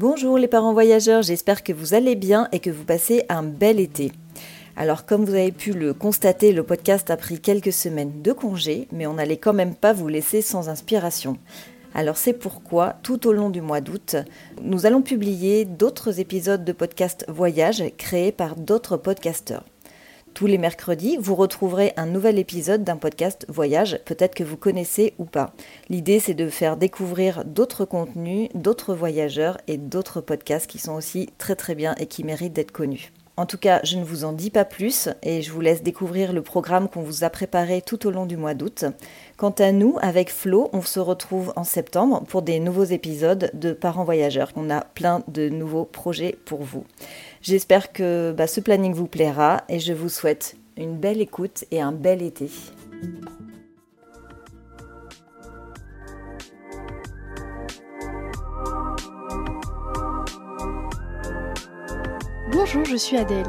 Bonjour 0.00 0.38
les 0.38 0.46
parents 0.46 0.74
voyageurs, 0.74 1.22
j'espère 1.22 1.64
que 1.64 1.72
vous 1.72 1.92
allez 1.92 2.14
bien 2.14 2.46
et 2.52 2.60
que 2.60 2.70
vous 2.70 2.84
passez 2.84 3.24
un 3.28 3.42
bel 3.42 3.80
été. 3.80 4.12
Alors 4.76 5.04
comme 5.06 5.24
vous 5.24 5.34
avez 5.34 5.50
pu 5.50 5.72
le 5.72 5.92
constater, 5.92 6.52
le 6.52 6.62
podcast 6.62 7.10
a 7.10 7.16
pris 7.16 7.40
quelques 7.40 7.72
semaines 7.72 8.22
de 8.22 8.30
congé, 8.30 8.86
mais 8.92 9.08
on 9.08 9.14
n'allait 9.14 9.38
quand 9.38 9.54
même 9.54 9.74
pas 9.74 9.92
vous 9.92 10.06
laisser 10.06 10.40
sans 10.40 10.68
inspiration. 10.68 11.36
Alors 11.94 12.16
c'est 12.16 12.32
pourquoi, 12.32 12.94
tout 13.02 13.26
au 13.26 13.32
long 13.32 13.50
du 13.50 13.60
mois 13.60 13.80
d'août, 13.80 14.14
nous 14.62 14.86
allons 14.86 15.02
publier 15.02 15.64
d'autres 15.64 16.20
épisodes 16.20 16.64
de 16.64 16.72
podcast 16.72 17.24
voyage 17.26 17.82
créés 17.96 18.30
par 18.30 18.54
d'autres 18.54 18.98
podcasteurs. 18.98 19.64
Tous 20.38 20.46
les 20.46 20.56
mercredis, 20.56 21.18
vous 21.20 21.34
retrouverez 21.34 21.92
un 21.96 22.06
nouvel 22.06 22.38
épisode 22.38 22.84
d'un 22.84 22.96
podcast 22.96 23.44
voyage, 23.48 23.98
peut-être 24.04 24.36
que 24.36 24.44
vous 24.44 24.56
connaissez 24.56 25.14
ou 25.18 25.24
pas. 25.24 25.52
L'idée, 25.88 26.20
c'est 26.20 26.34
de 26.34 26.48
faire 26.48 26.76
découvrir 26.76 27.44
d'autres 27.44 27.84
contenus, 27.84 28.48
d'autres 28.54 28.94
voyageurs 28.94 29.58
et 29.66 29.78
d'autres 29.78 30.20
podcasts 30.20 30.70
qui 30.70 30.78
sont 30.78 30.94
aussi 30.94 31.28
très 31.38 31.56
très 31.56 31.74
bien 31.74 31.96
et 31.98 32.06
qui 32.06 32.22
méritent 32.22 32.52
d'être 32.52 32.70
connus. 32.70 33.10
En 33.36 33.46
tout 33.46 33.58
cas, 33.58 33.80
je 33.82 33.96
ne 33.96 34.04
vous 34.04 34.24
en 34.24 34.32
dis 34.32 34.50
pas 34.50 34.64
plus 34.64 35.08
et 35.24 35.42
je 35.42 35.52
vous 35.52 35.60
laisse 35.60 35.82
découvrir 35.82 36.32
le 36.32 36.42
programme 36.42 36.88
qu'on 36.88 37.02
vous 37.02 37.24
a 37.24 37.30
préparé 37.30 37.82
tout 37.82 38.06
au 38.06 38.10
long 38.10 38.26
du 38.26 38.36
mois 38.36 38.54
d'août. 38.54 38.84
Quant 39.36 39.54
à 39.58 39.72
nous, 39.72 39.96
avec 40.02 40.30
Flo, 40.30 40.70
on 40.72 40.82
se 40.82 41.00
retrouve 41.00 41.52
en 41.54 41.64
septembre 41.64 42.24
pour 42.28 42.42
des 42.42 42.60
nouveaux 42.60 42.82
épisodes 42.82 43.50
de 43.54 43.72
Parents 43.72 44.04
Voyageurs. 44.04 44.52
On 44.56 44.70
a 44.70 44.80
plein 44.82 45.22
de 45.26 45.48
nouveaux 45.48 45.84
projets 45.84 46.36
pour 46.44 46.62
vous. 46.62 46.84
J'espère 47.48 47.94
que 47.94 48.34
bah, 48.36 48.46
ce 48.46 48.60
planning 48.60 48.92
vous 48.92 49.06
plaira 49.06 49.62
et 49.70 49.80
je 49.80 49.94
vous 49.94 50.10
souhaite 50.10 50.58
une 50.76 50.98
belle 50.98 51.18
écoute 51.22 51.64
et 51.70 51.80
un 51.80 51.92
bel 51.92 52.20
été. 52.20 52.50
Bonjour, 62.52 62.84
je 62.84 62.96
suis 62.96 63.16
Adèle. 63.16 63.46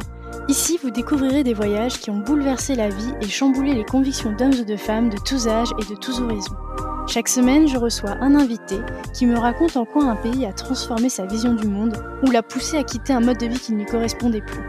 Ici, 0.47 0.79
vous 0.81 0.91
découvrirez 0.91 1.43
des 1.43 1.53
voyages 1.53 1.99
qui 1.99 2.09
ont 2.09 2.19
bouleversé 2.19 2.75
la 2.75 2.87
vie 2.87 3.13
et 3.19 3.27
chamboulé 3.27 3.73
les 3.73 3.83
convictions 3.83 4.31
d'hommes 4.31 4.61
ou 4.61 4.63
de 4.63 4.77
femmes 4.77 5.09
de 5.09 5.17
tous 5.17 5.49
âges 5.49 5.73
et 5.77 5.93
de 5.93 5.99
tous 5.99 6.21
horizons. 6.21 6.55
Chaque 7.09 7.27
semaine, 7.27 7.67
je 7.67 7.75
reçois 7.75 8.17
un 8.21 8.35
invité 8.35 8.75
qui 9.15 9.25
me 9.25 9.35
raconte 9.35 9.75
en 9.77 9.83
quoi 9.83 10.03
un 10.03 10.15
pays 10.15 10.45
a 10.45 10.53
transformé 10.53 11.09
sa 11.09 11.25
vision 11.25 11.55
du 11.55 11.67
monde 11.67 11.97
ou 12.21 12.29
l'a 12.29 12.43
poussé 12.43 12.77
à 12.77 12.83
quitter 12.83 13.13
un 13.13 13.19
mode 13.19 13.39
de 13.39 13.47
vie 13.47 13.59
qui 13.59 13.73
ne 13.73 13.79
lui 13.79 13.85
correspondait 13.87 14.43
plus. 14.43 14.61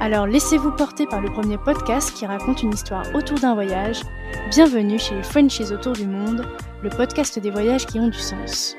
Alors 0.00 0.28
laissez-vous 0.28 0.70
porter 0.70 1.04
par 1.08 1.20
le 1.20 1.32
premier 1.32 1.58
podcast 1.58 2.12
qui 2.14 2.26
raconte 2.26 2.62
une 2.62 2.72
histoire 2.72 3.04
autour 3.12 3.40
d'un 3.40 3.54
voyage. 3.54 4.02
Bienvenue 4.50 5.00
chez 5.00 5.16
les 5.16 5.24
Frenchies 5.24 5.72
autour 5.72 5.94
du 5.94 6.06
monde, 6.06 6.46
le 6.84 6.90
podcast 6.90 7.40
des 7.40 7.50
voyages 7.50 7.86
qui 7.86 7.98
ont 7.98 8.08
du 8.08 8.20
sens. 8.20 8.76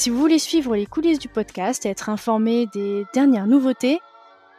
Si 0.00 0.08
vous 0.08 0.18
voulez 0.18 0.38
suivre 0.38 0.76
les 0.76 0.86
coulisses 0.86 1.18
du 1.18 1.28
podcast 1.28 1.84
et 1.84 1.90
être 1.90 2.08
informé 2.08 2.64
des 2.72 3.04
dernières 3.12 3.46
nouveautés, 3.46 4.00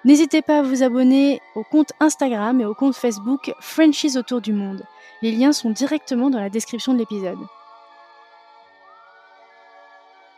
n'hésitez 0.06 0.44
pas 0.44 0.60
à 0.60 0.62
vous 0.62 0.84
abonner 0.84 1.42
au 1.56 1.64
compte 1.64 1.94
Instagram 2.00 2.62
et 2.62 2.66
au 2.66 2.76
compte 2.76 2.96
Facebook 2.96 3.52
Frenchies 3.60 4.20
autour 4.20 4.40
du 4.40 4.54
monde. 4.54 4.84
Les 5.24 5.32
liens 5.32 5.52
sont 5.52 5.72
directement 5.72 6.30
dans 6.30 6.40
la 6.40 6.52
description 6.52 6.94
de 6.94 7.00
l'épisode. 7.00 7.40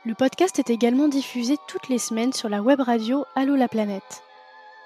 Le 0.06 0.14
podcast 0.14 0.58
est 0.58 0.70
également 0.70 1.10
diffusé 1.10 1.58
toutes 1.68 1.90
les 1.90 2.00
semaines 2.00 2.32
sur 2.32 2.48
la 2.48 2.62
web 2.62 2.80
radio 2.80 3.26
Allo 3.36 3.58
la 3.58 3.68
planète. 3.68 4.24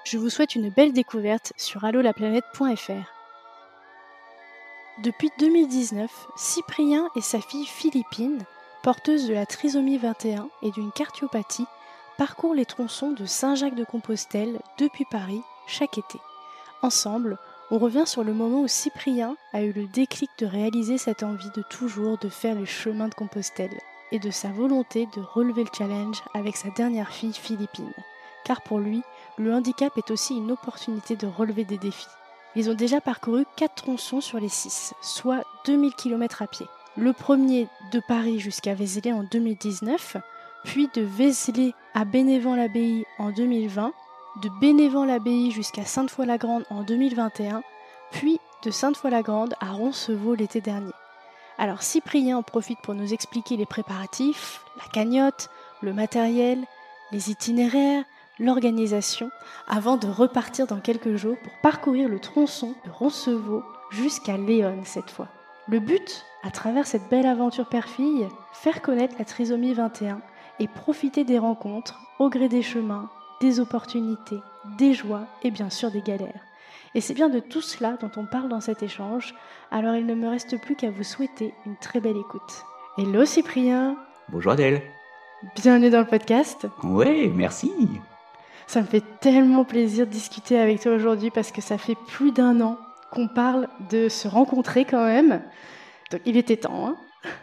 Je 0.02 0.18
vous 0.18 0.30
souhaite 0.30 0.56
une 0.56 0.70
belle 0.70 0.92
découverte 0.92 1.52
sur 1.56 1.84
allolaplanète.fr. 1.84 3.12
Depuis 5.04 5.30
2019, 5.38 6.10
Cyprien 6.34 7.08
et 7.14 7.20
sa 7.20 7.40
fille 7.40 7.66
Philippine 7.66 8.44
porteuse 8.82 9.26
de 9.26 9.34
la 9.34 9.46
trisomie 9.46 9.98
21 9.98 10.48
et 10.62 10.70
d'une 10.70 10.92
cardiopathie, 10.92 11.66
parcourt 12.16 12.54
les 12.54 12.64
tronçons 12.64 13.12
de 13.12 13.26
Saint-Jacques-de-Compostelle 13.26 14.60
depuis 14.78 15.04
Paris 15.04 15.42
chaque 15.66 15.98
été. 15.98 16.18
Ensemble, 16.82 17.38
on 17.70 17.78
revient 17.78 18.06
sur 18.06 18.24
le 18.24 18.32
moment 18.32 18.62
où 18.62 18.68
Cyprien 18.68 19.36
a 19.52 19.62
eu 19.62 19.72
le 19.72 19.86
déclic 19.86 20.30
de 20.38 20.46
réaliser 20.46 20.96
cette 20.96 21.22
envie 21.22 21.50
de 21.54 21.62
toujours 21.62 22.18
de 22.18 22.28
faire 22.28 22.54
le 22.54 22.64
chemin 22.64 23.08
de 23.08 23.14
Compostelle 23.14 23.78
et 24.10 24.18
de 24.18 24.30
sa 24.30 24.48
volonté 24.48 25.06
de 25.14 25.20
relever 25.20 25.64
le 25.64 25.70
challenge 25.76 26.22
avec 26.34 26.56
sa 26.56 26.70
dernière 26.70 27.10
fille 27.10 27.34
Philippine. 27.34 27.92
Car 28.44 28.62
pour 28.62 28.78
lui, 28.78 29.02
le 29.36 29.52
handicap 29.52 29.92
est 29.98 30.10
aussi 30.10 30.34
une 30.34 30.52
opportunité 30.52 31.14
de 31.16 31.26
relever 31.26 31.64
des 31.64 31.78
défis. 31.78 32.06
Ils 32.56 32.70
ont 32.70 32.74
déjà 32.74 33.00
parcouru 33.00 33.44
4 33.56 33.74
tronçons 33.74 34.20
sur 34.22 34.40
les 34.40 34.48
6, 34.48 34.94
soit 35.02 35.44
2000 35.66 35.94
km 35.94 36.42
à 36.42 36.46
pied 36.46 36.66
le 36.98 37.12
premier 37.12 37.68
de 37.92 38.00
Paris 38.00 38.40
jusqu'à 38.40 38.74
Vézelay 38.74 39.12
en 39.12 39.22
2019, 39.22 40.16
puis 40.64 40.88
de 40.94 41.02
Vézelay 41.02 41.72
à 41.94 42.04
Bénévent-l'Abbaye 42.04 43.04
en 43.18 43.30
2020, 43.30 43.92
de 44.42 44.48
Bénévent-l'Abbaye 44.60 45.52
jusqu'à 45.52 45.84
Sainte-Foy-la-Grande 45.84 46.64
en 46.70 46.82
2021, 46.82 47.62
puis 48.10 48.40
de 48.64 48.70
Sainte-Foy-la-Grande 48.70 49.54
à 49.60 49.70
Roncevaux 49.70 50.34
l'été 50.34 50.60
dernier. 50.60 50.92
Alors 51.56 51.82
Cyprien 51.82 52.38
en 52.38 52.42
profite 52.42 52.80
pour 52.82 52.94
nous 52.94 53.12
expliquer 53.12 53.56
les 53.56 53.66
préparatifs, 53.66 54.60
la 54.76 54.88
cagnotte, 54.92 55.50
le 55.82 55.92
matériel, 55.92 56.64
les 57.12 57.30
itinéraires, 57.30 58.04
l'organisation, 58.40 59.30
avant 59.68 59.96
de 59.96 60.08
repartir 60.08 60.66
dans 60.66 60.80
quelques 60.80 61.14
jours 61.14 61.36
pour 61.42 61.52
parcourir 61.62 62.08
le 62.08 62.18
tronçon 62.18 62.74
de 62.84 62.90
Roncevaux 62.90 63.62
jusqu'à 63.90 64.36
Léon 64.36 64.82
cette 64.84 65.10
fois. 65.10 65.28
Le 65.68 65.80
but, 65.80 66.24
à 66.42 66.50
travers 66.50 66.86
cette 66.86 67.08
belle 67.08 67.26
aventure 67.26 67.66
père-fille, 67.66 68.28
faire 68.52 68.82
connaître 68.82 69.16
la 69.18 69.24
trisomie 69.24 69.74
21 69.74 70.20
et 70.60 70.68
profiter 70.68 71.24
des 71.24 71.38
rencontres 71.38 72.00
au 72.18 72.28
gré 72.28 72.48
des 72.48 72.62
chemins, 72.62 73.08
des 73.40 73.60
opportunités, 73.60 74.40
des 74.76 74.94
joies 74.94 75.26
et 75.42 75.50
bien 75.50 75.70
sûr 75.70 75.90
des 75.90 76.02
galères. 76.02 76.44
Et 76.94 77.00
c'est 77.00 77.14
bien 77.14 77.28
de 77.28 77.40
tout 77.40 77.60
cela 77.60 77.96
dont 78.00 78.10
on 78.16 78.24
parle 78.24 78.48
dans 78.48 78.60
cet 78.60 78.82
échange, 78.82 79.34
alors 79.70 79.94
il 79.94 80.06
ne 80.06 80.14
me 80.14 80.28
reste 80.28 80.60
plus 80.60 80.74
qu'à 80.74 80.90
vous 80.90 81.04
souhaiter 81.04 81.54
une 81.66 81.76
très 81.76 82.00
belle 82.00 82.16
écoute. 82.16 82.64
Hello 82.96 83.24
Cyprien 83.24 83.96
Bonjour 84.30 84.52
Adèle 84.52 84.82
Bienvenue 85.54 85.90
dans 85.90 86.00
le 86.00 86.06
podcast 86.06 86.66
Ouais, 86.82 87.30
merci 87.32 87.72
Ça 88.66 88.80
me 88.80 88.86
fait 88.86 89.04
tellement 89.20 89.64
plaisir 89.64 90.06
de 90.06 90.10
discuter 90.10 90.58
avec 90.58 90.80
toi 90.80 90.92
aujourd'hui 90.92 91.30
parce 91.30 91.52
que 91.52 91.60
ça 91.60 91.78
fait 91.78 91.96
plus 92.08 92.32
d'un 92.32 92.60
an 92.60 92.76
qu'on 93.12 93.28
parle 93.28 93.68
de 93.90 94.08
se 94.08 94.28
rencontrer 94.28 94.84
quand 94.84 95.04
même. 95.04 95.40
Donc 96.10 96.20
il 96.24 96.36
était 96.36 96.56
temps. 96.56 96.88
Hein 96.88 96.96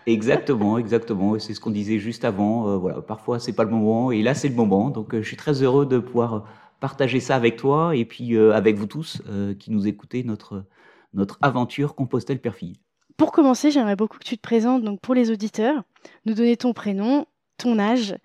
exactement, 0.05 0.77
exactement. 0.77 1.37
C'est 1.39 1.53
ce 1.53 1.59
qu'on 1.59 1.71
disait 1.71 1.99
juste 1.99 2.25
avant. 2.25 2.69
Euh, 2.69 2.77
voilà, 2.77 3.01
parfois 3.01 3.39
c'est 3.39 3.53
pas 3.53 3.63
le 3.63 3.69
moment 3.69 4.11
et 4.11 4.21
là 4.21 4.33
c'est 4.33 4.49
le 4.49 4.55
moment. 4.55 4.89
Donc 4.89 5.13
euh, 5.13 5.21
je 5.21 5.27
suis 5.27 5.37
très 5.37 5.61
heureux 5.63 5.85
de 5.85 5.99
pouvoir 5.99 6.45
partager 6.79 7.19
ça 7.19 7.35
avec 7.35 7.57
toi 7.57 7.95
et 7.95 8.05
puis 8.05 8.35
euh, 8.35 8.53
avec 8.53 8.75
vous 8.75 8.87
tous 8.87 9.21
qui 9.59 9.71
nous 9.71 9.87
écoutez 9.87 10.23
notre 10.23 10.65
notre 11.13 11.37
aventure 11.41 11.95
Compostelle 11.95 12.41
Perfille. 12.41 12.79
Pour 13.17 13.31
commencer, 13.31 13.71
j'aimerais 13.71 13.95
beaucoup 13.95 14.17
que 14.17 14.25
tu 14.25 14.35
te 14.35 14.41
présentes 14.41 14.83
donc 14.83 14.99
pour 14.99 15.13
les 15.13 15.31
auditeurs, 15.31 15.83
nous 16.25 16.33
donner 16.33 16.57
ton 16.57 16.73
prénom, 16.73 17.25
ton 17.57 17.79
âge, 17.79 18.15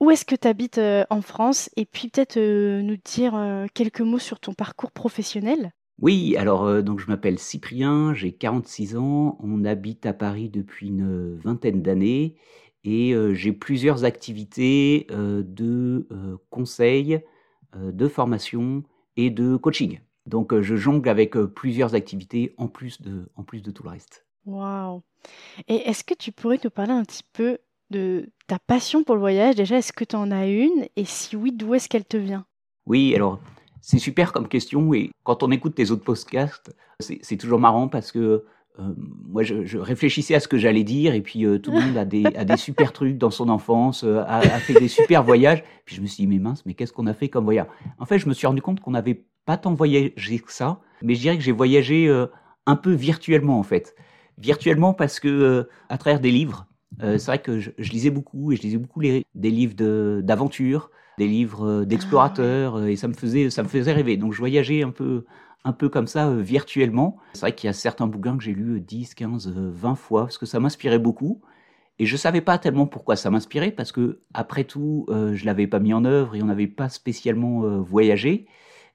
où 0.00 0.10
est-ce 0.10 0.24
que 0.24 0.34
tu 0.34 0.48
habites 0.48 0.80
en 1.10 1.20
France 1.20 1.68
et 1.76 1.84
puis 1.84 2.08
peut-être 2.08 2.38
nous 2.38 2.96
dire 3.04 3.66
quelques 3.74 4.00
mots 4.00 4.18
sur 4.18 4.40
ton 4.40 4.54
parcours 4.54 4.90
professionnel. 4.90 5.72
Oui, 6.02 6.36
alors 6.36 6.64
euh, 6.64 6.82
donc 6.82 6.98
je 6.98 7.06
m'appelle 7.06 7.38
Cyprien, 7.38 8.12
j'ai 8.12 8.32
46 8.32 8.96
ans, 8.96 9.38
on 9.40 9.64
habite 9.64 10.04
à 10.04 10.12
Paris 10.12 10.48
depuis 10.48 10.88
une 10.88 11.36
vingtaine 11.36 11.80
d'années 11.80 12.34
et 12.82 13.14
euh, 13.14 13.34
j'ai 13.34 13.52
plusieurs 13.52 14.02
activités 14.02 15.06
euh, 15.12 15.44
de 15.46 16.08
conseil, 16.50 17.20
de 17.76 18.08
formation 18.08 18.82
et 19.16 19.30
de 19.30 19.54
coaching. 19.56 20.00
Donc 20.26 20.60
je 20.60 20.74
jongle 20.74 21.08
avec 21.08 21.36
plusieurs 21.36 21.94
activités 21.94 22.52
en 22.58 22.66
plus 22.66 23.00
de, 23.00 23.30
en 23.36 23.44
plus 23.44 23.62
de 23.62 23.70
tout 23.70 23.84
le 23.84 23.90
reste. 23.90 24.26
Waouh 24.44 25.02
Et 25.68 25.76
est-ce 25.88 26.02
que 26.02 26.14
tu 26.14 26.32
pourrais 26.32 26.58
nous 26.64 26.70
parler 26.70 26.92
un 26.92 27.04
petit 27.04 27.24
peu 27.32 27.58
de 27.90 28.28
ta 28.48 28.58
passion 28.58 29.04
pour 29.04 29.14
le 29.14 29.20
voyage? 29.20 29.54
Déjà, 29.54 29.78
est-ce 29.78 29.92
que 29.92 30.04
tu 30.04 30.16
en 30.16 30.32
as 30.32 30.48
une? 30.48 30.86
Et 30.96 31.04
si 31.04 31.36
oui, 31.36 31.52
d'où 31.52 31.74
est-ce 31.74 31.88
qu'elle 31.88 32.04
te 32.04 32.16
vient? 32.16 32.44
Oui, 32.86 33.14
alors 33.14 33.38
c'est 33.82 33.98
super 33.98 34.32
comme 34.32 34.48
question 34.48 34.94
et 34.94 35.10
quand 35.24 35.42
on 35.42 35.50
écoute 35.50 35.74
tes 35.74 35.90
autres 35.90 36.04
podcasts, 36.04 36.74
c'est 37.00 37.36
toujours 37.36 37.58
marrant 37.58 37.88
parce 37.88 38.12
que 38.12 38.44
euh, 38.78 38.94
moi, 38.96 39.42
je, 39.42 39.76
réfléchissais 39.76 40.34
à 40.34 40.40
ce 40.40 40.48
que 40.48 40.56
j'allais 40.56 40.84
dire 40.84 41.14
et 41.14 41.20
puis 41.20 41.44
euh, 41.44 41.58
tout 41.58 41.72
le 41.72 41.80
monde 41.80 41.96
a 41.96 42.06
des, 42.06 42.24
a 42.24 42.44
des 42.44 42.56
super 42.56 42.92
trucs 42.94 43.18
dans 43.18 43.30
son 43.30 43.50
enfance, 43.50 44.02
euh, 44.04 44.22
a, 44.26 44.40
fait 44.40 44.74
des 44.74 44.88
super 44.88 45.22
voyages. 45.22 45.62
Puis 45.84 45.96
je 45.96 46.00
me 46.00 46.06
suis 46.06 46.22
dit, 46.22 46.26
mais 46.26 46.38
mince, 46.38 46.64
mais 46.64 46.72
qu'est-ce 46.72 46.92
qu'on 46.92 47.06
a 47.06 47.12
fait 47.12 47.28
comme 47.28 47.44
voyage? 47.44 47.66
En 47.98 48.06
fait, 48.06 48.18
je 48.18 48.28
me 48.28 48.34
suis 48.34 48.46
rendu 48.46 48.62
compte 48.62 48.80
qu'on 48.80 48.92
n'avait 48.92 49.24
pas 49.44 49.58
tant 49.58 49.74
voyagé 49.74 50.38
que 50.38 50.52
ça, 50.52 50.80
mais 51.02 51.14
je 51.14 51.20
dirais 51.20 51.36
que 51.36 51.42
j'ai 51.42 51.52
voyagé 51.52 52.08
un 52.66 52.76
peu 52.76 52.92
virtuellement 52.92 53.58
en 53.58 53.64
fait. 53.64 53.94
Virtuellement 54.38 54.94
parce 54.94 55.18
que 55.18 55.68
à 55.88 55.98
travers 55.98 56.20
des 56.20 56.30
livres, 56.30 56.66
c'est 57.00 57.26
vrai 57.26 57.40
que 57.40 57.58
je, 57.58 57.72
lisais 57.78 58.10
beaucoup 58.10 58.52
et 58.52 58.56
je 58.56 58.62
lisais 58.62 58.78
beaucoup 58.78 59.00
les, 59.00 59.26
des 59.34 59.50
livres 59.50 59.74
d'aventure, 60.20 60.90
des 61.22 61.28
livres 61.28 61.66
euh, 61.66 61.84
d'explorateurs, 61.84 62.76
ah, 62.76 62.90
et 62.90 62.96
ça 62.96 63.08
me 63.08 63.14
faisait 63.14 63.50
ça 63.50 63.62
me 63.62 63.68
faisait 63.68 63.92
rêver. 63.92 64.16
Donc 64.16 64.32
je 64.32 64.38
voyageais 64.38 64.82
un 64.82 64.90
peu 64.90 65.24
un 65.64 65.72
peu 65.72 65.88
comme 65.88 66.06
ça 66.06 66.30
virtuellement. 66.34 67.18
C'est 67.34 67.40
vrai 67.40 67.54
qu'il 67.54 67.68
y 67.68 67.70
a 67.70 67.72
certains 67.72 68.06
bouquins 68.06 68.36
que 68.36 68.42
j'ai 68.42 68.52
lus 68.52 68.80
10, 68.80 69.14
15, 69.14 69.52
20 69.54 69.94
fois 69.94 70.22
parce 70.22 70.38
que 70.38 70.46
ça 70.46 70.58
m'inspirait 70.60 70.98
beaucoup. 70.98 71.40
Et 71.98 72.06
je 72.06 72.16
savais 72.16 72.40
pas 72.40 72.58
tellement 72.58 72.86
pourquoi 72.86 73.16
ça 73.16 73.30
m'inspirait 73.30 73.70
parce 73.70 73.92
que 73.92 74.20
après 74.34 74.64
tout, 74.64 75.06
euh, 75.08 75.34
je 75.34 75.44
l'avais 75.46 75.66
pas 75.66 75.78
mis 75.78 75.94
en 75.94 76.04
œuvre 76.04 76.34
et 76.34 76.42
on 76.42 76.46
n'avait 76.46 76.66
pas 76.66 76.88
spécialement 76.88 77.64
euh, 77.64 77.78
voyagé. 77.78 78.46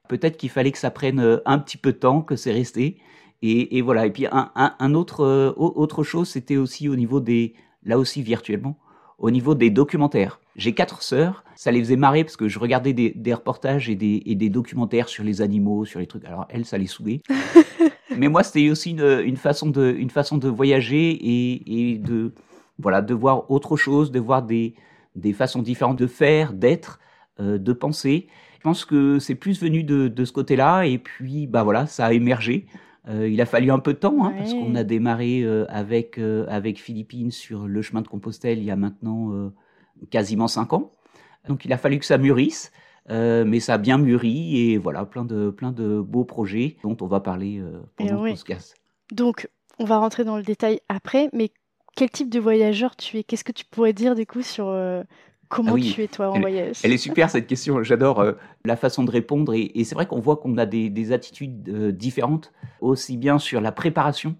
Peut-être 0.08 0.36
qu'il 0.36 0.50
fallait 0.50 0.72
que 0.72 0.78
ça 0.78 0.90
prenne 0.90 1.20
euh, 1.20 1.38
un 1.46 1.58
petit 1.58 1.76
peu 1.76 1.92
de 1.92 1.98
temps, 1.98 2.22
que 2.22 2.36
c'est 2.36 2.52
resté. 2.52 2.98
Et, 3.40 3.82
voilà. 3.82 4.04
Et 4.04 4.10
puis 4.10 4.26
un, 4.30 4.94
autre 4.94 5.54
autre 5.56 6.02
chose, 6.02 6.28
c'était 6.28 6.56
aussi 6.56 6.88
au 6.88 6.96
niveau 6.96 7.20
des, 7.20 7.54
là 7.84 7.96
aussi 7.96 8.20
virtuellement, 8.20 8.76
au 9.18 9.30
niveau 9.30 9.54
des 9.54 9.70
documentaires. 9.70 10.40
J'ai 10.58 10.74
quatre 10.74 11.02
sœurs, 11.02 11.44
ça 11.54 11.70
les 11.70 11.78
faisait 11.78 11.96
marrer 11.96 12.24
parce 12.24 12.36
que 12.36 12.48
je 12.48 12.58
regardais 12.58 12.92
des, 12.92 13.32
reportages 13.34 13.88
et 13.88 13.94
des, 13.94 14.24
et 14.26 14.34
des, 14.34 14.50
documentaires 14.50 15.08
sur 15.08 15.22
les 15.22 15.40
animaux, 15.40 15.84
sur 15.84 16.00
les 16.00 16.06
trucs. 16.08 16.24
Alors 16.24 16.46
elles, 16.50 16.64
ça 16.64 16.76
les 16.76 16.88
saoulait. 16.88 17.22
Mais 18.18 18.26
moi, 18.26 18.42
c'était 18.42 18.68
aussi 18.68 18.90
une, 18.90 19.22
une, 19.24 19.36
façon 19.36 19.70
de, 19.70 19.94
une 19.96 20.10
façon 20.10 20.36
de 20.36 20.48
voyager 20.48 21.10
et, 21.10 21.92
et 21.92 21.98
de, 21.98 22.34
voilà, 22.76 23.02
de 23.02 23.14
voir 23.14 23.48
autre 23.52 23.76
chose, 23.76 24.10
de 24.10 24.18
voir 24.18 24.42
des, 24.42 24.74
des 25.14 25.32
façons 25.32 25.62
différentes 25.62 25.96
de 25.96 26.08
faire, 26.08 26.52
d'être, 26.52 26.98
euh, 27.38 27.56
de 27.56 27.72
penser. 27.72 28.26
Je 28.56 28.62
pense 28.64 28.84
que 28.84 29.20
c'est 29.20 29.36
plus 29.36 29.60
venu 29.62 29.84
de, 29.84 30.08
de 30.08 30.24
ce 30.24 30.32
côté-là, 30.32 30.86
et 30.86 30.98
puis 30.98 31.46
bah 31.46 31.62
voilà, 31.62 31.86
ça 31.86 32.06
a 32.06 32.12
émergé. 32.12 32.66
Euh, 33.08 33.28
il 33.28 33.40
a 33.40 33.46
fallu 33.46 33.70
un 33.70 33.78
peu 33.78 33.92
de 33.92 33.98
temps, 33.98 34.24
hein, 34.24 34.34
parce 34.36 34.52
qu'on 34.52 34.74
a 34.74 34.82
démarré 34.82 35.44
euh, 35.44 35.66
avec, 35.68 36.18
avec 36.48 36.80
Philippines 36.80 37.30
sur 37.30 37.68
le 37.68 37.80
chemin 37.80 38.02
de 38.02 38.08
Compostelle 38.08 38.58
il 38.58 38.64
y 38.64 38.72
a 38.72 38.76
maintenant 38.76 39.52
quasiment 40.10 40.48
cinq 40.48 40.72
ans. 40.72 40.92
Donc 41.48 41.64
il 41.64 41.72
a 41.72 41.78
fallu 41.78 41.98
que 41.98 42.04
ça 42.04 42.18
mûrisse, 42.18 42.72
mais 43.08 43.60
ça 43.60 43.74
a 43.74 43.78
bien 43.78 43.98
mûri, 43.98 44.58
et 44.58 44.78
voilà, 44.78 45.04
plein 45.04 45.24
de, 45.24 45.50
plein 45.50 45.72
de 45.72 46.00
beaux 46.00 46.24
projets 46.24 46.76
dont 46.82 46.96
on 47.00 47.06
va 47.06 47.20
parler 47.20 47.62
pendant 47.96 48.22
le 48.24 48.32
podcast. 48.32 48.76
Donc, 49.12 49.48
on 49.78 49.84
va 49.84 49.98
rentrer 49.98 50.24
dans 50.24 50.36
le 50.36 50.42
détail 50.42 50.80
après, 50.88 51.30
mais 51.32 51.50
quel 51.96 52.10
type 52.10 52.30
de 52.30 52.40
voyageur 52.40 52.96
tu 52.96 53.18
es? 53.18 53.24
Qu'est-ce 53.24 53.44
que 53.44 53.52
tu 53.52 53.64
pourrais 53.64 53.92
dire 53.92 54.14
du 54.14 54.26
coup 54.26 54.42
sur 54.42 54.68
euh, 54.68 55.02
comment 55.48 55.74
ah 55.76 55.80
tu 55.80 56.02
es 56.02 56.08
toi 56.08 56.30
en 56.30 56.40
voyage? 56.40 56.76
Elle 56.84 56.92
est 56.92 56.98
super 56.98 57.30
cette 57.30 57.46
question. 57.46 57.82
J'adore 57.82 58.20
euh, 58.20 58.32
la 58.64 58.76
façon 58.76 59.04
de 59.04 59.10
répondre 59.10 59.54
et, 59.54 59.72
c'est 59.84 59.94
vrai 59.94 60.06
qu'on 60.06 60.20
voit 60.20 60.36
qu'on 60.36 60.56
a 60.58 60.66
des, 60.66 61.12
attitudes 61.12 61.68
euh, 61.68 61.92
différentes 61.92 62.52
aussi 62.80 63.16
bien 63.16 63.38
sur 63.38 63.60
la 63.60 63.72
préparation 63.72 64.36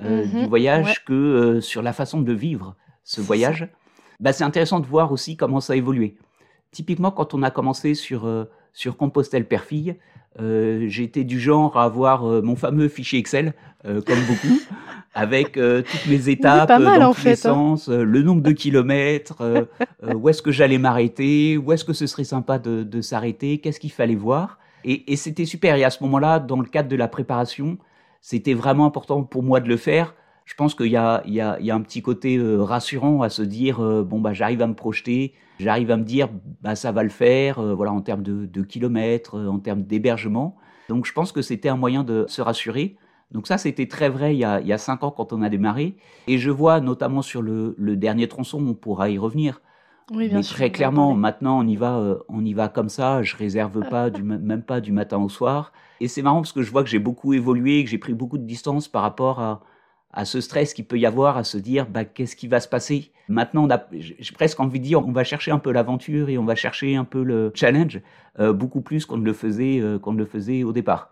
du 0.00 0.08
mhm. 0.08 0.46
voyage 0.46 1.04
que 1.04 1.60
sur 1.60 1.82
la 1.82 1.92
façon 1.92 2.22
de 2.22 2.32
vivre 2.32 2.74
ce 3.04 3.20
voyage. 3.20 3.68
Bah, 4.20 4.32
c'est 4.32 4.44
intéressant 4.44 4.80
de 4.80 4.86
voir 4.86 5.12
aussi 5.12 5.36
comment 5.36 5.60
ça 5.60 5.72
a 5.72 5.76
évolué. 5.76 6.16
Typiquement, 6.70 7.10
quand 7.10 7.34
on 7.34 7.42
a 7.42 7.50
commencé 7.50 7.94
sur, 7.94 8.28
sur 8.72 8.96
Compostelle 8.96 9.48
Père-Fille, 9.48 9.96
j'étais 10.38 11.24
du 11.24 11.40
genre 11.40 11.76
à 11.76 11.84
avoir 11.84 12.22
mon 12.42 12.54
fameux 12.54 12.86
fichier 12.86 13.18
Excel, 13.18 13.54
comme 13.82 14.20
beaucoup, 14.28 14.60
avec 15.14 15.56
euh, 15.56 15.82
toutes 15.82 16.06
mes 16.06 16.28
étapes 16.28 16.68
dans 16.68 17.12
tous 17.12 17.24
les 17.24 17.32
hein. 17.32 17.36
sens, 17.36 17.88
euh, 17.88 18.04
le 18.04 18.22
nombre 18.22 18.42
de 18.42 18.52
kilomètres, 18.52 19.40
euh, 19.40 19.64
où 20.14 20.28
est-ce 20.28 20.42
que 20.42 20.52
j'allais 20.52 20.78
m'arrêter, 20.78 21.56
où 21.56 21.72
est-ce 21.72 21.84
que 21.84 21.92
ce 21.92 22.06
serait 22.06 22.24
sympa 22.24 22.58
de, 22.58 22.84
de 22.84 23.00
s'arrêter, 23.00 23.58
qu'est-ce 23.58 23.80
qu'il 23.80 23.90
fallait 23.90 24.14
voir. 24.14 24.58
Et, 24.84 25.12
et 25.12 25.16
c'était 25.16 25.44
super. 25.44 25.74
Et 25.76 25.84
à 25.84 25.90
ce 25.90 26.02
moment-là, 26.04 26.38
dans 26.38 26.60
le 26.60 26.66
cadre 26.66 26.88
de 26.88 26.96
la 26.96 27.08
préparation, 27.08 27.78
c'était 28.20 28.54
vraiment 28.54 28.86
important 28.86 29.24
pour 29.24 29.42
moi 29.42 29.60
de 29.60 29.68
le 29.68 29.76
faire. 29.76 30.14
Je 30.50 30.56
pense 30.56 30.74
qu'il 30.74 30.88
y 30.88 30.96
a, 30.96 31.22
y, 31.26 31.36
y 31.36 31.70
un 31.70 31.80
petit 31.80 32.02
côté 32.02 32.38
rassurant 32.58 33.22
à 33.22 33.28
se 33.28 33.42
dire 33.42 33.78
bon 34.04 34.20
bah 34.20 34.32
j'arrive 34.32 34.60
à 34.62 34.66
me 34.66 34.74
projeter, 34.74 35.32
j'arrive 35.60 35.92
à 35.92 35.96
me 35.96 36.02
dire 36.02 36.28
bah 36.60 36.74
ça 36.74 36.90
va 36.90 37.04
le 37.04 37.08
faire, 37.08 37.62
voilà 37.76 37.92
en 37.92 38.00
termes 38.00 38.22
de, 38.22 38.46
de 38.46 38.62
kilomètres, 38.62 39.38
en 39.38 39.60
termes 39.60 39.82
d'hébergement. 39.82 40.56
Donc 40.90 41.06
je 41.06 41.12
pense 41.12 41.30
que 41.30 41.40
c'était 41.40 41.68
un 41.68 41.76
moyen 41.76 42.02
de 42.02 42.24
se 42.28 42.42
rassurer. 42.42 42.96
Donc 43.32 43.46
ça, 43.46 43.58
c'était 43.58 43.86
très 43.86 44.08
vrai 44.08 44.34
il 44.34 44.38
y, 44.38 44.44
a, 44.44 44.78
cinq 44.78 45.04
ans 45.04 45.10
quand 45.10 45.32
on 45.32 45.42
a 45.42 45.48
démarré. 45.48 45.94
Et 46.26 46.38
je 46.38 46.50
vois 46.50 46.80
notamment 46.80 47.22
sur 47.22 47.42
le, 47.42 47.74
dernier 47.96 48.28
tronçon, 48.28 48.64
on 48.66 48.74
pourra 48.74 49.08
y 49.08 49.18
revenir. 49.18 49.60
Oui, 50.12 50.28
bien 50.28 50.38
Mais 50.38 50.42
très 50.42 50.72
clairement, 50.72 51.14
maintenant, 51.14 51.60
on 51.60 51.66
y 51.66 51.76
va, 51.76 51.98
euh, 51.98 52.18
on 52.28 52.44
y 52.44 52.52
va 52.52 52.68
comme 52.68 52.88
ça. 52.88 53.22
Je 53.22 53.36
réserve 53.36 53.80
pas, 53.90 54.10
du, 54.10 54.24
même 54.24 54.62
pas 54.62 54.80
du 54.80 54.90
matin 54.90 55.18
au 55.18 55.28
soir. 55.28 55.72
Et 56.00 56.08
c'est 56.08 56.22
marrant 56.22 56.40
parce 56.40 56.52
que 56.52 56.62
je 56.62 56.70
vois 56.72 56.82
que 56.82 56.88
j'ai 56.88 56.98
beaucoup 56.98 57.32
évolué, 57.32 57.84
que 57.84 57.90
j'ai 57.90 57.98
pris 57.98 58.14
beaucoup 58.14 58.38
de 58.38 58.44
distance 58.44 58.88
par 58.88 59.02
rapport 59.02 59.38
à, 59.38 59.62
à 60.12 60.24
ce 60.24 60.40
stress 60.40 60.74
qu'il 60.74 60.84
peut 60.84 60.98
y 60.98 61.06
avoir, 61.06 61.36
à 61.36 61.44
se 61.44 61.58
dire 61.58 61.86
bah, 61.88 62.04
qu'est-ce 62.04 62.36
qui 62.36 62.48
va 62.48 62.60
se 62.60 62.68
passer? 62.68 63.12
Maintenant, 63.28 63.68
j'ai 63.92 64.34
presque 64.34 64.58
envie 64.58 64.80
de 64.80 64.84
dire, 64.84 65.06
on 65.06 65.12
va 65.12 65.22
chercher 65.22 65.52
un 65.52 65.60
peu 65.60 65.70
l'aventure 65.70 66.28
et 66.28 66.38
on 66.38 66.44
va 66.44 66.56
chercher 66.56 66.96
un 66.96 67.04
peu 67.04 67.22
le 67.22 67.52
challenge, 67.54 68.00
euh, 68.40 68.52
beaucoup 68.52 68.80
plus 68.80 69.06
qu'on 69.06 69.18
ne 69.18 69.24
le 69.24 69.32
faisait, 69.32 69.80
euh, 69.80 70.00
le 70.04 70.24
faisait 70.24 70.64
au 70.64 70.72
départ. 70.72 71.10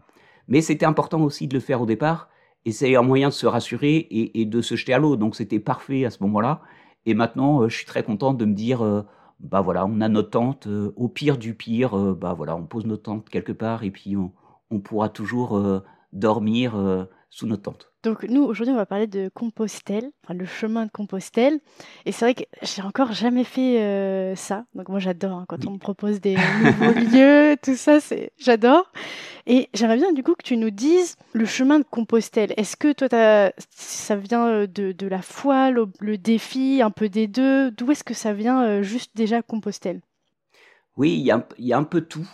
Mais 0.49 0.61
c'était 0.61 0.87
important 0.87 1.21
aussi 1.21 1.47
de 1.47 1.55
le 1.55 1.61
faire 1.61 1.81
au 1.81 1.87
départ, 1.87 2.29
et 2.65 2.73
c'est 2.73 2.97
un 2.97 3.03
moyen 3.03 3.29
de 3.29 3.35
se 3.35 3.47
rassurer 3.47 4.09
et, 4.11 4.45
de 4.45 4.61
se 4.61 4.75
jeter 4.75 4.93
à 4.95 4.99
l'eau. 4.99 5.15
Donc 5.15 5.37
c'était 5.37 5.61
parfait 5.61 6.05
à 6.05 6.11
ce 6.11 6.23
moment-là. 6.25 6.61
Et 7.07 7.15
maintenant, 7.15 7.63
euh, 7.63 7.69
je 7.69 7.77
suis 7.77 7.87
très 7.87 8.03
content 8.03 8.35
de 8.35 8.45
me 8.45 8.55
dire, 8.55 9.05
bah 9.39 9.61
voilà, 9.61 9.87
on 9.87 10.01
a 10.01 10.09
notre 10.09 10.31
tente. 10.31 10.67
Au 10.97 11.09
pire 11.09 11.39
du 11.39 11.55
pire, 11.55 11.97
bah 12.17 12.35
voilà, 12.37 12.57
on 12.57 12.65
pose 12.65 12.85
notre 12.85 13.05
tente 13.05 13.29
quelque 13.29 13.53
part 13.53 13.85
et 13.85 13.93
puis 13.93 14.17
on 14.17 14.81
pourra 14.81 15.09
toujours 15.09 15.63
dormir 16.13 16.75
sous 17.31 17.47
notre 17.47 17.63
tente. 17.63 17.93
Donc 18.03 18.23
nous, 18.25 18.43
aujourd'hui, 18.43 18.73
on 18.73 18.77
va 18.77 18.87
parler 18.87 19.07
de 19.07 19.31
Compostelle, 19.35 20.11
enfin, 20.25 20.35
le 20.35 20.47
chemin 20.47 20.87
de 20.87 20.91
Compostelle. 20.91 21.61
Et 22.07 22.13
c'est 22.13 22.25
vrai 22.25 22.35
que 22.35 22.45
j'ai 22.63 22.83
encore 22.83 23.13
jamais 23.13 23.45
fait 23.45 23.83
euh, 23.83 24.35
ça. 24.35 24.65
Donc 24.75 24.89
moi, 24.89 24.99
j'adore 24.99 25.39
hein, 25.39 25.45
quand 25.49 25.67
on 25.67 25.73
me 25.73 25.79
propose 25.79 26.21
des 26.21 26.37
nouveaux 26.63 26.93
lieux, 26.93 27.57
tout 27.63 27.77
ça, 27.77 28.01
c'est 28.01 28.33
j'adore. 28.39 28.93
Et 29.47 29.69
j'aimerais 29.75 29.97
bien 29.97 30.13
du 30.13 30.23
coup 30.23 30.35
que 30.35 30.43
tu 30.43 30.57
nous 30.57 30.71
dises 30.71 31.17
le 31.33 31.45
chemin 31.45 31.79
de 31.81 31.85
Compostelle. 31.85 32.55
Est-ce 32.57 32.77
que 32.77 32.93
toi, 32.93 33.09
ça 33.71 34.17
vient 34.17 34.47
euh, 34.47 34.67
de, 34.67 34.93
de 34.93 35.07
la 35.07 35.23
foi, 35.23 35.71
le, 35.71 36.19
défi, 36.19 36.81
un 36.83 36.91
peu 36.91 37.09
des 37.09 37.27
deux? 37.27 37.71
D'où 37.73 37.91
est-ce 37.91 38.05
que 38.05 38.15
ça 38.15 38.33
vient 38.33 38.65
euh, 38.65 38.83
juste 38.83 39.17
déjà 39.17 39.43
Compostelle? 39.43 40.01
Oui, 40.97 41.13
il 41.13 41.25
y, 41.25 41.31
a, 41.31 41.47
y 41.59 41.73
a 41.73 41.79
un 41.79 41.85
peu 41.85 42.01
tout. 42.01 42.29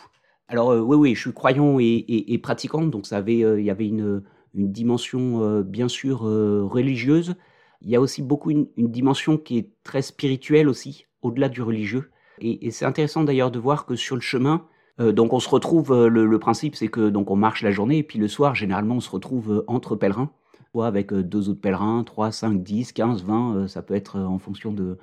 Alors 0.49 0.69
oui, 0.69 0.97
oui, 0.97 1.15
je 1.15 1.21
suis 1.21 1.33
croyant 1.33 1.81
et, 1.81 1.85
et, 1.85 2.35
et 2.35 2.39
pratiquant, 2.39 2.83
donc 2.83 3.07
ça 3.07 3.17
avait, 3.17 3.39
il 3.39 3.65
y 3.65 3.71
avait 3.71 3.89
une 3.89 4.23
une 4.55 4.71
dimension 4.71 5.43
euh, 5.43 5.63
bien 5.63 5.89
sûr 5.89 6.27
euh, 6.27 6.65
religieuse. 6.65 7.35
Il 7.83 7.91
y 7.91 7.97
a 7.97 8.01
aussi 8.01 8.23
beaucoup 8.23 8.51
une, 8.51 8.67
dimension 8.77 9.37
qui 9.37 9.59
est 9.59 9.71
très 9.83 10.01
spirituelle 10.01 10.69
aussi, 10.69 11.07
au-delà 11.23 11.49
du 11.49 11.61
religieux. 11.61 12.11
Et, 12.41 12.71
c'est 12.71 12.85
intéressant 12.85 13.25
d'ailleurs 13.25 13.51
de 13.51 13.59
voir 13.59 13.85
que 13.87 13.95
sur 13.95 14.17
le 14.17 14.23
chemin, 14.23 14.67
euh, 15.01 15.13
donc 15.13 15.33
on 15.33 15.41
se 15.41 15.49
retrouve, 15.49 16.07
le, 16.07 16.39
principe 16.39 16.77
c'est 16.77 16.89
que 16.89 17.11
donc 17.11 17.31
on 17.31 17.37
marche 17.37 17.63
la 17.63 17.71
journée 17.71 17.99
et 17.99 18.03
puis 18.03 18.19
le 18.19 18.29
soir 18.29 18.55
généralement 18.55 18.97
on 18.97 19.01
se 19.01 19.11
retrouve 19.11 19.65
entre 19.67 19.97
pèlerins, 19.97 20.31
soit 20.73 20.87
avec 20.87 21.13
deux 21.13 21.49
autres 21.49 21.61
pèlerins, 21.61 22.05
3, 22.05 22.33
5, 22.33 22.63
10, 22.63 22.93
15, 22.93 23.25
20, 23.25 23.69
ça 23.69 23.83
peut 23.83 23.95
être 23.95 24.19
en 24.19 24.39
fonction 24.39 24.73
de, 24.73 24.99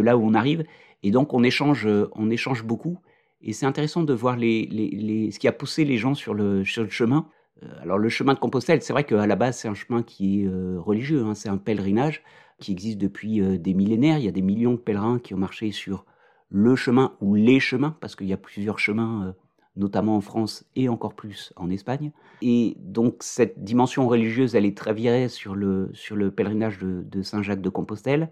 là 0.00 0.16
où 0.16 0.24
on 0.24 0.34
arrive. 0.34 0.64
Et 1.02 1.10
donc 1.10 1.34
on 1.34 1.42
échange, 1.42 1.88
on 2.12 2.30
échange 2.30 2.64
beaucoup. 2.64 2.98
Et 3.42 3.52
c'est 3.52 3.66
intéressant 3.66 4.02
de 4.02 4.14
voir 4.14 4.36
ce 4.38 5.38
qui 5.38 5.48
a 5.48 5.52
poussé 5.52 5.84
les 5.84 5.98
gens 5.98 6.14
sur 6.14 6.34
le 6.34 6.64
chemin. 6.64 7.28
Euh, 7.62 7.66
alors 7.80 7.98
le 7.98 8.08
chemin 8.08 8.34
de 8.34 8.38
Compostelle, 8.38 8.82
c'est 8.82 8.92
vrai 8.92 9.04
qu'à 9.04 9.26
la 9.26 9.36
base 9.36 9.58
c'est 9.58 9.68
un 9.68 9.74
chemin 9.74 10.02
qui 10.02 10.42
est 10.42 10.46
euh, 10.46 10.78
religieux, 10.78 11.24
hein. 11.24 11.34
c'est 11.34 11.48
un 11.48 11.56
pèlerinage 11.56 12.22
qui 12.58 12.72
existe 12.72 12.98
depuis 12.98 13.40
euh, 13.40 13.58
des 13.58 13.74
millénaires. 13.74 14.18
Il 14.18 14.24
y 14.24 14.28
a 14.28 14.32
des 14.32 14.42
millions 14.42 14.72
de 14.72 14.78
pèlerins 14.78 15.18
qui 15.18 15.34
ont 15.34 15.38
marché 15.38 15.72
sur 15.72 16.04
le 16.50 16.76
chemin 16.76 17.14
ou 17.20 17.34
les 17.34 17.60
chemins, 17.60 17.96
parce 18.00 18.14
qu'il 18.14 18.28
y 18.28 18.32
a 18.32 18.36
plusieurs 18.36 18.78
chemins, 18.78 19.34
notamment 19.74 20.16
en 20.16 20.20
France 20.20 20.64
et 20.76 20.88
encore 20.88 21.14
plus 21.14 21.52
en 21.56 21.70
Espagne. 21.70 22.12
Et 22.40 22.76
donc 22.78 23.16
cette 23.20 23.64
dimension 23.64 24.06
religieuse, 24.06 24.54
elle 24.54 24.64
est 24.64 24.76
très 24.76 24.94
virée 24.94 25.28
sur 25.28 25.56
le, 25.56 25.90
sur 25.92 26.14
le 26.14 26.30
pèlerinage 26.30 26.78
de, 26.78 27.22
Saint-Jacques 27.22 27.62
de 27.62 27.68
Compostelle. 27.68 28.30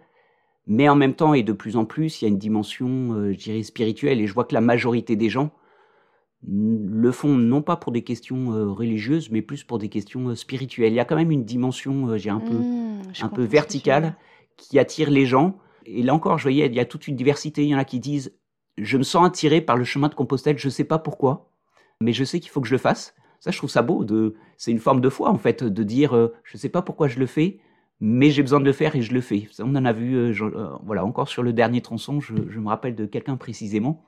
Mais 0.68 0.88
en 0.88 0.94
même 0.94 1.14
temps, 1.14 1.34
et 1.34 1.42
de 1.42 1.52
plus 1.52 1.76
en 1.76 1.84
plus, 1.84 2.22
il 2.22 2.24
y 2.24 2.28
a 2.28 2.28
une 2.28 2.38
dimension, 2.38 3.32
je 3.32 3.36
dirais, 3.36 3.64
spirituelle. 3.64 4.20
Et 4.20 4.28
je 4.28 4.32
vois 4.32 4.44
que 4.44 4.54
la 4.54 4.60
majorité 4.60 5.16
des 5.16 5.28
gens 5.28 5.50
le 6.46 7.10
font 7.10 7.34
non 7.34 7.62
pas 7.62 7.76
pour 7.76 7.92
des 7.92 8.02
questions 8.02 8.52
euh, 8.52 8.70
religieuses, 8.70 9.30
mais 9.30 9.42
plus 9.42 9.64
pour 9.64 9.78
des 9.78 9.88
questions 9.88 10.28
euh, 10.28 10.34
spirituelles. 10.34 10.92
Il 10.92 10.96
y 10.96 11.00
a 11.00 11.04
quand 11.04 11.16
même 11.16 11.30
une 11.30 11.44
dimension, 11.44 12.08
euh, 12.08 12.18
j'ai 12.18 12.30
un 12.30 12.40
peu, 12.40 12.54
mmh, 12.54 13.02
un 13.22 13.28
peu 13.28 13.44
verticale, 13.44 14.16
qui 14.56 14.78
attire 14.78 15.10
les 15.10 15.26
gens. 15.26 15.58
Et 15.86 16.02
là 16.02 16.14
encore, 16.14 16.38
je 16.38 16.44
voyais, 16.44 16.66
il 16.66 16.74
y 16.74 16.80
a 16.80 16.84
toute 16.84 17.08
une 17.08 17.16
diversité. 17.16 17.62
Il 17.62 17.68
y 17.68 17.74
en 17.74 17.78
a 17.78 17.84
qui 17.84 17.98
disent, 17.98 18.34
je 18.76 18.98
me 18.98 19.02
sens 19.02 19.26
attiré 19.26 19.60
par 19.60 19.76
le 19.76 19.84
chemin 19.84 20.08
de 20.08 20.14
Compostelle, 20.14 20.58
je 20.58 20.68
ne 20.68 20.72
sais 20.72 20.84
pas 20.84 20.98
pourquoi, 20.98 21.50
mais 22.00 22.12
je 22.12 22.24
sais 22.24 22.40
qu'il 22.40 22.50
faut 22.50 22.60
que 22.60 22.68
je 22.68 22.74
le 22.74 22.78
fasse. 22.78 23.14
Ça, 23.40 23.50
je 23.50 23.58
trouve 23.58 23.70
ça 23.70 23.82
beau. 23.82 24.04
De, 24.04 24.34
c'est 24.56 24.70
une 24.70 24.78
forme 24.78 25.00
de 25.00 25.08
foi 25.08 25.30
en 25.30 25.38
fait, 25.38 25.62
de 25.64 25.82
dire, 25.82 26.12
je 26.44 26.56
ne 26.56 26.58
sais 26.58 26.68
pas 26.68 26.82
pourquoi 26.82 27.08
je 27.08 27.18
le 27.18 27.26
fais, 27.26 27.58
mais 28.00 28.30
j'ai 28.30 28.42
besoin 28.42 28.60
de 28.60 28.64
le 28.64 28.72
faire 28.72 28.96
et 28.96 29.02
je 29.02 29.12
le 29.12 29.20
fais. 29.20 29.48
on 29.60 29.76
en 29.76 29.84
a 29.84 29.92
vu, 29.92 30.34
voilà, 30.82 31.04
encore 31.04 31.28
sur 31.28 31.42
le 31.42 31.52
dernier 31.52 31.82
tronçon, 31.82 32.20
je, 32.20 32.32
me 32.32 32.68
rappelle 32.68 32.94
de 32.94 33.04
quelqu'un 33.04 33.36
précisément, 33.36 34.02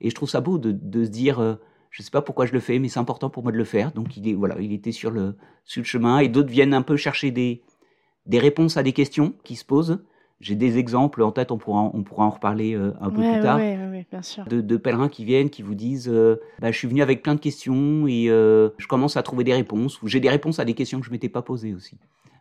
et 0.00 0.10
je 0.10 0.14
trouve 0.14 0.28
ça 0.28 0.40
beau 0.40 0.58
de, 0.58 0.70
de 0.70 1.04
se 1.04 1.10
dire 1.10 1.58
je 1.94 2.02
ne 2.02 2.04
sais 2.04 2.10
pas 2.10 2.22
pourquoi 2.22 2.44
je 2.46 2.52
le 2.52 2.58
fais, 2.58 2.80
mais 2.80 2.88
c'est 2.88 2.98
important 2.98 3.30
pour 3.30 3.44
moi 3.44 3.52
de 3.52 3.56
le 3.56 3.62
faire. 3.64 3.92
Donc 3.92 4.16
il 4.16 4.28
est 4.28 4.34
voilà, 4.34 4.56
il 4.60 4.72
était 4.72 4.90
sur 4.90 5.12
le 5.12 5.36
sur 5.64 5.80
le 5.80 5.86
chemin 5.86 6.18
et 6.18 6.28
d'autres 6.28 6.50
viennent 6.50 6.74
un 6.74 6.82
peu 6.82 6.96
chercher 6.96 7.30
des 7.30 7.62
des 8.26 8.40
réponses 8.40 8.76
à 8.76 8.82
des 8.82 8.92
questions 8.92 9.32
qui 9.44 9.54
se 9.54 9.64
posent. 9.64 10.02
j'ai 10.40 10.56
des 10.56 10.76
exemples 10.78 11.22
en 11.22 11.30
tête, 11.30 11.52
on 11.52 11.58
pourra, 11.58 11.82
on 11.94 12.02
pourra 12.02 12.24
en 12.24 12.30
reparler 12.30 12.74
euh, 12.74 12.92
un 13.00 13.10
peu 13.10 13.20
Ouais, 13.20 13.32
plus 13.34 13.42
tard, 13.42 13.58
ouais, 13.58 13.76
ouais, 13.78 14.06
bien 14.10 14.22
sûr. 14.22 14.44
de, 14.46 14.60
de 14.60 14.76
pèlerins 14.76 15.08
qui 15.08 15.24
viennent, 15.24 15.50
qui 15.50 15.62
vous 15.62 15.76
disent 15.76 16.08
euh, 16.12 16.36
bah, 16.58 16.72
Je 16.72 16.76
suis 16.78 16.88
venu 16.88 17.00
avec 17.00 17.22
plein 17.22 17.36
de 17.36 17.40
questions 17.40 18.08
et 18.08 18.28
euh, 18.28 18.70
je 18.78 18.86
commence 18.88 19.16
à 19.16 19.22
trouver 19.22 19.44
des 19.44 19.54
réponses, 19.54 20.02
ou 20.02 20.08
j'ai 20.08 20.18
des 20.20 20.28
réponses 20.30 20.58
à 20.58 20.64
des 20.64 20.74
questions 20.74 20.98
que 20.98 21.06
je 21.06 21.10
ne 21.10 21.14
m'étais 21.14 21.28
pas 21.28 21.42
posées 21.42 21.74
aussi. 21.74 21.96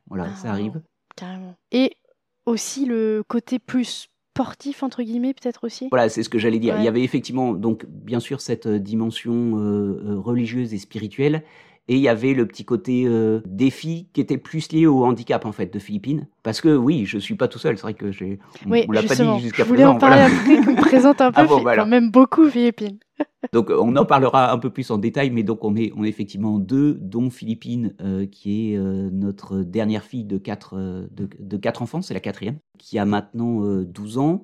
Voilà, 0.07 0.25
Ah, 0.31 0.35
ça 0.35 0.49
arrive. 0.51 0.81
Carrément. 1.15 1.53
Et 1.71 1.91
aussi 2.47 2.85
le 2.85 3.23
côté 3.27 3.59
plus 3.59 4.07
sportif, 4.37 4.81
entre 4.81 5.03
guillemets, 5.03 5.35
peut-être 5.35 5.63
aussi? 5.63 5.89
Voilà, 5.91 6.09
c'est 6.09 6.23
ce 6.23 6.29
que 6.29 6.39
j'allais 6.39 6.57
dire. 6.57 6.75
Il 6.79 6.83
y 6.83 6.87
avait 6.87 7.03
effectivement, 7.03 7.53
donc, 7.53 7.85
bien 7.87 8.19
sûr, 8.19 8.41
cette 8.41 8.65
euh, 8.65 8.79
dimension 8.79 9.59
euh, 9.59 10.01
euh, 10.07 10.17
religieuse 10.19 10.73
et 10.73 10.79
spirituelle. 10.79 11.43
Et 11.89 11.95
il 11.97 12.01
y 12.01 12.07
avait 12.07 12.33
le 12.33 12.47
petit 12.47 12.63
côté 12.65 13.03
euh, 13.05 13.41
défi 13.45 14.07
qui 14.13 14.21
était 14.21 14.37
plus 14.37 14.71
lié 14.71 14.87
au 14.87 15.03
handicap, 15.05 15.45
en 15.45 15.51
fait, 15.51 15.71
de 15.71 15.77
Philippines. 15.79 16.27
Parce 16.41 16.61
que 16.61 16.75
oui, 16.75 17.05
je 17.05 17.17
suis 17.19 17.35
pas 17.35 17.47
tout 17.49 17.59
seul. 17.59 17.75
C'est 17.77 17.83
vrai 17.83 17.93
que 17.93 18.09
j'ai. 18.11 18.39
on- 18.65 18.71
Oui, 18.71 18.85
on 18.87 18.91
l'a 18.93 19.03
pas 19.03 19.15
dit 19.15 19.39
jusqu'à 19.41 19.63
je 19.63 19.67
voulais 19.67 19.83
présent. 19.83 19.95
en 19.97 19.99
parler 19.99 20.21
voilà. 20.21 20.33
après, 20.33 20.65
qu'on 20.65 20.75
présente 20.81 21.21
un 21.21 21.31
peu, 21.31 21.41
Ah 21.41 21.45
bon, 21.45 21.59
voilà. 21.59 21.81
enfin, 21.83 21.89
même 21.91 22.09
beaucoup 22.09 22.45
Philippines. 22.49 22.97
Donc 23.51 23.69
euh, 23.69 23.77
on 23.79 23.95
en 23.95 24.05
parlera 24.05 24.51
un 24.51 24.57
peu 24.57 24.69
plus 24.69 24.89
en 24.91 24.97
détail, 24.97 25.29
mais 25.29 25.43
donc 25.43 25.63
on 25.63 25.75
est, 25.75 25.91
effectivement 26.03 26.59
deux, 26.59 26.93
dont 26.95 27.29
Philippine, 27.29 27.93
euh, 28.01 28.25
qui 28.25 28.71
est 28.71 28.77
euh, 28.77 29.09
notre 29.11 29.59
dernière 29.59 30.03
fille 30.03 30.23
de 30.23 30.37
quatre, 30.37 30.75
enfants, 31.81 32.01
c'est 32.01 32.13
la 32.13 32.19
quatrième, 32.19 32.57
qui 32.77 32.97
a 32.97 33.05
maintenant 33.05 33.63
euh, 33.63 33.85
12 33.85 34.17
ans 34.17 34.43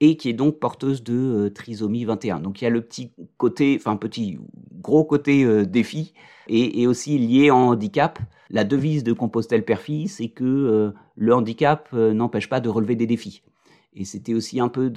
et 0.00 0.16
qui 0.16 0.30
est 0.30 0.34
donc 0.34 0.58
porteuse 0.58 1.02
de 1.04 1.48
trisomie 1.54 2.04
21. 2.06 2.40
Donc 2.40 2.60
il 2.60 2.64
y 2.64 2.66
a 2.66 2.70
le 2.70 2.80
petit 2.80 3.12
côté, 3.36 3.76
enfin 3.78 3.96
petit, 3.96 4.38
gros 4.80 5.04
côté 5.04 5.66
défi 5.66 6.14
et, 6.48 6.86
aussi 6.86 7.18
lié 7.18 7.50
en 7.50 7.68
handicap. 7.68 8.18
La 8.48 8.64
devise 8.64 9.04
de 9.04 9.12
Compostelle 9.12 9.62
Perfie, 9.62 10.08
c'est 10.08 10.30
que 10.30 10.94
le 11.16 11.34
handicap 11.34 11.92
n'empêche 11.92 12.48
pas 12.48 12.60
de 12.60 12.70
relever 12.70 12.96
des 12.96 13.06
défis. 13.06 13.42
Et 13.92 14.06
c'était 14.06 14.32
aussi 14.32 14.58
un 14.58 14.70
peu 14.70 14.90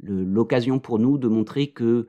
l'occasion 0.00 0.78
pour 0.78 1.00
nous 1.00 1.18
de 1.18 1.26
montrer 1.26 1.66
que 1.66 2.06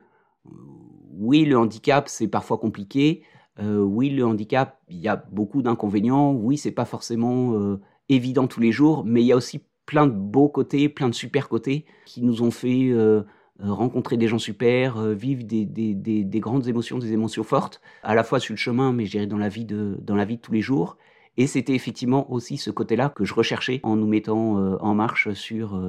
oui, 1.18 1.44
le 1.44 1.58
handicap, 1.58 2.08
c'est 2.08 2.28
parfois 2.28 2.58
compliqué. 2.58 3.22
Euh, 3.58 3.80
oui, 3.80 4.10
le 4.10 4.24
handicap, 4.24 4.80
il 4.88 4.98
y 4.98 5.08
a 5.08 5.16
beaucoup 5.32 5.62
d'inconvénients. 5.62 6.32
Oui, 6.32 6.56
c'est 6.56 6.70
pas 6.72 6.84
forcément 6.84 7.54
euh, 7.54 7.80
évident 8.08 8.46
tous 8.46 8.60
les 8.60 8.72
jours, 8.72 9.04
mais 9.04 9.22
il 9.22 9.26
y 9.26 9.32
a 9.32 9.36
aussi 9.36 9.60
plein 9.84 10.06
de 10.06 10.12
beaux 10.12 10.48
côtés, 10.48 10.88
plein 10.88 11.08
de 11.08 11.14
super 11.14 11.48
côtés 11.48 11.86
qui 12.04 12.22
nous 12.22 12.42
ont 12.42 12.50
fait 12.50 12.90
euh, 12.90 13.22
rencontrer 13.58 14.16
des 14.16 14.28
gens 14.28 14.38
super, 14.38 15.02
vivre 15.08 15.42
des, 15.42 15.64
des, 15.64 15.94
des, 15.94 16.22
des 16.22 16.40
grandes 16.40 16.68
émotions, 16.68 16.98
des 16.98 17.12
émotions 17.12 17.42
fortes, 17.42 17.80
à 18.04 18.14
la 18.14 18.22
fois 18.22 18.38
sur 18.38 18.52
le 18.52 18.58
chemin, 18.58 18.92
mais 18.92 19.06
je 19.06 19.24
dans 19.24 19.38
la 19.38 19.48
vie 19.48 19.64
de, 19.64 19.98
dans 20.02 20.14
la 20.14 20.24
vie 20.24 20.36
de 20.36 20.42
tous 20.42 20.52
les 20.52 20.60
jours. 20.60 20.96
Et 21.36 21.46
c'était 21.48 21.74
effectivement 21.74 22.30
aussi 22.30 22.56
ce 22.56 22.70
côté-là 22.70 23.08
que 23.08 23.24
je 23.24 23.34
recherchais 23.34 23.80
en 23.82 23.96
nous 23.96 24.06
mettant 24.06 24.56
en 24.80 24.94
marche 24.94 25.32
sur, 25.32 25.80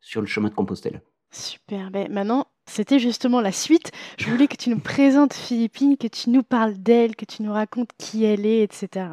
sur 0.00 0.20
le 0.20 0.26
chemin 0.26 0.48
de 0.48 0.54
Compostelle. 0.54 1.02
Super. 1.30 1.90
Ben, 1.90 2.10
maintenant, 2.10 2.46
c'était 2.70 2.98
justement 2.98 3.40
la 3.40 3.52
suite. 3.52 3.92
Je 4.18 4.30
voulais 4.30 4.46
que 4.46 4.56
tu 4.56 4.70
nous 4.70 4.78
présentes 4.78 5.34
Philippine, 5.34 5.96
que 5.96 6.06
tu 6.06 6.30
nous 6.30 6.42
parles 6.42 6.74
d'elle, 6.74 7.16
que 7.16 7.24
tu 7.24 7.42
nous 7.42 7.52
racontes 7.52 7.90
qui 7.98 8.24
elle 8.24 8.46
est, 8.46 8.62
etc. 8.62 9.06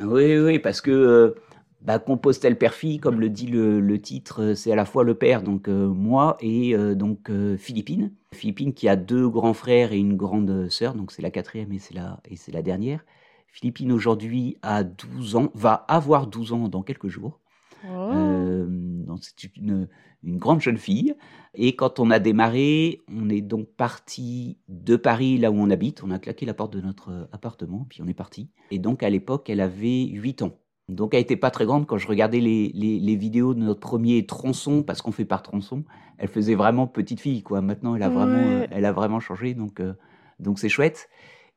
Oui, 0.00 0.38
oui, 0.38 0.58
parce 0.58 0.80
que 0.80 0.90
euh, 0.90 1.34
bah, 1.80 1.98
Compostelle 1.98 2.58
Perfie, 2.58 2.98
comme 2.98 3.20
le 3.20 3.30
dit 3.30 3.46
le, 3.46 4.00
titre, 4.00 4.42
euh, 4.42 4.54
c'est 4.54 4.72
à 4.72 4.76
la 4.76 4.84
fois 4.84 5.04
le 5.04 5.14
père, 5.14 5.42
donc 5.42 5.68
euh, 5.68 5.86
moi, 5.86 6.36
et 6.40 6.74
euh, 6.74 6.94
donc 6.94 7.30
Philippine. 7.56 8.12
Philippine 8.34 8.74
qui 8.74 8.88
a 8.88 8.96
deux 8.96 9.28
grands 9.28 9.54
frères 9.54 9.92
et 9.92 9.98
une 9.98 10.16
grande 10.16 10.68
sœur, 10.70 10.94
donc 10.94 11.12
c'est 11.12 11.22
la 11.22 11.30
quatrième 11.30 11.72
et 11.72 11.78
c'est 11.78 11.94
la, 11.94 12.20
et 12.28 12.36
c'est 12.36 12.52
la 12.52 12.62
dernière. 12.62 13.04
Philippine 13.46 13.92
aujourd'hui 13.92 14.58
a 14.62 14.84
12 14.84 15.36
ans, 15.36 15.50
va 15.54 15.72
avoir 15.88 16.26
12 16.26 16.52
ans 16.52 16.68
dans 16.68 16.82
quelques 16.82 17.08
jours. 17.08 17.40
Oh. 17.84 18.10
Euh, 18.12 18.66
donc 18.68 19.18
c'est 19.22 19.44
une, 19.56 19.88
une 20.24 20.38
grande 20.38 20.60
jeune 20.60 20.78
fille. 20.78 21.14
Et 21.54 21.74
quand 21.76 21.98
on 22.00 22.10
a 22.10 22.18
démarré, 22.18 23.00
on 23.12 23.28
est 23.30 23.40
donc 23.40 23.68
parti 23.76 24.58
de 24.68 24.96
Paris, 24.96 25.38
là 25.38 25.50
où 25.50 25.54
on 25.56 25.70
habite. 25.70 26.02
On 26.02 26.10
a 26.10 26.18
claqué 26.18 26.46
la 26.46 26.54
porte 26.54 26.72
de 26.72 26.80
notre 26.80 27.10
euh, 27.10 27.24
appartement, 27.32 27.86
puis 27.88 28.02
on 28.02 28.08
est 28.08 28.14
parti. 28.14 28.50
Et 28.70 28.78
donc 28.78 29.02
à 29.02 29.10
l'époque, 29.10 29.48
elle 29.50 29.60
avait 29.60 30.04
8 30.06 30.42
ans. 30.42 30.58
Donc 30.88 31.12
elle 31.14 31.20
était 31.20 31.36
pas 31.36 31.50
très 31.50 31.66
grande 31.66 31.86
quand 31.86 31.98
je 31.98 32.08
regardais 32.08 32.40
les, 32.40 32.70
les, 32.74 32.98
les 32.98 33.16
vidéos 33.16 33.52
de 33.54 33.60
notre 33.60 33.80
premier 33.80 34.24
tronçon, 34.24 34.82
parce 34.82 35.02
qu'on 35.02 35.12
fait 35.12 35.26
par 35.26 35.42
tronçon. 35.42 35.84
Elle 36.16 36.28
faisait 36.28 36.54
vraiment 36.54 36.86
petite 36.86 37.20
fille, 37.20 37.42
quoi. 37.42 37.60
Maintenant, 37.60 37.94
elle 37.94 38.02
a 38.02 38.08
vraiment, 38.08 38.32
Ouais. 38.32 38.62
euh, 38.62 38.66
elle 38.70 38.84
a 38.86 38.92
vraiment 38.92 39.20
changé, 39.20 39.54
donc 39.54 39.80
euh, 39.80 39.92
donc 40.40 40.58
c'est 40.58 40.68
chouette. 40.70 41.08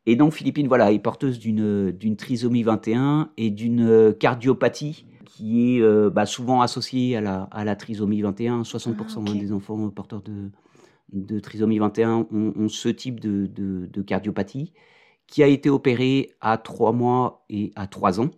Et 0.08 0.16
donc 0.16 0.34
Philippine, 0.34 0.68
voilà, 0.68 0.92
est 0.92 1.00
porteuse 1.00 1.38
d'une 1.40 2.16
trisomie 2.18 2.64
21 2.64 3.30
et 3.38 3.52
d'une 3.52 4.14
cardiopathie 4.20 5.06
qui 5.32 5.78
est 5.78 5.82
euh, 5.82 6.10
bah, 6.10 6.26
souvent 6.26 6.62
associée 6.62 7.16
à 7.16 7.22
la, 7.22 7.44
à 7.52 7.64
la 7.64 7.76
trisomie 7.76 8.22
21. 8.22 8.64
60% 8.64 9.24
Ah, 9.28 9.34
des 9.34 9.52
enfants 9.54 9.90
porteurs 9.90 10.22
de, 10.22 10.52
de 11.14 11.40
trisomie 11.40 11.80
21 11.80 12.28
ont, 12.32 12.54
ont 12.56 12.68
ce 12.68 12.90
type 12.90 13.20
de, 13.20 13.48
de, 13.48 13.88
de 13.92 14.02
cardiopathie 14.02 14.74
qui 15.28 15.42
a 15.44 15.48
été 15.48 15.70
opérée 15.70 16.32
à 16.42 16.58
3 16.58 16.92
mois 16.92 17.46
et 17.50 17.72
à 17.76 17.88
3 17.88 18.20
ans. 18.20 18.30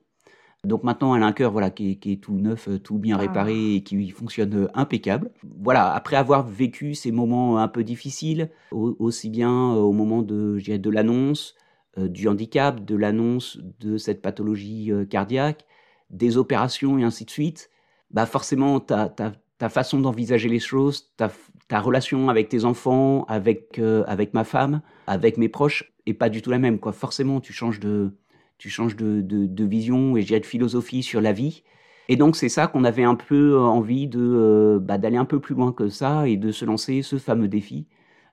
Donc 0.66 0.84
maintenant, 0.84 1.14
elle 1.16 1.24
a 1.24 1.26
un 1.26 1.34
cœur 1.34 1.52
voilà, 1.52 1.72
qui, 1.72 1.92
est, 1.92 1.96
qui 1.96 2.14
est 2.14 2.22
tout 2.24 2.36
neuf, 2.36 2.70
tout 2.84 2.98
bien 3.00 3.18
Ah. 3.18 3.22
réparé 3.22 3.76
et 3.76 3.84
qui 3.84 4.10
fonctionne 4.12 4.70
impeccable. 4.76 5.32
Voilà, 5.60 5.92
après 5.94 6.16
avoir 6.16 6.48
vécu 6.48 6.94
ces 6.94 7.12
moments 7.12 7.58
un 7.58 7.68
peu 7.68 7.84
difficiles, 7.84 8.50
au- 8.72 8.96
aussi 9.00 9.30
bien 9.30 9.52
euh, 9.74 9.80
au 9.80 9.92
moment 9.92 10.22
de, 10.22 10.58
l'annonce, 10.90 11.56
euh, 11.98 12.08
du 12.08 12.28
handicap, 12.30 12.86
de 12.86 12.96
l'annonce 12.96 13.60
de 13.82 13.98
cette 13.98 14.22
pathologie 14.22 14.92
euh, 14.92 15.04
cardiaque, 15.06 15.66
des 16.14 16.38
opérations 16.38 16.98
et 16.98 17.04
ainsi 17.04 17.26
de 17.26 17.30
suite, 17.30 17.70
bah 18.12 18.26
forcément, 18.26 18.80
ta, 18.80 19.10
ta, 19.10 19.34
façon 19.70 20.00
d'envisager 20.00 20.50
les 20.50 20.60
choses, 20.60 21.14
ta, 21.16 21.32
ta 21.70 21.80
relation 21.80 22.30
avec 22.30 22.50
tes 22.50 22.66
enfants, 22.66 23.24
avec, 23.30 23.80
euh, 23.80 24.04
avec 24.08 24.34
ma 24.34 24.44
femme, 24.44 24.82
avec 25.08 25.38
mes 25.38 25.48
proches, 25.48 25.94
est 26.06 26.14
pas 26.14 26.30
du 26.30 26.42
tout 26.42 26.52
la 26.52 26.60
même. 26.60 26.80
Quoi. 26.80 26.92
Forcément, 26.92 27.40
tu 27.40 27.54
changes 27.54 27.80
de, 27.80 28.12
tu 28.58 28.70
changes 28.70 28.98
de, 28.98 29.22
de, 29.22 29.66
vision 29.66 30.18
et 30.18 30.24
de 30.24 30.46
philosophie 30.46 31.02
sur 31.02 31.22
la 31.22 31.32
vie. 31.32 31.64
Et 32.10 32.18
donc, 32.18 32.36
c'est 32.36 32.50
ça 32.50 32.68
qu'on 32.68 32.84
avait 32.84 33.06
un 33.06 33.16
peu 33.16 33.54
euh, 33.54 33.62
envie 33.62 34.08
de, 34.08 34.20
euh, 34.20 34.80
bah, 34.80 34.98
d'aller 34.98 35.16
un 35.16 35.26
peu 35.26 35.40
plus 35.40 35.56
loin 35.56 35.72
que 35.72 35.88
ça 35.88 36.28
et 36.28 36.36
de 36.36 36.52
se 36.52 36.66
lancer 36.66 37.02
ce 37.02 37.18
fameux 37.18 37.48
défi 37.48 37.88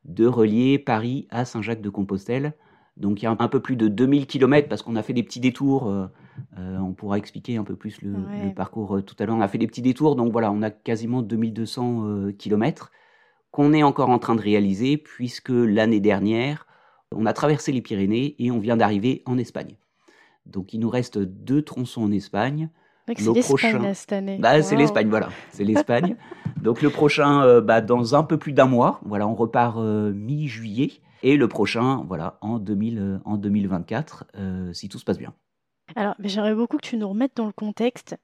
de 0.04 0.26
relier 0.26 0.80
Paris 0.80 1.28
à 1.30 1.44
Saint-Jacques-de-Compostelle. 1.44 2.54
Donc, 2.96 3.22
il 3.22 3.26
y 3.26 3.28
a 3.28 3.37
un 3.38 3.49
peu 3.49 3.60
plus 3.60 3.76
de 3.76 3.87
2000 3.87 4.26
km 4.26 4.68
parce 4.68 4.82
qu'on 4.82 4.96
a 4.96 5.02
fait 5.04 5.12
des 5.12 5.22
petits 5.22 5.40
détours. 5.40 6.10
Euh, 6.59 6.78
on 6.78 6.92
pourra 6.92 7.18
expliquer 7.18 7.56
un 7.56 7.64
peu 7.64 7.76
plus 7.76 8.00
le, 8.02 8.12
Ouais. 8.12 8.47
le 8.49 8.54
parcours 8.54 8.97
euh, 8.97 9.02
tout 9.02 9.14
à 9.18 9.26
l'heure. 9.26 9.37
On 9.37 9.40
a 9.40 9.49
fait 9.49 9.59
des 9.59 9.66
petits 9.66 9.82
détours. 9.82 10.16
Donc, 10.16 10.32
voilà, 10.32 10.50
on 10.52 10.62
a 10.62 10.70
quasiment 10.70 11.23
2200 11.23 12.04
euh, 12.06 12.32
km 12.32 12.90
qu'on 13.50 13.73
est 13.73 13.82
encore 13.82 14.11
en 14.11 14.18
train 14.18 14.35
de 14.37 14.40
réaliser 14.40 14.97
puisque 14.97 15.50
l'année 15.50 16.00
dernière, 16.00 16.66
on 17.14 17.26
a 17.26 17.32
traversé 17.32 17.73
les 17.73 17.80
Pyrénées 17.82 18.37
et 18.38 18.50
on 18.50 18.59
vient 18.61 18.76
d'arriver 18.76 19.23
en 19.26 19.38
Espagne. 19.38 19.75
Donc, 20.47 20.73
il 20.75 20.80
nous 20.80 20.90
reste 20.90 21.18
deux 21.18 21.62
tronçons 21.62 22.02
en 22.02 22.12
Espagne. 22.12 22.70
C'est 23.09 23.18
l'Espagne 23.25 23.42
prochain- 23.42 23.94
cette 23.94 24.12
année. 24.12 24.38
Bah, 24.40 24.62
c'est 24.62 24.76
l'Espagne, 24.76 25.09
voilà. 25.09 25.30
C'est 25.50 25.64
l'Espagne. 25.64 26.16
Donc 26.62 26.80
le 26.80 26.90
prochain, 26.90 27.42
euh, 27.42 27.61
bah, 27.61 27.80
dans 27.80 28.14
un 28.14 28.23
peu 28.23 28.37
plus 28.38 28.52
d'un 28.52 28.66
mois. 28.66 29.00
Voilà, 29.04 29.26
on 29.26 29.35
repart 29.35 29.76
mi-juillet. 29.78 30.92
Et 31.23 31.37
le 31.37 31.49
prochain, 31.49 32.04
voilà, 32.06 32.38
en, 32.40 32.59
2000, 32.59 32.99
euh, 32.99 33.18
en 33.25 33.37
2024, 33.37 34.25
euh, 34.37 34.73
si 34.73 34.88
tout 34.88 34.99
se 34.99 35.04
passe 35.04 35.18
bien. 35.18 35.35
Alors, 35.97 36.14
mais 36.18 36.28
j'aimerais 36.28 36.54
beaucoup 36.54 36.76
que 36.76 36.87
tu 36.87 36.97
nous 36.97 37.09
remettes 37.09 37.37
dans 37.37 37.47
le 37.47 37.52
contexte. 37.52 38.16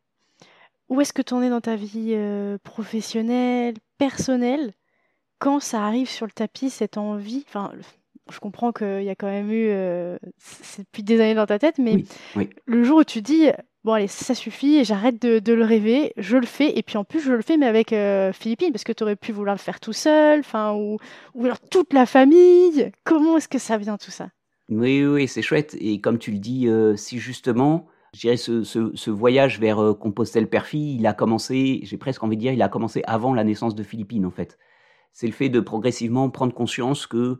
Où 0.88 1.00
est-ce 1.00 1.12
que 1.12 1.22
tu 1.22 1.34
en 1.34 1.42
es 1.42 1.50
dans 1.50 1.60
ta 1.60 1.74
vie 1.76 2.12
euh, 2.14 2.58
professionnelle, 2.62 3.74
personnelle, 3.98 4.72
quand 5.38 5.60
ça 5.60 5.84
arrive 5.84 6.08
sur 6.08 6.26
le 6.26 6.32
tapis, 6.32 6.70
cette 6.70 6.96
envie? 6.96 7.44
Enfin, 7.48 7.72
je 8.30 8.38
comprends 8.38 8.72
qu'il 8.72 9.02
y 9.02 9.10
a 9.10 9.16
quand 9.16 9.26
même 9.26 9.50
eu. 9.50 9.68
euh, 9.70 10.16
c'est 10.38 10.82
depuis 10.82 11.02
des 11.02 11.20
années 11.20 11.34
dans 11.34 11.46
ta 11.46 11.58
tête, 11.58 11.78
mais 11.78 11.94
Oui, 11.94 12.08
oui. 12.36 12.50
le 12.66 12.84
jour 12.84 12.98
où 12.98 13.04
tu 13.04 13.20
dis, 13.20 13.48
bon, 13.82 13.94
allez, 13.94 14.06
ça 14.06 14.34
suffit, 14.36 14.84
j'arrête 14.84 15.20
de, 15.20 15.40
de 15.40 15.52
le 15.52 15.64
rêver, 15.64 16.12
je 16.16 16.36
le 16.36 16.46
fais, 16.46 16.78
et 16.78 16.82
puis 16.84 16.98
en 16.98 17.04
plus, 17.04 17.20
je 17.20 17.32
le 17.32 17.42
fais, 17.42 17.56
mais 17.56 17.66
avec 17.66 17.92
euh, 17.92 18.32
Philippine, 18.32 18.70
parce 18.70 18.84
que 18.84 18.92
tu 18.92 19.02
aurais 19.02 19.16
pu 19.16 19.32
vouloir 19.32 19.56
le 19.56 19.60
faire 19.60 19.80
tout 19.80 19.92
seul, 19.92 20.40
enfin, 20.40 20.72
ou, 20.74 20.98
ou 21.34 21.44
alors 21.44 21.60
toute 21.60 21.92
la 21.92 22.06
famille. 22.06 22.92
Comment 23.04 23.38
est-ce 23.38 23.48
que 23.48 23.58
ça 23.58 23.76
vient 23.76 23.96
tout 23.96 24.12
ça? 24.12 24.28
Oui, 24.68 25.04
oui, 25.04 25.28
c'est 25.28 25.42
chouette. 25.42 25.76
Et 25.80 26.00
comme 26.00 26.18
tu 26.18 26.32
le 26.32 26.38
dis, 26.38 26.68
euh, 26.68 26.96
si 26.96 27.18
justement, 27.18 27.86
je 28.14 28.20
dirais, 28.20 28.36
ce, 28.36 29.10
voyage 29.10 29.60
vers 29.60 29.78
euh, 29.78 29.94
Compostelle-Perfie, 29.94 30.96
il 30.98 31.06
a 31.06 31.14
commencé, 31.14 31.80
j'ai 31.84 31.98
presque 31.98 32.22
envie 32.22 32.36
de 32.36 32.40
dire, 32.40 32.52
il 32.52 32.62
a 32.62 32.68
commencé 32.68 33.02
avant 33.06 33.34
la 33.34 33.44
naissance 33.44 33.74
de 33.74 33.82
Philippine, 33.82 34.26
en 34.26 34.30
fait. 34.30 34.58
C'est 35.12 35.26
le 35.26 35.32
fait 35.32 35.48
de 35.48 35.60
progressivement 35.60 36.28
prendre 36.30 36.52
conscience 36.52 37.06
que 37.06 37.38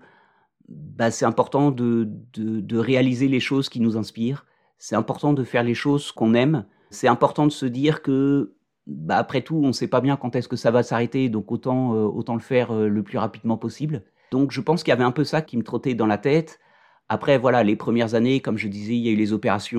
bah, 0.68 1.10
c'est 1.10 1.26
important 1.26 1.70
de 1.70 2.76
réaliser 2.76 3.28
les 3.28 3.40
choses 3.40 3.68
qui 3.68 3.80
nous 3.80 3.96
inspirent. 3.96 4.46
C'est 4.78 4.96
important 4.96 5.32
de 5.32 5.44
faire 5.44 5.62
les 5.62 5.74
choses 5.74 6.12
qu'on 6.12 6.34
aime. 6.34 6.66
C'est 6.90 7.08
important 7.08 7.46
de 7.46 7.52
se 7.52 7.66
dire 7.66 8.02
que, 8.02 8.54
bah, 8.86 9.16
après 9.16 9.42
tout, 9.42 9.56
on 9.56 9.68
ne 9.68 9.72
sait 9.72 9.88
pas 9.88 10.00
bien 10.00 10.16
quand 10.16 10.36
est-ce 10.36 10.48
que 10.48 10.56
ça 10.56 10.70
va 10.70 10.82
s'arrêter, 10.82 11.28
donc 11.28 11.50
autant, 11.50 11.94
euh, 11.94 12.04
autant 12.04 12.34
le 12.34 12.40
faire 12.40 12.72
euh, 12.72 12.88
le 12.88 13.02
plus 13.02 13.18
rapidement 13.18 13.56
possible. 13.56 14.04
Donc 14.30 14.50
je 14.52 14.60
pense 14.60 14.82
qu'il 14.82 14.90
y 14.90 14.92
avait 14.92 15.04
un 15.04 15.12
peu 15.12 15.24
ça 15.24 15.42
qui 15.42 15.56
me 15.56 15.62
trottait 15.62 15.94
dans 15.94 16.06
la 16.06 16.18
tête. 16.18 16.58
Après, 17.08 17.38
voilà, 17.38 17.62
les 17.62 17.76
premières 17.76 18.14
années, 18.14 18.40
comme 18.40 18.58
je 18.58 18.68
disais, 18.68 18.94
il 18.94 19.00
y 19.00 19.08
a 19.08 19.12
eu 19.12 19.16
les 19.16 19.32
opérations, 19.32 19.78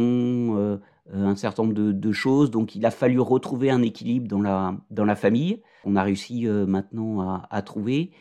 euh, 0.58 0.78
un 1.14 1.36
certain 1.36 1.64
nombre 1.64 1.74
de, 1.74 2.12
choses. 2.12 2.52
Donc 2.52 2.76
il 2.76 2.86
a 2.86 2.92
fallu 2.92 3.20
retrouver 3.20 3.70
un 3.70 3.82
équilibre 3.82 4.28
dans 4.28 4.42
la, 4.42 4.76
dans 4.92 5.06
la 5.06 5.16
famille. 5.16 5.62
On 5.84 5.96
a 5.96 6.04
réussi 6.04 6.46
maintenant 6.48 7.42
à, 7.50 7.62
trouver. 7.62 8.12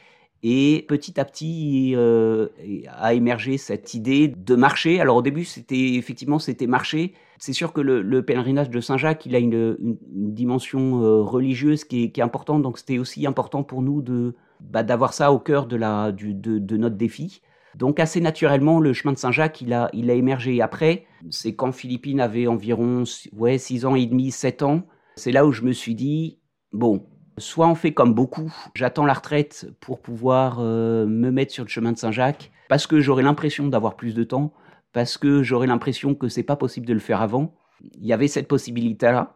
Et 0.42 0.84
petit 0.86 1.18
à 1.18 1.24
petit 1.24 1.94
euh, 1.96 2.48
a 2.88 3.14
émergé 3.14 3.58
cette 3.58 3.94
idée 3.94 4.28
de 4.28 4.54
marcher. 4.54 5.00
Alors 5.00 5.16
au 5.16 5.22
début, 5.22 5.44
c'était 5.44 5.94
effectivement 5.94 6.38
c'était 6.38 6.66
marcher. 6.66 7.14
C'est 7.38 7.52
sûr 7.52 7.72
que 7.72 7.80
le, 7.80 8.22
pèlerinage 8.22 8.70
de 8.70 8.80
Saint-Jacques, 8.80 9.26
il 9.26 9.34
a 9.34 9.38
une, 9.38 9.76
dimension 10.08 11.02
euh, 11.02 11.22
religieuse 11.22 11.84
qui 11.84 12.04
est, 12.04 12.20
importante. 12.20 12.62
Donc 12.62 12.78
c'était 12.78 12.98
aussi 12.98 13.26
important 13.26 13.62
pour 13.62 13.82
nous 13.82 14.02
de 14.02 14.34
bah, 14.60 14.82
d'avoir 14.82 15.14
ça 15.14 15.32
au 15.32 15.38
cœur 15.38 15.66
de 15.66 15.76
la 15.76 16.12
de, 16.12 16.76
notre 16.76 16.96
défi. 16.96 17.40
Donc 17.76 18.00
assez 18.00 18.20
naturellement, 18.20 18.80
le 18.80 18.92
chemin 18.92 19.12
de 19.12 19.18
Saint-Jacques, 19.18 19.60
il 19.60 19.72
a 19.72 19.90
émergé. 19.92 20.60
Après, 20.62 21.06
c'est 21.30 21.54
quand 21.54 21.72
Philippine 21.72 22.20
avait 22.20 22.46
environ 22.46 23.04
ouais 23.32 23.58
six 23.58 23.84
ans 23.84 23.94
et 23.94 24.06
demi, 24.06 24.30
sept 24.30 24.62
ans. 24.62 24.82
C'est 25.16 25.32
là 25.32 25.46
où 25.46 25.52
je 25.52 25.62
me 25.62 25.72
suis 25.72 25.94
dit 25.94 26.38
bon, 26.72 27.06
Soit 27.38 27.68
on 27.68 27.74
fait 27.74 27.92
comme 27.92 28.14
beaucoup, 28.14 28.50
j'attends 28.74 29.04
la 29.04 29.12
retraite 29.12 29.68
pour 29.80 30.00
pouvoir 30.00 30.56
euh, 30.60 31.04
me 31.04 31.30
mettre 31.30 31.52
sur 31.52 31.64
le 31.64 31.68
chemin 31.68 31.92
de 31.92 31.98
Saint-Jacques, 31.98 32.50
parce 32.70 32.86
que 32.86 33.00
j'aurai 33.00 33.22
l'impression 33.22 33.68
d'avoir 33.68 33.96
plus 33.96 34.14
de 34.14 34.24
temps, 34.24 34.54
parce 34.94 35.18
que 35.18 35.42
j'aurai 35.42 35.66
l'impression 35.66 36.14
que 36.14 36.28
c'est 36.28 36.42
pas 36.42 36.56
possible 36.56 36.86
de 36.86 36.94
le 36.94 36.98
faire 36.98 37.20
avant. 37.20 37.54
Il 37.98 38.06
y 38.06 38.14
avait 38.14 38.28
cette 38.28 38.48
possibilité-là. 38.48 39.34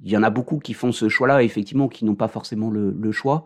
Il 0.00 0.10
y 0.10 0.16
en 0.16 0.22
a 0.22 0.30
beaucoup 0.30 0.58
qui 0.58 0.72
font 0.72 0.90
ce 0.90 1.10
choix-là, 1.10 1.42
effectivement, 1.42 1.88
qui 1.88 2.06
n'ont 2.06 2.14
pas 2.14 2.28
forcément 2.28 2.70
le, 2.70 3.12
choix. 3.12 3.44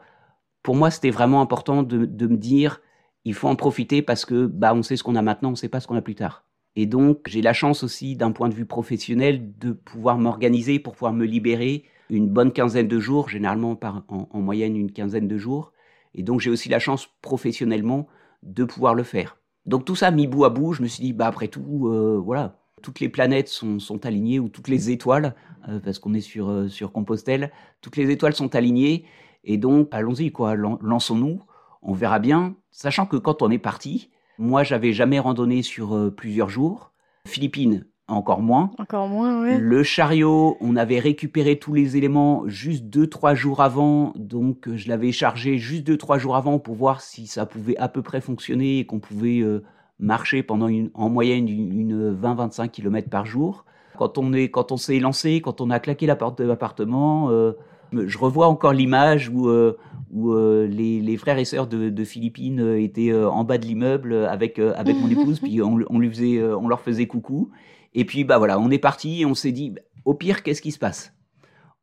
Pour 0.62 0.76
moi, 0.76 0.92
c'était 0.92 1.11
vraiment 1.11 1.40
important 1.40 1.83
de, 1.83 2.26
me 2.26 2.37
dire, 2.37 2.80
il 3.25 3.35
faut 3.35 3.49
en 3.49 3.57
profiter 3.57 4.03
parce 4.03 4.25
que 4.25 4.47
bah, 4.47 4.75
on 4.75 4.83
sait 4.83 4.97
ce 4.97 5.03
qu'on 5.03 5.17
a 5.17 5.23
maintenant, 5.23 5.51
on 5.51 5.53
ne 5.53 5.57
sait 5.57 5.69
pas 5.69 5.81
ce 5.81 5.87
qu'on 5.87 5.97
a 5.97 6.03
plus 6.03 6.15
tard. 6.15 6.45
Et 6.77 6.87
donc, 6.87 7.23
j'ai 7.27 7.43
la 7.43 7.53
chance 7.53 7.83
aussi, 7.83 8.15
d'un 8.15 8.31
point 8.31 8.49
de 8.49 8.55
vue 8.55 8.67
professionnel, 8.67 9.53
de 9.59 9.73
pouvoir 9.73 10.19
m'organiser 10.19 10.79
pour 10.79 10.93
pouvoir 10.95 11.13
me 11.13 11.25
libérer, 11.25 11.85
une 12.11 12.29
bonne 12.29 12.53
quinzaine 12.53 12.89
de 12.89 12.99
jours, 13.01 13.29
généralement 13.29 13.79
en, 14.09 14.41
moyenne 14.41 14.77
une 14.77 14.93
quinzaine 14.93 15.29
de 15.29 15.37
jours. 15.37 15.73
Et 16.15 16.23
donc 16.23 16.41
j'ai 16.41 16.51
aussi 16.51 16.69
la 16.69 16.79
chance 16.79 17.09
professionnellement 17.21 18.07
de 18.43 18.65
pouvoir 18.65 18.95
le 18.95 19.03
faire. 19.03 19.37
Donc 19.67 19.85
tout 19.85 19.97
ça 19.97 20.11
mis 20.11 20.27
bout 20.27 20.45
à 20.45 20.51
bout, 20.51 20.73
je 20.73 20.83
me 20.83 20.89
suis 20.89 21.03
dit, 21.03 21.13
bah 21.13 21.27
après 21.27 21.49
tout, 21.49 21.89
euh, 21.89 22.21
voilà, 22.25 22.59
toutes 22.83 23.01
les 23.01 23.09
planètes 23.09 23.49
sont, 23.49 23.79
sont, 23.79 24.07
alignées, 24.07 24.39
ou 24.39 24.49
toutes 24.49 24.69
les 24.69 24.91
étoiles, 24.91 25.35
euh, 25.69 25.81
parce 25.81 25.99
qu'on 25.99 26.15
est 26.15 26.21
sur, 26.21 26.49
euh, 26.49 26.69
sur 26.69 26.93
Compostelle, 26.93 27.51
toutes 27.81 27.97
les 27.97 28.11
étoiles 28.11 28.35
sont 28.35 28.55
alignées, 28.55 29.05
et 29.45 29.59
donc 29.59 29.89
allons-y, 29.91 30.31
quoi, 30.31 30.55
lançons-nous, 30.55 31.43
on 31.88 31.92
verra 31.95 32.18
bien, 32.18 32.54
sachant 32.71 33.07
que 33.07 33.16
quand 33.16 33.42
on 33.42 33.50
est 33.50 33.59
parti, 33.59 34.11
moi 34.38 34.62
j'avais 34.62 34.92
jamais 34.92 35.18
randonné 35.18 35.62
sur 35.62 36.12
plusieurs 36.14 36.50
jours, 36.50 36.92
Philippines, 37.26 37.85
encore 38.09 38.40
moins. 38.40 38.71
Encore 38.78 39.07
moins, 39.07 39.42
oui. 39.42 39.59
Le 39.59 39.83
chariot, 39.83 40.57
on 40.61 40.76
avait 40.76 40.99
récupéré 40.99 41.59
tous 41.59 41.75
les 41.75 41.97
éléments 41.97 42.45
juste 42.47 42.85
deux, 42.85 43.07
trois 43.07 43.35
jours 43.35 43.61
avant. 43.61 44.12
Donc, 44.16 44.66
euh, 44.66 44.76
je 44.76 44.88
l'avais 44.88 45.12
chargé 45.12 45.59
juste 45.59 45.87
deux, 45.87 45.99
trois 45.99 46.18
jours 46.18 46.35
avant 46.35 46.59
pour 46.59 46.75
voir 46.75 47.02
si 47.02 47.26
ça 47.26 47.45
pouvait 47.45 47.76
à 47.76 47.88
peu 47.88 48.02
près 48.02 48.23
fonctionner 48.23 48.78
et 48.78 48.87
qu'on 48.87 48.99
pouvait 48.99 49.40
euh, 49.40 49.62
marcher 49.99 50.42
pendant 50.42 50.68
une, 50.68 50.90
en 50.95 51.11
moyenne 51.11 51.49
une, 51.49 52.14
20-25 52.14 52.71
km 52.71 53.11
par 53.11 53.26
jour. 53.26 53.66
Quand 53.99 54.16
on 54.16 54.33
est, 54.33 54.49
quand 54.49 54.73
on 54.73 54.76
s'est 54.76 55.00
lancé, 55.00 55.42
quand 55.42 55.61
on 55.61 55.71
a 55.71 55.78
claqué 55.78 56.07
la 56.07 56.16
porte 56.16 56.38
de 56.38 56.45
l'appartement, 56.45 57.30
euh, 57.30 57.52
je 57.92 58.18
revois 58.18 58.47
encore 58.47 58.73
l'image 58.73 59.28
où, 59.28 59.50
où 60.11 60.37
les, 60.37 61.00
les, 61.00 61.16
frères 61.16 61.38
et 61.38 61.45
sœurs 61.45 61.66
de, 61.66 61.90
de 61.90 62.04
Philippines 62.04 62.76
étaient 62.76 63.14
en 63.14 63.45
bas 63.45 63.59
de 63.59 63.66
l'immeuble 63.66 64.14
avec, 64.14 64.59
avec 64.59 64.97
mon 64.97 65.09
épouse, 65.09 65.40
puis 65.42 65.62
on, 65.62 65.78
on, 65.88 65.99
lui 65.99 66.11
faisait, 66.11 66.42
on 66.42 66.68
leur 66.68 66.80
faisait 66.80 67.07
coucou. 67.07 67.50
Et 67.95 68.04
puis, 68.04 68.25
bah 68.25 68.38
voilà, 68.38 68.59
on 68.59 68.71
est 68.71 68.78
parti 68.78 69.23
et 69.23 69.26
on 69.26 69.35
s'est 69.35 69.52
dit, 69.52 69.75
au 70.04 70.14
pire, 70.14 70.42
qu'est-ce 70.42 70.62
qui 70.62 70.73
se 70.73 70.78
passe? 70.78 71.12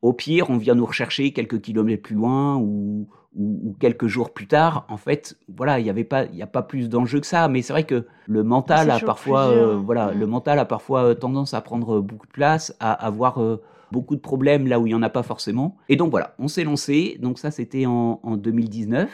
Au 0.02 0.14
pire, 0.14 0.50
on 0.50 0.58
vient 0.58 0.76
nous 0.76 0.86
rechercher 0.86 1.32
quelques 1.34 1.62
kilomètres 1.62 2.04
plus 2.04 2.16
loin 2.16 2.58
ou, 2.58 3.08
ou, 3.36 3.76
quelques 3.80 4.08
jours 4.08 4.34
plus 4.34 4.48
tard. 4.48 4.86
En 4.90 4.98
fait, 4.98 5.36
voilà, 5.48 5.80
il 5.80 5.84
n'y 5.84 5.90
avait 5.90 6.04
pas, 6.04 6.26
il 6.26 6.36
y 6.36 6.42
a 6.42 6.48
pas 6.48 6.62
plus 6.62 6.90
d'enjeu 6.90 7.20
que 7.20 7.28
ça. 7.28 7.48
Mais 7.48 7.62
c'est 7.62 7.74
vrai 7.74 7.84
que 7.84 8.06
le 8.28 8.44
mental 8.44 8.90
a 8.92 9.00
parfois, 9.00 9.48
euh, 9.48 9.76
voilà, 9.78 10.12
le 10.12 10.28
mental 10.28 10.60
a 10.60 10.66
parfois 10.66 11.04
euh, 11.04 11.14
tendance 11.16 11.54
à 11.54 11.62
prendre 11.62 12.02
beaucoup 12.02 12.28
de 12.28 12.32
place, 12.32 12.76
à 12.80 12.94
avoir 12.94 13.42
euh, 13.42 13.62
beaucoup 13.92 14.16
de 14.16 14.22
problèmes 14.22 14.68
là 14.68 14.80
où 14.80 14.88
il 14.88 14.92
y 14.92 14.96
en 14.96 15.04
a 15.04 15.10
pas 15.10 15.24
forcément. 15.24 15.78
Et 15.90 15.96
donc 15.96 16.12
voilà, 16.12 16.36
on 16.40 16.48
s'est 16.48 16.64
lancé. 16.64 17.18
Donc 17.22 17.40
ça, 17.40 17.52
c'était 17.52 17.86
en, 17.86 18.20
en 18.24 18.38
2019. 18.38 19.10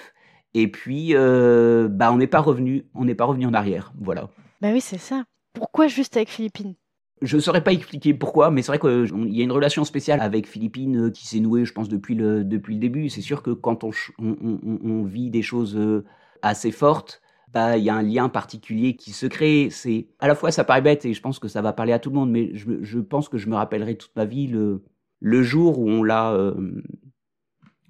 Et 0.54 0.70
puis, 0.70 1.14
bah, 1.14 2.12
on 2.12 2.18
n'est 2.18 2.28
pas 2.28 2.42
revenu, 2.42 2.86
on 2.94 3.06
n'est 3.06 3.16
pas 3.16 3.26
revenu 3.26 3.46
en 3.46 3.54
arrière. 3.54 3.94
Voilà. 4.00 4.30
Bah 4.62 4.70
oui, 4.74 4.82
c'est 4.82 4.98
ça. 4.98 5.24
Pourquoi 5.54 5.88
juste 5.88 6.18
avec 6.18 6.30
Philippines 6.30 6.76
je 7.22 7.36
ne 7.36 7.42
saurais 7.42 7.64
pas 7.64 7.72
expliquer 7.72 8.14
pourquoi, 8.14 8.50
mais 8.50 8.62
c'est 8.64 8.76
vrai 8.76 8.80
qu'il 8.80 9.36
y 9.36 9.42
a 9.42 9.44
une 9.44 9.52
relation 9.52 9.84
spéciale 9.84 10.22
avec 10.22 10.48
Philippines 10.48 11.08
euh, 11.08 11.12
qui 11.12 11.28
s'est 11.28 11.40
nouée, 11.40 11.66
je 11.66 11.74
pense, 11.74 11.88
depuis 11.88 12.16
le, 12.16 12.44
depuis 12.44 12.74
le 12.74 12.80
début. 12.80 13.10
C'est 13.10 13.22
sûr 13.22 13.44
que 13.44 13.52
quand 13.52 13.84
on, 13.84 13.92
on, 14.20 15.04
vit 15.04 15.30
des 15.30 15.44
choses 15.44 15.78
euh, 15.78 16.04
assez 16.42 16.72
fortes, 16.72 17.22
bah, 17.54 17.78
il 17.78 17.84
y 17.84 17.90
a 17.90 17.96
un 17.96 18.02
lien 18.02 18.30
particulier 18.30 18.96
qui 18.96 19.12
se 19.12 19.26
crée. 19.26 19.70
C'est 19.72 20.08
à 20.20 20.28
la 20.28 20.36
fois 20.36 20.52
ça 20.52 20.64
paraît 20.64 20.82
bête 20.82 21.06
et 21.06 21.14
je 21.14 21.22
pense 21.22 21.40
que 21.40 21.48
ça 21.48 21.62
va 21.62 21.74
parler 21.74 21.94
à 21.94 22.00
tout 22.00 22.10
le 22.10 22.16
monde, 22.16 22.32
mais 22.32 22.52
je, 22.56 22.82
je 22.82 23.00
pense 23.00 23.30
que 23.30 23.38
je 23.38 23.48
me 23.50 23.56
rappellerai 23.56 23.96
toute 23.96 24.16
ma 24.16 24.26
vie 24.26 24.48
le, 24.48 24.84
le 25.20 25.44
jour 25.44 25.80
où 25.80 25.90
on 25.90 26.04
l'a 26.04 26.32
euh, 26.34 26.54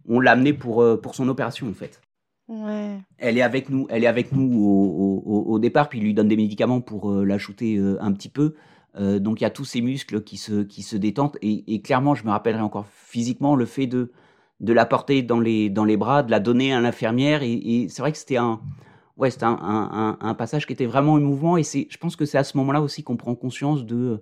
on 0.08 0.20
l'a 0.20 0.32
amené 0.32 0.54
pour 0.54 0.86
pour 1.02 1.16
son 1.16 1.28
opération 1.30 1.68
en 1.68 1.74
fait. 1.74 2.02
Ouais. 2.48 2.98
Elle 3.18 3.38
est 3.38 3.44
avec 3.44 3.70
nous, 3.70 3.88
elle 3.90 4.04
est 4.04 4.08
avec 4.08 4.34
nous 4.34 4.62
au, 4.62 5.24
au, 5.26 5.54
au 5.54 5.60
départ, 5.60 5.88
puis 5.88 6.00
il 6.00 6.04
lui 6.04 6.14
donne 6.14 6.28
des 6.28 6.36
médicaments 6.36 6.82
pour 6.82 7.12
la 7.12 7.38
shooter 7.38 7.80
un 8.00 8.12
petit 8.12 8.28
peu. 8.30 8.56
Euh, 8.98 9.20
donc 9.20 9.40
il 9.40 9.44
y 9.44 9.48
a 9.48 9.50
tous 9.50 9.66
ces 9.66 9.82
muscles 9.82 10.22
qui 10.24 10.38
se, 10.38 10.64
qui 10.64 10.84
se 10.84 10.96
détendent. 10.96 11.38
Et, 11.42 11.82
clairement, 11.82 12.16
je 12.16 12.26
me 12.26 12.32
rappellerai 12.32 12.62
encore 12.62 12.88
physiquement 12.88 13.56
le 13.56 13.66
fait 13.66 13.88
de, 13.88 14.12
de 14.60 14.74
la 14.74 14.86
porter 14.86 15.22
dans 15.22 15.40
les, 15.40 15.70
dans 15.70 15.86
les 15.86 15.98
bras, 15.98 16.24
de 16.24 16.32
la 16.32 16.40
donner 16.40 16.74
à 16.74 16.82
l'infirmière. 16.82 17.42
Et, 17.44 17.88
c'est 17.90 18.02
vrai 18.02 18.12
que 18.12 18.18
c'était 18.18 18.38
un, 18.38 18.60
ouais, 19.22 19.30
un, 19.44 20.18
un, 20.20 20.34
passage 20.34 20.66
qui 20.66 20.74
était 20.74 20.88
vraiment 20.88 21.18
émouvant. 21.18 21.56
Et 21.56 21.64
je 21.64 21.98
pense 21.98 22.16
que 22.16 22.26
c'est 22.26 22.38
à 22.38 22.44
ce 22.44 22.58
moment-là 22.58 22.82
aussi 22.82 23.04
qu'on 23.04 23.18
prend 23.18 23.36
conscience 23.36 23.86
de, 23.86 24.22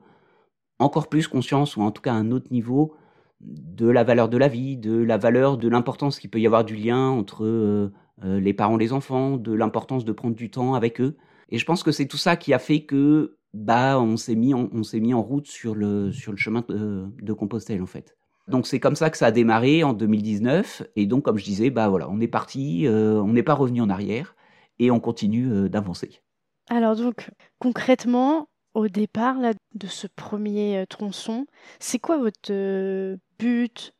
encore 0.77 1.07
plus 1.07 1.27
conscience, 1.27 1.77
ou 1.77 1.81
en 1.81 1.91
tout 1.91 2.01
cas 2.01 2.13
un 2.13 2.31
autre 2.31 2.51
niveau, 2.51 2.95
de 3.39 3.88
la 3.88 4.03
valeur 4.03 4.27
de 4.27 4.38
la 4.38 4.49
vie, 4.49 4.75
de 4.75 5.01
la 5.01 5.17
valeur 5.17 5.57
de 5.57 5.69
l'importance 5.69 6.19
qu'il 6.19 6.29
peut 6.29 6.41
y 6.41 6.45
avoir 6.45 6.65
du 6.65 6.75
lien 6.75 7.07
entre 7.09 7.45
euh, 7.45 7.93
euh, 8.25 8.39
les 8.39 8.53
parents 8.53 8.77
et 8.77 8.83
les 8.83 8.91
enfants, 8.91 9.38
de 9.38 9.53
l'importance 9.53 10.03
de 10.03 10.12
prendre 10.12 10.35
du 10.35 10.51
temps 10.51 10.73
avec 10.73 10.99
eux. 10.99 11.15
Et 11.49 11.57
je 11.57 11.65
pense 11.65 11.81
que 11.81 11.93
c'est 11.93 12.05
tout 12.05 12.17
ça 12.17 12.35
qui 12.35 12.53
a 12.53 12.59
fait 12.59 12.81
que 12.81 13.38
bah, 13.53 13.99
on 13.99 14.17
s'est 14.17 14.35
mis, 14.35 14.53
en, 14.53 14.69
on 14.73 14.83
s'est 14.83 14.99
mis 14.99 15.13
en 15.13 15.21
route 15.21 15.47
sur 15.47 15.73
le, 15.73 16.12
sur 16.12 16.33
le 16.33 16.38
chemin 16.38 16.63
de, 16.67 17.33
Compostelle, 17.33 17.81
en 17.81 17.88
fait. 17.88 18.17
Donc 18.49 18.67
c'est 18.67 18.79
comme 18.79 18.95
ça 18.95 19.09
que 19.09 19.17
ça 19.17 19.27
a 19.27 19.31
démarré 19.31 19.83
en 19.83 19.93
2019. 19.93 20.83
Et 20.97 21.05
donc, 21.05 21.23
comme 21.23 21.38
je 21.38 21.45
disais, 21.45 21.69
bah 21.69 21.88
voilà, 21.88 22.09
on 22.09 22.19
est 22.19 22.27
parti, 22.27 22.85
euh, 22.85 23.21
on 23.21 23.29
n'est 23.29 23.43
pas 23.43 23.53
revenu 23.53 23.81
en 23.81 23.89
arrière 23.89 24.35
et 24.80 24.92
on 24.92 25.00
continue 25.00 25.52
euh, 25.52 25.70
d'avancer. 25.70 26.22
Alors 26.70 26.96
donc, 26.96 27.30
concrètement, 27.60 28.50
au 28.74 28.88
départ 28.88 29.39
là, 29.39 29.54
de 29.76 29.88
ce 29.88 30.08
premier 30.08 30.78
euh, 30.78 30.86
tronçon, 30.86 31.46
c'est 31.80 32.00
quoi 32.00 32.18
votre 32.18 33.18
but 33.39 33.94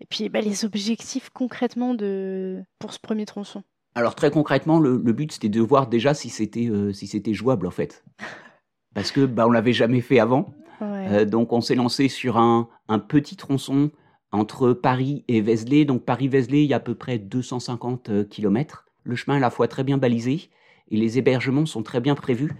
et 0.00 0.06
puis 0.06 0.28
bah, 0.28 0.40
les 0.40 0.64
objectifs 0.64 1.28
concrètement 1.30 1.94
de, 1.94 2.62
pour 2.78 2.92
ce 2.92 2.98
premier 2.98 3.26
tronçon? 3.26 3.62
Alors 3.94 4.14
très 4.14 4.30
concrètement, 4.30 4.78
le, 4.78 4.98
but 4.98 5.32
c'était 5.32 5.48
de 5.48 5.60
voir 5.60 5.88
déjà 5.88 6.14
si 6.14 6.30
c'était 6.30 6.70
si 6.92 7.06
c'était 7.08 7.34
jouable 7.34 7.66
en 7.66 7.72
fait. 7.72 8.04
parce 8.94 9.12
que 9.12 9.26
bah, 9.26 9.46
on 9.46 9.50
l'avait 9.50 9.72
jamais 9.72 10.00
fait 10.00 10.20
avant. 10.20 10.54
Euh, 10.82 11.24
donc 11.24 11.52
on 11.52 11.60
s'est 11.60 11.74
lancé 11.74 12.08
sur 12.08 12.38
un, 12.38 12.68
un, 12.88 12.98
petit 12.98 13.36
tronçon 13.36 13.90
entre 14.32 14.72
Paris 14.72 15.24
et 15.28 15.40
Vézelay. 15.40 15.84
Donc 15.84 16.04
Paris-Vézelay, 16.04 16.64
il 16.64 16.70
y 16.70 16.74
a 16.74 16.78
à 16.78 16.80
peu 16.80 16.94
près 16.94 17.18
250 17.18 18.08
euh, 18.08 18.24
km. 18.24 18.86
Le 19.10 19.16
chemin 19.16 19.34
est 19.34 19.38
à 19.38 19.40
la 19.40 19.50
fois 19.50 19.66
très 19.66 19.82
bien 19.82 19.98
balisé 19.98 20.50
et 20.88 20.96
les 20.96 21.18
hébergements 21.18 21.66
sont 21.66 21.82
très 21.82 21.98
bien 21.98 22.14
prévus. 22.14 22.52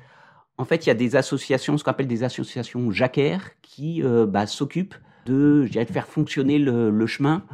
En 0.58 0.64
fait, 0.64 0.84
il 0.84 0.88
y 0.88 0.90
a 0.90 0.94
des 0.94 1.14
associations, 1.14 1.78
ce 1.78 1.84
qu'on 1.84 1.92
appelle 1.92 2.08
des 2.08 2.24
associations 2.24 2.90
jacquaires, 2.90 3.52
qui 3.62 4.02
euh, 4.02 4.26
bah, 4.26 4.48
s'occupent 4.48 4.96
de, 5.26 5.64
faire 5.88 6.08
fonctionner 6.08 6.58
le, 6.58 7.06
chemin 7.06 7.44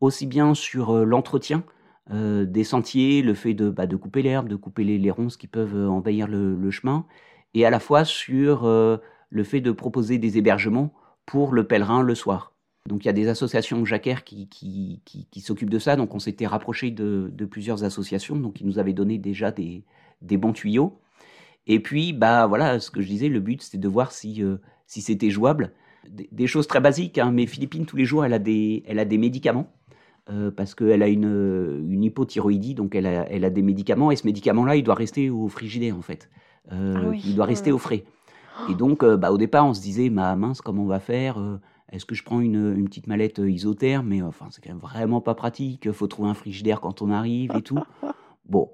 aussi 0.00 0.26
bien 0.26 0.54
sur 0.54 0.90
euh, 0.94 1.04
l'entretien 1.04 1.64
euh, 2.12 2.44
des 2.44 2.62
sentiers, 2.62 3.22
le 3.22 3.34
fait 3.34 3.54
de, 3.54 3.70
bah, 3.70 3.88
de 3.88 3.96
couper 3.96 4.22
l'herbe, 4.22 4.48
de 4.48 4.54
couper 4.54 4.84
les, 4.84 5.10
ronces 5.10 5.36
qui 5.36 5.48
peuvent 5.48 5.76
envahir 5.90 6.28
le, 6.28 6.70
chemin, 6.70 7.06
et 7.54 7.66
à 7.66 7.70
la 7.70 7.80
fois 7.80 8.04
sur 8.04 8.66
le 8.66 9.44
fait 9.44 9.60
de 9.60 9.72
proposer 9.72 10.18
des 10.18 10.38
hébergements 10.38 10.94
pour 11.26 11.52
le 11.52 11.66
pèlerin 11.66 12.02
le 12.02 12.14
soir. 12.14 12.53
Donc 12.86 13.04
il 13.04 13.06
y 13.06 13.08
a 13.08 13.14
des 13.14 13.28
associations 13.28 13.82
jacquaires 13.86 14.24
qui, 14.24 14.46
qui, 14.46 15.00
qui, 15.06 15.40
s'occupent 15.40 15.70
de 15.70 15.78
ça, 15.78 15.96
donc 15.96 16.14
on 16.14 16.18
s'était 16.18 16.46
rapproché 16.46 16.90
de, 16.90 17.30
de, 17.32 17.44
plusieurs 17.46 17.82
associations, 17.82 18.36
donc 18.36 18.54
qui 18.54 18.66
nous 18.66 18.78
avaient 18.78 18.92
donné 18.92 19.16
déjà 19.16 19.50
des, 19.50 19.84
des, 20.20 20.36
bons 20.36 20.52
tuyaux. 20.52 20.98
Et 21.66 21.80
puis, 21.80 22.12
bah 22.12 22.46
voilà, 22.46 22.78
ce 22.80 22.90
que 22.90 23.00
je 23.00 23.08
disais, 23.08 23.30
le 23.30 23.40
but 23.40 23.62
c'était 23.62 23.78
de 23.78 23.88
voir 23.88 24.12
si, 24.12 24.42
euh, 24.42 24.56
si 24.86 25.00
c'était 25.00 25.30
jouable. 25.30 25.72
Des, 26.10 26.46
choses 26.46 26.66
très 26.66 26.80
basiques, 26.80 27.16
hein, 27.16 27.30
mais 27.32 27.46
Philippine, 27.46 27.86
tous 27.86 27.96
les 27.96 28.04
jours, 28.04 28.26
elle 28.26 28.34
a 28.34 28.38
des, 28.38 28.82
elle 28.86 28.98
a 28.98 29.06
des 29.06 29.16
médicaments. 29.16 29.72
Euh, 30.30 30.50
parce 30.50 30.74
qu'elle 30.74 31.02
a 31.02 31.08
une, 31.08 31.86
une 31.88 32.04
hypothyroïdie, 32.04 32.74
donc 32.74 32.94
elle 32.94 33.06
a, 33.06 33.26
elle 33.30 33.46
a 33.46 33.50
des 33.50 33.62
médicaments, 33.62 34.10
et 34.10 34.16
ce 34.16 34.26
médicament-là, 34.26 34.76
il 34.76 34.82
doit 34.82 34.94
rester 34.94 35.30
au 35.30 35.48
frigidaire, 35.48 35.96
en 35.96 36.02
fait. 36.02 36.28
Euh, 36.72 37.12
ah 37.12 37.14
il 37.14 37.34
doit 37.34 37.46
rester 37.46 37.72
au 37.72 37.78
frais. 37.78 38.04
Et 38.70 38.74
donc, 38.74 39.04
bah, 39.04 39.32
au 39.32 39.38
départ, 39.38 39.66
on 39.66 39.72
se 39.72 39.80
disait, 39.80 40.10
ma 40.10 40.36
mince, 40.36 40.60
comment 40.60 40.82
on 40.82 40.86
va 40.86 41.00
faire 41.00 41.38
Est-ce 41.94 42.04
que 42.04 42.14
je 42.14 42.24
prends 42.24 42.40
une, 42.40 42.74
une 42.76 42.86
petite 42.86 43.06
mallette 43.06 43.38
isotherme 43.38 44.08
Mais 44.08 44.22
enfin, 44.22 44.48
c'est 44.50 44.62
quand 44.62 44.70
même 44.70 44.78
vraiment 44.78 45.20
pas 45.20 45.34
pratique. 45.34 45.90
Faut 45.92 46.06
trouver 46.06 46.28
un 46.28 46.34
frigidaire 46.34 46.80
quand 46.80 47.02
on 47.02 47.10
arrive 47.10 47.52
et 47.56 47.62
tout. 47.62 47.78
Bon, 48.46 48.68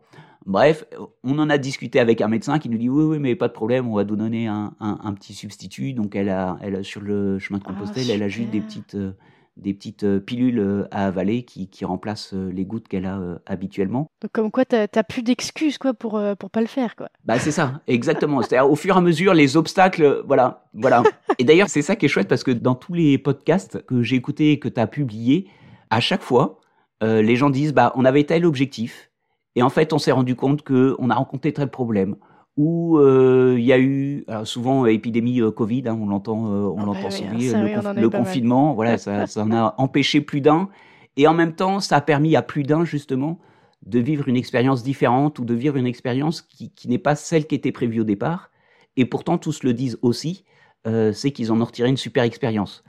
Bref, 0.46 0.84
on 1.22 1.38
en 1.38 1.50
a 1.50 1.58
discuté 1.58 2.00
avec 2.00 2.20
un 2.22 2.28
médecin 2.28 2.58
qui 2.58 2.68
nous 2.70 2.78
dit 2.78 2.88
oui, 2.88 3.04
oui, 3.04 3.18
mais 3.18 3.36
pas 3.36 3.48
de 3.48 3.52
problème, 3.52 3.86
on 3.86 3.94
va 3.94 4.04
vous 4.04 4.16
donner 4.16 4.46
un, 4.46 4.74
un, 4.80 5.12
petit 5.12 5.34
substitut. 5.34 5.92
Donc, 5.92 6.16
elle 6.16 6.30
a, 6.30 6.58
elle 6.62 6.82
sur 6.82 7.02
le 7.02 7.38
chemin 7.38 7.58
de 7.58 7.64
ah, 7.66 7.72
Compostelle, 7.72 8.10
elle 8.10 8.22
a 8.22 8.28
juste 8.28 8.50
des 8.50 8.60
petites, 8.60 8.94
euh, 8.94 9.12
des 9.56 9.74
petites 9.74 10.04
euh, 10.04 10.20
pilules 10.20 10.58
euh, 10.58 10.88
à 10.90 11.06
avaler 11.06 11.44
qui, 11.44 11.68
qui 11.68 11.84
remplacent 11.84 12.32
les 12.32 12.64
gouttes 12.64 12.88
qu'elle 12.88 13.06
a 13.06 13.20
habituellement. 13.46 14.10
Donc, 14.22 14.32
comme 14.32 14.50
quoi, 14.50 14.64
tu 14.64 14.76
n'as 14.76 15.02
plus 15.02 15.22
d'excuses 15.22 15.78
quoi 15.78 15.94
pour 15.94 16.20
pour 16.38 16.50
pas 16.50 16.60
le 16.60 16.66
faire, 16.66 16.96
quoi. 16.96 17.08
Bah, 17.24 17.38
c'est 17.38 17.50
ça, 17.50 17.80
exactement. 17.86 18.42
C'est-à-dire, 18.42 18.70
au 18.70 18.76
fur 18.76 18.94
et 18.94 18.98
à 18.98 19.00
mesure, 19.00 19.34
les 19.34 19.56
obstacles, 19.56 20.22
voilà, 20.26 20.64
voilà. 20.74 21.02
Et 21.38 21.44
d'ailleurs, 21.44 21.68
c'est 21.68 21.82
ça 21.82 21.96
qui 21.96 22.06
est 22.06 22.08
chouette 22.08 22.28
parce 22.28 22.44
que 22.44 22.50
dans 22.50 22.74
tous 22.74 22.94
les 22.94 23.18
podcasts 23.18 23.84
que 23.86 24.02
j'ai 24.02 24.16
écoutés 24.16 24.52
et 24.52 24.58
que 24.58 24.68
tu 24.68 24.80
as 24.80 24.86
publiés, 24.86 25.48
à 25.90 26.00
chaque 26.00 26.22
fois, 26.22 26.60
les 27.02 27.36
gens 27.36 27.50
disent 27.50 27.72
bah, 27.72 27.92
on 27.96 28.04
avait 28.04 28.24
tel 28.24 28.44
objectif 28.46 29.10
et 29.56 29.62
en 29.62 29.70
fait, 29.70 29.92
on 29.92 29.98
s'est 29.98 30.12
rendu 30.12 30.36
compte 30.36 30.62
qu'on 30.62 31.10
a 31.10 31.14
rencontré 31.14 31.52
tel 31.52 31.68
problème 31.68 32.16
où 32.60 32.98
euh, 32.98 33.56
il 33.58 33.64
y 33.64 33.72
a 33.72 33.78
eu 33.78 34.22
alors 34.28 34.46
souvent 34.46 34.84
épidémie 34.84 35.40
euh, 35.40 35.50
Covid, 35.50 35.84
hein, 35.86 35.98
on 35.98 36.06
l'entend, 36.06 36.44
euh, 36.44 36.64
on 36.64 36.82
ah 36.82 36.84
l'entend 36.84 37.04
bah 37.04 37.10
souvent, 37.10 37.92
le, 37.94 38.08
confinement, 38.10 38.74
voilà, 38.74 38.98
ça, 38.98 39.26
ça, 39.26 39.44
en 39.44 39.50
a 39.50 39.74
empêché 39.78 40.20
plus 40.20 40.42
d'un, 40.42 40.68
et 41.16 41.26
en 41.26 41.32
même 41.32 41.54
temps, 41.54 41.80
ça 41.80 41.96
a 41.96 42.00
permis 42.02 42.36
à 42.36 42.42
plus 42.42 42.62
d'un 42.62 42.84
justement 42.84 43.38
de 43.86 43.98
vivre 43.98 44.28
une 44.28 44.36
expérience 44.36 44.82
différente 44.82 45.38
ou 45.38 45.46
de 45.46 45.54
vivre 45.54 45.78
une 45.78 45.86
expérience 45.86 46.42
qui, 46.42 46.70
qui 46.70 46.86
n'est 46.88 46.98
pas 46.98 47.14
celle 47.14 47.46
qui 47.46 47.54
était 47.54 47.72
prévue 47.72 48.00
au 48.00 48.04
départ, 48.04 48.50
et 48.98 49.06
pourtant 49.06 49.38
tous 49.38 49.62
le 49.62 49.72
disent 49.72 49.98
aussi, 50.02 50.44
c'est 50.84 51.30
qu'ils 51.30 51.52
en 51.52 51.60
ont 51.62 51.64
retiré 51.64 51.88
une 51.88 51.96
super 51.96 52.24
expérience. 52.24 52.84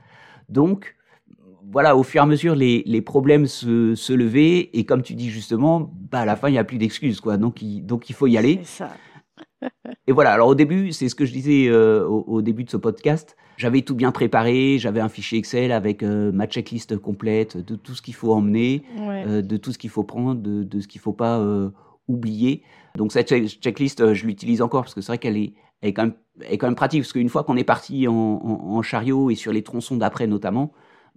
Donc 0.50 0.96
voilà, 1.70 1.96
au 1.96 2.02
fur 2.02 2.20
et 2.20 2.24
à 2.24 2.26
mesure, 2.26 2.54
les, 2.54 2.82
les 2.84 3.00
problèmes 3.00 3.46
se, 3.46 3.94
se, 3.94 4.12
levaient. 4.12 4.68
Et 4.74 4.84
comme 4.84 5.02
tu 5.02 5.14
dis 5.14 5.30
justement, 5.30 5.90
bah, 6.10 6.20
à 6.20 6.24
la 6.26 6.36
fin, 6.36 6.48
il 6.48 6.52
n'y 6.52 6.58
a 6.58 6.64
plus 6.64 6.76
d'excuses. 6.76 7.20
quoi. 7.20 7.38
Donc 7.38 7.62
il, 7.62 7.86
donc, 7.86 8.10
il 8.10 8.14
faut 8.14 8.26
y 8.26 8.36
aller. 8.36 8.60
Ça. 8.64 8.90
et 10.06 10.12
voilà, 10.12 10.32
alors 10.32 10.48
au 10.48 10.54
début, 10.54 10.92
c'est 10.92 11.08
ce 11.08 11.14
que 11.14 11.24
je 11.24 11.32
disais 11.32 11.68
euh, 11.68 12.06
au, 12.06 12.42
début 12.42 12.64
de 12.64 12.70
ce 12.70 12.76
podcast. 12.76 13.36
J'avais 13.56 13.82
tout 13.82 13.94
bien 13.94 14.12
préparé. 14.12 14.78
J'avais 14.78 15.00
un 15.00 15.08
fichier 15.08 15.38
Excel 15.38 15.72
avec 15.72 16.02
euh, 16.02 16.32
ma 16.32 16.46
checklist 16.46 16.96
complète 16.96 17.56
de 17.56 17.76
tout 17.76 17.94
ce 17.94 18.02
qu'il 18.02 18.14
faut 18.14 18.32
emmener, 18.32 18.82
euh, 18.98 19.42
de 19.42 19.56
tout 19.56 19.72
ce 19.72 19.78
qu'il 19.78 19.90
faut 19.90 20.04
prendre, 20.04 20.40
de, 20.40 20.62
de 20.62 20.80
ce 20.80 20.88
qu'il 20.88 20.98
ne 20.98 21.02
faut 21.02 21.12
pas 21.12 21.40
oublier. 22.08 22.62
Donc 22.96 23.12
cette 23.12 23.28
checklist, 23.28 24.12
je 24.12 24.26
l'utilise 24.26 24.62
encore 24.62 24.82
parce 24.82 24.94
que 24.94 25.00
c'est 25.00 25.12
vrai 25.12 25.18
qu'elle 25.18 25.36
est, 25.36 25.54
est, 25.82 25.92
quand 25.92 26.04
même, 26.04 26.14
est 26.42 26.58
quand 26.58 26.66
même 26.66 26.76
pratique. 26.76 27.02
Parce 27.02 27.12
qu'une 27.12 27.28
fois 27.28 27.44
qu'on 27.44 27.56
est 27.56 27.64
parti 27.64 28.08
en, 28.08 28.14
en 28.14 28.82
chariot 28.82 29.30
et 29.30 29.34
sur 29.34 29.52
les 29.52 29.62
tronçons 29.62 29.96
d'après 29.96 30.26
notamment, 30.26 30.72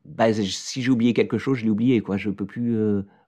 bah, 0.06 0.32
si 0.34 0.82
j'ai 0.82 0.91
oublié 0.91 1.13
quelque 1.13 1.38
chose, 1.38 1.58
je 1.58 1.63
l'ai 1.63 1.71
oublié, 1.71 2.01
quoi. 2.01 2.17
Je 2.17 2.30
peux 2.30 2.45
plus 2.45 2.78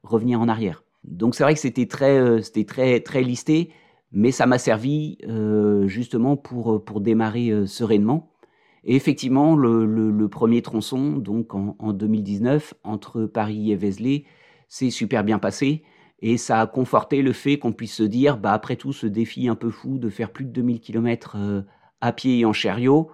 revenir 0.03 0.39
en 0.39 0.47
arrière. 0.47 0.83
Donc 1.03 1.35
c'est 1.35 1.43
vrai 1.43 1.53
que 1.53 1.59
c'était 1.59 1.87
très, 1.87 2.41
c'était 2.43 2.65
très, 2.65 2.99
très 2.99 3.21
listé, 3.21 3.71
mais 4.11 4.31
ça 4.31 4.45
m'a 4.45 4.57
servi 4.57 5.17
euh, 5.27 5.87
justement 5.87 6.37
pour 6.37 6.83
pour 6.83 7.01
démarrer 7.01 7.67
sereinement. 7.67 8.31
Et 8.83 8.95
effectivement, 8.95 9.55
le, 9.55 10.27
premier 10.29 10.61
tronçon, 10.61 11.17
donc 11.17 11.53
en, 11.53 11.75
en, 11.79 11.91
2019, 11.91 12.73
entre 12.83 13.25
Paris 13.25 13.71
et 13.71 13.75
Vézelay, 13.75 14.23
s'est 14.69 14.91
super 14.91 15.25
bien 15.25 15.39
passé. 15.39 15.83
Et 16.21 16.37
ça 16.37 16.61
a 16.61 16.67
conforté 16.67 17.21
le 17.21 17.33
fait 17.33 17.59
qu'on 17.59 17.73
puisse 17.73 17.95
se 17.95 18.03
dire, 18.03 18.37
bah, 18.37 18.53
après 18.53 18.77
tout, 18.77 18.93
ce 18.93 19.05
défi 19.05 19.49
un 19.49 19.55
peu 19.55 19.71
fou 19.71 19.97
de 19.97 20.09
faire 20.09 20.31
plus 20.31 20.45
de 20.45 20.51
2000 20.51 20.79
km 20.79 21.65
à 21.99 22.13
pied 22.13 22.39
et 22.39 22.45
en 22.45 22.53
chariot, 22.53 23.11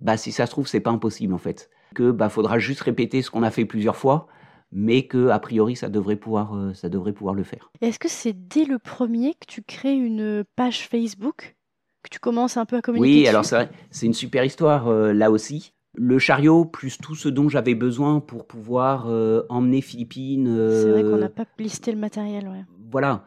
bah, 0.00 0.16
si 0.16 0.32
ça 0.32 0.46
se 0.46 0.50
trouve, 0.50 0.66
c'est 0.66 0.80
pas 0.80 0.90
impossible 0.90 1.34
en 1.34 1.38
fait 1.38 1.70
que 1.92 2.10
bah 2.10 2.28
faudra 2.28 2.58
juste 2.58 2.80
répéter 2.80 3.22
ce 3.22 3.30
qu'on 3.30 3.42
a 3.42 3.50
fait 3.50 3.64
plusieurs 3.64 3.96
fois, 3.96 4.26
mais 4.72 5.06
que 5.06 5.28
a 5.28 5.38
priori 5.38 5.76
ça 5.76 5.88
devrait 5.88 6.16
pouvoir 6.16 6.56
euh, 6.56 6.72
ça 6.74 6.88
devrait 6.88 7.12
pouvoir 7.12 7.34
le 7.34 7.44
faire. 7.44 7.70
Est-ce 7.80 7.98
que 7.98 8.08
c'est 8.08 8.32
dès 8.32 8.64
le 8.64 8.78
premier 8.78 9.34
que 9.34 9.46
tu 9.46 9.62
crées 9.62 9.94
une 9.94 10.44
page 10.56 10.88
Facebook 10.88 11.56
que 12.02 12.08
tu 12.10 12.18
commences 12.18 12.56
un 12.56 12.64
peu 12.64 12.76
à 12.76 12.82
communiquer 12.82 13.20
Oui, 13.20 13.28
alors 13.28 13.44
c'est 13.44 13.68
c'est 13.90 14.06
une 14.06 14.14
super 14.14 14.44
histoire 14.44 14.88
euh, 14.88 15.12
là 15.12 15.30
aussi. 15.30 15.74
Le 15.94 16.18
chariot 16.18 16.64
plus 16.64 16.96
tout 16.96 17.14
ce 17.14 17.28
dont 17.28 17.50
j'avais 17.50 17.74
besoin 17.74 18.20
pour 18.20 18.46
pouvoir 18.46 19.08
euh, 19.08 19.42
emmener 19.50 19.82
Philippine. 19.82 20.46
c'est 20.46 20.90
vrai 20.90 21.02
qu'on 21.02 21.18
n'a 21.18 21.28
pas 21.28 21.44
listé 21.58 21.92
le 21.92 21.98
matériel, 21.98 22.48
ouais. 22.48 22.64
Voilà 22.90 23.24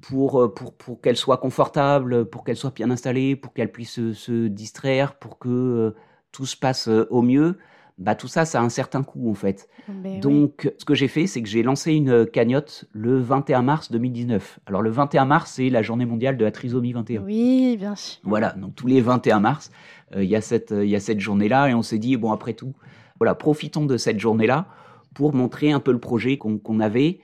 pour, 0.00 0.54
pour, 0.54 0.74
pour 0.74 1.02
qu'elle 1.02 1.18
soit 1.18 1.36
confortable, 1.36 2.24
pour 2.24 2.44
qu'elle 2.44 2.56
soit 2.56 2.74
bien 2.74 2.90
installée, 2.90 3.36
pour 3.36 3.52
qu'elle 3.52 3.70
puisse 3.70 3.90
se, 3.90 4.14
se, 4.14 4.46
distraire, 4.46 5.18
pour 5.18 5.38
que 5.38 5.94
tout 6.32 6.46
se 6.46 6.56
passe 6.56 6.88
au 6.88 7.20
mieux, 7.20 7.58
bah 7.96 8.16
tout 8.16 8.26
ça, 8.26 8.44
ça 8.44 8.60
a 8.60 8.62
un 8.62 8.68
certain 8.68 9.04
coût 9.04 9.30
en 9.30 9.34
fait. 9.34 9.68
Ben 9.88 10.18
Donc, 10.18 10.72
ce 10.78 10.84
que 10.84 10.94
j'ai 10.94 11.06
fait, 11.06 11.28
c'est 11.28 11.42
que 11.42 11.48
j'ai 11.48 11.62
lancé 11.62 11.92
une 11.92 12.26
cagnotte 12.26 12.86
le 12.92 13.18
21 13.18 13.62
mars 13.62 13.92
2019. 13.92 14.58
Alors, 14.66 14.82
le 14.82 14.90
21 14.90 15.24
mars, 15.24 15.52
c'est 15.52 15.70
la 15.70 15.82
journée 15.82 16.04
mondiale 16.04 16.36
de 16.36 16.44
la 16.44 16.50
trisomie 16.50 16.92
21. 16.92 17.22
Oui, 17.22 17.76
bien 17.78 17.94
sûr. 17.94 18.20
Voilà, 18.24 18.52
donc 18.52 18.74
tous 18.74 18.88
les 18.88 19.00
21 19.00 19.38
mars, 19.38 19.70
euh, 20.16 20.24
il 20.24 20.28
y 20.28 20.34
a 20.34 20.40
cette, 20.40 20.72
euh, 20.72 20.84
y 20.84 20.96
a 20.96 21.00
cette 21.00 21.20
journée-là 21.20 21.68
et 21.68 21.74
on 21.74 21.82
s'est 21.82 21.98
dit, 21.98 22.16
bon, 22.16 22.32
après 22.32 22.54
tout, 22.54 22.74
voilà, 23.18 23.36
profitons 23.36 23.86
de 23.86 23.96
cette 23.96 24.18
journée-là 24.18 24.66
pour 25.14 25.32
montrer 25.32 25.70
un 25.70 25.80
peu 25.80 25.92
le 25.92 26.00
projet 26.00 26.36
qu'on 26.36 26.80
avait. 26.80 27.20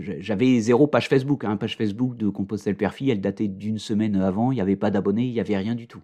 J'avais 0.00 0.58
zéro 0.58 0.88
page 0.88 1.08
Facebook. 1.08 1.44
Hein, 1.44 1.56
page 1.56 1.76
Facebook 1.76 2.16
de 2.16 2.28
Compostelle 2.28 2.76
Perfit, 2.76 3.10
elle 3.10 3.20
datait 3.20 3.48
d'une 3.48 3.78
semaine 3.78 4.16
avant, 4.16 4.50
il 4.50 4.56
n'y 4.56 4.60
avait 4.60 4.76
pas 4.76 4.90
d'abonnés, 4.90 5.26
il 5.26 5.32
n'y 5.32 5.40
avait 5.40 5.56
rien 5.56 5.76
du 5.76 5.86
tout 5.86 6.02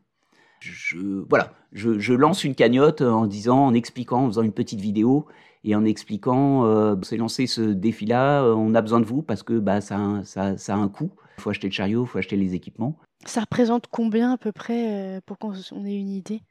je, 0.72 0.98
voilà, 1.28 1.52
je, 1.72 2.12
lance 2.12 2.44
une 2.44 2.54
cagnotte 2.54 3.02
en 3.02 3.26
disant, 3.26 3.66
en 3.66 3.74
expliquant, 3.74 4.24
en 4.24 4.28
faisant 4.28 4.42
une 4.42 4.52
petite 4.52 4.80
vidéo 4.80 5.26
et 5.64 5.74
en 5.74 5.84
expliquant, 5.84 6.64
euh, 6.66 6.94
c'est 7.02 7.16
lancé 7.16 7.46
ce 7.46 7.62
défi-là, 7.62 8.44
euh, 8.44 8.54
on 8.54 8.74
a 8.74 8.82
besoin 8.82 9.00
de 9.00 9.06
vous 9.06 9.22
parce 9.22 9.42
que 9.42 9.58
bah, 9.58 9.80
ça, 9.80 9.96
a, 9.96 10.24
ça, 10.24 10.56
ça 10.58 10.74
a 10.74 10.76
un 10.76 10.88
coût. 10.88 11.10
Il 11.38 11.42
faut 11.42 11.50
acheter 11.50 11.68
le 11.68 11.72
chariot, 11.72 12.04
il 12.04 12.08
faut 12.08 12.18
acheter 12.18 12.36
les 12.36 12.54
équipements. 12.54 12.98
Ça 13.26 13.40
représente 13.40 13.86
combien 13.90 14.32
à 14.32 14.36
peu 14.36 14.52
près 14.52 15.16
euh, 15.16 15.20
pour 15.24 15.38
qu'on 15.38 15.52
ait 15.54 15.98
une 15.98 16.10
idée? 16.10 16.42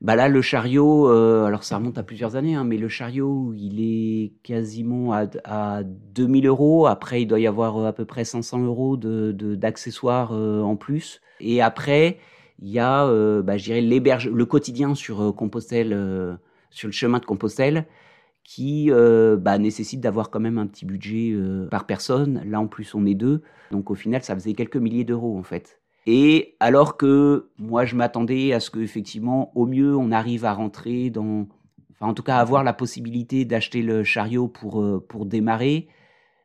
Bah 0.00 0.14
là, 0.14 0.28
le 0.28 0.42
chariot, 0.42 1.08
euh, 1.08 1.44
alors 1.44 1.64
ça 1.64 1.76
remonte 1.76 1.98
à 1.98 2.04
plusieurs 2.04 2.36
années, 2.36 2.54
hein, 2.54 2.62
mais 2.62 2.76
le 2.76 2.88
chariot, 2.88 3.52
il 3.56 3.80
est 3.80 4.32
quasiment 4.44 5.12
à, 5.12 5.26
à 5.44 5.82
2000 5.82 6.46
euros. 6.46 6.86
Après, 6.86 7.22
il 7.22 7.26
doit 7.26 7.40
y 7.40 7.48
avoir 7.48 7.84
à 7.84 7.92
peu 7.92 8.04
près 8.04 8.24
500 8.24 8.60
euros 8.60 8.96
d'accessoires 8.96 10.32
de, 10.32 10.60
en 10.60 10.76
plus. 10.76 11.20
Et 11.40 11.60
après, 11.60 12.18
il 12.60 12.68
y 12.70 12.78
a, 12.78 13.06
euh, 13.06 13.42
bah, 13.42 13.56
je 13.56 13.72
le 14.28 14.44
quotidien 14.44 14.94
sur 14.94 15.22
euh, 15.22 15.32
Compostelle, 15.32 15.92
euh, 15.92 16.34
sur 16.70 16.88
le 16.88 16.92
chemin 16.92 17.18
de 17.18 17.24
Compostelle, 17.24 17.86
qui 18.44 18.90
bah, 18.90 19.58
nécessite 19.58 20.00
d'avoir 20.00 20.30
quand 20.30 20.40
même 20.40 20.56
un 20.56 20.66
petit 20.66 20.86
budget 20.86 21.36
par 21.70 21.84
personne. 21.84 22.42
Là, 22.46 22.58
en 22.58 22.66
plus, 22.66 22.94
on 22.94 23.04
est 23.04 23.14
deux, 23.14 23.42
donc 23.70 23.90
au 23.90 23.94
final, 23.94 24.22
ça 24.22 24.34
faisait 24.34 24.54
quelques 24.54 24.78
milliers 24.78 25.04
d'euros 25.04 25.36
en 25.38 25.42
fait. 25.42 25.82
Et 26.06 26.56
alors 26.58 26.96
que 26.96 27.50
moi, 27.58 27.84
je 27.84 27.94
m'attendais 27.94 28.54
à 28.54 28.60
ce 28.60 28.70
qu'effectivement, 28.70 29.52
au 29.54 29.66
mieux, 29.66 29.94
on 29.94 30.10
arrive 30.12 30.46
à 30.46 30.54
rentrer 30.54 31.10
dans, 31.10 31.46
enfin, 31.90 32.06
en 32.06 32.14
tout 32.14 32.22
cas, 32.22 32.38
avoir 32.38 32.64
la 32.64 32.72
possibilité 32.72 33.44
d'acheter 33.44 33.82
le 33.82 34.02
chariot 34.02 34.48
pour 34.48 34.82
pour 35.06 35.26
démarrer. 35.26 35.88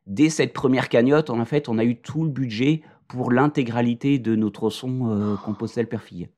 Dès 0.06 0.28
cette 0.28 0.52
première 0.52 0.89
cagnotte, 0.89 1.30
en 1.30 1.45
fait, 1.45 1.69
on 1.69 1.78
a 1.78 1.86
eu 1.86 1.95
tout 1.95 2.26
le 2.26 2.30
budget 2.30 2.82
pour 3.07 3.31
l'intégralité 3.31 4.19
de 4.19 4.35
notre 4.35 4.69
son 4.69 5.09
euh, 5.09 5.35
Compostelle 5.35 5.87
Perfille. 5.87 6.29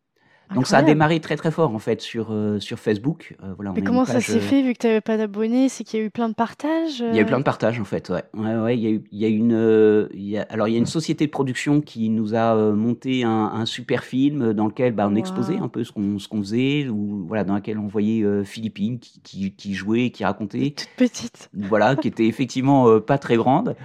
Donc 0.53 0.67
ça 0.67 0.77
a 0.77 0.83
démarré 0.83 1.19
très 1.19 1.37
très 1.37 1.49
fort 1.49 1.73
en 1.73 1.79
fait 1.79 2.01
sur, 2.01 2.27
euh, 2.29 2.59
sur 2.59 2.77
Facebook. 2.77 3.35
Euh, 3.43 3.53
voilà, 3.55 3.71
Mais 3.73 3.81
comment 3.81 4.05
ça 4.05 4.21
s'est 4.21 4.39
fait 4.39 4.61
vu 4.61 4.73
que 4.73 4.77
tu 4.77 4.85
n'avais 4.85 5.01
pas 5.01 5.17
d'abonnés 5.17 5.69
C'est 5.69 5.83
qu'il 5.83 5.99
y 5.99 6.03
a 6.03 6.05
eu 6.05 6.11
plein 6.11 6.29
de 6.29 6.35
partages 6.35 6.99
Il 6.99 7.15
y 7.15 7.17
a 7.17 7.23
eu 7.23 7.25
plein 7.25 7.39
de 7.39 7.43
partages 7.43 7.79
en 7.79 7.83
fait, 7.83 8.09
ouais. 8.09 8.23
ouais, 8.35 8.55
ouais 8.55 8.77
il, 8.77 8.83
y 8.83 8.85
a 8.85 8.91
eu, 8.91 9.03
il 9.11 9.19
y 9.19 9.25
a 9.25 9.27
une, 9.27 10.07
il 10.13 10.29
y 10.29 10.37
a, 10.37 10.43
alors 10.51 10.67
il 10.67 10.73
y 10.73 10.75
a 10.75 10.77
une 10.77 10.85
société 10.85 11.25
de 11.25 11.31
production 11.31 11.81
qui 11.81 12.09
nous 12.09 12.35
a 12.35 12.55
monté 12.73 13.23
un, 13.23 13.31
un, 13.31 13.65
super 13.65 14.03
film 14.03 14.53
dans 14.53 14.67
lequel 14.67 14.93
bah, 14.93 15.07
on 15.09 15.15
exposait 15.15 15.57
un 15.57 15.67
peu 15.67 15.83
ce 15.83 15.91
qu'on 15.91 16.17
qu'on 16.29 16.41
faisait, 16.41 16.89
ou 16.89 17.25
voilà, 17.27 17.43
dans 17.43 17.55
lequel 17.55 17.79
on 17.79 17.87
voyait 17.87 18.23
Philippine 18.43 18.99
qui, 18.99 19.19
qui, 19.21 19.51
qui, 19.51 19.73
jouait, 19.73 20.11
qui 20.11 20.25
racontait. 20.25 20.75
Toute 20.77 20.89
petite. 20.95 21.49
Voilà, 21.55 21.95
qui 21.95 22.07
était 22.07 22.27
effectivement 22.27 22.99
pas 22.99 23.17
très 23.17 23.35
grande. 23.35 23.75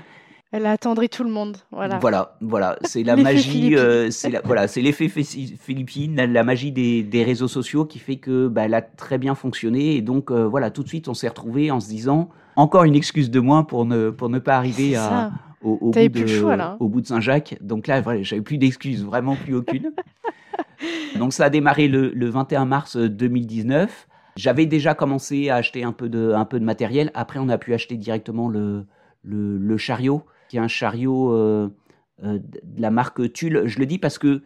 Elle 0.53 0.67
a 0.67 0.73
attendri 0.73 1.09
tout 1.09 1.23
le 1.23 1.31
monde. 1.31 1.59
Voilà. 1.71 1.99
Voilà, 1.99 2.37
voilà. 2.41 2.77
C'est 2.83 3.05
la 3.05 3.15
magie. 3.17 3.77
Euh, 3.77 4.11
c'est 4.11 4.31
la, 4.31 4.41
voilà, 4.45 4.67
c'est 4.67 4.81
l'effet 4.81 5.09
Philippine, 5.09 6.17
la, 6.17 6.45
magie 6.45 6.73
des, 6.73 7.05
des, 7.05 7.23
réseaux 7.23 7.47
sociaux 7.47 7.85
qui 7.85 8.01
fait 8.01 8.17
que 8.17 8.49
bah, 8.49 8.63
elle 8.65 8.75
a 8.75 8.83
très 8.83 9.19
bien 9.19 9.37
fonctionné. 9.37 9.95
Et 9.95 10.03
donc 10.03 10.31
euh, 10.31 10.49
voilà, 10.49 10.71
tout 10.71 10.83
de 10.83 10.89
suite, 10.89 11.07
on 11.07 11.15
s'est 11.15 11.29
retrouvé 11.29 11.71
en 11.71 11.79
se 11.79 11.89
disant 11.89 12.31
encore 12.57 12.83
une 12.83 12.97
excuse 12.97 13.31
de 13.31 13.39
moins 13.39 13.63
pour 13.63 13.85
ne 13.85 14.11
pour 14.11 14.29
ne 14.29 14.41
pas 14.41 14.57
arriver 14.57 14.97
à, 14.97 15.31
au, 15.63 15.79
au, 15.81 15.91
bout 15.93 16.09
de, 16.09 16.27
choix, 16.27 16.77
au 16.81 16.89
bout 16.89 17.01
de 17.01 17.07
Saint-Jacques. 17.07 17.57
Donc 17.61 17.87
là, 17.87 18.01
voilà, 18.01 18.23
j'avais 18.25 18.43
plus 18.43 18.59
d'excuses, 18.59 19.05
vraiment 19.05 19.37
plus 19.37 19.55
aucune. 19.55 19.93
donc 21.19 21.33
ça 21.33 21.45
a 21.45 21.51
démarré 21.51 21.87
le, 21.87 22.11
le 22.11 22.29
21 22.29 22.65
mars 22.65 22.97
2019. 22.97 24.09
J'avais 24.35 24.67
déjà 24.67 24.95
commencé 24.95 25.49
à 25.49 25.57
acheter 25.57 25.85
un 25.85 25.93
peu 25.93 26.09
de 26.09 26.33
un 26.33 26.45
peu 26.45 26.59
de 26.59 26.65
matériel. 26.65 27.13
Après, 27.15 27.39
on 27.39 27.49
a 27.49 27.59
pu 27.59 27.73
acheter 27.73 27.97
directement 27.97 28.49
le 28.49 28.85
le, 29.23 29.59
le 29.59 29.77
chariot 29.77 30.25
qui 30.51 30.57
est 30.57 30.61
un 30.61 30.69
chariot 30.69 31.33
euh, 31.33 31.69
euh, 32.25 32.39
de 32.39 32.83
la 32.83 32.91
marque 32.91 33.33
Tulle. 33.33 33.63
Je 33.67 33.79
le 33.79 33.87
dis 33.87 33.99
parce 33.99 34.19
que 34.19 34.43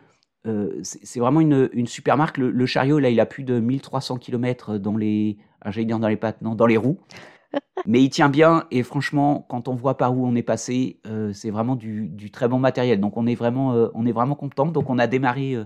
c'est 0.83 1.21
vraiment 1.21 1.40
une, 1.40 1.71
une, 1.73 1.87
super 1.87 2.19
marque. 2.19 2.37
Le, 2.37 2.67
chariot, 2.67 2.99
là, 2.99 3.09
il 3.09 3.19
a 3.19 3.25
plus 3.25 3.45
de 3.45 3.61
1300 3.61 4.19
km 4.19 4.77
dans 4.77 4.95
les, 4.95 5.38
j'allais 5.64 5.87
dire 5.87 5.99
dans 5.99 6.09
les 6.09 6.19
pattes, 6.19 6.43
non, 6.43 6.55
dans 6.55 6.67
les 6.67 6.77
roues. 6.77 6.99
Mais 7.87 8.03
il 8.03 8.11
tient 8.11 8.29
bien 8.29 8.64
et 8.71 8.83
franchement, 8.83 9.47
quand 9.49 9.69
on 9.69 9.75
voit 9.75 9.97
par 9.97 10.14
où 10.14 10.27
on 10.27 10.35
est 10.35 10.43
passé, 10.43 11.01
c'est 11.33 11.51
vraiment 11.51 11.77
du, 11.77 12.09
du, 12.09 12.31
très 12.31 12.47
bon 12.47 12.59
matériel. 12.59 13.01
Donc 13.01 13.17
on 13.17 13.27
est 13.27 13.35
vraiment, 13.35 13.71
on 13.95 14.05
est 14.05 14.12
vraiment 14.12 14.35
content. 14.35 14.67
Donc 14.67 14.90
on 14.90 14.99
a 14.99 15.07
démarré 15.07 15.57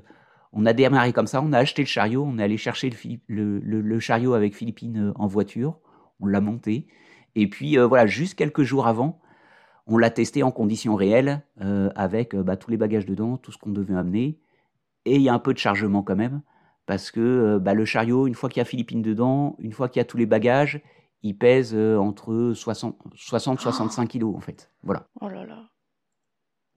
on 0.53 0.67
a 0.67 0.73
démarré 0.73 1.13
comme 1.13 1.27
ça, 1.27 1.43
on 1.43 1.53
a 1.53 1.59
acheté 1.59 1.83
le 1.83 1.87
chariot, 1.89 2.25
on 2.27 2.39
est 2.39 2.43
allé 2.43 2.57
chercher 2.57 2.91
le, 3.29 3.99
chariot 4.01 4.35
avec 4.35 4.55
Philippine 4.55 5.09
euh, 5.09 5.13
en 5.17 5.27
voiture, 5.27 5.79
on 6.21 6.27
l'a 6.27 6.41
monté. 6.41 6.87
Et 7.35 7.49
puis 7.49 7.79
euh, 7.79 7.87
voilà, 7.87 8.07
juste 8.07 8.35
quelques 8.35 8.63
jours 8.63 8.87
avant, 8.87 9.21
on 9.89 9.99
l'a 9.99 10.11
testé 10.11 10.43
en 10.43 10.51
conditions 10.51 10.95
réelles, 10.95 11.43
euh, 11.61 11.91
avec 11.97 12.37
bah, 12.37 12.57
tous 12.57 12.71
les 12.71 12.77
bagages 12.77 13.07
dedans, 13.07 13.37
tout 13.37 13.51
ce 13.53 13.59
qu'on 13.59 13.71
devait 13.71 13.97
amener. 13.97 14.39
Et 15.05 15.17
il 15.17 15.23
y 15.23 15.29
a 15.29 15.35
un 15.35 15.39
peu 15.39 15.53
de 15.53 15.59
chargement 15.59 16.03
quand 16.03 16.17
même, 16.17 16.43
parce 16.87 17.11
que 17.11 17.59
bah, 17.59 17.75
le 17.75 17.85
chariot, 17.85 18.27
une 18.27 18.35
fois 18.35 18.49
qu'il 18.49 18.59
y 18.59 18.61
a 18.61 18.67
Philippine 18.67 19.03
dedans, 19.03 19.57
une 19.59 19.73
fois 19.73 19.89
qu'il 19.89 19.99
y 19.99 20.03
a 20.03 20.05
tous 20.05 20.19
les 20.19 20.27
bagages, 20.27 20.83
il 21.23 21.37
pèse 21.37 21.75
entre 21.75 22.53
60-65 22.53 24.07
kilos 24.07 24.37
en 24.37 24.41
fait. 24.41 24.71
Voilà. 24.85 25.09
Oh 25.21 25.29
là 25.29 25.45
là. 25.45 25.65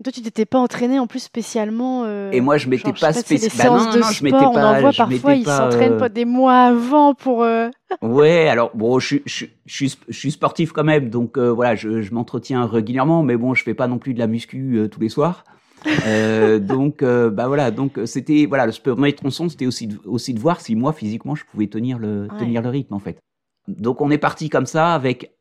Toi, 0.03 0.11
tu 0.11 0.21
t'étais 0.21 0.45
pas 0.45 0.57
entraîné 0.57 0.97
en 0.99 1.05
plus 1.05 1.19
spécialement. 1.19 2.03
Euh, 2.05 2.31
et 2.31 2.41
moi, 2.41 2.57
je 2.57 2.67
m'étais 2.69 2.91
pas 2.93 3.13
spécialement. 3.13 3.77
Bah 3.77 3.91
non, 3.93 3.99
non, 3.99 4.11
je 4.11 4.23
m'étais 4.23 4.37
pas. 4.37 4.49
On 4.49 4.57
en 4.57 4.79
voit 4.79 4.93
parfois, 4.93 5.35
ils 5.35 5.45
s'entraînent 5.45 5.97
pas 5.97 6.09
des 6.09 6.25
mois 6.25 6.63
avant 6.63 7.13
pour. 7.13 7.43
Euh, 7.43 7.69
ouais, 8.01 8.47
alors 8.47 8.71
bon, 8.73 8.99
je, 8.99 9.17
je, 9.25 9.45
je, 9.65 9.85
je, 10.07 10.17
suis 10.17 10.31
sportif 10.31 10.71
quand 10.71 10.83
même, 10.83 11.09
donc 11.09 11.37
euh, 11.37 11.49
voilà, 11.51 11.75
je, 11.75 12.01
je 12.01 12.13
m'entretiens 12.13 12.65
régulièrement, 12.65 13.21
mais 13.21 13.37
bon, 13.37 13.53
je 13.53 13.63
fais 13.63 13.73
pas 13.73 13.87
non 13.87 13.99
plus 13.99 14.13
de 14.13 14.19
la 14.19 14.27
muscu 14.27 14.87
tous 14.91 14.99
les 14.99 15.09
soirs. 15.09 15.43
donc 16.59 17.03
bah 17.03 17.47
voilà, 17.47 17.71
donc 17.71 17.99
c'était 18.05 18.45
voilà, 18.47 18.65
le 18.65 18.71
premier 18.71 19.13
tronçon, 19.13 19.49
c'était 19.49 19.65
aussi 19.65 19.87
de, 19.87 19.99
aussi 20.05 20.33
de 20.33 20.39
voir 20.39 20.61
si 20.61 20.75
moi 20.75 20.93
physiquement 20.93 21.35
je 21.35 21.43
pouvais 21.45 21.67
tenir 21.67 21.97
le 21.97 22.27
tenir 22.39 22.61
le 22.61 22.69
rythme 22.69 22.93
en 22.93 22.99
fait. 22.99 23.19
Donc 23.67 24.01
on 24.01 24.09
est 24.11 24.17
parti 24.17 24.49
comme 24.49 24.65
ça 24.65 24.93
avec 24.93 25.31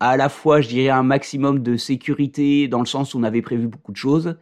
à 0.00 0.16
la 0.16 0.28
fois, 0.28 0.60
je 0.60 0.68
dirais, 0.68 0.90
un 0.90 1.02
maximum 1.02 1.60
de 1.60 1.76
sécurité 1.76 2.68
dans 2.68 2.80
le 2.80 2.86
sens 2.86 3.14
où 3.14 3.18
on 3.18 3.22
avait 3.22 3.42
prévu 3.42 3.66
beaucoup 3.66 3.92
de 3.92 3.96
choses, 3.96 4.38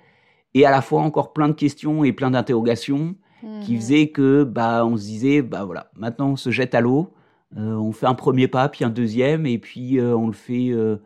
et 0.55 0.67
à 0.67 0.71
la 0.71 0.83
fois 0.83 1.03
encore 1.03 1.33
plein 1.33 1.49
de 1.49 1.55
questions 1.55 2.05
et 2.05 2.12
plein 2.12 2.31
d'interrogations 2.31 3.17
qui 3.62 3.75
mhm. 3.75 3.81
faisaient 3.81 4.09
que, 4.09 4.45
bah, 4.45 4.87
on 4.87 4.97
se 4.97 5.03
disait, 5.03 5.43
bah 5.43 5.64
voilà, 5.64 5.90
maintenant 5.97 6.31
on 6.31 6.37
se 6.37 6.51
jette 6.51 6.75
à 6.75 6.81
l'eau, 6.81 7.12
euh, 7.57 7.75
on 7.75 7.93
fait 7.93 8.07
un 8.07 8.14
premier 8.14 8.49
pas, 8.49 8.69
puis 8.69 8.85
un 8.85 8.90
deuxième, 8.90 9.47
et 9.47 9.59
puis 9.59 9.99
euh, 9.99 10.17
on 10.17 10.27
le 10.27 10.33
fait 10.33 10.71
euh, 10.71 10.97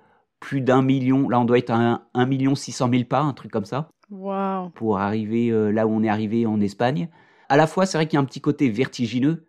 plus 0.41 0.61
d'un 0.61 0.83
million. 0.83 1.29
Là, 1.29 1.41
on 1.41 1.45
doit 1.45 1.59
être 1.59 1.71
à 1.71 2.03
un, 2.15 2.27
million 2.27 2.55
six 2.55 2.73
cent 2.73 2.89
mille 2.89 3.09
pas, 3.09 3.21
un 3.21 3.33
truc 3.33 3.51
comme 3.51 3.65
ça, 3.65 3.91
pour 4.75 4.99
arriver 4.99 5.51
là 5.73 5.87
où 5.87 5.91
on 5.91 6.03
est 6.03 6.09
arrivé 6.09 6.47
en 6.47 6.61
Espagne. 6.61 7.09
À 7.49 7.57
la 7.57 7.67
fois, 7.67 7.87
c'est 7.87 7.99
vrai 7.99 8.07
qu'il 8.07 8.17
y 8.17 8.19
a 8.19 8.21
un 8.21 8.27
petit 8.27 8.41
côté 8.41 8.71
vertigineux 8.71 9.49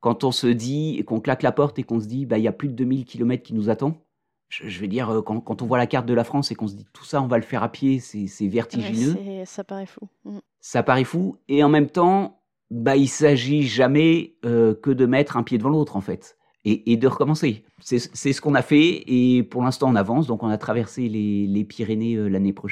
quand 0.00 0.24
on 0.24 0.32
se 0.32 0.46
dit, 0.46 1.02
qu'on 1.06 1.20
claque 1.20 1.42
la 1.42 1.52
porte 1.52 1.78
et 1.78 1.82
qu'on 1.82 2.00
se 2.00 2.06
dit, 2.06 2.26
bah, 2.26 2.38
il 2.38 2.44
y 2.44 2.48
a 2.48 2.52
plus 2.52 2.68
de 2.68 2.74
2000 2.74 3.04
km 3.04 3.42
qui 3.42 3.54
nous 3.54 3.68
attend 3.68 4.02
je, 4.50 4.80
vais 4.80 4.88
dire, 4.88 5.08
euh, 5.10 5.22
quand, 5.22 5.62
on 5.62 5.66
voit 5.66 5.78
la 5.78 5.86
carte 5.86 6.06
de 6.06 6.14
la 6.14 6.24
France 6.24 6.50
et 6.50 6.54
qu'on 6.54 6.66
se 6.66 6.74
dit 6.74 6.86
tout 6.92 7.04
ça, 7.04 7.22
on 7.22 7.28
va 7.28 7.36
le 7.36 7.44
faire 7.44 7.62
à 7.62 7.70
pied, 7.70 8.00
c'est 8.00 8.48
vertigineux. 8.48 9.16
ça 9.44 9.64
paraît 9.64 9.86
fou. 9.86 10.08
Mm. 10.24 10.38
Ça 10.60 10.82
paraît 10.82 11.04
fou. 11.04 11.36
Et 11.48 11.62
en 11.62 11.68
même 11.68 11.88
temps, 11.88 12.42
bah, 12.70 12.96
il 12.96 13.08
s'agit 13.08 13.62
jamais 13.62 14.34
euh, 14.44 14.74
que 14.74 14.90
de 14.90 15.06
mettre 15.06 15.36
un 15.36 15.44
pied 15.44 15.56
devant 15.56 15.70
l'autre, 15.70 15.96
en 15.96 16.00
fait, 16.00 16.36
et, 16.64 16.96
de 16.96 17.06
recommencer. 17.06 17.64
C'est 17.78 17.98
ce 17.98 18.40
qu'on 18.40 18.54
a 18.54 18.62
fait, 18.62 19.04
et 19.06 19.44
pour 19.44 19.62
l'instant, 19.62 19.88
on 19.88 19.94
avance. 19.94 20.26
Donc, 20.26 20.42
on 20.42 20.48
a 20.48 20.58
traversé 20.58 21.08
les, 21.08 21.64
Pyrénées 21.64 22.16
euh, 22.16 22.28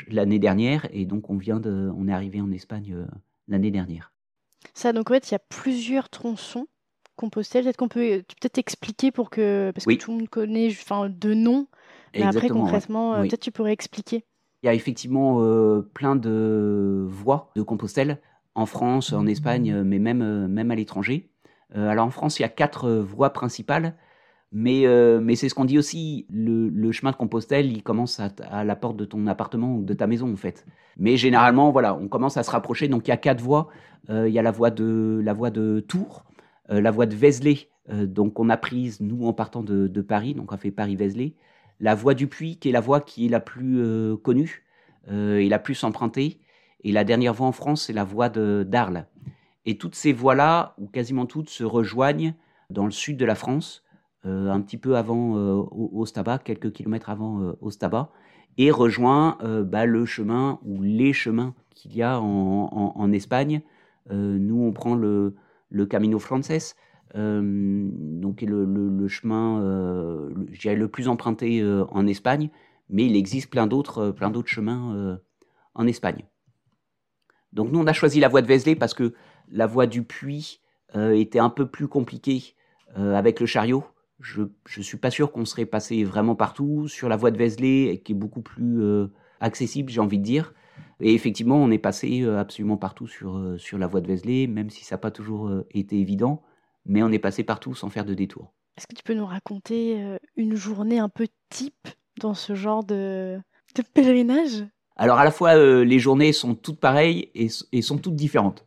l'année 0.08 0.38
dernière, 0.38 0.88
et 0.92 1.06
donc 1.06 1.30
on 1.30 1.36
vient 1.36 1.60
de, 1.60 1.90
on 1.96 2.08
est 2.08 2.12
arrivé 2.12 2.40
en 2.40 2.50
Espagne 2.50 3.06
l'année 3.46 3.70
dernière. 3.70 4.12
Ça, 4.74 4.92
donc 4.92 5.10
en 5.10 5.14
fait, 5.14 5.30
il 5.30 5.32
y 5.32 5.36
a 5.36 5.40
plusieurs 5.48 6.08
tronçons 6.08 6.66
Compostelle. 7.18 7.64
Peut-être 7.64 7.76
qu'on 7.76 7.88
peut 7.88 8.22
peut-être 8.40 8.58
expliquer 8.58 9.10
pour 9.10 9.28
que 9.28 9.72
parce 9.74 9.84
que 9.84 9.94
tout 9.94 10.12
le 10.12 10.18
monde 10.18 10.28
connaît, 10.28 10.68
enfin 10.70 11.10
de 11.10 11.34
nom, 11.34 11.66
mais 12.14 12.22
après 12.22 12.48
concrètement, 12.48 13.14
euh, 13.14 13.22
peut-être 13.22 13.40
tu 13.40 13.50
pourrais 13.50 13.72
expliquer. 13.72 14.24
Il 14.62 14.66
y 14.66 14.68
a 14.68 14.74
effectivement 14.74 15.42
euh, 15.42 15.82
plein 15.94 16.16
de 16.16 17.04
voies 17.08 17.50
de 17.54 17.62
Compostelle 17.62 18.18
en 18.54 18.66
France, 18.66 19.12
en 19.12 19.26
Espagne, 19.26 19.72
euh, 19.72 19.84
mais 19.84 19.98
même 19.98 20.46
même 20.46 20.70
à 20.70 20.74
l'étranger. 20.74 21.30
alors 21.74 22.06
en 22.06 22.10
France, 22.10 22.38
il 22.38 22.42
y 22.42 22.46
a 22.46 22.48
quatre 22.48 22.90
voies 22.90 23.32
principales. 23.32 23.94
Mais, 24.50 24.86
mais 25.20 25.36
c'est 25.36 25.50
ce 25.50 25.54
qu'on 25.54 25.66
dit 25.66 25.76
aussi, 25.76 26.24
le, 26.30 26.90
chemin 26.90 27.10
de 27.10 27.16
Compostelle, 27.16 27.70
il 27.70 27.82
commence 27.82 28.18
à, 28.18 28.64
la 28.64 28.76
porte 28.76 28.96
de 28.96 29.04
ton 29.04 29.26
appartement 29.26 29.74
ou 29.74 29.84
de 29.84 29.92
ta 29.92 30.06
maison 30.06 30.32
en 30.32 30.36
fait. 30.36 30.64
Mais 30.96 31.18
généralement, 31.18 31.70
voilà, 31.70 31.94
on 31.94 32.08
commence 32.08 32.38
à 32.38 32.42
se 32.42 32.50
rapprocher. 32.50 32.88
Donc 32.88 33.06
il 33.06 33.10
y 33.10 33.12
a 33.12 33.18
quatre 33.18 33.42
voies. 33.42 33.68
il 34.08 34.30
y 34.30 34.38
a 34.38 34.42
la 34.42 34.50
voie 34.50 34.70
de, 34.70 35.20
la 35.22 35.34
voie 35.34 35.50
de 35.50 35.80
Tours, 35.86 36.24
euh, 36.24 36.37
la 36.68 36.90
voie 36.90 37.06
de 37.06 37.14
Vézelay, 37.14 37.68
euh, 37.90 38.06
donc 38.06 38.38
on 38.38 38.48
a 38.48 38.56
prise, 38.56 39.00
nous, 39.00 39.26
en 39.26 39.32
partant 39.32 39.62
de, 39.62 40.00
Paris, 40.00 40.34
donc 40.34 40.52
on 40.52 40.56
fait 40.56 40.70
Paris-Vézelay. 40.70 41.34
La 41.80 41.94
voie 41.94 42.14
du 42.14 42.26
Puy, 42.26 42.56
qui 42.58 42.68
est 42.68 42.72
la 42.72 42.80
voie 42.80 43.00
qui 43.00 43.26
est 43.26 43.28
la 43.28 43.40
plus 43.40 43.80
euh, 43.80 44.16
connue 44.16 44.64
et 45.10 45.48
la 45.48 45.58
plus 45.58 45.84
empruntée. 45.84 46.38
Et 46.84 46.92
la 46.92 47.02
dernière 47.02 47.32
voie 47.32 47.46
en 47.46 47.52
France, 47.52 47.86
c'est 47.86 47.94
la 47.94 48.04
voie 48.04 48.28
d'Arles. 48.28 49.06
Et 49.64 49.78
toutes 49.78 49.94
ces 49.94 50.12
voies-là, 50.12 50.74
ou 50.76 50.86
quasiment 50.86 51.24
toutes, 51.24 51.48
se 51.48 51.64
rejoignent 51.64 52.34
dans 52.68 52.84
le 52.84 52.90
sud 52.90 53.16
de 53.16 53.24
la 53.24 53.34
France, 53.34 53.84
un 54.24 54.60
petit 54.60 54.76
peu 54.76 54.98
avant 54.98 55.32
Ostaba, 55.94 56.38
quelques 56.38 56.72
kilomètres 56.72 57.08
avant 57.08 57.54
Ostaba, 57.62 58.10
et 58.58 58.70
rejoint 58.70 59.38
bah, 59.64 59.86
le 59.86 60.04
chemin 60.04 60.60
ou 60.62 60.82
les 60.82 61.14
chemins 61.14 61.54
qu'il 61.74 61.96
y 61.96 62.02
a 62.02 62.20
en 62.20 63.12
Espagne. 63.12 63.62
nous, 64.10 64.62
on 64.62 64.72
prend 64.72 64.94
le, 64.94 65.36
le 65.70 65.86
Camino 65.86 66.18
Frances, 66.18 66.74
euh, 67.14 67.88
donc 67.92 68.42
le, 68.42 68.64
le, 68.64 69.08
chemin, 69.08 69.62
euh, 69.62 70.30
le 70.64 70.88
plus 70.88 71.08
emprunté 71.08 71.60
euh, 71.60 71.84
en 71.90 72.06
Espagne, 72.06 72.50
mais 72.90 73.06
il 73.06 73.16
existe 73.16 73.50
plein 73.50 73.66
d'autres, 73.66 74.10
plein 74.10 74.30
d'autres 74.30 74.48
chemins 74.48 75.18
en 75.74 75.86
Espagne. 75.86 76.24
Donc 77.52 77.70
nous, 77.70 77.78
on 77.78 77.86
a 77.86 77.92
choisi 77.92 78.20
la 78.20 78.28
voie 78.28 78.42
de 78.42 78.46
Vézelay 78.46 78.76
parce 78.76 78.94
que 78.94 79.14
la 79.50 79.66
voie 79.66 79.86
du 79.86 80.02
Puy 80.02 80.60
était 80.94 81.38
un 81.38 81.50
peu 81.50 81.66
plus 81.66 81.86
compliquée 81.86 82.54
avec 82.94 83.40
le 83.40 83.46
chariot. 83.46 83.84
Je 84.20 84.42
ne 84.42 84.82
suis 84.82 84.96
pas 84.96 85.10
sûr 85.10 85.32
qu'on 85.32 85.44
serait 85.44 85.66
passé 85.66 86.02
vraiment 86.02 86.34
partout. 86.34 86.88
Sur 86.88 87.10
la 87.10 87.16
voie 87.16 87.30
de 87.30 87.36
Vézelay, 87.36 88.00
qui 88.02 88.12
est 88.12 88.14
beaucoup 88.14 88.40
plus 88.40 88.82
accessible, 89.40 89.90
j'ai 89.92 90.00
envie 90.00 90.18
de 90.18 90.24
dire, 90.24 90.54
et 91.00 91.14
effectivement, 91.14 91.56
on 91.56 91.70
est 91.70 91.78
passé 91.78 92.22
euh, 92.22 92.38
absolument 92.38 92.76
partout 92.76 93.06
sur, 93.06 93.36
euh, 93.36 93.58
sur 93.58 93.78
la 93.78 93.86
voie 93.86 94.00
de 94.00 94.08
Vézelay, 94.08 94.46
même 94.46 94.70
si 94.70 94.84
ça 94.84 94.96
n'a 94.96 94.98
pas 94.98 95.10
toujours 95.10 95.48
euh, 95.48 95.66
été 95.72 95.98
évident, 95.98 96.42
mais 96.86 97.02
on 97.02 97.10
est 97.10 97.18
passé 97.18 97.44
partout 97.44 97.74
sans 97.74 97.88
faire 97.88 98.04
de 98.04 98.14
détour. 98.14 98.52
Est-ce 98.76 98.86
que 98.86 98.94
tu 98.94 99.02
peux 99.02 99.14
nous 99.14 99.26
raconter 99.26 100.00
une 100.36 100.54
journée 100.54 101.00
un 101.00 101.08
peu 101.08 101.26
type 101.48 101.88
dans 102.20 102.34
ce 102.34 102.54
genre 102.54 102.84
de, 102.84 103.36
de 103.74 103.82
pèlerinage? 103.92 104.64
Alors 104.94 105.18
à 105.18 105.24
la 105.24 105.32
fois, 105.32 105.56
les 105.56 105.98
journées 105.98 106.32
sont 106.32 106.54
toutes 106.54 106.78
pareilles 106.78 107.28
et, 107.34 107.48
et 107.72 107.82
sont 107.82 107.98
toutes 107.98 108.14
différentes. 108.14 108.66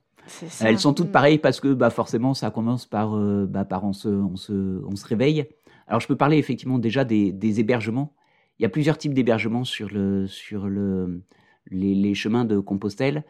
Elles 0.59 0.79
sont 0.79 0.93
toutes 0.93 1.07
mm. 1.07 1.13
pareilles 1.13 1.37
parce 1.37 1.61
que 1.61 1.73
bah, 1.73 1.89
forcément, 1.89 2.33
ça 2.33 2.51
commence 2.51 2.85
par, 2.85 3.15
bah, 3.47 3.63
par 3.63 3.85
on, 3.85 3.93
se, 3.93 4.09
on, 4.09 4.35
se, 4.35 4.83
on 4.85 4.97
se 4.97 5.07
réveille. 5.07 5.45
Alors 5.87 6.01
je 6.01 6.07
peux 6.07 6.17
parler 6.17 6.37
effectivement 6.37 6.77
déjà 6.77 7.05
des, 7.05 7.31
des 7.31 7.61
hébergements. 7.61 8.13
Il 8.59 8.63
y 8.63 8.65
a 8.65 8.69
plusieurs 8.69 8.97
types 8.97 9.13
d'hébergements 9.13 9.63
sur 9.63 9.89
le, 9.89 10.27
sur 10.27 10.67
le, 10.67 11.21
les, 11.69 12.13
chemins 12.13 12.45
de 12.45 12.59
Compostelle, 12.59 13.23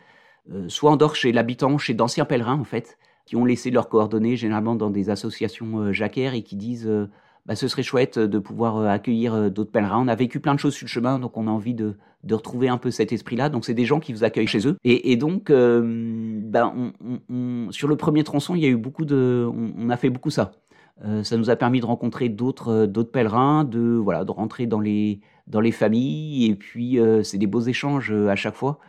euh, 0.51 0.67
soit 0.69 0.91
en 0.91 0.97
dehors 0.97 1.15
chez 1.15 1.31
l'habitant, 1.31 1.77
chez 1.77 1.93
d'anciens 1.93 2.25
pèlerins 2.25 2.59
en 2.59 2.63
fait, 2.63 2.97
qui 3.25 3.35
ont 3.35 3.45
laissé 3.45 3.71
leurs 3.71 3.89
coordonnées 3.89 4.35
généralement 4.35 4.75
dans 4.75 4.89
des 4.89 5.09
associations 5.09 5.79
euh, 5.79 5.91
jacquaires 5.91 6.33
et 6.33 6.41
qui 6.41 6.55
disent 6.55 6.87
euh, 6.87 7.07
bah, 7.45 7.55
ce 7.55 7.67
serait 7.67 7.83
chouette 7.83 8.19
de 8.19 8.39
pouvoir 8.39 8.85
accueillir 8.85 9.51
d'autres 9.51 9.71
pèlerins. 9.71 10.03
On 10.03 10.07
a 10.07 10.15
vécu 10.15 10.39
plein 10.39 10.53
de 10.53 10.59
choses 10.59 10.75
sur 10.75 10.85
le 10.85 10.89
chemin, 10.89 11.19
donc 11.19 11.37
on 11.37 11.47
a 11.47 11.51
envie 11.51 11.73
de, 11.73 11.95
retrouver 12.29 12.69
un 12.69 12.77
peu 12.77 12.91
cet 12.91 13.11
esprit-là. 13.11 13.49
Donc 13.49 13.65
c'est 13.65 13.73
des 13.73 13.85
gens 13.85 13.99
qui 13.99 14.13
vous 14.13 14.23
accueillent 14.23 14.45
chez 14.45 14.67
eux. 14.67 14.77
Et, 14.83 15.15
donc, 15.15 15.51
bah, 15.51 16.71
sur 17.71 17.87
le 17.87 17.95
premier 17.95 18.23
tronçon, 18.23 18.53
il 18.53 18.61
y 18.61 18.67
a 18.67 18.69
eu 18.69 18.77
beaucoup 18.77 19.05
de, 19.05 19.49
on, 19.75 19.89
a 19.89 19.97
fait 19.97 20.11
beaucoup 20.11 20.29
ça. 20.29 20.51
ça 21.23 21.35
nous 21.35 21.49
a 21.49 21.55
permis 21.55 21.79
de 21.79 21.87
rencontrer 21.87 22.29
d'autres 22.29 22.85
d'autres 22.85 23.11
pèlerins, 23.11 23.63
de 23.63 23.95
voilà, 23.95 24.23
de 24.23 24.31
rentrer 24.31 24.67
dans 24.67 24.79
les 24.79 25.19
dans 25.47 25.59
les 25.59 25.71
familles. 25.71 26.45
Et 26.45 26.55
puis, 26.55 26.99
euh, 26.99 27.23
c'est 27.23 27.37
des 27.37 27.47
beaux 27.47 27.61
échanges 27.61 28.11
euh, 28.11 28.29
à 28.29 28.35
chaque 28.35 28.55
fois. 28.55 28.79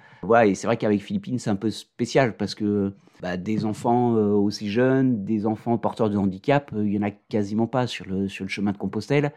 Et 0.44 0.54
c'est 0.54 0.68
vrai 0.68 0.76
qu'avec 0.76 1.00
Philippines, 1.00 1.38
c'est 1.38 1.50
un 1.50 1.56
peu 1.56 1.70
spécial 1.70 2.36
parce 2.36 2.54
que 2.54 2.92
bah, 3.20 3.36
des 3.36 3.64
enfants 3.64 4.14
euh, 4.14 4.30
aussi 4.30 4.70
jeunes, 4.70 5.24
des 5.24 5.46
enfants 5.46 5.76
porteurs 5.78 6.10
de 6.10 6.16
handicap, 6.16 6.70
il 6.76 6.82
n'y 6.82 6.98
en 6.98 7.02
a 7.02 7.10
quasiment 7.10 7.66
pas 7.66 7.88
sur 7.88 8.06
le, 8.06 8.28
sur 8.28 8.44
le 8.44 8.48
chemin 8.48 8.70
de 8.70 8.76
Compostelle. 8.76 9.32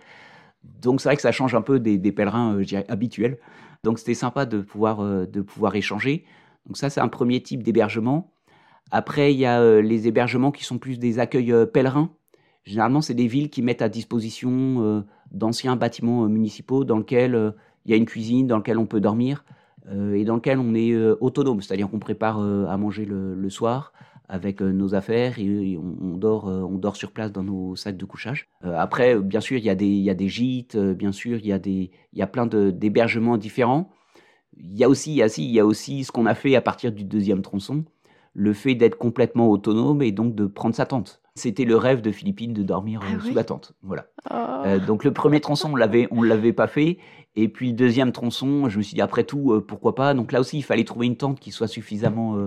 Donc 0.64 1.02
c'est 1.02 1.10
vrai 1.10 1.16
que 1.16 1.24
ça 1.24 1.32
change 1.32 1.56
un 1.56 1.62
peu 1.62 1.80
des, 1.80 1.98
des 1.98 2.12
pèlerins 2.12 2.62
habituels. 2.88 3.40
Donc 3.84 3.98
c'était 3.98 4.14
sympa 4.14 4.46
de 4.46 4.62
pouvoir, 4.62 5.04
de 5.04 5.42
pouvoir 5.42 5.76
échanger. 5.76 6.26
Donc 6.68 6.78
ça, 6.78 6.92
c'est 6.92 7.02
un 7.02 7.08
premier 7.08 7.42
type 7.42 7.64
d'hébergement. 7.64 8.32
Après, 8.92 9.34
il 9.34 9.40
y 9.40 9.46
a 9.46 9.82
les 9.82 10.08
hébergements 10.08 10.52
qui 10.52 10.64
sont 10.64 10.78
plus 10.78 11.00
des 11.00 11.18
accueils 11.20 11.54
pèlerins. 11.72 12.12
Généralement, 12.64 13.02
c'est 13.02 13.14
des 13.14 13.28
villes 13.28 13.50
qui 13.50 13.62
mettent 13.62 13.84
à 13.84 13.90
disposition 13.90 15.04
d'anciens 15.32 15.76
bâtiments 15.76 16.24
euh, 16.24 16.28
municipaux 16.28 16.84
dans 16.84 16.98
lesquels 16.98 17.36
euh, 17.36 17.52
il 17.86 17.92
y 17.92 17.94
a 17.94 17.98
une 17.98 18.06
cuisine, 18.06 18.48
dans 18.48 18.58
lequel 18.58 18.78
on 18.78 18.86
peut 18.86 19.00
dormir. 19.00 19.46
et 19.92 20.26
dans 20.26 20.38
lequel 20.38 20.58
on 20.58 20.74
est 20.74 20.96
autonome, 21.22 21.62
c'est-à-dire 21.62 21.88
qu'on 21.88 22.00
prépare 22.00 22.40
à 22.40 22.76
manger 22.78 23.06
le, 23.06 23.50
soir 23.52 23.94
avec 24.28 24.62
nos 24.62 24.96
affaires 24.96 25.38
et 25.38 25.78
on, 25.78 26.18
dort, 26.18 26.46
on 26.46 26.80
dort 26.80 26.96
sur 26.96 27.12
place 27.12 27.32
dans 27.32 27.44
nos 27.44 27.76
sacs 27.76 27.96
de 27.96 28.06
couchage. 28.06 28.50
après, 28.64 29.20
bien 29.20 29.42
sûr, 29.42 29.60
il 29.60 29.64
y, 29.64 29.70
a 29.70 29.76
des, 29.76 29.86
y 29.86 30.10
a 30.10 30.16
des 30.16 30.28
gîtes, 30.28 30.76
bien 30.76 31.12
sûr, 31.12 31.38
il 31.38 31.46
y 31.46 31.54
a, 31.54 31.60
y 31.64 32.22
a 32.24 32.26
plein 32.26 32.48
d'hébergements 32.48 33.38
différents. 33.38 33.92
Il 34.58 34.76
y 34.76 34.84
a 34.84 34.90
aussi, 34.90 35.12
il 35.14 35.52
y 35.52 35.60
a 35.60 35.66
aussi 35.68 36.04
ce 36.04 36.12
qu'on 36.12 36.26
a 36.26 36.34
fait 36.34 36.56
à 36.56 36.62
partir 36.62 36.92
du 36.92 37.04
deuxième 37.04 37.44
tronçon, 37.44 37.86
le 38.34 38.54
fait 38.54 38.74
d'être 38.74 38.98
complètement 38.98 39.52
autonome 39.52 40.02
et 40.02 40.12
donc 40.12 40.34
de 40.34 40.48
prendre 40.48 40.74
sa 40.74 40.88
tente. 40.88 41.22
C'était 41.38 41.66
le 41.66 41.76
rêve 41.76 42.02
de 42.02 42.12
Philippine 42.12 42.54
de 42.54 42.64
dormir 42.64 43.02
ah 43.04 43.16
euh, 43.16 43.20
sous 43.20 43.34
la 43.34 43.44
tente. 43.44 43.74
Voilà. 43.84 44.06
Oh. 44.32 44.36
Euh, 44.66 44.80
donc 44.80 45.04
le 45.04 45.12
premier 45.12 45.42
tronçon, 45.42 45.74
on 45.74 45.76
l'avait, 45.76 46.08
on 46.12 46.24
l'avait 46.24 46.54
pas 46.54 46.68
fait. 46.68 46.98
Et 47.36 47.50
puis 47.50 47.72
le 47.72 47.76
deuxième 47.76 48.14
tronçon, 48.14 48.70
je 48.70 48.78
me 48.78 48.84
suis 48.84 48.96
dit 48.96 49.02
après 49.02 49.26
tout, 49.26 49.52
euh, 49.52 49.60
pourquoi 49.60 49.96
pas? 49.96 50.14
Donc 50.14 50.32
là 50.32 50.40
aussi, 50.40 50.58
il 50.58 50.64
fallait 50.64 50.86
trouver 50.86 51.08
une 51.08 51.18
tente 51.18 51.42
qui 51.42 51.52
soit 51.52 51.68
suffisamment 51.68 52.38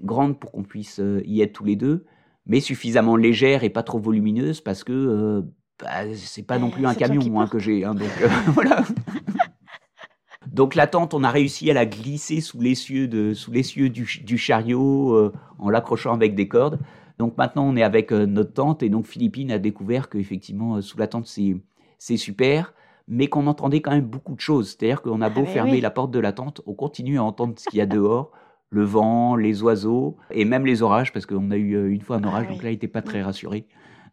grande 0.00 0.40
pour 0.40 0.50
qu'on 0.50 0.62
puisse 0.62 1.00
y 1.26 1.42
être 1.42 1.52
tous 1.52 1.64
les 1.64 1.76
deux, 1.76 2.06
mais 2.46 2.60
suffisamment 2.60 3.16
légère 3.16 3.64
et 3.64 3.70
pas 3.70 3.82
trop 3.82 3.98
volumineuse 3.98 4.62
parce 4.62 4.82
que 4.82 5.44
bah, 5.78 6.14
c'est 6.14 6.46
pas 6.46 6.58
non 6.58 6.68
Eh, 6.70 6.74
plus 6.76 6.86
un 6.86 6.94
camion 6.94 7.38
hein, 7.38 7.46
que 7.46 7.58
j'ai. 7.58 7.84
hein, 7.84 7.94
donc 7.94 8.08
voilà. 8.46 8.82
Donc 10.46 10.74
la 10.74 10.86
tente, 10.86 11.14
on 11.14 11.22
a 11.22 11.30
réussi 11.30 11.70
à 11.70 11.74
la 11.74 11.86
glisser 11.86 12.40
sous 12.40 12.60
l'essieu 12.60 13.08
du, 13.08 14.06
du 14.24 14.38
chariot 14.38 15.14
euh, 15.14 15.32
en 15.58 15.70
l'accrochant 15.70 16.12
avec 16.14 16.34
des 16.34 16.48
cordes. 16.48 16.78
Donc 17.18 17.36
maintenant 17.38 17.64
on 17.66 17.76
est 17.76 17.82
avec 17.82 18.12
euh, 18.12 18.26
notre 18.26 18.52
tente 18.52 18.82
et 18.82 18.88
donc 18.88 19.06
Philippine 19.06 19.50
a 19.52 19.58
découvert 19.58 20.08
qu'effectivement 20.08 20.76
euh, 20.76 20.80
sous 20.80 20.98
la 20.98 21.06
tente 21.06 21.26
c'est 21.26 22.16
super, 22.16 22.74
mais 23.08 23.28
qu'on 23.28 23.46
entendait 23.46 23.80
quand 23.80 23.92
même 23.92 24.06
beaucoup 24.06 24.34
de 24.34 24.40
choses. 24.40 24.70
C'est-à-dire 24.70 25.02
qu'on 25.02 25.20
a 25.20 25.28
beau 25.28 25.42
mais 25.42 25.46
fermer 25.46 25.72
oui. 25.72 25.80
la 25.80 25.90
porte 25.90 26.10
de 26.10 26.18
la 26.18 26.32
tente, 26.32 26.60
on 26.66 26.74
continue 26.74 27.18
à 27.18 27.24
entendre 27.24 27.54
ce 27.56 27.68
qu'il 27.68 27.78
y 27.78 27.82
a 27.82 27.86
dehors, 27.86 28.32
le 28.70 28.84
vent, 28.84 29.36
les 29.36 29.62
oiseaux 29.62 30.16
et 30.30 30.44
même 30.44 30.66
les 30.66 30.82
orages 30.82 31.12
parce 31.12 31.26
qu'on 31.26 31.50
a 31.50 31.56
eu 31.56 31.74
euh, 31.74 31.90
une 31.90 32.00
fois 32.00 32.16
un 32.16 32.24
Ah 32.24 32.28
orage, 32.28 32.46
oui. 32.48 32.54
donc 32.54 32.62
là 32.64 32.70
il 32.70 32.74
n'était 32.74 32.88
pas 32.88 33.02
très 33.02 33.22
rassuré. 33.22 33.66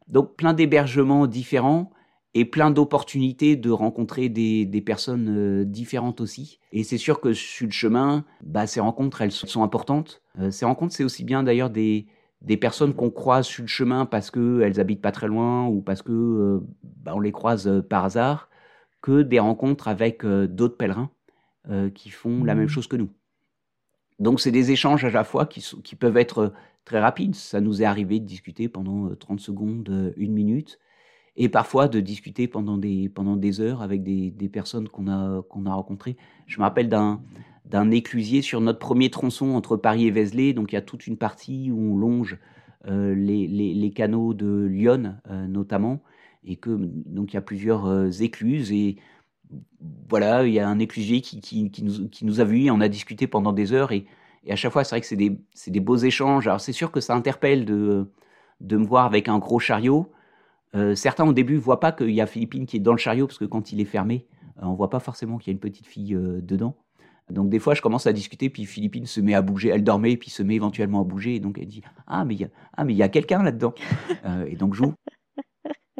Donc 0.07 0.35
plein 0.35 0.53
d'hébergements 0.53 1.27
différents 1.27 1.91
et 2.35 2.45
plein 2.45 2.69
d'opportunités 2.69 3.55
de 3.55 3.71
rencontrer 3.71 4.29
des, 4.29 4.65
des 4.65 4.81
personnes 4.81 5.63
différentes 5.65 6.21
aussi. 6.21 6.59
Et 6.71 6.83
c'est 6.83 6.97
sûr 6.97 7.21
que 7.21 7.33
sur 7.33 7.65
le 7.65 7.71
chemin, 7.71 8.23
bah, 8.43 8.67
ces 8.67 8.79
rencontres, 8.79 9.21
elles 9.21 9.31
sont 9.31 9.63
importantes. 9.63 10.21
Ces 10.51 10.65
rencontres, 10.65 10.93
c'est 10.93 11.03
aussi 11.03 11.23
bien 11.23 11.41
d'ailleurs 11.41 11.71
des, 11.71 12.05
des 12.41 12.57
personnes 12.57 12.93
qu'on 12.93 13.09
croise 13.09 13.45
sur 13.45 13.63
le 13.63 13.67
chemin 13.67 14.05
parce 14.05 14.31
qu'elles 14.31 14.79
habitent 14.79 15.01
pas 15.01 15.11
très 15.11 15.27
loin 15.27 15.67
ou 15.67 15.81
parce 15.81 16.01
que 16.01 16.11
euh, 16.11 16.59
bah, 16.83 17.13
on 17.15 17.19
les 17.19 17.31
croise 17.31 17.67
euh, 17.67 17.81
par 17.81 18.05
hasard, 18.05 18.49
que 19.01 19.21
des 19.21 19.39
rencontres 19.39 19.87
avec 19.87 20.25
euh, 20.25 20.47
d'autres 20.47 20.77
pèlerins 20.77 21.09
qui 21.93 22.09
font 22.09 22.43
la 22.45 22.55
même 22.55 22.69
chose 22.69 22.87
que 22.87 22.95
nous. 22.95 23.09
Donc 24.17 24.41
c'est 24.41 24.49
des 24.49 24.71
échanges 24.71 25.05
à 25.05 25.11
la 25.11 25.23
fois 25.23 25.45
qui, 25.45 25.63
qui 25.83 25.95
peuvent 25.95 26.17
être 26.17 26.51
très 26.83 26.99
rapides. 26.99 27.35
Ça 27.35 27.61
nous 27.61 27.81
est 27.81 27.85
arrivé 27.85 28.19
de 28.19 28.25
discuter 28.25 28.67
pendant 28.67 29.07
euh, 29.07 29.15
30 29.15 29.39
secondes, 29.39 30.13
une 30.17 30.33
minute, 30.33 30.79
et 31.39 31.47
parfois 31.47 31.87
de 31.87 32.01
discuter 32.01 32.47
pendant 32.49 32.77
des, 32.77 33.07
pendant 33.07 33.37
des 33.37 33.61
heures 33.61 33.81
avec 33.81 34.03
des, 34.03 34.29
des 34.29 34.49
personnes 34.49 34.89
qu'on 34.89 35.07
a, 35.07 35.41
qu'on 35.43 35.65
a 35.65 35.73
rencontrées. 35.73 36.17
Je 36.47 36.57
me 36.57 36.63
rappelle 36.63 36.89
d'un 36.89 37.91
éclusier 37.91 38.41
sur 38.41 38.59
notre 38.59 38.77
premier 38.77 39.09
tronçon 39.09 39.51
entre 39.51 39.77
Paris 39.77 40.05
et 40.05 40.11
Vézelay. 40.11 40.51
Donc 40.51 40.73
il 40.73 40.75
y 40.75 40.77
a 40.77 40.81
toute 40.81 41.07
une 41.07 41.15
partie 41.15 41.71
où 41.71 41.93
on 41.93 41.97
longe 41.97 42.37
euh, 42.87 43.15
les, 43.15 43.47
les, 43.47 43.91
canaux 43.91 44.33
de 44.33 44.65
Lyon 44.65 45.15
euh, 45.29 45.47
notamment, 45.47 46.01
et 46.43 46.57
que 46.57 46.71
donc 46.71 47.31
il 47.31 47.35
y 47.35 47.37
a 47.37 47.41
plusieurs 47.41 47.85
euh, 47.85 48.09
écluses 48.09 48.71
et 48.71 48.97
voilà, 50.09 50.45
il 50.45 50.53
y 50.53 50.59
a 50.59 50.67
un 50.67 50.79
éclusier 50.79 51.21
qui, 51.21 51.41
qui, 51.41 51.83
nous, 51.83 52.07
qui 52.09 52.25
nous 52.25 52.39
a 52.39 52.43
vus 52.43 52.69
on 52.69 52.79
a 52.79 52.87
discuté 52.87 53.27
pendant 53.27 53.51
des 53.51 53.73
heures 53.73 53.91
et, 53.91 54.05
à 54.49 54.55
chaque 54.55 54.71
fois 54.71 54.83
c'est 54.83 54.95
vrai 54.95 55.01
que 55.01 55.07
c'est 55.07 55.15
des, 55.15 55.37
des 55.67 55.79
beaux 55.79 55.97
échanges. 55.97 56.47
Alors 56.47 56.61
c'est 56.61 56.73
sûr 56.73 56.91
que 56.91 56.99
ça 56.99 57.15
interpelle 57.15 57.65
de, 57.65 58.09
de 58.61 58.77
me 58.77 58.85
voir 58.85 59.05
avec 59.05 59.27
un 59.27 59.39
gros 59.39 59.59
chariot. 59.59 60.11
Euh, 60.75 60.95
certains 60.95 61.25
au 61.25 61.33
début 61.33 61.57
voient 61.57 61.79
pas 61.79 61.91
qu'il 61.91 62.11
y 62.11 62.21
a 62.21 62.27
Philippine 62.27 62.65
qui 62.65 62.77
est 62.77 62.79
dans 62.79 62.91
le 62.91 62.97
chariot 62.97 63.25
parce 63.25 63.39
que 63.39 63.45
quand 63.45 63.71
il 63.71 63.81
est 63.81 63.85
fermé, 63.85 64.27
euh, 64.57 64.65
on 64.65 64.73
voit 64.73 64.89
pas 64.89 64.99
forcément 64.99 65.37
qu'il 65.37 65.47
y 65.47 65.51
a 65.51 65.53
une 65.53 65.59
petite 65.59 65.87
fille 65.87 66.13
euh, 66.13 66.41
dedans. 66.41 66.75
Donc 67.31 67.49
des 67.49 67.59
fois 67.59 67.73
je 67.73 67.81
commence 67.81 68.07
à 68.07 68.13
discuter 68.13 68.49
puis 68.49 68.65
Philippine 68.65 69.05
se 69.05 69.21
met 69.21 69.35
à 69.35 69.41
bouger, 69.41 69.69
elle 69.69 69.83
dormait 69.83 70.17
puis 70.17 70.29
se 70.29 70.41
met 70.41 70.55
éventuellement 70.55 71.01
à 71.01 71.03
bouger 71.03 71.35
et 71.35 71.39
donc 71.39 71.59
elle 71.59 71.67
dit 71.67 71.83
ah 72.07 72.25
mais 72.25 72.33
il 72.33 72.41
y 72.41 72.43
a 72.43 72.49
ah 72.75 72.85
mais 72.85 72.93
il 72.93 72.97
y 72.97 73.03
a 73.03 73.09
quelqu'un 73.09 73.43
là-dedans 73.43 73.73
Euh, 74.25 74.45
et 74.47 74.55
donc 74.55 74.73
joue. 74.73 74.93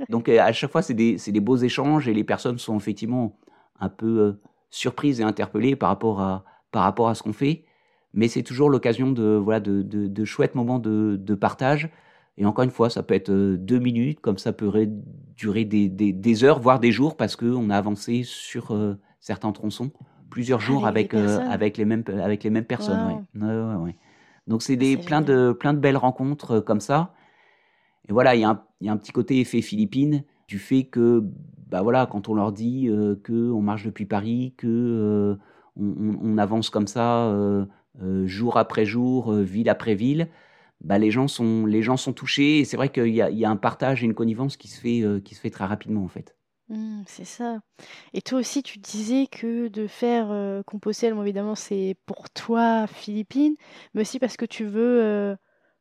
Donc 0.10 0.28
à 0.28 0.52
chaque 0.52 0.72
fois 0.72 0.82
c'est 0.82 0.94
des 0.94 1.16
des 1.16 1.40
beaux 1.40 1.58
échanges 1.58 2.08
et 2.08 2.14
les 2.14 2.24
personnes 2.24 2.58
sont 2.58 2.78
effectivement 2.78 3.40
un 3.80 3.90
peu 3.90 4.40
surprises 4.72 5.22
et 5.22 5.24
interpellées 5.24 5.76
par 5.76 5.90
rapport 5.90 6.20
à 6.22 6.44
par 6.72 6.84
rapport 6.84 7.10
à 7.10 7.16
ce 7.16 7.24
qu'on 7.24 7.34
fait, 7.34 7.66
mais 8.14 8.28
c'est 8.28 8.44
toujours 8.44 8.70
l'occasion 8.70 9.12
de 9.12 9.40
voilà 9.42 9.60
de, 9.60 9.84
de, 9.84 10.26
chouettes 10.26 10.56
moments 10.56 10.80
de 10.80 11.36
partage. 11.36 11.90
Et 12.40 12.46
encore 12.46 12.64
une 12.64 12.72
fois, 12.72 12.90
ça 12.90 13.04
peut 13.04 13.14
être 13.14 13.30
euh, 13.30 13.58
deux 13.58 13.80
minutes, 13.80 14.22
comme 14.22 14.38
ça 14.40 14.54
peut 14.54 14.72
durer 15.36 15.66
des, 15.66 15.90
des, 15.90 16.14
des 16.14 16.44
heures, 16.44 16.60
voire 16.60 16.80
des 16.80 16.92
jours, 16.92 17.16
parce 17.18 17.36
qu'on 17.36 17.70
a 17.70 17.78
avancé 17.78 18.24
sur 18.24 18.72
euh, 18.74 18.96
certains 19.20 19.52
tronçons 19.52 19.92
plusieurs 20.30 20.60
jours 20.60 20.88
Avec 20.88 21.14
euh, 21.14 21.40
avec, 21.50 21.78
les, 21.78 21.86
mêmes, 21.86 22.04
avec 22.22 22.44
les 22.44 22.50
mêmes 22.50 22.66
personnes. 22.66 23.00
Wow. 23.02 23.08
ouais. 23.36 23.48
Ouais, 23.48 23.76
ouais, 23.76 23.84
ouais. 23.84 23.96
Donc 24.48 24.64
c'est 24.64 24.78
plein, 24.98 25.22
de, 25.22 25.52
plein 25.52 25.74
de 25.74 25.80
belles 25.80 25.98
rencontres 25.98 26.60
comme 26.60 26.80
ça. 26.80 27.14
Et 28.08 28.14
voilà, 28.14 28.36
il 28.36 28.42
y, 28.42 28.44
a 28.44 28.50
un- 28.50 28.64
il 28.82 28.88
y 28.88 28.90
a 28.90 28.94
un 28.94 28.98
petit 28.98 29.12
côté 29.12 29.40
effet 29.40 29.62
Philippine 29.62 30.24
du 30.48 30.58
fait 30.60 30.86
que, 30.86 31.24
bah 31.70 31.82
voilà, 31.82 32.08
quand 32.08 32.28
on 32.30 32.34
leur 32.34 32.52
dit 32.52 32.88
euh, 32.90 33.16
que 33.24 33.52
on 33.52 33.62
marche 33.62 33.86
depuis 33.86 34.06
Paris, 34.06 34.54
que 34.58 34.68
euh, 34.68 35.36
on, 35.76 35.86
on- 35.86 36.20
on 36.22 36.38
avance 36.38 36.70
comme 36.70 36.88
ça 36.88 37.32
jour 38.26 38.58
après 38.58 38.86
jour, 38.86 39.34
ville 39.34 39.70
après 39.70 39.94
ville, 39.94 40.30
bah 40.82 40.98
les 40.98 41.12
gens 41.12 41.28
sont, 41.28 41.66
les 41.66 41.82
gens 41.82 41.98
sont 41.98 42.14
touchés. 42.14 42.60
Et 42.60 42.66
c'est 42.66 42.78
vrai 42.78 42.90
qu'il 42.90 43.14
y 43.14 43.22
a, 43.22 43.30
il 43.30 43.38
y 43.38 43.46
a 43.46 43.50
un 43.50 43.56
partage 43.58 44.04
et 44.04 44.06
une 44.06 44.14
connivence 44.16 44.58
qui 44.58 44.68
se 44.68 44.80
fait, 44.80 45.02
euh, 45.02 45.20
qui 45.20 45.36
se 45.36 45.42
fait 45.42 45.50
très 45.50 45.66
rapidement 45.66 46.04
en 46.04 46.08
fait. 46.08 46.36
Mmh, 46.70 47.02
c'est 47.08 47.26
ça. 47.26 47.60
Et 48.14 48.22
toi 48.22 48.40
aussi, 48.40 48.62
tu 48.62 48.78
disais 48.78 49.26
que 49.28 49.70
de 49.70 49.88
faire 49.88 50.28
euh, 50.30 50.62
Compostelle, 50.64 51.16
bon, 51.16 51.24
évidemment, 51.24 51.56
c'est 51.56 51.96
pour 52.06 52.30
toi, 52.30 52.86
Philippine, 52.88 53.56
mais 53.94 54.02
aussi 54.02 54.20
parce 54.20 54.38
que 54.38 54.46
tu 54.46 54.66
veux 54.66 55.02
euh, 55.04 55.36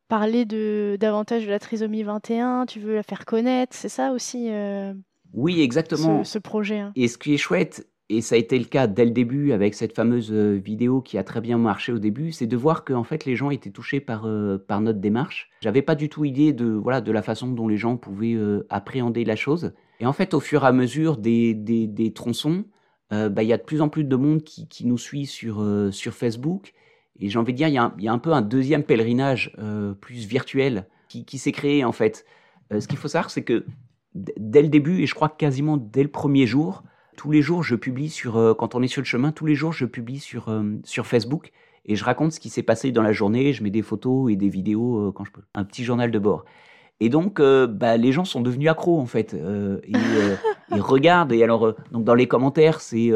parler 0.08 0.46
de 0.46 0.96
davantage 0.98 1.44
de 1.44 1.50
la 1.50 1.58
trisomie 1.58 2.04
21, 2.04 2.64
tu 2.66 2.80
veux 2.80 2.94
la 2.94 3.02
faire 3.02 3.26
connaître, 3.26 3.76
c'est 3.76 3.90
ça 3.90 4.12
aussi 4.12 4.48
euh, 4.50 4.94
Oui, 5.34 5.60
exactement. 5.60 6.24
ce, 6.24 6.32
ce 6.32 6.38
projet. 6.38 6.78
hein. 6.78 6.92
Et 6.96 7.06
ce 7.08 7.18
qui 7.18 7.34
est 7.34 7.38
chouette, 7.38 7.86
et 8.10 8.22
ça 8.22 8.36
a 8.36 8.38
été 8.38 8.58
le 8.58 8.64
cas 8.64 8.86
dès 8.86 9.04
le 9.04 9.10
début 9.10 9.52
avec 9.52 9.74
cette 9.74 9.94
fameuse 9.94 10.32
euh, 10.32 10.54
vidéo 10.54 11.02
qui 11.02 11.18
a 11.18 11.24
très 11.24 11.40
bien 11.40 11.58
marché 11.58 11.92
au 11.92 11.98
début, 11.98 12.32
c'est 12.32 12.46
de 12.46 12.56
voir 12.56 12.84
que 12.84 12.94
en 12.94 13.04
fait 13.04 13.26
les 13.26 13.36
gens 13.36 13.50
étaient 13.50 13.70
touchés 13.70 14.00
par, 14.00 14.26
euh, 14.26 14.56
par 14.56 14.80
notre 14.80 14.98
démarche. 14.98 15.50
J'avais 15.60 15.82
pas 15.82 15.94
du 15.94 16.08
tout 16.08 16.24
idée 16.24 16.52
de, 16.54 16.66
voilà, 16.66 17.00
de 17.02 17.12
la 17.12 17.22
façon 17.22 17.48
dont 17.48 17.68
les 17.68 17.76
gens 17.76 17.96
pouvaient 17.98 18.34
euh, 18.34 18.66
appréhender 18.70 19.24
la 19.24 19.36
chose. 19.36 19.72
Et 20.00 20.06
en 20.06 20.12
fait, 20.14 20.32
au 20.32 20.40
fur 20.40 20.64
et 20.64 20.66
à 20.66 20.72
mesure 20.72 21.16
des, 21.18 21.54
des, 21.54 22.12
tronçons, 22.12 22.64
bah, 23.10 23.42
il 23.42 23.48
y 23.48 23.52
a 23.52 23.56
de 23.56 23.62
plus 23.64 23.80
en 23.80 23.88
plus 23.88 24.04
de 24.04 24.14
monde 24.14 24.44
qui, 24.44 24.68
qui 24.68 24.86
nous 24.86 24.98
suit 24.98 25.26
sur, 25.26 25.66
sur 25.90 26.14
Facebook. 26.14 26.72
Et 27.18 27.28
j'ai 27.28 27.38
envie 27.40 27.52
de 27.52 27.56
dire, 27.56 27.66
il 27.66 27.74
y, 27.74 27.78
a 27.78 27.82
un- 27.82 27.94
il 27.98 28.04
y 28.04 28.08
a 28.08 28.12
un 28.12 28.18
peu 28.18 28.32
un 28.32 28.40
deuxième 28.42 28.84
pèlerinage 28.84 29.56
plus 30.00 30.24
virtuel 30.24 30.86
qui, 31.08 31.24
qui 31.24 31.38
s'est 31.38 31.50
créé 31.50 31.84
en 31.84 31.90
fait. 31.90 32.24
Ce 32.70 32.86
qu'il 32.86 32.96
faut 32.96 33.08
savoir, 33.08 33.30
c'est 33.30 33.42
que 33.42 33.64
dès 34.14 34.62
le 34.62 34.68
début, 34.68 35.02
et 35.02 35.06
je 35.06 35.16
crois 35.16 35.30
quasiment 35.30 35.76
dès 35.76 36.04
le 36.04 36.10
premier 36.10 36.46
jour, 36.46 36.84
tous 37.18 37.32
les 37.32 37.42
jours, 37.42 37.64
je 37.64 37.74
publie 37.74 38.08
sur, 38.08 38.36
euh, 38.36 38.54
quand 38.54 38.76
on 38.76 38.82
est 38.82 38.88
sur 38.88 39.02
le 39.02 39.06
chemin, 39.06 39.32
tous 39.32 39.44
les 39.44 39.56
jours, 39.56 39.72
je 39.72 39.84
publie 39.84 40.20
sur, 40.20 40.48
euh, 40.48 40.78
sur 40.84 41.04
Facebook 41.04 41.50
et 41.84 41.96
je 41.96 42.04
raconte 42.04 42.30
ce 42.30 42.38
qui 42.38 42.48
s'est 42.48 42.62
passé 42.62 42.92
dans 42.92 43.02
la 43.02 43.12
journée. 43.12 43.52
Je 43.52 43.64
mets 43.64 43.70
des 43.70 43.82
photos 43.82 44.30
et 44.30 44.36
des 44.36 44.48
vidéos 44.48 45.08
euh, 45.08 45.12
quand 45.12 45.24
je 45.24 45.32
peux. 45.32 45.42
Un 45.54 45.64
petit 45.64 45.82
journal 45.82 46.12
de 46.12 46.18
bord. 46.20 46.44
Et 47.00 47.08
donc, 47.08 47.40
bah, 47.40 47.96
les 47.96 48.10
gens 48.10 48.24
sont 48.24 48.40
devenus 48.40 48.68
accros 48.68 48.98
en 48.98 49.06
fait. 49.06 49.36
Ils 49.86 50.80
regardent. 50.80 51.30
Et 51.30 51.44
alors, 51.44 51.74
donc 51.92 52.02
dans 52.02 52.16
les 52.16 52.26
commentaires, 52.26 52.80
c'est 52.80 53.12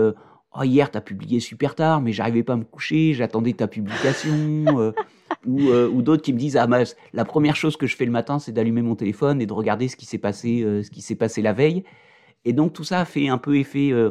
Oh, 0.54 0.62
hier, 0.62 0.88
t'as 0.88 1.00
publié 1.00 1.40
super 1.40 1.74
tard, 1.74 2.00
mais 2.00 2.12
j'arrivais 2.12 2.44
pas 2.44 2.52
à 2.52 2.56
me 2.56 2.62
coucher, 2.62 3.12
j'attendais 3.12 3.54
ta 3.54 3.66
publication. 3.66 4.94
ou 5.46 5.72
ou 5.72 6.02
d'autres 6.02 6.22
qui 6.22 6.32
me 6.32 6.38
disent 6.38 6.56
Ah, 6.56 6.68
bah, 6.68 6.84
la 7.12 7.24
première 7.24 7.56
chose 7.56 7.76
que 7.76 7.88
je 7.88 7.96
fais 7.96 8.04
le 8.04 8.12
matin, 8.12 8.38
c'est 8.38 8.52
d'allumer 8.52 8.82
mon 8.82 8.94
téléphone 8.94 9.42
et 9.42 9.46
de 9.46 9.52
regarder 9.52 9.88
ce 9.88 9.96
qui 9.96 10.06
s'est 10.06 10.16
passé, 10.16 10.64
ce 10.84 10.88
qui 10.88 11.02
s'est 11.02 11.16
passé 11.16 11.42
la 11.42 11.52
veille. 11.52 11.82
Et 12.44 12.52
donc, 12.52 12.72
tout 12.72 12.84
ça 12.84 13.00
a 13.00 13.04
fait 13.04 13.28
un 13.28 13.38
peu 13.38 13.56
effet. 13.58 13.90
euh, 13.92 14.10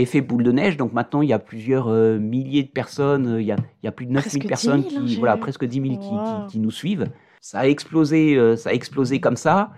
Effet 0.00 0.20
boule 0.20 0.44
de 0.44 0.52
neige, 0.52 0.76
donc 0.76 0.92
maintenant 0.92 1.22
il 1.22 1.28
y 1.28 1.32
a 1.32 1.40
plusieurs 1.40 1.88
euh, 1.88 2.18
milliers 2.20 2.62
de 2.62 2.68
personnes, 2.68 3.26
euh, 3.26 3.40
il 3.42 3.48
y 3.48 3.50
a, 3.50 3.56
il 3.82 3.86
y 3.86 3.88
a 3.88 3.90
plus 3.90 4.06
de 4.06 4.12
9000 4.12 4.22
Presque 4.22 4.42
10 4.42 4.46
personnes 4.46 4.82
000, 4.82 4.94
hein, 4.94 5.00
qui, 5.00 5.08
j'ai 5.08 5.18
voilà, 5.18 5.36
presque 5.36 5.64
10 5.64 5.80
000 5.82 5.98
qui, 5.98 6.06
Wow. 6.06 6.46
qui, 6.46 6.52
qui 6.52 6.58
nous 6.60 6.70
suivent. 6.70 7.10
Ça 7.40 7.58
a 7.58 7.66
explosé, 7.66 8.36
euh, 8.36 8.54
ça 8.54 8.70
a 8.70 8.72
explosé 8.74 9.18
comme 9.20 9.34
ça. 9.34 9.72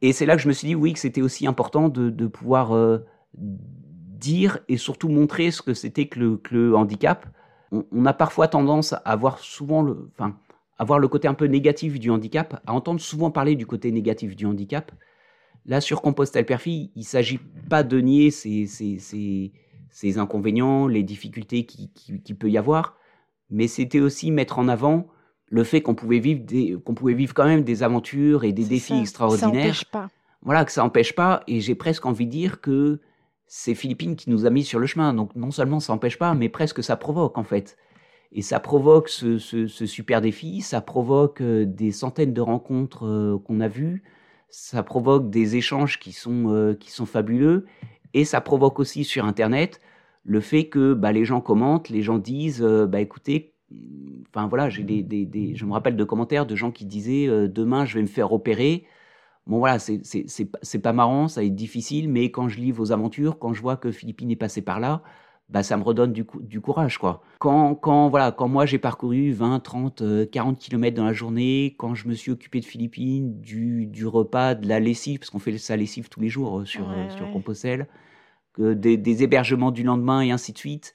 Et 0.00 0.14
c'est 0.14 0.24
là 0.24 0.36
que 0.36 0.40
je 0.40 0.48
me 0.48 0.54
suis 0.54 0.68
dit, 0.68 0.74
oui, 0.74 0.94
que 0.94 0.98
c'était 0.98 1.20
aussi 1.20 1.46
important 1.46 1.90
de, 1.90 2.08
de 2.08 2.26
pouvoir 2.26 2.72
dire 3.34 4.58
et 4.68 4.78
surtout 4.78 5.10
montrer 5.10 5.50
ce 5.50 5.60
que 5.60 5.74
c'était 5.74 6.06
que 6.08 6.18
le, 6.20 6.36
que 6.38 6.54
le 6.54 6.74
handicap. 6.74 7.26
On, 7.70 7.84
on 7.92 8.06
a 8.06 8.14
parfois 8.14 8.48
tendance 8.48 8.94
à 9.04 9.16
voir 9.16 9.38
souvent 9.40 9.82
le, 9.82 10.10
enfin, 10.18 10.36
à 10.78 10.84
voir 10.84 10.98
le 10.98 11.08
côté 11.08 11.28
un 11.28 11.34
peu 11.34 11.44
négatif 11.44 11.98
du 11.98 12.10
handicap, 12.10 12.62
à 12.66 12.72
entendre 12.72 13.00
souvent 13.00 13.30
parler 13.30 13.56
du 13.56 13.66
côté 13.66 13.92
négatif 13.92 14.36
du 14.36 14.46
handicap. 14.46 14.90
Là, 15.66 15.80
sur 15.80 16.02
Compostelle 16.02 16.46
Perfil, 16.46 16.90
il 16.96 17.00
ne 17.00 17.04
s'agit 17.04 17.38
pas 17.68 17.82
de 17.82 18.00
nier 18.00 18.30
ces, 18.30 18.66
ces, 18.66 18.98
ces, 18.98 19.52
ses 19.90 20.18
inconvénients, 20.18 20.86
les 20.86 21.02
difficultés 21.02 21.66
qui, 21.66 21.90
qui, 21.92 22.34
peut 22.34 22.50
y 22.50 22.58
avoir, 22.58 22.96
mais 23.50 23.68
c'était 23.68 24.00
aussi 24.00 24.30
mettre 24.30 24.58
en 24.58 24.68
avant 24.68 25.08
le 25.48 25.64
fait 25.64 25.82
qu'on 25.82 25.94
pouvait 25.94 26.20
vivre 26.20 26.44
des, 26.44 26.76
qu'on 26.84 26.94
pouvait 26.94 27.14
vivre 27.14 27.34
quand 27.34 27.44
même 27.44 27.64
des 27.64 27.82
aventures 27.82 28.44
et 28.44 28.52
des 28.52 28.64
défis 28.64 29.00
extraordinaires. 29.00 29.74
Ça 29.74 29.84
pas. 29.90 30.08
Voilà, 30.42 30.64
que 30.64 30.72
ça 30.72 30.82
n'empêche 30.82 31.14
pas. 31.14 31.42
Et 31.46 31.60
j'ai 31.60 31.74
presque 31.74 32.06
envie 32.06 32.26
de 32.26 32.30
dire 32.30 32.60
que 32.60 33.00
c'est 33.46 33.74
Philippines 33.74 34.14
qui 34.14 34.30
nous 34.30 34.46
a 34.46 34.50
mis 34.50 34.64
sur 34.64 34.78
le 34.78 34.86
chemin. 34.86 35.12
Donc 35.12 35.34
non 35.34 35.50
seulement 35.50 35.80
ça 35.80 35.92
n'empêche 35.92 36.18
pas, 36.18 36.34
mais 36.34 36.48
presque 36.48 36.82
ça 36.82 36.96
provoque 36.96 37.36
en 37.36 37.44
fait. 37.44 37.76
Et 38.32 38.42
ça 38.42 38.60
provoque 38.60 39.08
ce, 39.08 39.38
ce, 39.38 39.66
ce 39.66 39.86
super 39.86 40.20
défi, 40.20 40.60
ça 40.60 40.80
provoque 40.80 41.40
euh, 41.40 41.66
des 41.66 41.90
centaines 41.90 42.32
de 42.32 42.40
rencontres 42.40 43.04
euh, 43.04 43.38
qu'on 43.44 43.58
a 43.58 43.66
vues, 43.66 44.04
ça 44.50 44.82
provoque 44.82 45.30
des 45.30 45.56
échanges 45.56 45.98
qui 45.98 46.12
sont, 46.12 46.52
euh, 46.52 46.74
qui 46.74 46.90
sont 46.90 47.06
fabuleux, 47.06 47.66
et 48.14 48.24
ça 48.24 48.40
provoque 48.40 48.78
aussi 48.80 49.04
sur 49.04 49.24
Internet 49.24 49.80
le 50.24 50.40
fait 50.40 50.68
que 50.68 50.94
bah, 50.94 51.12
les 51.12 51.24
gens 51.24 51.40
commentent, 51.40 51.88
les 51.88 52.02
gens 52.02 52.18
disent, 52.18 52.60
bah 52.60 53.00
écoutez, 53.00 53.54
enfin 54.28 54.48
voilà, 54.48 54.68
j'ai 54.68 54.82
des, 54.82 55.54
je 55.54 55.64
me 55.64 55.72
rappelle 55.72 55.96
de 55.96 56.04
commentaires 56.04 56.44
de 56.44 56.54
gens 56.54 56.70
qui 56.70 56.84
disaient, 56.84 57.26
demain 57.48 57.86
je 57.86 57.94
vais 57.94 58.02
me 58.02 58.06
faire 58.06 58.32
opérer. 58.32 58.84
Bon 59.46 59.58
voilà, 59.58 59.78
c'est 59.78 60.78
pas 60.82 60.92
marrant, 60.92 61.26
ça 61.26 61.40
va 61.40 61.46
être 61.46 61.54
difficile, 61.54 62.10
mais 62.10 62.30
quand 62.30 62.48
je 62.48 62.60
lis 62.60 62.70
vos 62.70 62.92
aventures, 62.92 63.38
quand 63.38 63.54
je 63.54 63.62
vois 63.62 63.76
que 63.76 63.90
Philippine 63.90 64.30
est 64.30 64.36
passé 64.36 64.60
par 64.60 64.78
là, 64.78 65.02
bah, 65.50 65.64
ça 65.64 65.76
me 65.76 65.82
redonne 65.82 66.12
du, 66.12 66.24
du 66.40 66.60
courage. 66.60 66.98
Quoi. 66.98 67.22
Quand, 67.38 67.74
quand, 67.74 68.08
voilà, 68.08 68.30
quand 68.30 68.48
moi 68.48 68.66
j'ai 68.66 68.78
parcouru 68.78 69.32
20, 69.32 69.60
30, 69.60 70.30
40 70.30 70.58
km 70.58 70.96
dans 70.96 71.04
la 71.04 71.12
journée, 71.12 71.74
quand 71.76 71.94
je 71.94 72.06
me 72.06 72.14
suis 72.14 72.30
occupé 72.30 72.60
de 72.60 72.64
Philippines, 72.64 73.40
du, 73.40 73.86
du 73.86 74.06
repas, 74.06 74.54
de 74.54 74.68
la 74.68 74.78
lessive, 74.78 75.18
parce 75.18 75.30
qu'on 75.30 75.40
fait 75.40 75.58
sa 75.58 75.76
lessive 75.76 76.08
tous 76.08 76.20
les 76.20 76.28
jours 76.28 76.60
euh, 76.60 76.64
sur, 76.64 76.88
euh, 76.88 77.08
sur 77.10 77.30
Compostelle, 77.32 77.88
que 78.52 78.74
des, 78.74 78.96
des, 78.96 79.22
hébergements 79.24 79.72
du 79.72 79.82
lendemain 79.82 80.20
et 80.20 80.30
ainsi 80.30 80.52
de 80.52 80.58
suite, 80.58 80.94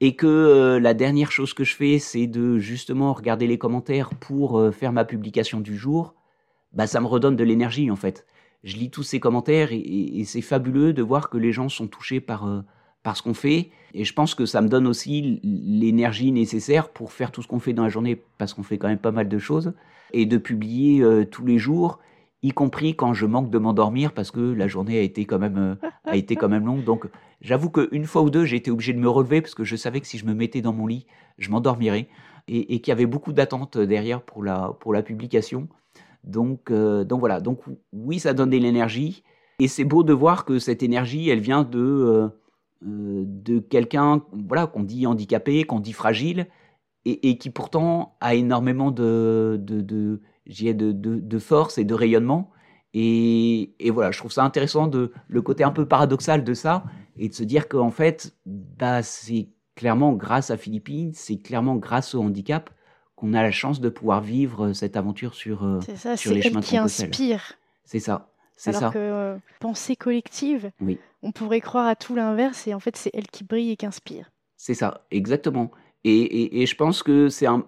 et 0.00 0.16
que 0.16 0.26
euh, 0.26 0.80
la 0.80 0.94
dernière 0.94 1.30
chose 1.30 1.54
que 1.54 1.62
je 1.62 1.74
fais, 1.74 2.00
c'est 2.00 2.26
de 2.26 2.58
justement 2.58 3.12
regarder 3.12 3.46
les 3.46 3.58
commentaires 3.58 4.10
pour 4.10 4.60
faire 4.72 4.92
ma 4.92 5.04
publication 5.04 5.60
du 5.60 5.76
jour, 5.76 6.14
bah, 6.72 6.88
ça 6.88 7.00
me 7.00 7.06
redonne 7.06 7.36
de 7.36 7.44
l'énergie 7.44 7.90
en 7.92 7.96
fait. 7.96 8.26
Je 8.64 8.74
lis 8.76 8.90
tous 8.90 9.04
ces 9.04 9.20
commentaires 9.20 9.70
et, 9.72 9.78
et, 9.78 10.24
c'est 10.24 10.40
fabuleux 10.40 10.92
de 10.92 11.02
voir 11.02 11.30
que 11.30 11.38
les 11.38 11.52
gens 11.52 11.68
sont 11.68 11.86
touchés 11.86 12.20
par 12.20 12.64
parce 13.02 13.22
qu'on 13.22 13.34
fait. 13.34 13.70
Et 13.94 14.04
je 14.04 14.12
pense 14.12 14.34
que 14.34 14.46
ça 14.46 14.60
me 14.60 14.68
donne 14.68 14.86
aussi 14.86 15.40
l'énergie 15.42 16.30
nécessaire 16.32 16.90
pour 16.90 17.12
faire 17.12 17.32
tout 17.32 17.42
ce 17.42 17.48
qu'on 17.48 17.58
fait 17.58 17.72
dans 17.72 17.84
la 17.84 17.88
journée, 17.88 18.22
parce 18.38 18.54
qu'on 18.54 18.62
fait 18.62 18.78
quand 18.78 18.88
même 18.88 18.98
pas 18.98 19.12
mal 19.12 19.28
de 19.28 19.38
choses, 19.38 19.72
et 20.12 20.26
de 20.26 20.36
publier 20.38 21.02
euh, 21.02 21.24
tous 21.24 21.44
les 21.44 21.58
jours, 21.58 21.98
y 22.42 22.50
compris 22.50 22.94
quand 22.94 23.14
je 23.14 23.26
manque 23.26 23.50
de 23.50 23.58
m'endormir, 23.58 24.12
parce 24.12 24.30
que 24.30 24.40
la 24.40 24.68
journée 24.68 24.98
a 24.98 25.02
été 25.02 25.24
quand 25.24 25.38
même, 25.38 25.58
euh, 25.82 25.88
a 26.04 26.16
été 26.16 26.36
quand 26.36 26.48
même 26.48 26.66
longue. 26.66 26.84
Donc 26.84 27.06
j'avoue 27.40 27.70
qu'une 27.70 28.04
fois 28.04 28.22
ou 28.22 28.30
deux, 28.30 28.44
j'ai 28.44 28.56
été 28.56 28.70
obligé 28.70 28.92
de 28.92 28.98
me 28.98 29.08
relever, 29.08 29.40
parce 29.40 29.54
que 29.54 29.64
je 29.64 29.76
savais 29.76 30.00
que 30.00 30.06
si 30.06 30.18
je 30.18 30.26
me 30.26 30.34
mettais 30.34 30.60
dans 30.60 30.72
mon 30.72 30.86
lit, 30.86 31.06
je 31.38 31.50
m'endormirais, 31.50 32.08
et, 32.46 32.80
qu'il 32.80 32.90
y 32.90 32.92
avait 32.92 33.06
beaucoup 33.06 33.32
d'attentes 33.32 33.76
derrière 33.76 34.22
pour 34.22 34.42
la, 34.42 34.74
pour 34.80 34.94
la 34.94 35.02
publication. 35.02 35.68
Donc, 36.24 36.70
euh, 36.70 37.04
donc 37.04 37.20
voilà, 37.20 37.40
donc 37.40 37.60
oui, 37.92 38.18
ça 38.18 38.32
donne 38.32 38.50
de 38.50 38.56
l'énergie, 38.56 39.22
et 39.60 39.68
c'est 39.68 39.84
beau 39.84 40.02
de 40.02 40.12
voir 40.12 40.44
que 40.44 40.58
cette 40.58 40.82
énergie, 40.82 41.28
elle 41.30 41.40
vient 41.40 41.64
de 41.64 42.30
de 42.82 43.58
quelqu'un 43.58 44.22
voilà, 44.32 44.66
qu'on 44.66 44.82
dit 44.82 45.06
handicapé, 45.06 45.64
qu'on 45.64 45.80
dit 45.80 45.92
fragile, 45.92 46.46
et, 47.04 47.38
qui 47.38 47.50
pourtant 47.50 48.16
a 48.20 48.34
énormément 48.34 48.90
de, 48.90 49.58
de, 49.60 49.80
de, 49.80 50.20
de, 50.46 50.92
de 50.92 51.38
force 51.38 51.78
et 51.78 51.84
de 51.84 51.94
rayonnement. 51.94 52.50
Et, 52.94 53.74
et, 53.78 53.90
voilà, 53.90 54.10
je 54.10 54.18
trouve 54.18 54.32
ça 54.32 54.44
intéressant 54.44 54.86
de 54.88 55.12
le 55.26 55.42
côté 55.42 55.64
un 55.64 55.70
peu 55.70 55.86
paradoxal 55.86 56.44
de 56.44 56.54
ça 56.54 56.84
et 57.16 57.28
de 57.28 57.34
se 57.34 57.44
dire 57.44 57.68
qu'en 57.68 57.90
fait, 57.90 58.34
bah, 58.46 59.02
c'est 59.02 59.48
clairement 59.74 60.12
grâce 60.12 60.50
à 60.50 60.56
Philippines, 60.56 61.12
c'est 61.14 61.38
clairement 61.38 61.76
grâce 61.76 62.14
au 62.14 62.22
handicap 62.22 62.70
qu'on 63.14 63.34
a 63.34 63.42
la 63.42 63.50
chance 63.50 63.80
de 63.80 63.88
pouvoir 63.88 64.20
vivre 64.20 64.72
cette 64.72 64.96
aventure 64.96 65.34
sur, 65.34 65.64
euh, 65.64 65.80
ça, 65.96 66.16
sur 66.16 66.32
les 66.32 66.42
chemins 66.42 66.60
de 66.60 66.64
qui 66.64 66.76
inspire. 66.76 67.54
C'est 67.84 68.00
ça. 68.00 68.30
Alors 68.66 68.80
ça. 68.80 68.90
que 68.90 68.98
euh, 68.98 69.36
pensée 69.60 69.96
collective, 69.96 70.70
oui 70.80 70.98
on 71.22 71.32
pourrait 71.32 71.60
croire 71.60 71.86
à 71.86 71.96
tout 71.96 72.14
l'inverse 72.14 72.66
et 72.66 72.74
en 72.74 72.80
fait 72.80 72.96
c'est 72.96 73.10
elle 73.12 73.26
qui 73.26 73.44
brille 73.44 73.72
et 73.72 73.76
qui 73.76 73.86
inspire. 73.86 74.30
C'est 74.56 74.74
ça, 74.74 75.06
exactement. 75.10 75.70
Et, 76.04 76.64
je 76.64 76.74
pense 76.74 77.02
que 77.02 77.28
c'est 77.28 77.46
un, 77.46 77.66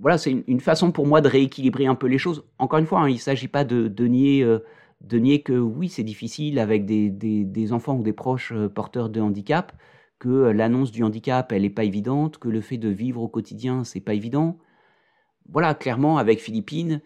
voilà, 0.00 0.18
c'est 0.18 0.32
une, 0.46 0.60
façon 0.60 0.90
pour 0.90 1.06
moi 1.06 1.20
de 1.20 1.28
rééquilibrer 1.28 1.86
un 1.86 1.94
peu 1.94 2.08
les 2.08 2.18
choses. 2.18 2.44
Encore 2.58 2.78
une 2.78 2.86
fois, 2.86 3.00
hein, 3.00 3.08
il 3.08 3.14
ne 3.14 3.20
s'agit 3.20 3.46
pas 3.46 3.64
de, 3.64 3.86
de, 3.86 4.06
nier, 4.06 4.42
euh, 4.42 4.64
de 5.00 5.18
nier 5.18 5.42
que 5.42 5.52
oui, 5.52 5.88
c'est 5.88 6.02
difficile 6.02 6.58
avec 6.58 6.86
des, 6.86 7.08
des, 7.10 7.72
enfants 7.72 7.94
ou 7.94 8.02
des 8.02 8.12
proches 8.12 8.52
euh, 8.52 8.68
porteurs 8.68 9.10
de 9.10 9.20
handicap, 9.20 9.72
que 10.18 10.28
l'annonce 10.28 10.90
du 10.90 11.04
handicap, 11.04 11.52
elle 11.52 11.62
n'est 11.62 11.70
pas 11.70 11.84
évidente, 11.84 12.38
que 12.38 12.48
le 12.48 12.60
fait 12.60 12.78
de 12.78 12.88
vivre 12.88 13.22
au 13.22 13.28
quotidien, 13.28 13.84
c'est 13.84 14.00
pas 14.00 14.14
évident. 14.14 14.58
Voilà, 15.48 15.74
clairement, 15.74 16.18
avec 16.18 16.40
Philippine, 16.40 17.00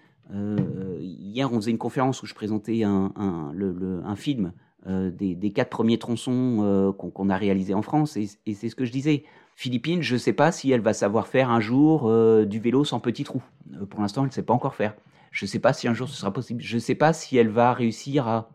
hier, 1.30 1.52
on 1.52 1.56
faisait 1.56 1.70
une 1.70 1.78
conférence 1.78 2.22
où 2.22 2.26
je 2.26 2.34
présentais 2.34 2.82
un, 2.84 4.16
film 4.16 4.52
euh, 4.86 5.10
des, 5.10 5.52
quatre 5.52 5.70
premiers 5.70 5.98
tronçons 5.98 6.58
euh, 6.62 6.92
qu'on 6.92 7.28
a 7.30 7.36
réalisés 7.36 7.74
en 7.74 7.82
France. 7.82 8.16
Et, 8.16 8.28
c'est 8.54 8.68
ce 8.68 8.74
que 8.74 8.84
je 8.84 8.92
disais. 8.92 9.24
Philippines, 9.56 10.02
je 10.02 10.14
ne 10.14 10.18
sais 10.18 10.32
pas 10.32 10.52
si 10.52 10.70
elle 10.70 10.80
va 10.80 10.94
savoir 10.94 11.26
faire 11.26 11.50
un 11.50 11.60
jour 11.60 12.08
euh, 12.08 12.46
du 12.46 12.60
vélo 12.60 12.84
sans 12.84 12.98
petit 12.98 13.24
trou. 13.24 13.42
pour 13.90 14.00
l'instant, 14.00 14.22
elle 14.22 14.28
ne 14.28 14.32
sait 14.32 14.42
pas 14.42 14.54
encore 14.54 14.74
faire. 14.74 14.94
Je 15.32 15.44
ne 15.44 15.48
sais 15.48 15.58
pas 15.58 15.72
si 15.72 15.86
un 15.86 15.94
jour 15.94 16.08
ce 16.08 16.16
sera 16.16 16.32
possible. 16.32 16.62
Je 16.62 16.76
ne 16.76 16.80
sais 16.80 16.94
pas 16.94 17.12
si 17.12 17.36
elle 17.36 17.48
va 17.48 17.74
réussir 17.74 18.26
à 18.26 18.50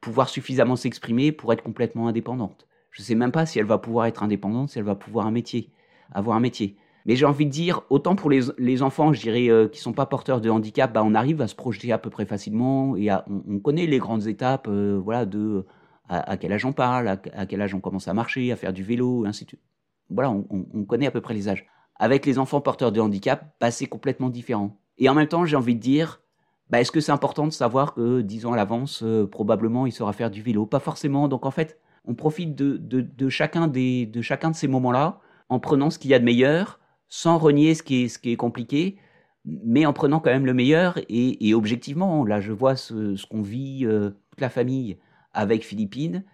pouvoir 0.00 0.28
suffisamment 0.28 0.76
s'exprimer 0.76 1.32
pour 1.32 1.52
être 1.52 1.62
complètement 1.62 2.08
indépendante. 2.08 2.66
Je 2.92 3.02
ne 3.02 3.04
sais 3.04 3.14
même 3.14 3.32
pas 3.32 3.46
si 3.46 3.58
elle 3.58 3.66
va 3.66 3.78
pouvoir 3.78 4.06
être 4.06 4.22
indépendante, 4.22 4.70
si 4.70 4.78
elle 4.78 4.84
va 4.84 4.94
pouvoir 4.94 5.26
un 5.26 5.30
métier, 5.30 5.70
avoir 6.12 6.36
un 6.36 6.40
métier. 6.40 6.76
Mais 7.08 7.16
j'ai 7.16 7.24
envie 7.24 7.46
de 7.46 7.50
dire, 7.50 7.80
autant 7.88 8.16
pour 8.16 8.28
les, 8.28 8.82
enfants, 8.82 9.14
je 9.14 9.20
dirais, 9.22 9.48
euh, 9.48 9.66
qui 9.66 9.80
sont 9.80 9.94
pas 9.94 10.04
porteurs 10.04 10.42
de 10.42 10.50
handicap, 10.50 10.92
bah, 10.92 11.02
on 11.02 11.14
arrive 11.14 11.40
à 11.40 11.48
se 11.48 11.54
projeter 11.54 11.90
à 11.90 11.96
peu 11.96 12.10
près 12.10 12.26
facilement 12.26 12.96
et 12.96 13.08
on, 13.48 13.60
connaît 13.60 13.86
les 13.86 13.96
grandes 13.96 14.26
étapes, 14.26 14.68
euh, 14.68 15.00
voilà, 15.02 15.24
de 15.24 15.64
à, 16.10 16.36
quel 16.36 16.52
âge 16.52 16.66
on 16.66 16.74
parle, 16.74 17.08
à, 17.08 17.46
quel 17.46 17.62
âge 17.62 17.74
on 17.74 17.80
commence 17.80 18.08
à 18.08 18.14
marcher, 18.14 18.52
à 18.52 18.56
faire 18.56 18.74
du 18.74 18.82
vélo, 18.82 19.24
ainsi 19.24 19.44
de 19.44 19.50
suite. 19.50 19.62
Voilà, 20.10 20.30
on, 20.30 20.84
connaît 20.84 21.06
à 21.06 21.10
peu 21.10 21.22
près 21.22 21.32
les 21.32 21.48
âges. 21.48 21.66
Avec 21.96 22.26
les 22.26 22.38
enfants 22.38 22.60
porteurs 22.60 22.92
de 22.92 23.00
handicap, 23.00 23.54
bah, 23.58 23.70
c'est 23.70 23.86
complètement 23.86 24.28
différent. 24.28 24.78
Et 24.98 25.08
en 25.08 25.14
même 25.14 25.28
temps, 25.28 25.46
j'ai 25.46 25.56
envie 25.56 25.76
de 25.76 25.80
dire, 25.80 26.20
bah, 26.68 26.80
est-ce 26.80 26.92
que 26.92 27.00
c'est 27.00 27.12
important 27.12 27.46
de 27.46 27.52
savoir 27.52 27.94
que 27.94 28.20
dix 28.20 28.44
ans 28.44 28.52
à 28.52 28.56
l'avance, 28.56 29.02
euh, 29.02 29.26
probablement, 29.26 29.86
il 29.86 29.92
saura 29.92 30.12
faire 30.12 30.30
du 30.30 30.42
vélo? 30.42 30.66
Pas 30.66 30.80
forcément. 30.80 31.28
Donc 31.28 31.46
en 31.46 31.50
fait, 31.50 31.78
on 32.04 32.14
profite 32.14 32.54
de, 32.54 32.76
de, 32.76 33.28
chacun, 33.30 33.66
des, 33.66 34.04
de 34.04 34.20
chacun 34.20 34.50
de 34.50 34.56
ces 34.56 34.68
moments-là 34.68 35.20
en 35.48 35.58
prenant 35.58 35.88
ce 35.88 35.98
qu'il 35.98 36.10
y 36.10 36.14
a 36.14 36.18
de 36.18 36.24
meilleur 36.24 36.78
sans 37.08 37.38
renier 37.38 37.74
ce 37.74 37.82
qui 37.82 38.04
est, 38.04 38.36
compliqué, 38.36 38.98
mais 39.44 39.86
en 39.86 39.92
prenant 39.92 40.20
quand 40.20 40.30
même 40.30 40.46
le 40.46 40.54
meilleur. 40.54 40.98
Et, 41.08 41.54
objectivement, 41.54 42.24
là, 42.24 42.40
je 42.40 42.52
vois 42.52 42.76
ce, 42.76 43.26
qu'on 43.26 43.42
vit, 43.42 43.84
euh, 43.84 44.10
toute 44.30 44.40
la 44.40 44.50
famille, 44.50 44.98
avec 45.32 45.64
Philippines. 45.64 46.24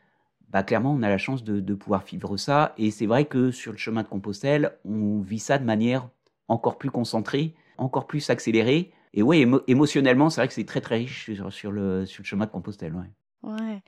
Bah, 0.51 0.63
clairement, 0.63 0.93
on 0.93 1.03
a 1.03 1.09
la 1.09 1.19
chance 1.19 1.43
de, 1.45 1.75
pouvoir 1.75 2.05
vivre 2.05 2.37
ça. 2.37 2.75
Et 2.79 2.91
c'est 2.91 3.07
vrai 3.07 3.25
que 3.25 3.51
sur 3.51 3.73
le 3.73 3.79
chemin 3.79 4.03
de 4.03 4.09
Compostelle, 4.09 4.79
on 4.85 5.21
vit 5.21 5.39
ça 5.39 5.59
de 5.59 5.65
manière 5.65 6.09
encore 6.49 6.79
plus 6.79 6.91
concentrée, 6.91 7.55
encore 7.79 8.07
plus 8.07 8.31
accélérée. 8.31 8.93
Et 9.15 9.23
oui, 9.23 9.47
émotionnellement, 9.69 10.31
c'est 10.31 10.41
vrai 10.41 10.49
que 10.49 10.55
c'est 10.55 10.65
très 10.65 10.81
très 10.81 10.97
riche 10.97 11.31
sur, 11.51 11.71
le, 11.71 12.05
chemin 12.07 12.47
de 12.47 12.51
Compostelle. 12.51 12.95
Ouais. 12.95 13.11
Ouais. 13.45 13.83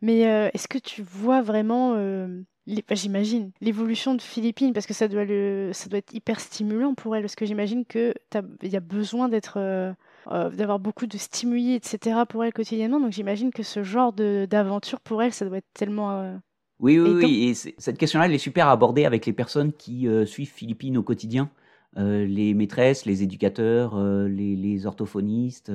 Mais 0.00 0.26
euh, 0.28 0.48
est-ce 0.54 0.68
que 0.68 0.78
tu 0.78 1.02
vois 1.02 1.42
vraiment 1.42 1.94
euh, 1.96 2.42
j'imagine, 2.90 3.50
l'évolution 3.60 4.14
de 4.14 4.22
Philippines, 4.22 4.72
parce 4.72 4.86
que 4.86 4.94
ça 4.94 5.08
doit, 5.08 5.24
le, 5.24 5.70
ça 5.72 5.88
doit 5.88 5.98
être 5.98 6.14
hyper 6.14 6.40
stimulant 6.40 6.94
pour 6.94 7.16
elle, 7.16 7.22
parce 7.22 7.34
que 7.34 7.46
j'imagine 7.46 7.84
qu'il 7.84 8.14
y 8.62 8.76
a 8.76 8.80
besoin 8.80 9.28
d'être, 9.28 9.54
euh, 9.56 9.92
euh, 10.30 10.50
d'avoir 10.50 10.78
beaucoup 10.78 11.06
de 11.06 11.16
stimuli, 11.16 11.74
etc. 11.74 12.20
pour 12.28 12.44
elle 12.44 12.52
quotidiennement. 12.52 13.00
Donc 13.00 13.12
j'imagine 13.12 13.50
que 13.50 13.62
ce 13.62 13.82
genre 13.82 14.12
d'aventure 14.12 15.00
pour 15.00 15.22
elle, 15.22 15.32
ça 15.32 15.44
doit 15.44 15.58
être 15.58 15.72
tellement. 15.74 16.12
Euh, 16.12 16.36
oui, 16.78 16.98
oui, 16.98 17.10
oui. 17.10 17.44
Et 17.48 17.54
cette 17.54 17.98
question-là, 17.98 18.26
elle 18.26 18.34
est 18.34 18.38
super 18.38 18.68
à 18.68 18.72
aborder 18.72 19.04
avec 19.04 19.26
les 19.26 19.34
personnes 19.34 19.72
qui 19.72 20.08
suivent 20.24 20.50
Philippines 20.50 20.96
au 20.96 21.02
quotidien. 21.02 21.50
les 21.96 22.54
maîtresses, 22.54 23.04
les 23.04 23.22
éducateurs, 23.22 23.98
les, 23.98 24.56
les, 24.56 24.86
orthophonistes, 24.86 25.70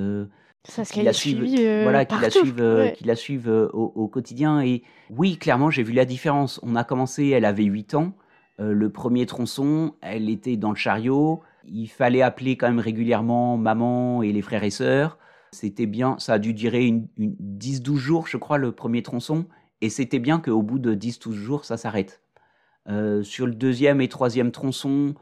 qui 0.90 1.02
la 1.02 1.12
suivent, 1.12 1.44
euh, 1.58 1.82
voilà, 1.82 2.04
qui 2.04 2.20
la 2.20 2.30
suivent, 2.30 2.60
euh, 2.60 2.88
qui 2.90 3.04
la 3.04 3.16
suivent 3.16 3.48
euh, 3.48 3.68
au, 3.72 4.08
quotidien. 4.08 4.60
Et 4.60 4.82
oui, 5.10 5.36
clairement, 5.36 5.70
j'ai 5.70 5.82
vu 5.82 5.92
la 5.92 6.04
différence. 6.04 6.60
On 6.62 6.76
a 6.76 6.84
commencé, 6.84 7.28
elle 7.28 7.44
avait 7.44 7.64
8 7.64 7.94
ans. 7.94 8.12
le 8.58 8.88
premier 8.90 9.26
tronçon, 9.26 9.94
elle 10.00 10.30
était 10.30 10.56
dans 10.56 10.70
le 10.70 10.76
chariot. 10.76 11.42
Il 11.66 11.88
fallait 11.88 12.22
appeler 12.22 12.56
quand 12.56 12.68
même 12.68 12.78
régulièrement 12.78 13.56
maman 13.56 14.22
et 14.22 14.32
les 14.32 14.42
frères 14.42 14.64
et 14.64 14.70
sœurs. 14.70 15.18
C'était 15.52 15.86
bien, 15.86 16.16
ça 16.18 16.34
a 16.34 16.38
dû 16.38 16.52
durer 16.52 16.86
une, 16.86 17.06
10-12 17.18 17.96
jours, 17.96 18.26
je 18.26 18.36
crois, 18.36 18.58
le 18.58 18.72
premier 18.72 19.02
tronçon. 19.02 19.46
Et 19.80 19.90
c'était 19.90 20.18
bien 20.18 20.40
qu'au 20.40 20.62
bout 20.62 20.78
de 20.78 20.94
10-12 20.94 21.32
jours, 21.32 21.64
ça 21.64 21.76
s'arrête. 21.76 22.22
sur 23.22 23.46
le 23.46 23.54
deuxième 23.54 24.00
et 24.00 24.08
troisième 24.08 24.52
tronçon, 24.52 25.14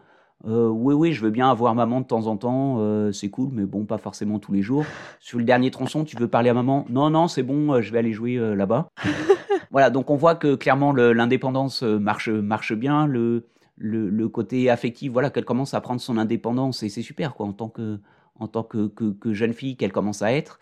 oui, 0.46 0.94
oui, 0.94 1.12
je 1.12 1.22
veux 1.22 1.30
bien 1.30 1.50
avoir 1.50 1.74
maman 1.74 2.00
de 2.00 2.06
temps 2.06 2.26
en 2.26 2.36
temps, 2.36 3.12
c'est 3.12 3.30
cool, 3.30 3.50
mais 3.52 3.64
bon, 3.64 3.84
pas 3.84 3.98
forcément 3.98 4.38
tous 4.38 4.52
les 4.52 4.62
jours. 4.62 4.84
Sur 5.20 5.38
le 5.38 5.44
dernier 5.44 5.70
tronçon, 5.70 6.04
tu 6.04 6.16
veux 6.16 6.28
parler 6.28 6.50
à 6.50 6.54
maman? 6.54 6.84
Non, 6.90 7.10
non, 7.10 7.28
c'est 7.28 7.42
bon, 7.42 7.80
je 7.80 7.92
vais 7.92 7.98
aller 7.98 8.12
jouer 8.12 8.36
là-bas. 8.54 8.88
voilà, 9.70 9.90
donc 9.90 10.10
on 10.10 10.16
voit 10.16 10.34
que 10.34 10.54
clairement 10.54 10.92
l'indépendance 10.92 11.82
marche, 11.82 12.28
marche 12.28 12.74
bien, 12.74 13.06
le, 13.06 13.46
le, 13.76 14.28
côté 14.28 14.70
affectif, 14.70 15.12
voilà, 15.12 15.30
qu'elle 15.30 15.44
commence 15.44 15.74
à 15.74 15.80
prendre 15.80 16.00
son 16.00 16.18
indépendance, 16.18 16.82
et 16.82 16.88
c'est 16.88 17.02
super, 17.02 17.34
quoi, 17.34 17.46
en 17.46 17.52
tant 17.52 17.68
que, 17.68 18.00
en 18.38 18.48
tant 18.48 18.62
que, 18.62 18.88
que, 18.88 19.32
jeune 19.32 19.52
fille 19.52 19.76
qu'elle 19.76 19.92
commence 19.92 20.22
à 20.22 20.32
être. 20.32 20.60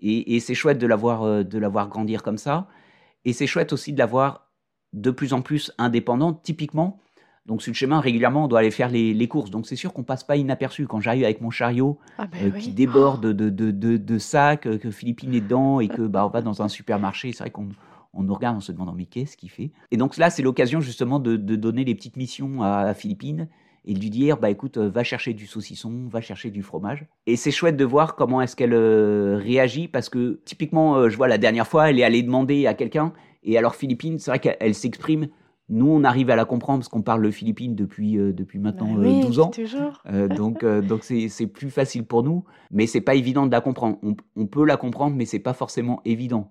Et, 0.00 0.40
c'est 0.40 0.54
chouette 0.54 0.78
de 0.78 0.86
la, 0.86 0.96
voir, 0.96 1.44
de 1.44 1.58
la 1.58 1.68
voir 1.68 1.88
grandir 1.88 2.22
comme 2.22 2.38
ça. 2.38 2.68
Et 3.24 3.32
c'est 3.32 3.46
chouette 3.46 3.72
aussi 3.72 3.92
de 3.92 3.98
la 3.98 4.06
voir 4.06 4.50
de 4.92 5.10
plus 5.10 5.32
en 5.32 5.40
plus 5.40 5.72
indépendante, 5.78 6.42
typiquement. 6.42 7.00
Donc 7.46 7.60
sur 7.60 7.70
le 7.72 7.76
chemin, 7.76 8.00
régulièrement, 8.00 8.44
on 8.44 8.48
doit 8.48 8.60
aller 8.60 8.70
faire 8.70 8.88
les, 8.88 9.28
courses. 9.28 9.50
Donc 9.50 9.66
c'est 9.66 9.76
sûr 9.76 9.92
qu'on 9.92 10.02
passe 10.02 10.24
pas 10.24 10.36
inaperçu. 10.36 10.86
Quand 10.86 11.00
j'arrive 11.00 11.24
avec 11.24 11.40
mon 11.40 11.50
chariot 11.50 11.98
ah, 12.16 12.26
ben 12.26 12.52
euh, 12.52 12.58
qui 12.58 12.72
déborde 12.72 13.26
de, 13.26 13.50
de, 13.50 13.70
de, 13.70 14.18
sacs, 14.18 14.66
euh, 14.66 14.78
que 14.78 14.90
Philippine 14.90 15.34
est 15.34 15.42
dedans 15.42 15.80
et 15.80 15.88
que 15.88 16.02
bah, 16.02 16.26
on 16.26 16.30
va 16.30 16.40
dans 16.40 16.62
un 16.62 16.68
supermarché, 16.68 17.32
c'est 17.32 17.44
vrai 17.44 17.50
qu'on 17.50 17.68
on 18.14 18.22
nous 18.22 18.34
regarde 18.34 18.56
en 18.56 18.60
se 18.60 18.72
demandant 18.72 18.94
mais 18.94 19.04
qu'est-ce 19.04 19.36
qu'il 19.36 19.50
fait? 19.50 19.72
Et 19.90 19.96
donc 19.96 20.16
là, 20.16 20.30
c'est 20.30 20.42
l'occasion 20.42 20.80
justement 20.80 21.18
de, 21.18 21.36
donner 21.36 21.84
les 21.84 21.94
petites 21.94 22.16
missions 22.16 22.62
à, 22.62 22.94
Philippine 22.94 23.48
et 23.84 23.92
de 23.92 24.00
lui 24.00 24.08
dire 24.08 24.38
bah 24.38 24.48
écoute, 24.48 24.78
euh, 24.78 24.88
va 24.88 25.04
chercher 25.04 25.34
du 25.34 25.46
saucisson, 25.46 26.08
va 26.08 26.22
chercher 26.22 26.50
du 26.50 26.62
fromage. 26.62 27.04
Et 27.26 27.36
c'est 27.36 27.50
chouette 27.50 27.76
de 27.76 27.84
voir 27.84 28.14
comment 28.14 28.40
est-ce 28.40 28.56
qu'elle 28.56 28.74
réagit 28.74 29.88
parce 29.88 30.08
que 30.08 30.40
typiquement, 30.46 31.10
je 31.10 31.16
vois 31.18 31.28
la 31.28 31.36
dernière 31.38 31.66
fois, 31.66 31.90
elle 31.90 31.98
est 31.98 32.04
allée 32.04 32.22
demander 32.22 32.66
à 32.66 32.72
quelqu'un 32.72 33.12
et 33.42 33.58
alors 33.58 33.74
Philippine, 33.74 34.18
c'est 34.18 34.30
vrai 34.30 34.38
qu'elle 34.38 34.74
s'exprime 34.74 35.28
nous, 35.70 35.86
on 35.86 36.04
arrive 36.04 36.28
à 36.28 36.36
la 36.36 36.44
comprendre 36.44 36.80
parce 36.80 36.88
qu'on 36.88 37.02
parle 37.02 37.22
le 37.22 37.30
philippine 37.30 37.74
depuis, 37.74 38.18
euh, 38.18 38.32
depuis 38.32 38.58
maintenant 38.58 38.94
12 38.94 39.36
bah 39.36 39.42
euh, 39.42 39.42
ans. 39.42 39.92
Euh, 40.12 40.28
donc, 40.28 40.64
donc 40.64 41.04
c'est 41.04 41.46
plus 41.46 41.70
facile 41.70 42.04
pour 42.04 42.22
nous, 42.22 42.44
mais 42.70 42.86
c'est 42.86 43.00
pas 43.00 43.14
évident 43.14 43.46
de 43.46 43.52
la 43.52 43.60
comprendre. 43.60 43.98
On, 44.36 44.46
peut 44.46 44.64
la 44.64 44.76
comprendre, 44.76 45.16
mais 45.16 45.24
c'est 45.24 45.38
pas 45.38 45.54
forcément 45.54 46.02
évident. 46.04 46.50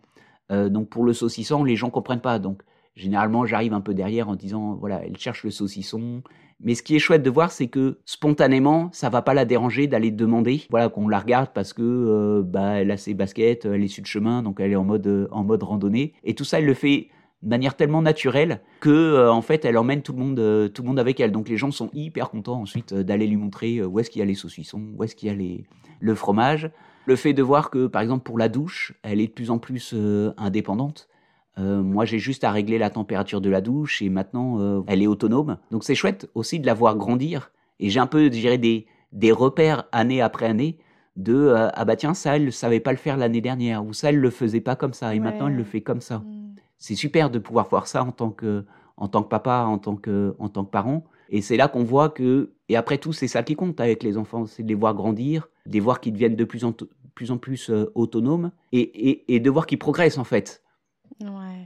donc 0.50 0.90
pour 0.90 1.04
le 1.04 1.14
saucisson, 1.14 1.64
les 1.64 1.76
gens 1.76 1.92
comprennent 1.92 2.22
pas. 2.22 2.40
Donc 2.40 2.64
généralement, 2.96 3.46
j'arrive 3.46 3.74
un 3.74 3.82
peu 3.82 3.94
derrière 3.94 4.30
en 4.30 4.36
disant 4.36 4.76
voilà, 4.76 5.02
elle 5.06 5.18
cherche 5.18 5.44
le 5.44 5.52
saucisson. 5.52 6.24
Mais 6.60 6.76
ce 6.76 6.84
qui 6.84 6.96
est 6.96 7.00
chouette 7.00 7.24
de 7.24 7.30
voir, 7.30 7.52
c'est 7.52 7.68
que 7.68 8.00
spontanément, 8.06 8.90
ça 8.94 9.10
va 9.10 9.22
pas 9.22 9.34
la 9.34 9.44
déranger 9.44 9.86
d'aller 9.86 10.12
demander, 10.12 10.62
voilà, 10.70 10.88
qu'on 10.88 11.10
la 11.10 11.20
regarde 11.20 11.50
parce 11.54 11.74
que 11.74 12.42
bah 12.42 12.82
elle 12.82 12.90
a 12.90 12.98
ses 12.98 13.14
baskets, 13.14 13.66
elle 13.66 13.84
est 13.84 13.88
sur 13.88 14.02
le 14.02 14.08
chemin, 14.08 14.42
donc 14.42 14.60
elle 14.60 14.72
est 14.72 14.76
en 14.76 14.86
mode 14.86 15.28
en 15.32 15.44
mode 15.44 15.62
randonnée. 15.62 16.14
Et 16.24 16.34
tout 16.34 16.46
ça, 16.46 16.60
elle 16.60 16.66
le 16.66 16.74
fait 16.74 17.10
de 17.44 17.50
manière 17.50 17.76
tellement 17.76 18.02
naturelle 18.02 18.62
que 18.80 18.90
euh, 18.90 19.32
en 19.32 19.42
fait 19.42 19.66
elle 19.66 19.78
emmène 19.78 20.02
tout 20.02 20.14
le 20.14 20.20
monde 20.20 20.40
euh, 20.40 20.70
tout 20.70 20.82
le 20.82 20.88
monde 20.88 21.00
avec 21.00 21.20
elle. 21.20 21.32
Donc 21.32 21.50
les 21.50 21.58
gens 21.58 21.72
sont 21.72 21.90
hyper 21.94 22.30
contents 22.30 22.62
ensuite 22.62 22.94
euh, 22.94 23.04
d'aller 23.04 23.28
lui 23.28 23.36
montrer 23.36 23.84
où 23.84 24.00
est-ce 24.00 24.10
qu'il 24.10 24.20
y 24.20 24.24
a 24.24 24.26
les 24.26 24.34
saucissons 24.34 24.82
où 24.96 25.04
est-ce 25.04 25.16
qu'il 25.16 25.28
y 25.28 25.32
a 25.32 25.36
les, 25.36 25.66
le 26.00 26.16
fromage. 26.16 26.72
Le 27.06 27.18
fait 27.18 27.34
de 27.34 27.44
voir 27.44 27.70
que 27.70 27.88
par 27.88 28.02
exemple 28.02 28.24
pour 28.24 28.38
la 28.38 28.48
douche 28.48 28.94
elle 29.04 29.20
est 29.20 29.28
de 29.28 29.34
plus 29.34 29.52
en 29.52 29.60
plus 29.60 29.94
indépendante. 30.38 31.10
Moi 31.58 32.06
j'ai 32.06 32.18
juste 32.18 32.46
à 32.46 32.52
régler 32.52 32.78
la 32.78 32.90
température 32.90 33.42
de 33.42 33.50
la 33.50 33.60
douche 33.60 34.02
et 34.02 34.08
maintenant 34.08 34.86
elle 34.88 35.02
est 35.02 35.08
autonome. 35.08 35.58
Donc 35.70 35.84
c'est 35.84 35.96
chouette 35.96 36.30
aussi 36.34 36.62
de 36.62 36.66
la 36.66 36.74
voir 36.74 36.96
grandir. 36.96 37.52
Et 37.82 37.90
j'ai 37.90 38.00
un 38.00 38.08
peu 38.08 38.32
je 38.32 38.56
des 38.56 38.88
des 39.12 39.34
repères 39.34 39.84
année 39.92 40.22
après 40.22 40.46
année 40.46 40.78
de 41.18 41.54
ah 41.54 41.84
bah 41.84 41.98
tiens 41.98 42.14
ça 42.14 42.38
elle 42.38 42.46
ne 42.46 42.52
savait 42.52 42.80
pas 42.80 42.92
le 42.92 42.98
faire 42.98 43.18
l'année 43.18 43.42
dernière 43.42 43.86
ou 43.86 43.92
ça 43.92 44.08
elle 44.08 44.20
le 44.20 44.30
faisait 44.30 44.62
pas 44.62 44.78
comme 44.78 44.94
ça 44.94 45.14
et 45.14 45.20
maintenant 45.20 45.50
elle 45.50 45.58
le 45.58 45.66
fait 45.66 45.82
comme 45.82 46.00
ça. 46.00 46.20
Mmh 46.20 46.43
c'est 46.78 46.96
super 46.96 47.30
de 47.30 47.40
pouvoir 47.40 47.70
voir 47.70 47.88
ça 47.88 48.04
en 48.04 48.12
tant 48.12 48.30
que, 48.30 48.66
en 48.98 49.08
tant 49.08 49.24
que 49.24 49.30
papa, 49.30 49.66
en 49.68 49.78
tant 49.78 49.96
que, 49.96 50.36
en 50.40 50.50
tant 50.50 50.66
que 50.66 50.72
parent. 50.72 51.04
Et 51.30 51.42
c'est 51.42 51.58
là 51.58 51.68
qu'on 51.68 51.84
voit 51.84 52.10
que, 52.10 52.54
et 52.70 52.76
après 52.76 52.98
tout, 52.98 53.14
c'est 53.14 53.28
ça 53.28 53.44
qui 53.44 53.56
compte 53.56 53.80
avec 53.80 54.04
les 54.04 54.18
enfants, 54.18 54.46
c'est 54.46 54.64
de 54.64 54.68
les 54.68 54.76
voir 54.76 54.94
grandir, 54.94 55.50
de 55.66 55.74
les 55.74 55.80
voir 55.80 56.00
qu'ils 56.00 56.14
deviennent 56.14 56.36
de 56.36 56.44
plus 56.44 56.64
en 56.64 56.74
plus, 57.16 57.32
en 57.32 57.38
plus 57.38 57.70
euh, 57.70 57.92
autonomes 57.96 58.52
et, 58.72 59.34
et, 59.34 59.40
de 59.40 59.50
voir 59.50 59.66
qu'ils 59.66 59.80
progressent 59.80 60.18
en 60.18 60.24
fait. 60.24 60.64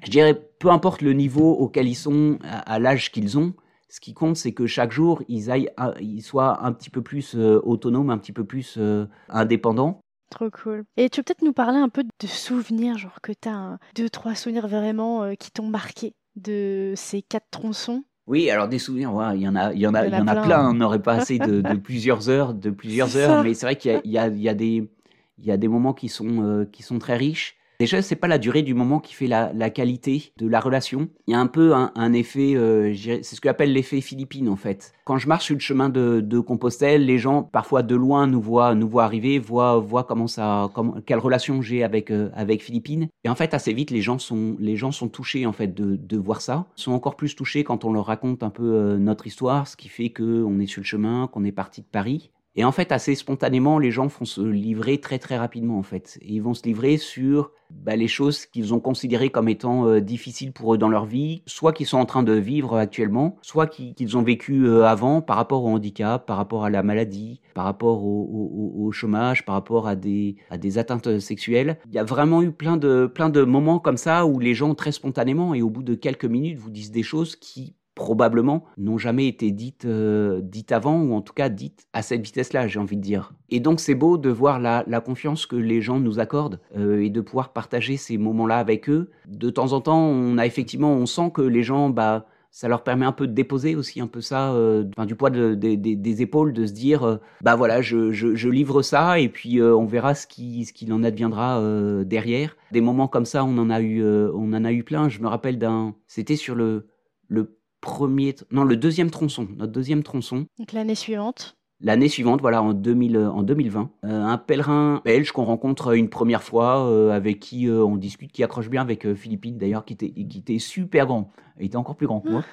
Je 0.03 0.11
dirais, 0.11 0.35
peu 0.59 0.69
importe 0.69 1.01
le 1.01 1.13
niveau 1.13 1.51
auquel 1.53 1.87
ils 1.87 1.95
sont, 1.95 2.37
à, 2.43 2.79
l'âge 2.79 3.11
qu'ils 3.11 3.37
ont, 3.37 3.53
ce 3.89 3.99
qui 3.99 4.13
compte, 4.13 4.35
c'est 4.35 4.51
que 4.51 4.67
chaque 4.67 4.91
jour, 4.91 5.23
ils, 5.27 5.49
aillent, 5.49 5.69
ils 6.01 6.21
soient 6.21 6.65
un 6.65 6.73
petit 6.73 6.89
peu 6.89 7.01
plus 7.01 7.35
euh, 7.35 7.59
autonomes, 7.63 8.09
un 8.09 8.17
petit 8.17 8.33
peu 8.33 8.43
plus 8.43 8.75
euh, 8.77 9.05
indépendants. 9.29 10.01
Trop 10.29 10.49
cool. 10.49 10.83
Et 10.97 11.09
tu 11.09 11.21
peux 11.21 11.25
peut-être 11.25 11.41
nous 11.41 11.53
parler 11.53 11.77
un 11.77 11.89
peu 11.89 12.03
de 12.03 12.27
souvenirs, 12.27 12.97
genre 12.97 13.21
que 13.21 13.31
tu 13.31 13.47
as 13.47 13.77
deux, 13.95 14.09
trois 14.09 14.35
souvenirs 14.35 14.67
vraiment 14.67 15.23
euh, 15.23 15.35
qui 15.35 15.51
t'ont 15.51 15.67
marqué 15.67 16.13
de 16.35 16.93
ces 16.95 17.21
quatre 17.21 17.47
tronçons? 17.49 18.03
Oui, 18.27 18.49
alors 18.49 18.67
des 18.67 18.77
souvenirs, 18.77 19.09
il 19.35 19.41
y 19.41 19.47
en 19.47 19.55
a, 19.55 19.73
il 19.73 19.79
y 19.79 19.87
en 19.87 19.93
a, 19.93 20.05
il 20.05 20.13
y 20.13 20.17
en 20.17 20.27
a, 20.27 20.35
plein. 20.35 20.69
On 20.69 20.73
n'aurait 20.73 21.01
pas 21.01 21.13
assez 21.13 21.39
de, 21.39 21.61
plusieurs 21.83 22.29
heures, 22.29 22.53
de 22.53 22.69
plusieurs 22.69 23.15
heures, 23.15 23.41
mais 23.41 23.53
c'est 23.53 23.65
vrai 23.65 23.77
qu'il 23.77 24.01
y, 24.03 24.11
y, 24.11 24.17
a 24.19 24.53
des, 24.53 24.91
il 25.37 25.45
y 25.45 25.51
a 25.51 25.57
des 25.57 25.67
moments 25.69 25.93
qui 25.93 26.09
sont, 26.09 26.43
euh, 26.43 26.65
qui 26.65 26.83
sont 26.83 26.99
très 26.99 27.15
riches. 27.15 27.55
Déjà, 27.79 28.01
c'est 28.01 28.15
pas 28.15 28.27
la 28.27 28.39
durée 28.39 28.63
du 28.63 28.73
moment 28.73 28.99
qui 28.99 29.13
fait 29.13 29.27
la, 29.27 29.69
qualité 29.69 30.33
de 30.37 30.47
la 30.47 30.59
relation. 30.59 31.09
Il 31.27 31.33
y 31.33 31.35
a 31.35 31.39
un 31.39 31.45
peu 31.45 31.75
un, 31.75 32.13
effet, 32.13 32.55
euh, 32.55 32.91
c'est 32.95 33.35
ce 33.35 33.39
qu'on 33.39 33.49
appelle 33.49 33.71
l'effet 33.71 34.01
philippine 34.01 34.49
en 34.49 34.55
fait. 34.55 34.93
Quand 35.05 35.19
je 35.19 35.27
marche 35.27 35.45
sur 35.45 35.53
le 35.53 35.59
chemin 35.59 35.89
de, 35.89 36.39
Compostelle, 36.39 37.05
les 37.05 37.19
gens 37.19 37.43
parfois 37.43 37.83
de 37.83 37.95
loin 37.95 38.25
nous 38.25 38.41
voient, 38.41 38.73
nous 38.73 38.89
voient 38.89 39.03
arriver, 39.03 39.37
voient, 39.37 39.77
voient 39.77 40.05
comment 40.05 40.27
ça, 40.27 40.69
quelle 41.05 41.19
relation 41.19 41.61
j'ai 41.61 41.83
avec 41.83 42.09
euh, 42.09 42.29
avec 42.33 42.63
Philippine. 42.63 43.09
Et 43.23 43.29
en 43.29 43.35
fait, 43.35 43.53
assez 43.53 43.73
vite, 43.73 43.91
les 43.91 44.01
gens 44.01 44.17
sont 44.17 44.55
les 44.59 44.75
gens 44.75 44.91
sont 44.91 45.09
touchés 45.09 45.45
en 45.45 45.53
fait 45.53 45.75
de, 45.75 45.97
de 45.97 46.17
voir 46.17 46.41
ça. 46.41 46.65
Ils 46.77 46.81
sont 46.81 46.93
encore 46.93 47.15
plus 47.15 47.35
touchés 47.35 47.63
quand 47.63 47.85
on 47.85 47.93
leur 47.93 48.07
raconte 48.07 48.41
un 48.41 48.49
peu 48.49 48.73
euh, 48.73 48.97
notre 48.97 49.27
histoire, 49.27 49.67
ce 49.67 49.77
qui 49.77 49.89
fait 49.89 50.09
que 50.09 50.43
on 50.43 50.59
est 50.59 50.67
sur 50.67 50.81
le 50.81 50.85
chemin, 50.85 51.27
qu'on 51.27 51.43
est 51.43 51.51
parti 51.51 51.81
de 51.81 51.87
Paris. 51.87 52.31
Et 52.57 52.63
en 52.63 52.71
fait, 52.71 52.91
assez 52.91 53.13
spontanément, 53.13 53.77
les 53.77 53.91
gens 53.91 54.07
vont 54.07 54.25
se 54.25 54.41
livrer 54.41 54.99
très 54.99 55.19
très 55.19 55.37
rapidement 55.37 55.77
en 55.77 55.83
fait. 55.83 56.17
ils 56.23 56.41
vont 56.41 56.55
se 56.55 56.63
livrer 56.63 56.97
sur 56.97 57.51
bah, 57.69 57.95
les 57.95 58.07
choses 58.07 58.47
qu'ils 58.47 58.73
ont 58.73 58.79
considérées 58.79 59.29
comme 59.29 59.47
étant 59.47 59.85
euh, 59.85 60.01
difficiles 60.01 60.51
pour 60.53 60.73
eux 60.73 60.77
dans 60.79 60.89
leur 60.89 61.05
vie, 61.05 61.43
soit 61.45 61.71
qu'ils 61.71 61.85
sont 61.85 61.99
en 61.99 62.05
train 62.05 62.23
de 62.23 62.33
vivre 62.33 62.75
actuellement, 62.75 63.37
soit 63.43 63.67
qu'ils 63.67 64.17
ont 64.17 64.23
vécu 64.23 64.65
euh, 64.65 64.85
avant 64.85 65.21
par 65.21 65.35
rapport 65.35 65.63
au 65.65 65.67
handicap, 65.67 66.25
par 66.25 66.37
rapport 66.37 66.65
à 66.65 66.71
la 66.71 66.81
maladie, 66.81 67.41
par 67.53 67.65
rapport 67.65 68.03
au, 68.03 68.89
chômage, 68.91 69.45
par 69.45 69.53
rapport 69.53 69.87
à 69.87 69.95
des, 69.95 70.37
atteintes 70.77 71.19
sexuelles. 71.19 71.77
Il 71.87 71.93
y 71.93 71.99
a 71.99 72.03
vraiment 72.03 72.41
eu 72.41 72.51
plein 72.51 72.77
de 72.77 73.43
moments 73.43 73.79
comme 73.79 73.97
ça 73.97 74.25
où 74.25 74.39
les 74.39 74.55
gens 74.55 74.73
très 74.73 74.91
spontanément 74.91 75.53
et 75.53 75.61
au 75.61 75.69
bout 75.69 75.83
de 75.83 75.93
quelques 75.93 76.25
minutes 76.25 76.57
vous 76.57 76.71
disent 76.71 76.91
des 76.91 77.03
choses 77.03 77.35
qui 77.35 77.75
probablement 77.97 78.63
n'ont 78.77 78.99
jamais 78.99 79.27
été 79.27 79.51
dites, 79.51 79.85
euh, 79.85 80.39
dites 80.41 80.71
avant, 80.71 81.01
ou 81.01 81.13
en 81.15 81.21
tout 81.21 81.33
cas 81.33 81.49
dites 81.49 81.87
à 81.93 82.03
cette 82.03 82.21
vitesse-là, 82.21 82.67
j'ai 82.67 82.79
envie 82.79 82.95
de 82.95 83.01
dire. 83.01 83.33
Et 83.49 83.59
donc 83.59 83.79
c'est 83.79 83.95
beau 83.95 84.17
de 84.17 84.29
voir 84.29 84.59
la, 84.59 84.83
confiance 85.01 85.45
que 85.45 85.55
les 85.55 85.81
gens 85.81 85.99
nous 85.99 86.19
accordent 86.19 86.59
euh, 86.77 87.01
et 87.01 87.09
de 87.09 87.21
pouvoir 87.21 87.53
partager 87.53 87.97
ces 87.97 88.17
moments-là 88.17 88.59
avec 88.59 88.87
eux. 88.89 89.09
De 89.27 89.49
temps 89.49 89.73
en 89.73 89.81
temps, 89.81 89.99
on 89.99 90.37
a 90.37 90.45
effectivement, 90.45 90.93
on 90.93 91.07
sent 91.07 91.31
que 91.33 91.41
les 91.41 91.63
gens, 91.63 91.89
bah, 91.89 92.27
ça 92.51 92.67
leur 92.67 92.83
permet 92.83 93.05
un 93.05 93.11
peu 93.11 93.25
de 93.25 93.33
déposer 93.33 93.75
aussi 93.75 93.99
un 93.99 94.07
peu 94.07 94.21
ça, 94.21 94.53
euh, 94.53 94.83
du 95.05 95.15
poids 95.15 95.31
des 95.31 96.21
épaules, 96.21 96.53
de 96.53 96.65
se 96.67 96.73
dire, 96.73 97.19
bah 97.41 97.55
voilà, 97.55 97.81
je, 97.81 98.47
livre 98.47 98.83
ça 98.83 99.19
et 99.19 99.29
puis 99.29 99.61
on 99.61 99.85
verra 99.85 100.13
ce 100.13 100.27
qui 100.27 100.65
ce 100.65 100.73
qu'il 100.73 100.93
en 100.93 101.03
adviendra 101.03 101.61
derrière. 102.05 102.55
Des 102.71 102.81
moments 102.81 103.07
comme 103.07 103.25
ça, 103.25 103.43
on 103.43 103.57
en 103.57 103.71
a 103.71 103.81
eu, 103.81 104.03
on 104.03 104.53
en 104.53 104.65
a 104.65 104.71
eu 104.71 104.83
plein. 104.83 105.09
Je 105.09 105.19
me 105.19 105.27
rappelle 105.27 105.57
d'un, 105.57 105.95
c'était 106.07 106.35
sur 106.35 106.53
le 106.53 106.87
le 107.27 107.56
premier, 107.81 108.35
non, 108.51 108.63
le 108.63 108.77
deuxième 108.77 109.11
tronçon, 109.11 109.47
notre 109.55 109.71
deuxième 109.71 110.03
tronçon. 110.03 110.45
Donc 110.57 110.73
l'année 110.73 110.95
suivante. 110.95 111.57
L'année 111.79 112.07
suivante, 112.07 112.41
voilà, 112.41 112.63
en, 112.63 112.73
2000, 112.73 113.17
en 113.17 113.43
2020, 113.43 113.91
euh, 114.03 114.23
un 114.23 114.39
pèlerin 114.39 114.99
belge 115.05 115.31
qu'on 115.31 115.43
rencontre 115.43 115.95
une 115.95 116.09
première 116.09 116.41
fois, 116.41 116.89
euh, 116.89 117.11
avec 117.11 117.39
qui 117.39 117.67
euh, 117.67 117.85
on 117.85 117.97
discute, 117.97 118.31
qui 118.31 118.43
accroche 118.43 118.67
bien 118.67 118.81
avec 118.81 119.13
Philippine 119.13 119.59
d'ailleurs, 119.59 119.85
qui 119.85 119.93
était, 119.93 120.09
qui 120.09 120.39
était 120.39 120.57
super 120.57 121.05
grand. 121.05 121.31
Il 121.59 121.67
était 121.67 121.75
encore 121.75 121.95
plus 121.95 122.07
grand 122.07 122.21
que 122.21 122.29
moi. 122.29 122.43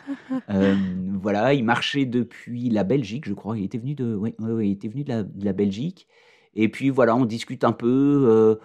voilà, 1.22 1.54
il 1.54 1.64
marchait 1.64 2.04
depuis 2.04 2.68
la 2.68 2.84
Belgique, 2.84 3.26
je 3.26 3.32
crois. 3.32 3.56
Il 3.56 3.64
était 3.64 3.78
venu 3.78 3.94
de, 3.94 4.14
oui, 4.14 4.34
il 4.38 4.72
était 4.72 4.88
venu 4.88 5.04
de 5.04 5.08
la, 5.08 5.22
de 5.22 5.44
la, 5.44 5.54
Belgique. 5.54 6.06
Et 6.54 6.68
puis 6.68 6.90
voilà, 6.90 7.16
on 7.16 7.24
discute 7.24 7.64
un 7.64 7.72
peu. 7.72 8.58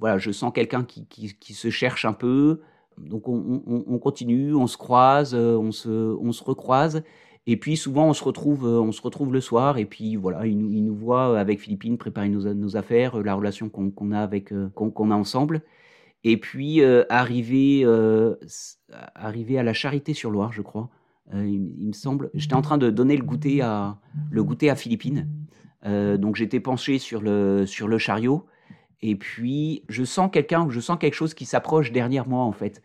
voilà, 0.00 0.16
je 0.16 0.30
sens 0.30 0.52
quelqu'un 0.54 0.84
qui, 0.84 1.06
qui, 1.06 1.34
qui, 1.38 1.52
se 1.52 1.68
cherche 1.68 2.06
un 2.06 2.14
peu. 2.14 2.60
Donc 2.98 3.28
on, 3.28 3.98
continue, 3.98 4.54
on 4.54 4.66
se 4.66 4.76
croise, 4.76 5.34
euh, 5.34 5.56
on 5.56 5.72
se, 5.72 5.88
on 5.88 6.32
se 6.32 6.44
recroise. 6.44 7.02
Et 7.46 7.56
puis 7.56 7.76
souvent 7.76 8.08
on 8.08 8.12
se 8.12 8.22
retrouve, 8.22 8.66
euh, 8.66 8.80
on 8.80 8.92
se 8.92 9.02
retrouve 9.02 9.32
le 9.32 9.40
soir. 9.40 9.78
Et 9.78 9.84
puis 9.84 10.16
voilà, 10.16 10.46
il 10.46 10.58
nous, 10.58 10.70
il 10.72 10.90
voit 10.90 11.38
avec 11.38 11.60
Philippine 11.60 11.98
préparer 11.98 12.28
nos, 12.28 12.76
affaires, 12.76 13.20
la 13.22 13.34
relation 13.34 13.68
qu'on 13.68 14.12
a 14.12 14.20
avec, 14.20 14.52
euh, 14.52 14.68
qu'on 14.74 15.10
a 15.10 15.14
ensemble. 15.14 15.62
Et 16.24 16.36
puis 16.36 16.84
arrivé, 17.10 17.84
arrivé 19.16 19.58
à 19.58 19.64
la 19.64 19.72
Charité 19.72 20.14
sur 20.14 20.30
Loire, 20.30 20.52
je 20.52 20.62
crois. 20.62 20.88
Il, 21.34 21.88
me 21.88 21.92
semble. 21.92 22.30
J'étais 22.34 22.54
en 22.54 22.62
train 22.62 22.78
de 22.78 22.90
donner 22.90 23.16
le 23.16 23.24
goûter 23.24 23.60
à 23.60 23.98
le 24.30 24.44
goûter 24.44 24.70
à 24.70 24.76
Philippine. 24.76 25.26
donc 25.84 26.36
j'étais 26.36 26.60
penché 26.60 26.98
sur 26.98 27.20
le 27.20 27.66
sur 27.66 27.88
le 27.88 27.98
chariot 27.98 28.46
et 29.02 29.16
puis, 29.16 29.82
je 29.88 30.04
sens 30.04 30.30
quelqu'un, 30.32 30.68
je 30.70 30.78
sens 30.78 30.96
quelque 30.98 31.14
chose 31.14 31.34
qui 31.34 31.44
s'approche 31.44 31.90
derrière 31.90 32.28
moi, 32.28 32.44
en 32.44 32.52
fait. 32.52 32.82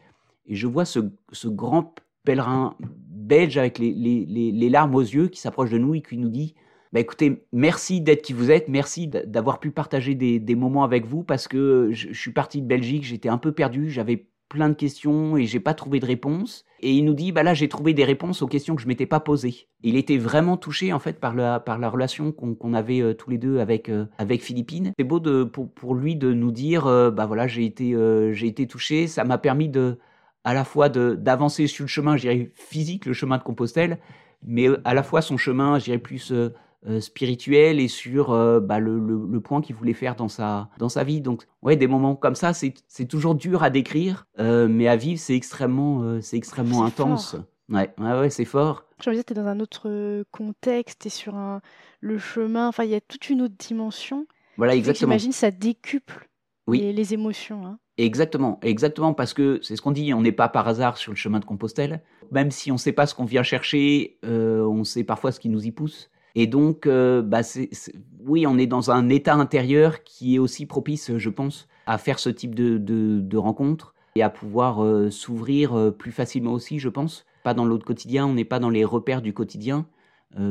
Et 0.47 0.55
je 0.55 0.65
vois 0.65 0.85
ce, 0.85 0.99
grand 1.45 1.93
pèlerin 2.23 2.75
belge 2.79 3.57
avec 3.57 3.77
les, 3.77 3.93
les, 3.93 4.25
les, 4.51 4.69
larmes 4.69 4.95
aux 4.95 5.01
yeux 5.01 5.27
qui 5.27 5.39
s'approche 5.39 5.69
de 5.69 5.77
nous 5.77 5.95
et 5.95 6.01
qui 6.01 6.17
nous 6.17 6.29
dit 6.29 6.55
bah 6.93 7.01
écoutez, 7.01 7.43
merci 7.51 7.99
d'être 7.99 8.21
qui 8.21 8.31
vous 8.31 8.49
êtes, 8.49 8.69
merci 8.69 9.07
d'avoir 9.07 9.59
pu 9.59 9.71
partager 9.71 10.15
des, 10.15 10.39
des, 10.39 10.55
moments 10.55 10.85
avec 10.85 11.05
vous 11.05 11.23
parce 11.23 11.47
que 11.47 11.89
je, 11.91 12.07
je 12.13 12.19
suis 12.19 12.31
parti 12.31 12.61
de 12.61 12.67
Belgique, 12.67 13.03
j'étais 13.03 13.27
un 13.27 13.37
peu 13.37 13.51
perdu, 13.51 13.89
j'avais 13.89 14.27
plein 14.49 14.69
de 14.69 14.73
questions 14.73 15.37
et 15.37 15.45
j'ai 15.45 15.59
pas 15.59 15.73
trouvé 15.73 15.99
de 15.99 16.05
réponse. 16.05 16.65
Et 16.79 16.93
il 16.93 17.05
nous 17.05 17.13
dit, 17.13 17.31
bah 17.31 17.43
là, 17.43 17.53
j'ai 17.53 17.67
trouvé 17.67 17.93
des 17.93 18.03
réponses 18.03 18.41
aux 18.41 18.47
questions 18.47 18.75
que 18.75 18.81
je 18.81 18.87
m'étais 18.87 19.05
pas 19.05 19.19
posées. 19.19 19.67
Il 19.81 19.95
était 19.95 20.17
vraiment 20.17 20.57
touché, 20.57 20.93
en 20.93 20.99
fait, 20.99 21.19
par 21.19 21.33
la, 21.33 21.59
par 21.59 21.79
la 21.79 21.89
relation 21.89 22.31
qu'on 22.31 22.73
avait 22.73 23.01
euh, 23.01 23.13
tous 23.13 23.29
les 23.29 23.37
deux 23.37 23.59
avec, 23.59 23.89
euh, 23.89 24.05
avec 24.17 24.43
Philippine. 24.43 24.93
C'est 24.97 25.03
beau 25.03 25.19
de, 25.19 25.43
pour, 25.43 25.71
pour, 25.71 25.95
lui 25.95 26.15
de 26.15 26.33
nous 26.33 26.51
dire, 26.51 26.85
euh, 26.85 27.09
bah 27.09 27.25
voilà, 27.25 27.47
j'ai 27.47 27.65
été, 27.65 27.95
j'ai 28.33 28.47
été 28.47 28.67
touché. 28.67 29.07
Ça 29.07 29.23
m'a 29.23 29.37
permis 29.37 29.69
de, 29.69 29.97
à 30.43 30.53
la 30.53 30.63
fois 30.63 30.89
d'avancer 30.89 31.67
sur 31.67 31.83
le 31.83 31.89
chemin, 31.89 32.15
je 32.15 32.21
dirais, 32.21 32.51
physique, 32.53 33.05
le 33.05 33.13
chemin 33.13 33.37
de 33.37 33.43
Compostelle, 33.43 33.97
mais 34.45 34.67
à 34.85 34.93
la 34.93 35.03
fois 35.03 35.21
son 35.21 35.37
chemin, 35.37 35.79
je 35.79 35.85
dirais, 35.85 35.97
plus 35.97 36.31
euh, 36.85 37.01
spirituel 37.01 37.79
et 37.79 37.87
sur 37.87 38.31
euh, 38.31 38.59
bah, 38.59 38.77
le, 38.79 38.99
le, 38.99 39.41
point 39.41 39.61
qu'il 39.61 39.75
voulait 39.75 39.93
faire 39.93 40.15
dans 40.15 40.27
sa, 40.27 40.69
dans 40.77 40.89
sa 40.89 41.03
vie. 41.03 41.21
Donc, 41.21 41.47
ouais, 41.63 41.75
des 41.75 41.87
moments 41.87 42.15
comme 42.15 42.35
ça, 42.35 42.53
c'est 42.53 43.05
toujours 43.09 43.33
dur 43.33 43.63
à 43.63 43.71
décrire, 43.71 44.27
euh, 44.37 44.67
mais 44.69 44.87
à 44.87 44.95
vivre, 44.95 45.19
c'est 45.19 45.35
extrêmement, 45.35 46.21
c'est 46.21 46.37
extrêmement 46.37 46.85
intense. 46.85 47.35
Ouais, 47.67 47.91
ouais, 47.97 48.19
ouais 48.19 48.29
c'est 48.29 48.45
fort. 48.45 48.85
Je 49.03 49.09
veux 49.09 49.15
dire, 49.15 49.25
tu 49.25 49.33
es 49.33 49.35
dans 49.35 49.47
un 49.47 49.59
autre 49.59 50.23
contexte, 50.31 51.01
tu 51.01 51.07
es 51.07 51.09
sur 51.09 51.33
un, 51.33 51.61
le 51.99 52.19
chemin, 52.19 52.67
enfin, 52.67 52.83
il 52.83 52.91
y 52.91 52.95
a 52.95 53.01
toute 53.01 53.27
une 53.31 53.41
autre 53.41 53.55
dimension. 53.57 54.27
Voilà, 54.57 54.75
exactement. 54.75 55.13
J'imagine 55.13 55.31
ça 55.31 55.49
décuple 55.49 56.29
oui. 56.67 56.93
les, 56.93 57.13
émotions. 57.15 57.65
Hein. 57.65 57.79
Exactement, 57.97 58.59
exactement, 58.61 59.15
parce 59.15 59.33
que 59.33 59.59
c'est 59.63 59.75
ce 59.75 59.81
qu'on 59.81 59.91
dit, 59.91 60.13
on 60.13 60.21
n'est 60.21 60.31
pas 60.31 60.47
par 60.47 60.67
hasard 60.67 60.97
sur 60.97 61.11
le 61.11 61.17
chemin 61.17 61.39
de 61.39 61.45
Compostelle. 61.45 62.03
Même 62.31 62.51
si 62.51 62.69
on 62.69 62.75
ne 62.75 62.79
sait 62.79 62.93
pas 62.93 63.07
ce 63.07 63.15
qu'on 63.15 63.25
vient 63.25 63.43
chercher, 63.43 64.19
on 64.23 64.83
sait 64.83 65.03
parfois 65.03 65.31
ce 65.31 65.39
qui 65.39 65.49
nous 65.49 65.65
y 65.65 65.71
pousse. 65.71 66.11
Et 66.39 66.45
donc, 66.45 66.85
euh, 66.85 67.23
bah 67.23 67.41
oui, 68.23 68.45
on 68.45 68.59
est 68.59 68.67
dans 68.67 68.91
un 68.91 69.09
état 69.09 69.33
intérieur 69.33 70.03
qui 70.03 70.35
est 70.35 70.39
aussi 70.39 70.67
propice, 70.67 71.17
je 71.17 71.29
pense, 71.31 71.67
à 71.87 71.97
faire 71.97 72.19
ce 72.19 72.29
type 72.29 72.53
de, 72.53 72.77
de, 72.77 73.37
rencontres 73.37 73.95
et 74.15 74.21
à 74.21 74.29
pouvoir 74.29 74.83
euh, 74.83 75.09
s'ouvrir 75.09 75.73
euh, 75.73 75.89
plus 75.89 76.11
facilement 76.11 76.51
aussi, 76.53 76.77
je 76.77 76.89
pense. 76.89 77.25
Pas 77.43 77.55
dans 77.55 77.65
l'autre 77.65 77.87
quotidien, 77.87 78.27
on 78.27 78.35
n'est 78.35 78.45
pas 78.45 78.59
dans 78.59 78.69
les 78.69 78.85
repères 78.85 79.23
du 79.23 79.33
quotidien. 79.33 79.87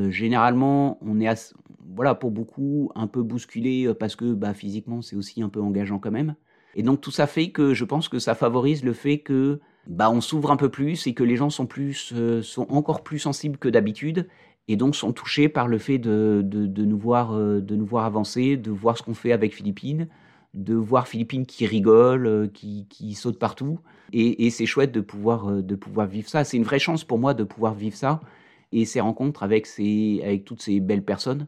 généralement, 0.09 0.97
on 0.99 1.21
est, 1.21 1.55
voilà, 1.95 2.15
pour 2.15 2.31
beaucoup, 2.31 2.91
un 2.95 3.07
peu 3.07 3.23
bousculé 3.23 3.89
parce 3.97 4.17
que 4.17 4.33
bah, 4.33 4.53
physiquement, 4.53 5.01
c'est 5.01 5.15
aussi 5.15 5.41
un 5.41 5.47
peu 5.47 5.61
engageant 5.61 5.99
quand 5.99 6.11
même. 6.11 6.35
Et 6.75 6.83
donc, 6.83 6.99
tout 6.99 7.11
ça 7.11 7.27
fait 7.27 7.51
que 7.51 7.73
je 7.73 7.85
pense 7.85 8.09
que 8.09 8.19
ça 8.19 8.35
favorise 8.35 8.83
le 8.83 8.91
fait 8.91 9.19
que 9.19 9.61
bah, 9.87 10.11
on 10.11 10.19
s'ouvre 10.19 10.51
un 10.51 10.57
peu 10.57 10.67
plus 10.67 11.07
et 11.07 11.13
que 11.13 11.23
les 11.23 11.37
gens 11.37 11.49
sont, 11.49 11.65
plus, 11.65 12.13
sont 12.41 12.67
encore 12.69 13.03
plus 13.03 13.19
sensibles 13.19 13.57
que 13.57 13.69
d'habitude 13.69 14.27
et 14.67 14.75
donc 14.75 14.95
sont 14.95 15.13
touchés 15.13 15.49
par 15.49 15.67
le 15.67 15.77
fait 15.77 15.97
de, 15.97 16.41
de, 16.43 16.85
nous, 16.85 16.97
voir, 16.97 17.33
euh, 17.33 17.61
de 17.61 17.75
nous 17.75 17.85
voir 17.85 18.05
avancer, 18.05 18.57
de 18.57 18.71
voir 18.71 18.97
ce 18.97 19.03
qu'on 19.03 19.13
fait 19.13 19.31
avec 19.31 19.53
Philippine, 19.53 20.07
de 20.53 20.75
voir 20.75 21.07
Philippine 21.07 21.45
qui 21.45 21.65
rigole, 21.65 22.27
euh, 22.27 22.47
qui, 22.47 22.85
qui 22.89 23.13
saute 23.13 23.39
partout. 23.39 23.79
Et, 24.11 24.49
c'est 24.49 24.65
chouette 24.65 24.91
de 24.91 25.01
pouvoir, 25.01 25.49
euh, 25.49 25.61
de 25.61 25.75
pouvoir 25.75 26.07
vivre 26.07 26.27
ça. 26.27 26.43
C'est 26.43 26.57
une 26.57 26.63
vraie 26.63 26.79
chance 26.79 27.03
pour 27.03 27.17
moi 27.17 27.33
de 27.33 27.43
pouvoir 27.43 27.73
vivre 27.75 27.95
ça 27.95 28.19
et 28.71 28.83
ces 28.85 28.99
rencontres 28.99 29.43
avec, 29.43 29.65
ces, 29.65 30.19
avec 30.23 30.43
toutes 30.43 30.61
ces 30.61 30.79
belles 30.79 31.05
personnes 31.05 31.47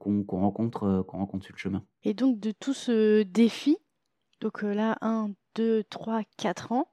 qu'on 0.00 0.24
rencontre, 0.28 1.02
qu'on 1.08 1.18
rencontre 1.18 1.46
sur 1.46 1.54
le 1.54 1.58
chemin. 1.58 1.82
Et 2.02 2.12
donc 2.12 2.38
de 2.40 2.50
tout 2.50 2.74
ce 2.74 3.22
défi, 3.22 3.78
donc 4.40 4.60
là, 4.62 4.98
1, 5.00 5.30
2, 5.54 5.84
3, 5.84 6.22
4 6.36 6.72
ans, 6.72 6.88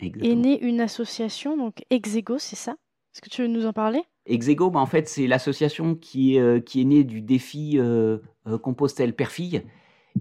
est 0.00 0.34
née 0.34 0.58
une 0.60 0.80
association, 0.80 1.56
donc 1.56 1.84
Exego, 1.90 2.38
c'est 2.38 2.56
ça? 2.56 2.72
Est-ce 2.72 3.20
que 3.20 3.28
tu 3.28 3.42
veux 3.42 3.48
nous 3.48 3.66
en 3.66 3.72
parler? 3.72 4.02
Exego, 4.26 4.70
bah, 4.70 4.80
en 4.80 4.86
fait, 4.86 5.08
c'est 5.08 5.26
l'association 5.26 5.94
qui, 5.94 6.36
est, 6.36 6.40
euh, 6.40 6.60
qui 6.60 6.80
est 6.80 6.84
née 6.84 7.04
du 7.04 7.20
défi 7.20 7.74
euh, 7.78 8.18
euh, 8.46 8.58
Compostelle 8.58 9.14
Perfille. 9.14 9.62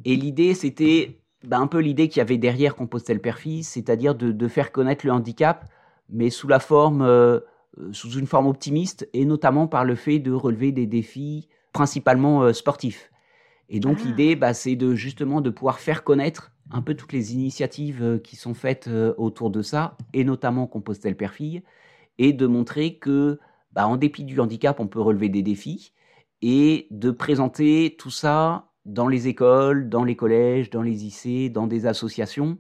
Et 0.05 0.15
l'idée, 0.15 0.53
c'était 0.53 1.19
bah, 1.43 1.59
un 1.59 1.67
peu 1.67 1.79
l'idée 1.79 2.09
qu'il 2.09 2.17
y 2.17 2.21
avait 2.21 2.37
derrière 2.37 2.75
Compostelle 2.75 3.21
Perfille, 3.21 3.63
c'est-à-dire 3.63 4.15
de, 4.15 4.47
faire 4.47 4.71
connaître 4.71 5.05
le 5.05 5.11
handicap, 5.11 5.69
mais 6.09 6.29
sous 6.29 6.47
la 6.47 6.59
forme, 6.59 7.07
sous 7.91 8.11
une 8.11 8.27
forme 8.27 8.47
optimiste, 8.47 9.07
et 9.13 9.25
notamment 9.25 9.67
par 9.67 9.85
le 9.85 9.95
fait 9.95 10.19
de 10.19 10.31
relever 10.31 10.71
des 10.71 10.87
défis 10.87 11.47
principalement 11.73 12.51
sportifs. 12.53 13.11
Et 13.69 13.79
donc 13.79 13.99
ah. 14.01 14.07
l'idée, 14.07 14.35
bah, 14.35 14.53
c'est 14.53 14.75
de 14.75 14.95
justement 14.95 15.41
de 15.41 15.49
pouvoir 15.49 15.79
faire 15.79 16.03
connaître 16.03 16.51
un 16.71 16.81
peu 16.81 16.95
toutes 16.95 17.13
les 17.13 17.33
initiatives 17.33 18.19
qui 18.23 18.35
sont 18.35 18.53
faites 18.53 18.89
autour 19.17 19.51
de 19.51 19.61
ça, 19.61 19.95
et 20.13 20.23
notamment 20.23 20.65
Compostelle 20.65 21.15
Perfille, 21.15 21.61
et 22.17 22.33
de 22.33 22.47
montrer 22.47 22.95
que 22.95 23.39
bah, 23.73 23.87
en 23.87 23.97
dépit 23.97 24.23
du 24.23 24.39
handicap, 24.39 24.79
on 24.79 24.87
peut 24.87 25.01
relever 25.01 25.29
des 25.29 25.41
défis 25.41 25.93
et 26.41 26.87
de 26.91 27.11
présenter 27.11 27.95
tout 27.97 28.11
ça 28.11 28.69
dans 28.85 29.07
les 29.07 29.27
écoles, 29.27 29.89
dans 29.89 30.03
les 30.03 30.15
collèges, 30.15 30.69
dans 30.69 30.81
les 30.81 30.91
lycées, 30.91 31.49
dans 31.49 31.67
des 31.67 31.85
associations 31.85 32.57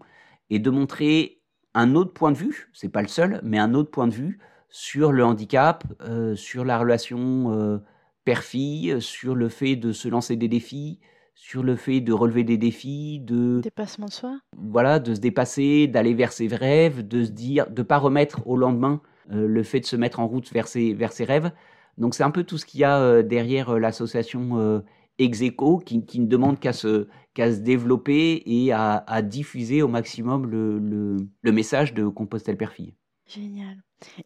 et 0.49 0.59
de 0.59 0.69
montrer 0.69 1.41
un 1.73 1.95
autre 1.95 2.13
point 2.13 2.31
de 2.31 2.37
vue, 2.37 2.69
c'est 2.73 2.89
pas 2.89 3.01
le 3.01 3.07
seul, 3.07 3.39
mais 3.43 3.57
un 3.57 3.73
autre 3.73 3.91
point 3.91 4.07
de 4.07 4.13
vue 4.13 4.39
sur 4.69 5.11
le 5.11 5.23
handicap, 5.25 5.83
euh, 6.01 6.35
sur 6.35 6.65
la 6.65 6.79
relation 6.79 7.51
euh, 7.51 7.77
père-fille, 8.25 9.01
sur 9.01 9.35
le 9.35 9.49
fait 9.49 9.75
de 9.75 9.91
se 9.91 10.07
lancer 10.07 10.35
des 10.35 10.47
défis, 10.47 10.99
sur 11.35 11.63
le 11.63 11.75
fait 11.75 11.99
de 11.99 12.13
relever 12.13 12.43
des 12.43 12.57
défis, 12.57 13.19
de 13.19 13.59
dépassement 13.61 14.05
de 14.05 14.11
soi. 14.11 14.39
Voilà, 14.55 14.99
de 14.99 15.13
se 15.15 15.19
dépasser, 15.19 15.87
d'aller 15.87 16.13
vers 16.13 16.31
ses 16.31 16.47
rêves, 16.47 17.07
de 17.07 17.23
se 17.23 17.31
dire, 17.31 17.69
de 17.69 17.81
pas 17.81 17.97
remettre 17.97 18.45
au 18.47 18.55
lendemain 18.55 19.01
le 19.29 19.63
fait 19.63 19.79
de 19.79 19.85
se 19.85 19.95
mettre 19.95 20.19
en 20.19 20.27
route 20.27 20.51
vers 20.51 20.67
ses, 20.67 20.93
vers 20.93 21.11
ses 21.11 21.23
rêves. 21.25 21.51
Donc 21.97 22.15
c'est 22.15 22.23
un 22.23 22.31
peu 22.31 22.43
tout 22.43 22.57
ce 22.57 22.65
qu'il 22.65 22.79
y 22.79 22.83
a 22.83 22.99
euh, 22.99 23.23
derrière 23.23 23.71
euh, 23.71 23.79
l'association 23.79 24.83
Execo 25.19 25.77
qui, 25.77 26.05
qui, 26.05 26.19
ne 26.19 26.25
demande 26.25 26.59
qu'à 26.59 26.73
se, 26.73 27.07
se 27.37 27.59
développer 27.59 28.41
et 28.45 28.71
à, 28.71 29.03
à, 29.07 29.21
diffuser 29.21 29.81
au 29.81 29.87
maximum 29.87 30.47
le, 30.49 30.79
le, 30.79 31.17
le 31.41 31.51
message 31.51 31.93
de 31.93 32.07
Compostelle 32.07 32.57
Perfille. 32.57 32.95
Génial. 33.27 33.77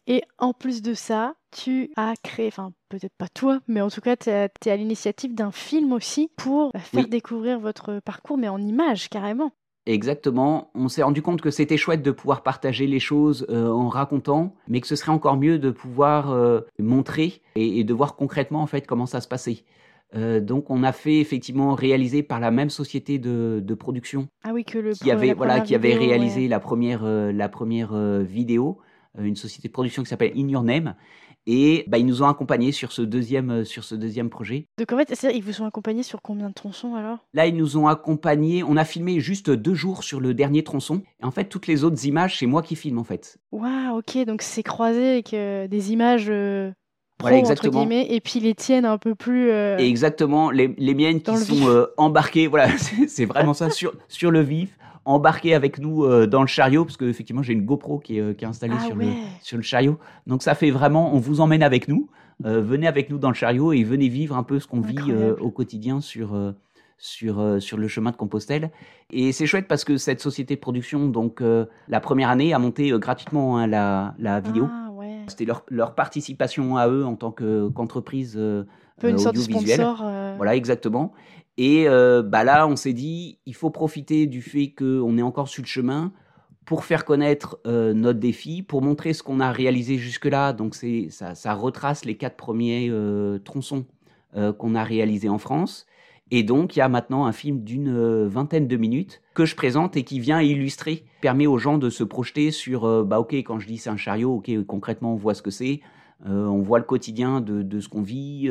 Et 0.06 0.22
en 0.38 0.52
plus 0.52 0.82
de 0.82 0.94
ça, 0.94 1.34
tu 1.52 1.90
as 1.96 2.14
créé, 2.22 2.48
enfin 2.48 2.72
peut-être 2.88 3.14
pas 3.16 3.28
toi, 3.28 3.60
mais 3.68 3.80
en 3.80 3.90
tout 3.90 4.00
cas, 4.00 4.16
tu 4.16 4.28
es, 4.30 4.50
à 4.66 4.76
l'initiative 4.76 5.34
d'un 5.34 5.52
film 5.52 5.92
aussi 5.92 6.30
pour 6.36 6.72
faire 6.76 7.06
découvrir 7.06 7.60
votre 7.60 8.00
parcours, 8.00 8.38
mais 8.38 8.48
en 8.48 8.58
images 8.58 9.08
carrément. 9.08 9.52
Exactement. 9.88 10.70
On 10.74 10.88
s'est 10.88 11.02
rendu 11.02 11.22
compte 11.22 11.40
que 11.40 11.50
c'était 11.50 11.78
chouette 11.78 12.02
de 12.02 12.10
pouvoir 12.10 12.42
partager 12.42 12.86
les 12.86 13.00
choses 13.00 13.46
euh, 13.48 13.70
en 13.70 13.88
racontant, 13.88 14.54
mais 14.68 14.82
que 14.82 14.86
ce 14.86 14.96
serait 14.96 15.12
encore 15.12 15.38
mieux 15.38 15.58
de 15.58 15.70
pouvoir 15.70 16.30
euh, 16.30 16.60
montrer 16.78 17.40
et, 17.56 17.84
de 17.84 17.94
voir 17.94 18.14
concrètement 18.14 18.60
en 18.60 18.66
fait 18.66 18.86
comment 18.86 19.06
ça 19.06 19.22
se 19.22 19.28
passait. 19.28 19.64
Euh, 20.14 20.40
donc 20.40 20.68
on 20.68 20.82
a 20.82 20.92
fait 20.92 21.20
effectivement 21.20 21.74
réaliser 21.74 22.22
par 22.22 22.38
la 22.38 22.50
même 22.50 22.68
société 22.68 23.18
de, 23.18 23.74
production 23.78 24.28
ah 24.44 24.50
oui, 24.52 24.66
que 24.66 24.76
le, 24.76 24.92
qui 24.92 25.10
avait 25.10 25.32
voilà 25.32 25.60
qui 25.60 25.74
avait 25.74 25.94
réalisé 25.94 26.48
la 26.48 26.60
première 26.60 27.04
la 27.04 27.48
première 27.48 27.94
vidéo, 28.22 28.78
une 29.18 29.36
société 29.36 29.68
de 29.68 29.72
production 29.72 30.02
qui 30.02 30.08
s'appelle 30.10 30.32
In 30.36 30.48
Your 30.48 30.62
Name 30.62 30.94
et 31.50 31.84
bah, 31.88 31.96
ils 31.96 32.04
nous 32.04 32.22
ont 32.22 32.28
accompagnés 32.28 32.72
sur 32.72 32.92
ce 32.92 33.00
deuxième, 33.00 33.50
euh, 33.50 33.64
sur 33.64 33.82
ce 33.82 33.94
deuxième 33.94 34.28
projet. 34.28 34.66
Donc 34.76 34.92
en 34.92 34.98
fait, 34.98 35.32
ils 35.34 35.42
vous 35.42 35.62
ont 35.62 35.64
accompagnés 35.64 36.02
sur 36.02 36.20
combien 36.20 36.50
de 36.50 36.54
tronçons 36.54 36.94
alors? 36.94 37.26
Là, 37.32 37.46
ils 37.46 37.56
nous 37.56 37.78
ont 37.78 37.88
accompagnés, 37.88 38.62
on 38.62 38.76
a 38.76 38.84
filmé 38.84 39.18
juste 39.18 39.48
deux 39.48 39.72
jours 39.72 40.04
sur 40.04 40.20
le 40.20 40.34
dernier 40.34 40.62
tronçon. 40.62 41.02
Et 41.22 41.24
en 41.24 41.30
fait, 41.30 41.46
toutes 41.46 41.66
les 41.66 41.84
autres 41.84 42.04
images, 42.04 42.38
c'est 42.38 42.46
moi 42.46 42.62
qui 42.62 42.76
filme 42.76 42.98
en 42.98 43.04
fait. 43.04 43.38
Waouh, 43.50 43.98
ok, 43.98 44.26
donc 44.26 44.42
c'est 44.42 44.62
croisé 44.62 45.08
avec 45.08 45.32
euh, 45.32 45.66
des 45.68 45.90
images... 45.90 46.26
Euh, 46.28 46.70
voilà, 47.20 47.38
exactement. 47.38 47.80
Entre 47.80 47.88
guillemets, 47.88 48.14
et 48.14 48.20
puis 48.20 48.38
les 48.38 48.54
tiennes 48.54 48.84
un 48.84 48.98
peu 48.98 49.16
plus. 49.16 49.50
exactement, 49.50 50.52
les, 50.52 50.72
les, 50.78 50.94
miennes 50.94 51.20
qui 51.20 51.36
sont 51.36 51.88
embarquées, 51.96 52.46
voilà, 52.46 52.68
c'est 53.08 53.24
vraiment 53.24 53.54
ça, 53.54 53.70
sur, 53.70 53.92
sur 54.06 54.30
le 54.30 54.40
vif 54.40 54.78
embarquer 55.08 55.54
avec 55.54 55.78
nous 55.78 56.04
euh, 56.04 56.26
dans 56.26 56.42
le 56.42 56.46
chariot, 56.46 56.84
parce 56.84 56.96
qu'effectivement, 56.96 57.42
j'ai 57.42 57.54
une 57.54 57.64
GoPro 57.64 57.98
qui 57.98 58.18
est, 58.18 58.20
euh, 58.20 58.34
qui 58.34 58.44
est 58.44 58.48
installée 58.48 58.76
ah 58.78 58.84
sur, 58.84 58.94
le, 58.94 59.06
sur 59.40 59.56
le 59.56 59.62
chariot. 59.62 59.98
Donc, 60.26 60.42
ça 60.42 60.54
fait 60.54 60.70
vraiment, 60.70 61.14
on 61.14 61.18
vous 61.18 61.40
emmène 61.40 61.62
avec 61.62 61.88
nous. 61.88 62.08
Euh, 62.44 62.60
venez 62.60 62.86
avec 62.86 63.10
nous 63.10 63.18
dans 63.18 63.30
le 63.30 63.34
chariot 63.34 63.72
et 63.72 63.82
venez 63.82 64.08
vivre 64.08 64.36
un 64.36 64.42
peu 64.42 64.60
ce 64.60 64.66
qu'on 64.66 64.80
vit 64.80 65.12
au 65.40 65.50
quotidien 65.50 66.00
sur, 66.00 66.36
sur, 66.98 67.56
sur 67.60 67.76
le 67.78 67.88
chemin 67.88 68.12
de 68.12 68.16
Compostelle. 68.16 68.70
Et 69.10 69.32
c'est 69.32 69.46
chouette 69.46 69.66
parce 69.66 69.82
que 69.82 69.96
cette 69.96 70.20
société 70.20 70.54
de 70.54 70.60
production, 70.60 71.08
donc 71.08 71.42
la 71.88 72.00
première 72.00 72.28
année, 72.28 72.54
a 72.54 72.60
monté 72.60 72.92
gratuitement 72.92 73.58
hein, 73.58 73.66
la, 73.66 74.14
la 74.20 74.38
vidéo. 74.38 74.68
Ah, 74.70 74.90
ouais. 74.92 75.16
C'était 75.26 75.46
leur, 75.46 75.64
leur, 75.68 75.94
participation 75.96 76.76
à 76.76 76.86
eux 76.86 77.04
en 77.04 77.16
tant 77.16 77.32
qu'entreprise. 77.32 78.36
un 78.36 78.66
peu 79.00 79.08
une 79.08 79.18
sorte 79.18 79.34
de 79.34 79.40
sponsor. 79.40 80.04
Voilà, 80.36 80.54
exactement. 80.54 81.12
Et 81.58 81.88
euh, 81.88 82.22
bah 82.22 82.44
là, 82.44 82.68
on 82.68 82.76
s'est 82.76 82.92
dit, 82.92 83.40
il 83.44 83.54
faut 83.54 83.70
profiter 83.70 84.26
du 84.26 84.42
fait 84.42 84.72
qu'on 84.78 85.18
est 85.18 85.22
encore 85.22 85.48
sur 85.48 85.62
le 85.62 85.66
chemin 85.66 86.12
pour 86.64 86.84
faire 86.84 87.04
connaître 87.04 87.58
euh, 87.66 87.92
notre 87.94 88.20
défi, 88.20 88.62
pour 88.62 88.80
montrer 88.80 89.12
ce 89.12 89.24
qu'on 89.24 89.40
a 89.40 89.50
réalisé 89.50 89.98
jusque-là. 89.98 90.52
Donc 90.52 90.76
ça, 90.76 91.34
ça, 91.34 91.54
retrace 91.54 92.04
les 92.04 92.16
quatre 92.16 92.36
premiers 92.36 92.88
euh, 92.90 93.38
tronçons 93.40 93.84
qu'on 94.58 94.74
a 94.74 94.84
réalisés 94.84 95.30
en 95.30 95.38
France. 95.38 95.86
Et 96.30 96.42
donc, 96.42 96.76
il 96.76 96.80
y 96.80 96.82
a 96.82 96.88
maintenant 96.90 97.24
un 97.24 97.32
film 97.32 97.64
d'une 97.64 98.26
vingtaine 98.26 98.68
de 98.68 98.76
minutes 98.76 99.22
que 99.34 99.46
je 99.46 99.56
présente 99.56 99.96
et 99.96 100.04
qui 100.04 100.20
vient 100.20 100.42
illustrer, 100.42 101.06
permet 101.22 101.46
aux 101.46 101.56
gens 101.56 101.78
de 101.78 101.88
se 101.88 102.04
projeter 102.04 102.50
sur, 102.50 103.06
bah 103.06 103.18
ok, 103.18 103.32
quand 103.32 103.58
je 103.58 103.66
dis 103.66 103.78
c'est 103.78 103.88
un 103.88 103.96
chariot, 103.96 104.34
ok, 104.36 104.64
concrètement, 104.66 105.14
on 105.14 105.16
voit 105.16 105.32
ce 105.32 105.40
que 105.40 105.50
c'est. 105.50 105.80
on 106.26 106.60
voit 106.60 106.78
le 106.78 106.84
quotidien 106.84 107.40
de 107.40 107.80
ce 107.80 107.88
qu'on 107.88 108.02
vit, 108.02 108.50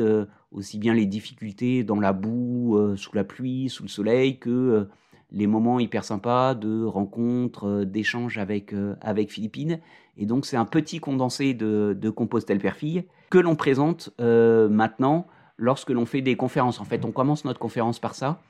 aussi 0.52 0.78
bien 0.78 0.94
les 0.94 1.06
difficultés 1.06 1.84
dans 1.84 2.00
la 2.00 2.12
boue, 2.12 2.78
sous 2.96 3.14
la 3.14 3.24
pluie, 3.24 3.68
sous 3.68 3.82
le 3.82 3.88
soleil, 3.88 4.38
que 4.38 4.88
les 5.30 5.46
moments 5.46 5.78
hyper 5.78 6.04
sympas 6.04 6.54
de 6.54 6.84
rencontres, 6.84 7.84
d'échanges 7.84 8.38
avec, 8.38 8.74
avec 9.00 9.30
Philippines. 9.30 9.78
Et 10.16 10.26
donc 10.26 10.46
c'est 10.46 10.56
un 10.56 10.64
petit 10.64 11.00
condensé 11.00 11.54
de, 11.54 11.96
de 11.98 12.10
Compostelle 12.10 12.58
Perfille 12.58 13.04
que 13.30 13.38
l'on 13.38 13.56
présente 13.56 14.10
maintenant 14.18 15.26
lorsque 15.58 15.90
l'on 15.90 16.06
fait 16.06 16.22
des 16.22 16.36
conférences. 16.36 16.80
En 16.80 16.84
fait, 16.84 17.04
on 17.04 17.12
commence 17.12 17.44
notre 17.44 17.60
conférence 17.60 17.98
par 17.98 18.14
ça. 18.14 18.40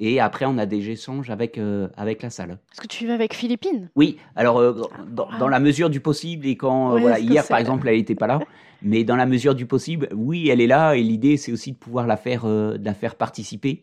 Et 0.00 0.20
après, 0.20 0.46
on 0.46 0.58
a 0.58 0.66
des 0.66 0.90
échanges 0.90 1.28
avec, 1.28 1.58
euh, 1.58 1.88
avec 1.96 2.22
la 2.22 2.30
salle. 2.30 2.58
Est-ce 2.72 2.80
que 2.80 2.86
tu 2.86 3.06
vas 3.06 3.14
avec 3.14 3.34
Philippine? 3.34 3.90
Oui, 3.96 4.18
alors 4.36 4.60
euh, 4.60 4.80
dans, 5.10 5.48
la 5.48 5.58
mesure 5.58 5.90
du 5.90 5.98
possible, 5.98 6.46
et 6.46 6.56
quand 6.56 6.94
euh, 6.94 7.00
voilà, 7.00 7.18
hier 7.18 7.46
par 7.46 7.58
exemple, 7.58 7.88
elle 7.88 7.96
n'était 7.96 8.14
pas 8.14 8.28
là, 8.28 8.38
mais 8.82 9.02
dans 9.02 9.16
la 9.16 9.26
mesure 9.26 9.56
du 9.56 9.66
possible, 9.66 10.08
oui, 10.14 10.50
elle 10.50 10.60
est 10.60 10.68
là, 10.68 10.94
et 10.94 11.02
l'idée 11.02 11.36
c'est 11.36 11.50
aussi 11.50 11.72
de 11.72 11.76
pouvoir 11.76 12.06
la 12.06 12.16
faire, 12.16 12.44
de 12.46 12.80
la 12.80 12.94
faire 12.94 13.16
participer 13.16 13.82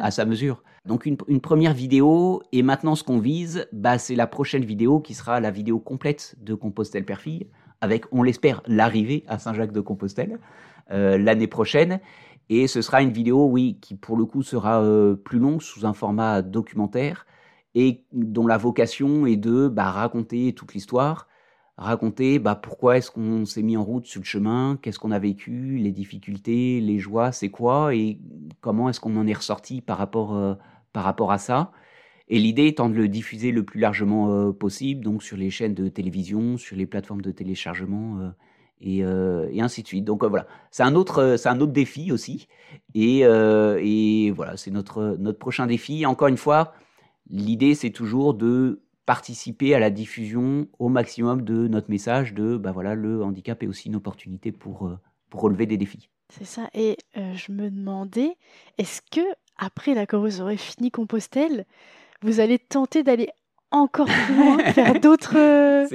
à 0.00 0.10
sa 0.12 0.24
mesure. 0.24 0.62
Donc 0.86 1.06
une, 1.06 1.16
une, 1.26 1.40
première 1.40 1.74
vidéo, 1.74 2.42
et 2.52 2.62
maintenant 2.62 2.94
ce 2.94 3.02
qu'on 3.02 3.18
vise, 3.18 3.68
bah, 3.72 3.98
c'est 3.98 4.14
la 4.14 4.28
prochaine 4.28 4.64
vidéo 4.64 5.00
qui 5.00 5.14
sera 5.14 5.40
la 5.40 5.50
vidéo 5.50 5.80
complète 5.80 6.36
de 6.40 6.54
Compostelle 6.54 7.04
Perfille, 7.04 7.48
avec, 7.80 8.04
on 8.12 8.22
l'espère, 8.22 8.62
l'arrivée 8.68 9.24
à 9.26 9.40
Saint-Jacques 9.40 9.72
de 9.72 9.80
Compostelle. 9.80 10.38
L'année 10.90 11.46
prochaine. 11.46 12.00
Et 12.48 12.66
ce 12.66 12.82
sera 12.82 13.02
une 13.02 13.12
vidéo, 13.12 13.46
oui, 13.46 13.78
qui 13.80 13.94
pour 13.94 14.16
le 14.16 14.24
coup 14.24 14.42
sera 14.42 14.82
euh, 14.82 15.14
plus 15.14 15.38
longue, 15.38 15.62
sous 15.62 15.86
un 15.86 15.92
format 15.92 16.42
documentaire, 16.42 17.26
et 17.74 18.04
dont 18.12 18.46
la 18.46 18.58
vocation 18.58 19.26
est 19.26 19.36
de 19.36 19.68
bah, 19.68 19.90
raconter 19.90 20.52
toute 20.52 20.74
l'histoire, 20.74 21.28
raconter 21.78 22.38
bah, 22.38 22.54
pourquoi 22.54 22.98
est-ce 22.98 23.10
qu'on 23.10 23.44
s'est 23.46 23.62
mis 23.62 23.76
en 23.76 23.84
route 23.84 24.06
sur 24.06 24.20
le 24.20 24.26
chemin, 24.26 24.78
qu'est-ce 24.82 24.98
qu'on 24.98 25.12
a 25.12 25.18
vécu, 25.18 25.78
les 25.78 25.92
difficultés, 25.92 26.80
les 26.80 26.98
joies, 26.98 27.32
c'est 27.32 27.50
quoi, 27.50 27.94
et 27.94 28.20
comment 28.60 28.88
est-ce 28.88 29.00
qu'on 29.00 29.16
en 29.16 29.26
est 29.26 29.32
ressorti 29.32 29.80
par 29.80 29.96
rapport, 29.98 30.36
euh, 30.36 30.54
par 30.92 31.04
rapport 31.04 31.32
à 31.32 31.38
ça. 31.38 31.72
Et 32.28 32.38
l'idée 32.38 32.66
étant 32.66 32.88
de 32.88 32.94
le 32.94 33.08
diffuser 33.08 33.50
le 33.52 33.64
plus 33.64 33.80
largement 33.80 34.52
possible, 34.52 35.04
donc 35.04 35.22
sur 35.22 35.36
les 35.36 35.50
chaînes 35.50 35.74
de 35.74 35.88
télévision, 35.88 36.56
sur 36.56 36.76
les 36.76 36.86
plateformes 36.86 37.20
de 37.20 37.30
téléchargement 37.30 38.32
euh, 38.84 39.48
et, 39.50 39.60
ainsi 39.60 39.82
de 39.82 39.88
suite. 39.88 40.04
Donc 40.04 40.24
euh, 40.24 40.28
voilà, 40.28 40.46
c'est 40.70 40.82
un 40.82 40.94
autre, 40.94 41.18
euh, 41.18 41.36
un 41.44 41.60
autre 41.60 41.72
défi 41.72 42.12
aussi. 42.12 42.48
Et, 42.94 43.22
voilà, 44.34 44.56
c'est 44.56 44.70
notre 44.70 45.16
notre 45.18 45.38
prochain 45.38 45.66
défi. 45.66 46.06
Encore 46.06 46.28
une 46.28 46.36
fois, 46.36 46.74
l'idée 47.30 47.74
c'est 47.74 47.90
toujours 47.90 48.34
de 48.34 48.82
participer 49.06 49.74
à 49.74 49.78
la 49.78 49.90
diffusion 49.90 50.68
au 50.78 50.88
maximum 50.88 51.42
de 51.42 51.66
notre 51.66 51.90
message 51.90 52.34
de 52.34 52.56
bah 52.56 52.70
voilà 52.70 52.94
le 52.94 53.22
handicap 53.24 53.62
est 53.62 53.66
aussi 53.66 53.88
une 53.88 53.96
opportunité 53.96 54.52
pour 54.52 54.90
pour 55.28 55.40
relever 55.40 55.66
des 55.66 55.76
défis. 55.76 56.08
C'est 56.30 56.46
ça. 56.46 56.70
Et 56.72 56.96
je 57.14 57.52
me 57.52 57.70
demandais, 57.70 58.36
est-ce 58.78 59.02
que 59.10 59.20
après 59.58 59.94
la 59.94 60.06
vous 60.10 60.40
aurez 60.40 60.56
fini 60.56 60.90
Compostelle, 60.90 61.66
vous 62.22 62.40
allez 62.40 62.58
tenter 62.58 63.02
d'aller 63.02 63.28
encore 63.72 64.06
plus 64.06 64.34
loin, 64.36 64.58
faire 64.72 65.00
d'autres. 65.00 65.36
Euh, 65.36 65.86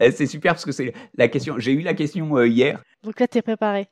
eh, 0.00 0.10
c'est 0.10 0.26
super 0.26 0.54
parce 0.54 0.64
que 0.64 0.72
c'est 0.72 0.94
la 1.16 1.28
question. 1.28 1.58
J'ai 1.58 1.72
eu 1.72 1.82
la 1.82 1.94
question 1.94 2.36
euh, 2.36 2.48
hier. 2.48 2.82
Donc 3.02 3.20
là, 3.20 3.28
tu 3.28 3.38
es 3.38 3.42
préparé. 3.42 3.88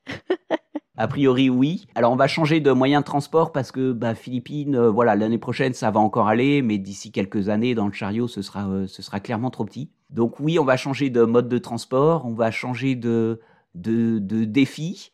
A 0.98 1.08
priori, 1.08 1.48
oui. 1.48 1.86
Alors, 1.94 2.12
on 2.12 2.16
va 2.16 2.28
changer 2.28 2.60
de 2.60 2.70
moyen 2.70 3.00
de 3.00 3.04
transport 3.04 3.50
parce 3.50 3.72
que 3.72 3.92
bah, 3.92 4.14
Philippines, 4.14 4.76
euh, 4.76 4.90
voilà, 4.90 5.16
l'année 5.16 5.38
prochaine, 5.38 5.72
ça 5.72 5.90
va 5.90 6.00
encore 6.00 6.28
aller, 6.28 6.60
mais 6.62 6.78
d'ici 6.78 7.10
quelques 7.10 7.48
années, 7.48 7.74
dans 7.74 7.86
le 7.86 7.92
chariot, 7.92 8.28
ce 8.28 8.42
sera, 8.42 8.68
ce 8.86 9.02
sera 9.02 9.18
clairement 9.18 9.50
trop 9.50 9.64
petit. 9.64 9.90
Donc, 10.10 10.38
oui, 10.38 10.58
on 10.58 10.64
va 10.64 10.76
changer 10.76 11.08
de 11.08 11.22
mode 11.22 11.48
de 11.48 11.58
transport, 11.58 12.26
on 12.26 12.34
va 12.34 12.50
changer 12.50 12.94
de, 12.94 13.40
de, 13.74 14.18
de 14.18 14.44
défis. 14.44 15.12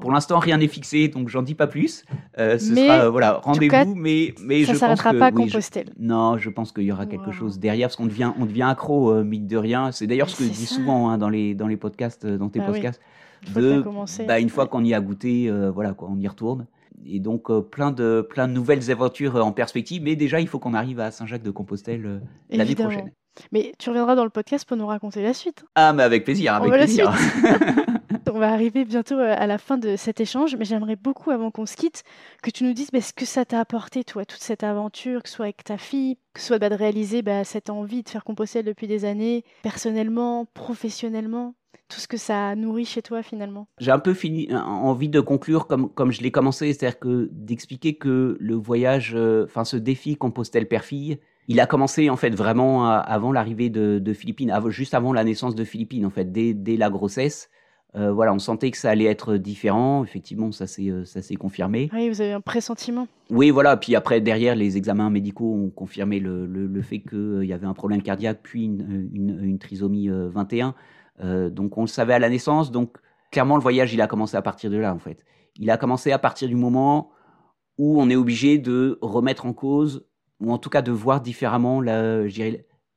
Pour 0.00 0.12
l'instant, 0.12 0.38
rien 0.38 0.58
n'est 0.58 0.68
fixé, 0.68 1.08
donc 1.08 1.28
j'en 1.28 1.42
dis 1.42 1.54
pas 1.54 1.66
plus. 1.66 2.04
Euh, 2.38 2.58
ce 2.58 2.74
sera 2.74 3.04
euh, 3.04 3.10
voilà 3.10 3.40
rendez-vous, 3.42 3.94
mais 3.94 4.34
mais 4.40 4.64
ça 4.64 4.74
je 4.74 4.78
pense 4.78 5.02
que 5.02 5.18
pas 5.18 5.32
Compostelle. 5.32 5.92
non, 5.98 6.38
je 6.38 6.50
pense 6.50 6.72
qu'il 6.72 6.84
y 6.84 6.92
aura 6.92 7.06
quelque 7.06 7.32
chose 7.32 7.58
derrière, 7.58 7.88
parce 7.88 7.96
qu'on 7.96 8.06
devient 8.06 8.32
on 8.38 8.46
devient 8.46 8.62
accro 8.62 9.12
euh, 9.12 9.24
de 9.24 9.56
rien. 9.56 9.90
C'est 9.92 10.06
d'ailleurs 10.06 10.30
ce 10.30 10.36
que 10.36 10.44
je 10.44 10.50
dis 10.50 10.66
souvent 10.66 11.10
hein, 11.10 11.18
dans 11.18 11.28
les 11.28 11.54
dans 11.54 11.66
les 11.66 11.76
podcasts, 11.76 12.26
dans 12.26 12.48
tes 12.48 12.60
bah 12.60 12.66
podcasts. 12.66 13.00
De, 13.54 13.84
bah, 14.26 14.40
une 14.40 14.48
fois 14.48 14.66
qu'on 14.66 14.82
y 14.84 14.94
a 14.94 15.00
goûté, 15.00 15.50
voilà 15.72 15.92
quoi, 15.92 16.08
on 16.10 16.18
y 16.18 16.26
retourne. 16.26 16.66
Et 17.06 17.20
donc 17.20 17.52
plein 17.70 17.92
de 17.92 18.26
plein 18.28 18.48
de 18.48 18.52
nouvelles 18.52 18.90
aventures 18.90 19.36
en 19.36 19.52
perspective, 19.52 20.02
mais 20.02 20.16
déjà 20.16 20.40
il 20.40 20.48
faut 20.48 20.58
qu'on 20.58 20.74
arrive 20.74 21.00
à 21.00 21.10
Saint-Jacques 21.10 21.44
de 21.44 21.50
Compostelle 21.50 22.20
l'année 22.50 22.74
prochaine. 22.74 23.10
Mais 23.52 23.72
tu 23.78 23.88
reviendras 23.90 24.14
dans 24.14 24.24
le 24.24 24.30
podcast 24.30 24.66
pour 24.66 24.76
nous 24.76 24.86
raconter 24.86 25.22
la 25.22 25.34
suite. 25.34 25.64
Ah, 25.74 25.92
mais 25.92 26.02
avec 26.02 26.24
plaisir, 26.24 26.54
avec 26.54 26.72
plaisir. 26.72 27.12
on 28.38 28.38
va 28.38 28.52
arriver 28.52 28.84
bientôt 28.84 29.18
euh, 29.18 29.34
à 29.36 29.46
la 29.46 29.58
fin 29.58 29.78
de 29.78 29.96
cet 29.96 30.20
échange, 30.20 30.56
mais 30.56 30.64
j'aimerais 30.64 30.96
beaucoup, 30.96 31.30
avant 31.30 31.50
qu'on 31.50 31.66
se 31.66 31.76
quitte, 31.76 32.04
que 32.42 32.50
tu 32.50 32.64
nous 32.64 32.72
dises 32.72 32.90
bah, 32.92 33.00
ce 33.00 33.12
que 33.12 33.26
ça 33.26 33.44
t'a 33.44 33.60
apporté, 33.60 34.04
toi, 34.04 34.24
toute 34.24 34.40
cette 34.40 34.62
aventure, 34.62 35.22
que 35.22 35.28
ce 35.28 35.36
soit 35.36 35.46
avec 35.46 35.64
ta 35.64 35.78
fille, 35.78 36.16
que 36.34 36.40
ce 36.40 36.46
soit 36.46 36.58
bah, 36.58 36.68
de 36.68 36.74
réaliser 36.74 37.22
bah, 37.22 37.44
cette 37.44 37.70
envie 37.70 38.02
de 38.02 38.08
faire 38.08 38.24
composter 38.24 38.62
depuis 38.62 38.86
des 38.86 39.04
années, 39.04 39.44
personnellement, 39.62 40.46
professionnellement 40.54 41.54
tout 41.88 42.00
ce 42.00 42.08
que 42.08 42.18
ça 42.18 42.54
nourrit 42.54 42.84
chez 42.84 43.00
toi 43.00 43.22
finalement. 43.22 43.66
J'ai 43.78 43.90
un 43.90 43.98
peu 43.98 44.12
fini, 44.12 44.48
euh, 44.50 44.58
envie 44.58 45.08
de 45.08 45.20
conclure 45.20 45.66
comme, 45.66 45.88
comme 45.88 46.12
je 46.12 46.20
l'ai 46.20 46.30
commencé, 46.30 46.72
c'est-à-dire 46.72 46.98
que 46.98 47.30
d'expliquer 47.32 47.96
que 47.96 48.36
le 48.38 48.54
voyage, 48.54 49.14
euh, 49.14 49.46
enfin 49.46 49.64
ce 49.64 49.78
défi 49.78 50.16
Compostelle-Père-Fille, 50.16 51.18
il 51.48 51.60
a 51.60 51.66
commencé 51.66 52.10
en 52.10 52.16
fait 52.16 52.34
vraiment 52.34 52.88
avant 52.90 53.32
l'arrivée 53.32 53.70
de, 53.70 54.12
Philippines, 54.12 54.52
juste 54.68 54.94
avant 54.94 55.12
la 55.12 55.24
naissance 55.24 55.54
de 55.54 55.64
Philippines 55.64 56.06
en 56.06 56.10
fait, 56.10 56.30
dès, 56.30 56.76
la 56.76 56.90
grossesse. 56.90 57.50
Euh, 57.96 58.12
voilà, 58.12 58.34
on 58.34 58.38
sentait 58.38 58.70
que 58.70 58.76
ça 58.76 58.90
allait 58.90 59.06
être 59.06 59.38
différent. 59.38 60.04
Effectivement, 60.04 60.52
ça 60.52 60.66
s'est 60.66 60.90
euh, 60.90 61.06
ça 61.06 61.22
s'est 61.22 61.36
confirmé. 61.36 61.88
Oui, 61.94 62.10
vous 62.10 62.20
avez 62.20 62.32
un 62.32 62.42
pressentiment. 62.42 63.08
Oui, 63.30 63.48
voilà. 63.48 63.78
Puis 63.78 63.96
après, 63.96 64.20
derrière, 64.20 64.54
les 64.54 64.76
examens 64.76 65.08
médicaux 65.08 65.54
ont 65.54 65.70
confirmé 65.70 66.20
le, 66.20 66.44
le, 66.44 66.82
fait 66.82 66.98
qu'il 66.98 67.18
euh, 67.18 67.44
y 67.46 67.52
avait 67.54 67.66
un 67.66 67.72
problème 67.72 68.02
cardiaque, 68.02 68.40
puis 68.42 68.64
une, 68.64 69.08
une, 69.14 69.58
trisomie 69.58 70.10
21. 70.10 70.74
donc 71.48 71.78
on 71.78 71.80
le 71.80 71.86
savait 71.86 72.12
à 72.12 72.18
la 72.18 72.28
naissance. 72.28 72.70
Donc 72.70 72.98
clairement, 73.32 73.56
le 73.56 73.62
voyage, 73.62 73.94
il 73.94 74.02
a 74.02 74.06
commencé 74.06 74.36
à 74.36 74.42
partir 74.42 74.70
de 74.70 74.76
là, 74.76 74.94
en 74.94 74.98
fait. 74.98 75.24
Il 75.56 75.70
a 75.70 75.78
commencé 75.78 76.12
à 76.12 76.18
partir 76.18 76.46
du 76.46 76.56
moment 76.56 77.10
où 77.78 78.02
on 78.02 78.10
est 78.10 78.16
obligé 78.16 78.58
de 78.58 78.98
remettre 79.00 79.46
en 79.46 79.54
cause 79.54 80.04
ou 80.40 80.52
en 80.52 80.58
tout 80.58 80.70
cas 80.70 80.82
de 80.82 80.92
voir 80.92 81.20
différemment 81.20 81.80
la, 81.80 82.22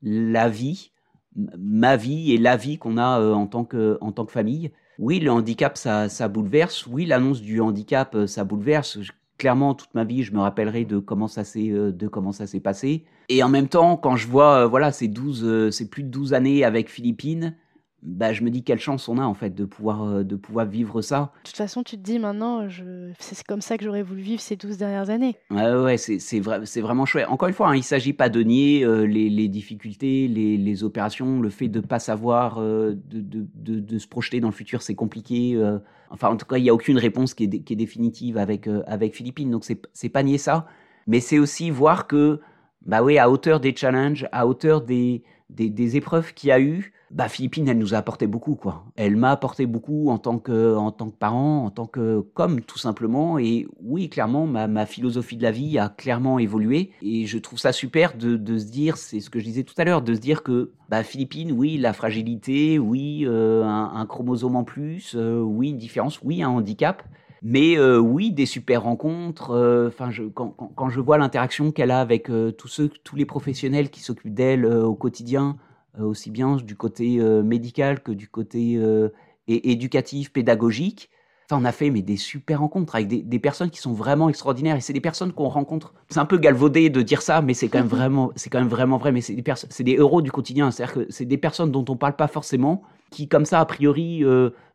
la 0.01 0.49
vie, 0.49 0.91
ma 1.35 1.95
vie 1.97 2.33
et 2.33 2.37
la 2.37 2.57
vie 2.57 2.77
qu'on 2.77 2.97
a 2.97 3.19
euh, 3.19 3.33
en, 3.33 3.47
tant 3.47 3.65
que, 3.65 3.97
en 4.01 4.11
tant 4.11 4.25
que 4.25 4.31
famille. 4.31 4.71
Oui, 4.99 5.19
le 5.19 5.31
handicap, 5.31 5.77
ça, 5.77 6.09
ça 6.09 6.27
bouleverse. 6.27 6.85
Oui, 6.87 7.05
l'annonce 7.05 7.41
du 7.41 7.61
handicap, 7.61 8.13
euh, 8.15 8.27
ça 8.27 8.43
bouleverse. 8.43 8.99
Clairement, 9.37 9.73
toute 9.73 9.93
ma 9.95 10.03
vie, 10.03 10.23
je 10.23 10.33
me 10.33 10.39
rappellerai 10.39 10.85
de 10.85 10.99
comment 10.99 11.27
ça 11.27 11.43
s'est 11.43 11.71
euh, 11.71 11.91
de 11.91 12.07
comment 12.07 12.31
ça 12.31 12.45
s'est 12.45 12.59
passé. 12.59 13.05
Et 13.29 13.41
en 13.41 13.49
même 13.49 13.67
temps, 13.67 13.97
quand 13.97 14.15
je 14.15 14.27
vois 14.27 14.67
voilà 14.67 14.91
ces 14.91 15.07
12 15.07 15.71
c'est 15.71 15.89
plus 15.89 16.03
de 16.03 16.09
12 16.09 16.33
années 16.33 16.63
avec 16.63 16.89
Philippines, 16.89 17.55
bah, 18.03 18.33
je 18.33 18.43
me 18.43 18.49
dis 18.49 18.63
quelle 18.63 18.79
chance 18.79 19.07
on 19.07 19.17
a 19.17 19.23
en 19.23 19.33
fait 19.33 19.53
de 19.53 19.65
pouvoir, 19.65 20.03
euh, 20.03 20.23
de 20.23 20.35
pouvoir 20.35 20.65
vivre 20.65 21.01
ça. 21.01 21.31
De 21.43 21.49
toute 21.49 21.57
façon, 21.57 21.83
tu 21.83 21.97
te 21.97 22.01
dis 22.01 22.17
maintenant, 22.17 22.67
je... 22.67 23.11
c'est 23.19 23.45
comme 23.45 23.61
ça 23.61 23.77
que 23.77 23.83
j'aurais 23.83 24.01
voulu 24.01 24.21
vivre 24.21 24.41
ces 24.41 24.55
12 24.55 24.77
dernières 24.77 25.09
années. 25.09 25.35
Ouais, 25.51 25.73
ouais, 25.73 25.97
c'est 25.97 26.39
vrai, 26.39 26.61
vraiment 26.77 27.05
chouette. 27.05 27.27
Encore 27.29 27.47
une 27.47 27.53
fois, 27.53 27.69
hein, 27.69 27.75
il 27.75 27.79
ne 27.79 27.83
s'agit 27.83 28.13
pas 28.13 28.29
de 28.29 28.41
nier 28.41 28.83
euh, 28.83 29.03
les, 29.03 29.29
les, 29.29 29.47
difficultés, 29.47 30.27
les, 30.27 30.57
les, 30.57 30.83
opérations, 30.83 31.41
le 31.41 31.49
fait 31.49 31.67
de 31.67 31.79
ne 31.79 31.85
pas 31.85 31.99
savoir, 31.99 32.57
euh, 32.59 32.95
de, 33.09 33.21
de, 33.21 33.45
de, 33.55 33.79
de, 33.79 33.99
se 33.99 34.07
projeter 34.07 34.39
dans 34.39 34.49
le 34.49 34.53
futur, 34.53 34.81
c'est 34.81 34.95
compliqué. 34.95 35.61
enfin, 36.09 36.29
en 36.29 36.37
tout 36.37 36.45
cas, 36.45 36.57
il 36.57 36.63
n'y 36.63 36.69
a 36.69 36.73
aucune 36.73 36.97
réponse 36.97 37.33
qui 37.35 37.43
est, 37.43 37.59
qui 37.61 37.73
est 37.73 37.77
définitive 37.77 38.37
avec, 38.37 38.67
avec 38.87 39.15
Philippines, 39.15 39.51
donc 39.51 39.63
c'est 39.63 40.09
pas 40.09 40.23
nier 40.23 40.37
ça. 40.37 40.65
Mais 41.07 41.19
c'est 41.19 41.39
aussi 41.39 41.69
voir 41.69 42.07
que, 42.07 42.39
bah 42.85 43.03
oui, 43.03 43.17
à 43.17 43.29
hauteur 43.29 43.59
des 43.59 43.75
challenges, 43.75 44.27
à 44.31 44.47
hauteur 44.47 44.81
des, 44.81 45.23
des, 45.49 45.97
épreuves 45.97 46.33
qu'il 46.33 46.49
y 46.49 46.51
a 46.51 46.59
eu, 46.59 46.93
bah 47.11 47.27
Philippine, 47.27 47.67
elle 47.67 47.77
nous 47.77 47.93
a 47.93 47.97
apporté 47.97 48.25
beaucoup, 48.25 48.55
quoi. 48.55 48.85
Elle 48.95 49.17
m'a 49.17 49.31
apporté 49.31 49.65
beaucoup 49.65 50.09
en 50.09 50.17
tant 50.17 50.39
que, 50.39 50.75
en 50.75 50.91
tant 50.91 51.09
que 51.09 51.15
parent, 51.15 51.65
en 51.65 51.69
tant 51.69 51.85
que 51.85 52.21
comme 52.33 52.61
tout 52.61 52.77
simplement. 52.77 53.37
Et 53.37 53.67
oui, 53.81 54.09
clairement, 54.09 54.47
ma, 54.47 54.67
ma 54.67 54.85
philosophie 54.85 55.35
de 55.35 55.43
la 55.43 55.51
vie 55.51 55.77
a 55.77 55.89
clairement 55.89 56.39
évolué. 56.39 56.91
Et 57.01 57.25
je 57.25 57.37
trouve 57.37 57.59
ça 57.59 57.73
super 57.73 58.15
de, 58.17 58.37
de 58.37 58.57
se 58.57 58.65
dire, 58.71 58.97
c'est 58.97 59.19
ce 59.19 59.29
que 59.29 59.39
je 59.39 59.45
disais 59.45 59.63
tout 59.63 59.75
à 59.77 59.83
l'heure, 59.83 60.01
de 60.01 60.13
se 60.13 60.19
dire 60.19 60.41
que 60.41 60.71
bah 60.89 61.03
Philippine, 61.03 61.51
oui, 61.51 61.77
la 61.77 61.93
fragilité, 61.93 62.79
oui, 62.79 63.25
euh, 63.25 63.63
un, 63.63 64.05
chromosome 64.05 64.55
en 64.55 64.63
plus, 64.63 65.13
euh, 65.15 65.39
oui, 65.39 65.69
une 65.69 65.77
différence, 65.77 66.21
oui, 66.23 66.41
un 66.43 66.49
handicap. 66.49 67.03
Mais 67.41 67.77
euh, 67.77 67.97
oui, 67.97 68.31
des 68.31 68.45
super 68.45 68.83
rencontres. 68.83 69.91
Je, 70.11 70.23
quand, 70.23 70.89
je 70.89 70.99
vois 71.01 71.17
l'interaction 71.17 71.71
qu'elle 71.71 71.91
a 71.91 71.99
avec 71.99 72.31
tous 72.57 72.67
ceux, 72.67 72.89
tous 73.03 73.15
les 73.15 73.25
professionnels 73.25 73.89
qui 73.89 74.01
s'occupent 74.01 74.33
d'elle 74.33 74.65
au 74.65 74.95
quotidien, 74.95 75.57
euh, 75.99 76.03
aussi 76.03 76.31
bien 76.31 76.55
du 76.55 76.75
côté 76.75 77.17
euh, 77.19 77.43
médical 77.43 78.01
que 78.01 78.13
du 78.13 78.29
côté 78.29 78.77
euh, 78.77 79.09
éducatif, 79.47 80.31
pédagogique. 80.31 81.09
On 81.51 81.65
a 81.65 81.71
fait 81.71 81.89
mais 81.89 82.01
des 82.01 82.17
super 82.17 82.59
rencontres 82.59 82.95
avec 82.95 83.07
des, 83.07 83.39
personnes 83.39 83.69
qui 83.69 83.79
sont 83.79 83.93
vraiment 83.93 84.29
extraordinaires 84.29 84.75
et 84.75 84.81
c'est 84.81 84.93
des 84.93 85.01
personnes 85.01 85.33
qu'on 85.33 85.49
rencontre. 85.49 85.93
C'est 86.09 86.19
un 86.19 86.25
peu 86.25 86.37
galvaudé 86.37 86.89
de 86.89 87.01
dire 87.01 87.21
ça, 87.21 87.41
mais 87.41 87.53
c'est 87.53 87.67
quand 87.67 87.79
même 87.79 87.87
vraiment, 87.87 88.31
c'est 88.35 88.49
quand 88.49 88.59
même 88.59 88.69
vraiment 88.69 88.97
vrai. 88.97 89.11
Mais 89.11 89.21
c'est 89.21 89.35
des, 89.35 89.43
c'est 89.69 89.83
des 89.83 89.93
héros 89.93 90.21
du 90.21 90.31
quotidien. 90.31 90.71
C'est-à-dire 90.71 90.93
que 90.93 91.05
c'est 91.09 91.25
des 91.25 91.37
personnes 91.37 91.71
dont 91.71 91.85
on 91.89 91.95
parle 91.95 92.15
pas 92.15 92.27
forcément, 92.27 92.83
qui 93.09 93.27
comme 93.27 93.45
ça, 93.45 93.59
a 93.59 93.65
priori, 93.65 94.23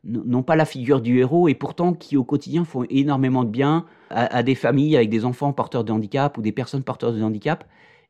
n'ont 0.04 0.42
pas 0.42 0.56
la 0.56 0.64
figure 0.64 1.00
du 1.00 1.18
héros 1.18 1.48
et 1.48 1.54
pourtant 1.54 1.92
qui 1.92 2.16
au 2.16 2.24
quotidien 2.24 2.64
font 2.64 2.84
énormément 2.90 3.44
de 3.44 3.50
bien 3.50 3.84
à, 4.10 4.42
des 4.42 4.54
familles 4.54 4.96
avec 4.96 5.10
des 5.10 5.24
enfants 5.24 5.52
porteurs 5.52 5.84
de 5.84 5.92
handicap 5.92 6.38
ou 6.38 6.42
des 6.42 6.52
personnes 6.52 6.82
porteurs 6.82 7.12
de 7.12 7.22
handicap 7.22 7.64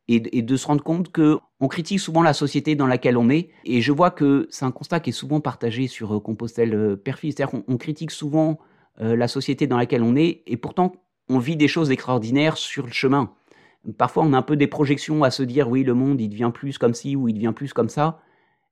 et, 0.09 0.43
de 0.43 0.57
se 0.57 0.67
rendre 0.67 0.83
compte 0.83 1.11
que 1.11 1.39
on 1.61 1.69
critique 1.69 2.01
souvent 2.01 2.23
la 2.23 2.33
société 2.33 2.77
dans 2.77 2.87
laquelle 2.87 3.17
on 3.17 3.29
est 3.29 3.51
et 3.65 3.81
je 3.81 3.93
vois 3.93 4.11
que 4.11 4.47
c'est 4.51 4.65
un 4.65 4.71
constat 4.71 5.01
qui 5.01 5.11
est 5.11 5.13
souvent 5.13 5.41
partagé 5.41 5.89
sur 5.89 6.17
euh, 6.17 6.21
Compostelle 6.21 6.75
euh, 6.75 6.97
Perfil, 6.97 7.33
c'est-à-dire 7.33 7.61
qu'on 7.65 7.77
critique 7.77 8.11
souvent 8.11 8.59
euh, 9.01 9.17
la 9.17 9.27
société 9.27 9.67
dans 9.67 9.77
laquelle 9.77 10.03
on 10.03 10.15
est 10.15 10.43
et 10.47 10.57
pourtant 10.57 10.93
on 11.29 11.39
vit 11.39 11.57
des 11.57 11.67
choses 11.67 11.91
extraordinaires 11.91 12.57
sur 12.57 12.87
le 12.87 12.93
chemin. 12.93 13.33
Parfois 13.99 14.25
on 14.25 14.33
a 14.33 14.39
un 14.39 14.43
peu 14.43 14.57
des 14.57 14.69
projections 14.69 15.25
à 15.25 15.31
se 15.31 15.43
dire 15.43 15.69
oui 15.69 15.83
le 15.83 15.95
monde 15.95 16.21
il 16.21 16.29
devient 16.29 16.53
plus 16.55 16.79
comme 16.79 16.95
ci 16.95 17.17
ou 17.17 17.29
il 17.29 17.35
devient 17.35 17.53
plus 17.55 17.73
comme 17.73 17.89
ça 17.89 18.21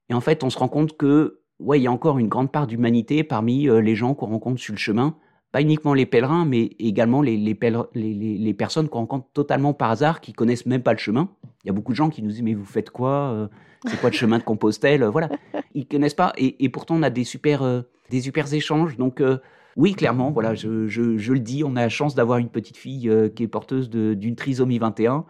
et 0.09 0.14
en 0.14 0.20
fait 0.20 0.45
on 0.45 0.51
se 0.51 0.59
rend 0.59 0.68
compte 0.68 0.97
que 0.97 1.41
ouais, 1.59 1.80
il 1.80 1.82
y 1.82 1.89
a 1.89 1.93
encore 1.93 2.18
une 2.18 2.28
grande 2.28 2.53
part 2.53 2.66
d'humanité 2.68 3.24
parmi 3.24 3.66
les 3.66 3.97
gens 3.97 4.14
qu'on 4.14 4.26
rencontre 4.26 4.61
sur 4.61 4.72
le 4.72 4.78
chemin. 4.78 5.16
Pas 5.55 5.62
uniquement 5.62 5.94
les 5.94 6.05
pèlerins, 6.05 6.44
mais 6.44 6.72
également 6.80 7.22
les, 7.22 7.36
les, 7.36 8.55
personnes 8.55 8.88
qu'on 8.88 8.98
rencontre 8.98 9.28
totalement 9.32 9.72
par 9.72 9.92
hasard, 9.92 10.20
qui 10.20 10.32
connaissent 10.32 10.66
même 10.66 10.82
pas 10.82 10.90
le 10.90 10.98
chemin. 10.98 11.28
Il 11.62 11.68
y 11.68 11.70
a 11.70 11.72
beaucoup 11.72 11.92
de 11.92 11.96
gens 11.96 12.11
qui 12.11 12.24
nous 12.24 12.30
disent 12.30 12.42
Mais 12.42 12.55
vous 12.55 12.64
faites 12.64 12.90
quoi 12.90 13.30
euh, 13.32 13.46
C'est 13.86 14.00
quoi 14.00 14.11
le 14.11 14.16
chemin 14.16 14.38
de 14.38 14.42
Compostelle 14.42 15.05
Voilà. 15.05 15.28
Ils 15.76 15.86
connaissent 15.86 16.14
pas. 16.14 16.32
Et, 16.38 16.68
pourtant, 16.70 16.96
on 16.96 17.05
a 17.05 17.11
des 17.11 17.22
super, 17.22 17.62
euh, 17.62 17.82
des 18.11 18.22
super 18.22 18.52
échanges. 18.52 18.96
Donc, 18.96 19.22
oui, 19.76 19.92
clairement, 19.92 20.32
voilà, 20.32 20.57
je, 20.57 20.88
je, 20.88 21.18
je, 21.18 21.32
le 21.32 21.38
dis, 21.38 21.62
on 21.62 21.76
a 21.76 21.82
la 21.82 21.88
chance 21.88 22.16
d'avoir 22.16 22.38
une 22.38 22.48
petite 22.48 22.76
fille 22.76 23.09
qui 23.36 23.44
est 23.44 23.48
porteuse 23.48 23.90
d'une 23.90 24.34
trisomie 24.34 24.78
21 24.78 25.24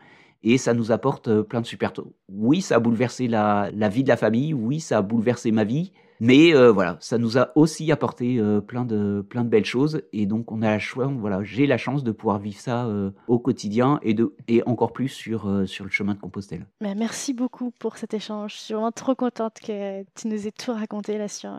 et 0.45 0.59
ça 0.59 0.75
nous 0.75 0.93
apporte 0.93 1.43
plein 1.43 1.61
de 1.63 1.67
super. 1.67 1.93
Oui, 2.29 2.61
ça 2.61 2.77
a 2.77 2.79
bouleversé 2.79 3.27
la, 3.27 3.71
vie 3.89 4.05
de 4.05 4.09
la 4.09 4.17
famille, 4.17 4.55
oui, 4.55 4.79
ça 4.79 4.99
a 4.99 5.03
bouleversé 5.03 5.51
ma 5.51 5.65
vie, 5.65 5.93
mais 6.21 6.55
euh, 6.55 6.71
voilà, 6.71 6.99
ça 7.01 7.19
nous 7.19 7.39
a 7.39 7.51
aussi 7.57 7.91
apporté 7.91 8.39
euh, 8.39 8.61
plein, 8.61 8.85
de, 8.85 9.25
belles 9.43 9.65
choses. 9.65 10.03
Et 10.13 10.27
donc, 10.27 10.53
on 10.53 10.63
a 10.63 10.69
la 10.71 10.79
choix, 10.79 11.07
voilà, 11.07 11.43
j'ai 11.43 11.67
la 11.67 11.79
chance 11.79 12.05
de 12.05 12.13
pouvoir 12.13 12.39
vivre 12.39 12.61
ça 12.61 12.87
euh, 12.87 13.11
au 13.27 13.39
quotidien 13.39 13.99
et, 14.03 14.63
encore 14.67 14.93
plus 14.93 15.09
sur, 15.09 15.49
le 15.49 15.67
chemin 15.67 16.15
de 16.15 16.21
Compostelle. 16.21 16.67
Mais 16.81 16.95
merci 16.95 17.33
beaucoup 17.33 17.73
pour 17.73 17.97
cet 17.97 18.15
échange. 18.15 18.55
Je 18.55 18.61
suis 18.61 18.75
vraiment 18.75 18.93
trop 18.93 19.15
contente 19.15 19.59
que 19.61 20.03
tu 20.15 20.29
nous 20.29 20.47
aies 20.47 20.53
tout 20.53 20.73
raconté 20.73 21.17
là 21.17 21.29
sur, 21.29 21.51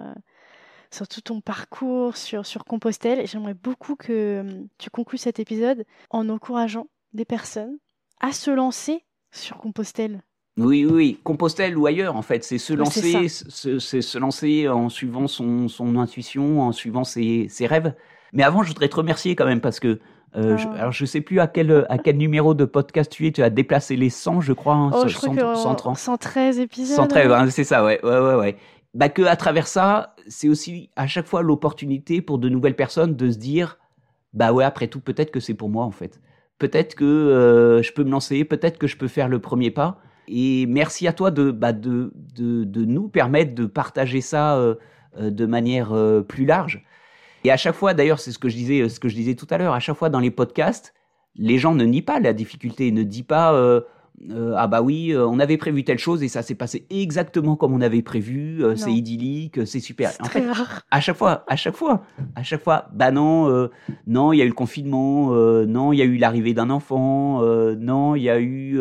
tout 1.10 1.22
ton 1.22 1.42
parcours, 1.42 2.16
sur, 2.16 2.46
sur 2.46 2.66
Compostelle. 2.66 3.26
J'aimerais 3.26 3.56
beaucoup 3.56 3.96
que 3.96 4.46
tu 4.78 4.92
conclues 4.92 5.18
cet 5.18 5.40
épisode 5.40 5.86
en 6.12 6.30
encourageant 6.30 6.88
des 7.14 7.26
personnes 7.26 7.78
à 8.22 8.32
se 8.32 8.52
lancer 8.52 9.04
sur 9.32 9.58
Compostelle. 9.58 10.22
Oui, 10.58 10.86
oui, 10.86 11.20
Compostelle 11.24 11.78
ou 11.78 11.86
ailleurs, 11.86 12.16
en 12.16 12.22
fait, 12.22 12.44
c'est 12.46 12.58
se 12.58 12.74
lancer, 12.74 13.28
c'est 13.28 14.02
se 14.02 14.18
lancer 14.18 14.70
en 14.70 14.88
suivant 14.88 15.28
son, 15.28 15.68
son 15.68 15.98
intuition, 15.98 16.62
en 16.62 16.72
suivant 16.72 17.04
ses, 17.04 17.48
ses, 17.50 17.68
rêves. 17.68 17.94
Mais 18.32 18.44
avant, 18.44 18.64
je 18.64 18.70
voudrais 18.70 18.88
te 18.88 18.96
remercier 18.96 19.36
quand 19.36 19.46
même 19.46 19.60
parce 19.60 19.82
que 19.82 20.00
euh, 20.38 20.58
je, 20.58 20.68
ah. 20.68 20.80
alors 20.80 20.92
je 20.92 21.06
sais 21.06 21.22
plus 21.22 21.40
à 21.40 21.48
quel 21.48 21.86
à 21.90 21.98
quel 21.98 22.18
numéro 22.18 22.54
de 22.54 22.66
podcast 22.66 23.12
tu 23.12 23.28
es. 23.28 23.32
Tu 23.32 23.44
as 23.44 23.50
déplacé 23.50 23.98
les 23.98 24.10
100, 24.10 24.42
je 24.42 24.54
crois. 24.54 24.76
Hein, 24.76 24.92
oh, 24.94 25.08
je 25.08 25.18
100, 25.18 25.36
crois 25.36 25.56
130. 25.56 25.98
113 25.98 26.60
épisodes. 26.60 26.96
113, 26.96 27.32
hein, 27.32 27.50
c'est 27.50 27.64
ça, 27.66 27.84
ouais, 27.84 28.00
ouais, 28.04 28.20
ouais, 28.20 28.36
ouais. 28.36 28.58
Bah 28.94 29.10
que 29.10 29.24
à 29.24 29.36
travers 29.36 29.68
ça, 29.68 30.16
c'est 30.28 30.48
aussi 30.48 30.90
à 30.96 31.06
chaque 31.06 31.26
fois 31.26 31.42
l'opportunité 31.42 32.22
pour 32.22 32.38
de 32.38 32.48
nouvelles 32.48 32.78
personnes 32.78 33.16
de 33.16 33.30
se 33.30 33.38
dire, 33.38 33.78
bah 34.34 34.54
ouais, 34.54 34.64
après 34.64 34.88
tout, 34.88 35.02
peut-être 35.02 35.32
que 35.32 35.42
c'est 35.42 35.54
pour 35.54 35.70
moi 35.70 35.84
en 35.84 35.92
fait. 35.92 36.22
Peut-être 36.58 36.96
que 36.96 37.04
euh, 37.04 37.82
je 37.82 37.92
peux 37.92 38.04
me 38.04 38.12
lancer, 38.12 38.46
peut-être 38.46 38.78
que 38.78 38.88
je 38.88 38.98
peux 38.98 39.08
faire 39.08 39.28
le 39.28 39.40
premier 39.40 39.72
pas. 39.72 40.00
Et 40.28 40.66
merci 40.68 41.08
à 41.08 41.14
toi 41.14 41.30
de, 41.30 41.52
bah, 41.52 41.74
nous 41.74 43.10
permettre 43.10 43.54
de 43.54 43.66
partager 43.66 44.22
ça 44.22 44.58
euh, 44.58 44.76
euh, 45.18 45.30
de 45.30 45.46
manière 45.46 45.94
plus 46.28 46.46
large. 46.46 46.84
Et 47.44 47.52
à 47.52 47.58
chaque 47.58 47.76
fois, 47.76 47.94
d'ailleurs, 47.94 48.20
c'est 48.20 48.32
ce 48.32 48.40
que 48.40 48.50
je 48.50 48.56
disais, 48.56 48.90
ce 48.90 49.00
que 49.00 49.10
je 49.10 49.16
disais 49.16 49.36
tout 49.36 49.48
à 49.50 49.58
l'heure, 49.58 49.74
à 49.74 49.80
chaque 49.80 49.98
fois 49.98 50.10
dans 50.10 50.20
les 50.20 50.32
podcasts, 50.32 50.94
les 51.36 51.58
gens 51.58 51.76
ne 51.76 51.84
nient 51.84 52.02
pas 52.02 52.20
la 52.20 52.34
difficulté, 52.34 52.92
ne 52.92 53.04
disent 53.04 53.24
pas 53.24 53.54
ah 54.56 54.68
bah 54.68 54.82
oui, 54.82 55.14
on 55.16 55.40
avait 55.40 55.58
prévu 55.58 55.84
telle 55.84 56.00
chose 56.00 56.24
et 56.24 56.28
ça 56.28 56.42
s'est 56.42 56.56
passé 56.56 56.86
exactement 56.90 57.56
comme 57.56 57.74
on 57.74 57.82
avait 57.82 58.02
prévu, 58.02 58.64
c'est 58.76 58.92
idyllique, 58.92 59.68
c'est 59.68 59.80
super. 59.80 60.12
En 60.20 60.26
fait, 60.26 60.44
à 60.90 61.00
chaque 61.00 61.18
fois, 61.18 61.44
à 61.48 61.56
chaque 61.56 61.76
fois, 61.76 62.04
à 62.36 62.42
chaque 62.42 62.64
fois, 62.64 62.88
bah 62.94 63.12
non, 63.12 63.70
non, 64.08 64.34
il 64.34 64.38
y 64.38 64.42
a 64.42 64.46
eu 64.46 64.50
le 64.50 64.54
confinement, 64.54 65.32
non, 65.66 65.94
il 65.94 65.98
y 65.98 66.02
a 66.02 66.06
eu 66.06 66.18
l'arrivée 66.18 66.54
d'un 66.54 66.70
enfant, 66.70 67.42
non, 67.76 68.16
il 68.16 68.24
y 68.24 68.30
a 68.30 68.40
eu 68.40 68.80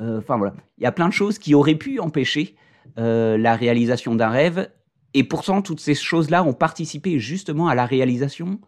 euh, 0.00 0.18
enfin 0.18 0.36
voilà, 0.36 0.54
il 0.78 0.84
y 0.84 0.86
a 0.86 0.92
plein 0.92 1.08
de 1.08 1.12
choses 1.12 1.38
qui 1.38 1.54
auraient 1.54 1.76
pu 1.76 2.00
empêcher 2.00 2.54
euh, 2.98 3.38
la 3.38 3.56
réalisation 3.56 4.14
d'un 4.14 4.28
rêve. 4.28 4.70
Et 5.14 5.24
pourtant, 5.24 5.62
toutes 5.62 5.80
ces 5.80 5.94
choses-là 5.94 6.44
ont 6.44 6.52
participé 6.52 7.18
justement 7.18 7.68
à 7.68 7.74
la 7.74 7.86
réalisation, 7.86 8.60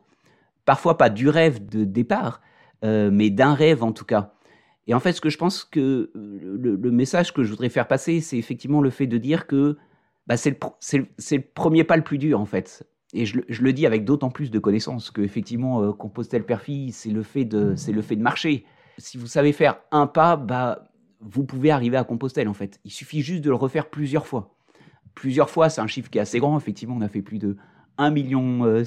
parfois 0.64 0.96
pas 0.96 1.10
du 1.10 1.28
rêve 1.28 1.66
de 1.68 1.84
départ, 1.84 2.40
euh, 2.84 3.10
mais 3.12 3.28
d'un 3.28 3.54
rêve 3.54 3.82
en 3.82 3.92
tout 3.92 4.06
cas. 4.06 4.34
Et 4.88 4.94
en 4.94 5.00
fait, 5.00 5.12
ce 5.12 5.20
que 5.20 5.28
je 5.28 5.36
pense 5.38 5.64
que 5.64 6.10
le, 6.14 6.90
message 6.90 7.32
que 7.32 7.44
je 7.44 7.50
voudrais 7.50 7.68
faire 7.68 7.86
passer, 7.86 8.20
c'est 8.20 8.38
effectivement 8.38 8.80
le 8.80 8.90
fait 8.90 9.06
de 9.06 9.18
dire 9.18 9.46
que 9.46 9.76
bah, 10.26 10.36
c'est 10.38 10.58
le, 10.94 11.40
premier 11.54 11.84
pas 11.84 11.96
le 11.96 12.02
plus 12.02 12.18
dur 12.18 12.40
en 12.40 12.46
fait. 12.46 12.88
Et 13.12 13.26
je, 13.26 13.38
le 13.38 13.72
dis 13.72 13.86
avec 13.86 14.04
d'autant 14.04 14.30
plus 14.30 14.50
de 14.50 14.58
connaissances 14.58 15.10
que 15.10 15.20
effectivement, 15.20 15.82
euh, 15.82 15.92
Compostelle 15.92 16.44
Perfil, 16.44 16.92
c'est 16.92 17.10
le 17.10 17.22
fait 17.22 17.44
de, 17.44 17.74
le 17.92 18.02
fait 18.02 18.16
de 18.16 18.22
marcher. 18.22 18.64
Si 18.96 19.18
vous 19.18 19.26
savez 19.26 19.52
faire 19.52 19.78
un 19.92 20.06
pas, 20.06 20.36
bah 20.36 20.90
vous 21.20 21.44
pouvez 21.44 21.70
arriver 21.70 21.96
à 21.96 22.04
Compostelle 22.04 22.48
en 22.48 22.54
fait. 22.54 22.80
Il 22.84 22.90
suffit 22.90 23.20
juste 23.20 23.44
de 23.44 23.50
le 23.50 23.56
refaire 23.56 23.90
plusieurs 23.90 24.26
fois. 24.26 24.56
Plusieurs 25.14 25.50
fois, 25.50 25.68
c'est 25.68 25.80
un 25.80 25.86
chiffre 25.86 26.10
qui 26.10 26.18
est 26.18 26.20
assez 26.20 26.38
grand. 26.38 26.56
Effectivement, 26.56 26.96
on 26.96 27.00
a 27.00 27.08
fait 27.08 27.22
plus 27.22 27.38
de 27.38 27.56
1,6 27.98 28.12
million 28.12 28.64
euh, 28.64 28.84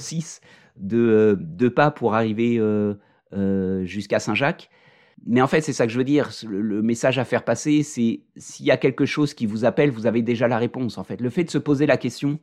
de, 0.78 0.97
euh, 0.97 1.36
de 1.39 1.68
pas 1.68 1.91
pour 1.91 2.16
arriver 2.16 2.58
euh, 2.60 3.86
jusqu'à 3.86 4.20
Saint-Jacques. 4.20 4.70
Mais 5.26 5.41
en 5.41 5.47
fait, 5.47 5.61
c'est 5.61 5.74
ça 5.74 5.86
que 5.86 5.91
je 5.91 5.97
veux 5.97 6.03
dire. 6.03 6.30
Le, 6.47 6.82
message 6.82 7.19
à 7.19 7.26
faire 7.26 7.43
passer, 7.43 7.84
c'est 7.84 8.22
s'il 8.38 8.65
y 8.65 8.72
a 8.72 8.78
quelque 8.78 9.05
chose 9.05 9.34
qui 9.34 9.45
vous 9.45 9.65
appelle, 9.65 9.91
vous 9.91 10.07
avez 10.07 10.22
déjà 10.22 10.47
la 10.47 10.57
réponse. 10.57 10.97
En 10.97 11.03
fait, 11.03 11.22
le 11.22 11.30
fait 11.30 11.43
de 11.43 11.51
se 11.51 11.59
poser 11.59 11.86
la 11.86 11.97
question, 11.97 12.39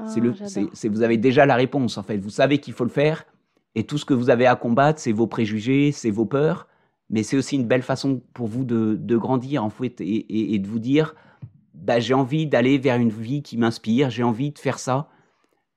ah, 0.00 0.08
c'est 0.08 0.20
le, 0.20 0.34
c'est 0.72 0.88
vous 0.88 1.02
avez 1.02 1.18
déjà 1.18 1.46
la 1.46 1.54
réponse. 1.54 1.98
En 1.98 2.02
fait, 2.02 2.18
vous 2.18 2.30
savez 2.30 2.58
qu'il 2.58 2.74
faut 2.74 2.84
le 2.84 2.90
faire, 2.90 3.26
et 3.74 3.84
tout 3.84 3.98
ce 3.98 4.04
que 4.04 4.14
vous 4.14 4.30
avez 4.30 4.46
à 4.46 4.56
combattre, 4.56 5.00
c'est 5.00 5.12
vos 5.12 5.26
préjugés, 5.26 5.92
c'est 5.92 6.10
vos 6.10 6.26
peurs 6.26 6.66
mais 7.10 7.22
c'est 7.22 7.36
aussi 7.36 7.56
une 7.56 7.66
belle 7.66 7.82
façon 7.82 8.20
pour 8.34 8.46
vous 8.46 8.64
de, 8.64 8.96
de 9.00 9.16
grandir 9.16 9.64
en 9.64 9.70
fait 9.70 10.00
et, 10.00 10.54
et, 10.54 10.58
de 10.58 10.66
vous 10.66 10.78
dire 10.78 11.14
bah, 11.74 12.00
j'ai 12.00 12.14
envie 12.14 12.46
d'aller 12.46 12.78
vers 12.78 12.96
une 12.96 13.10
vie 13.10 13.42
qui 13.42 13.56
m'inspire, 13.56 14.10
j'ai 14.10 14.22
envie 14.22 14.50
de 14.50 14.58
faire 14.58 14.78
ça. 14.78 15.08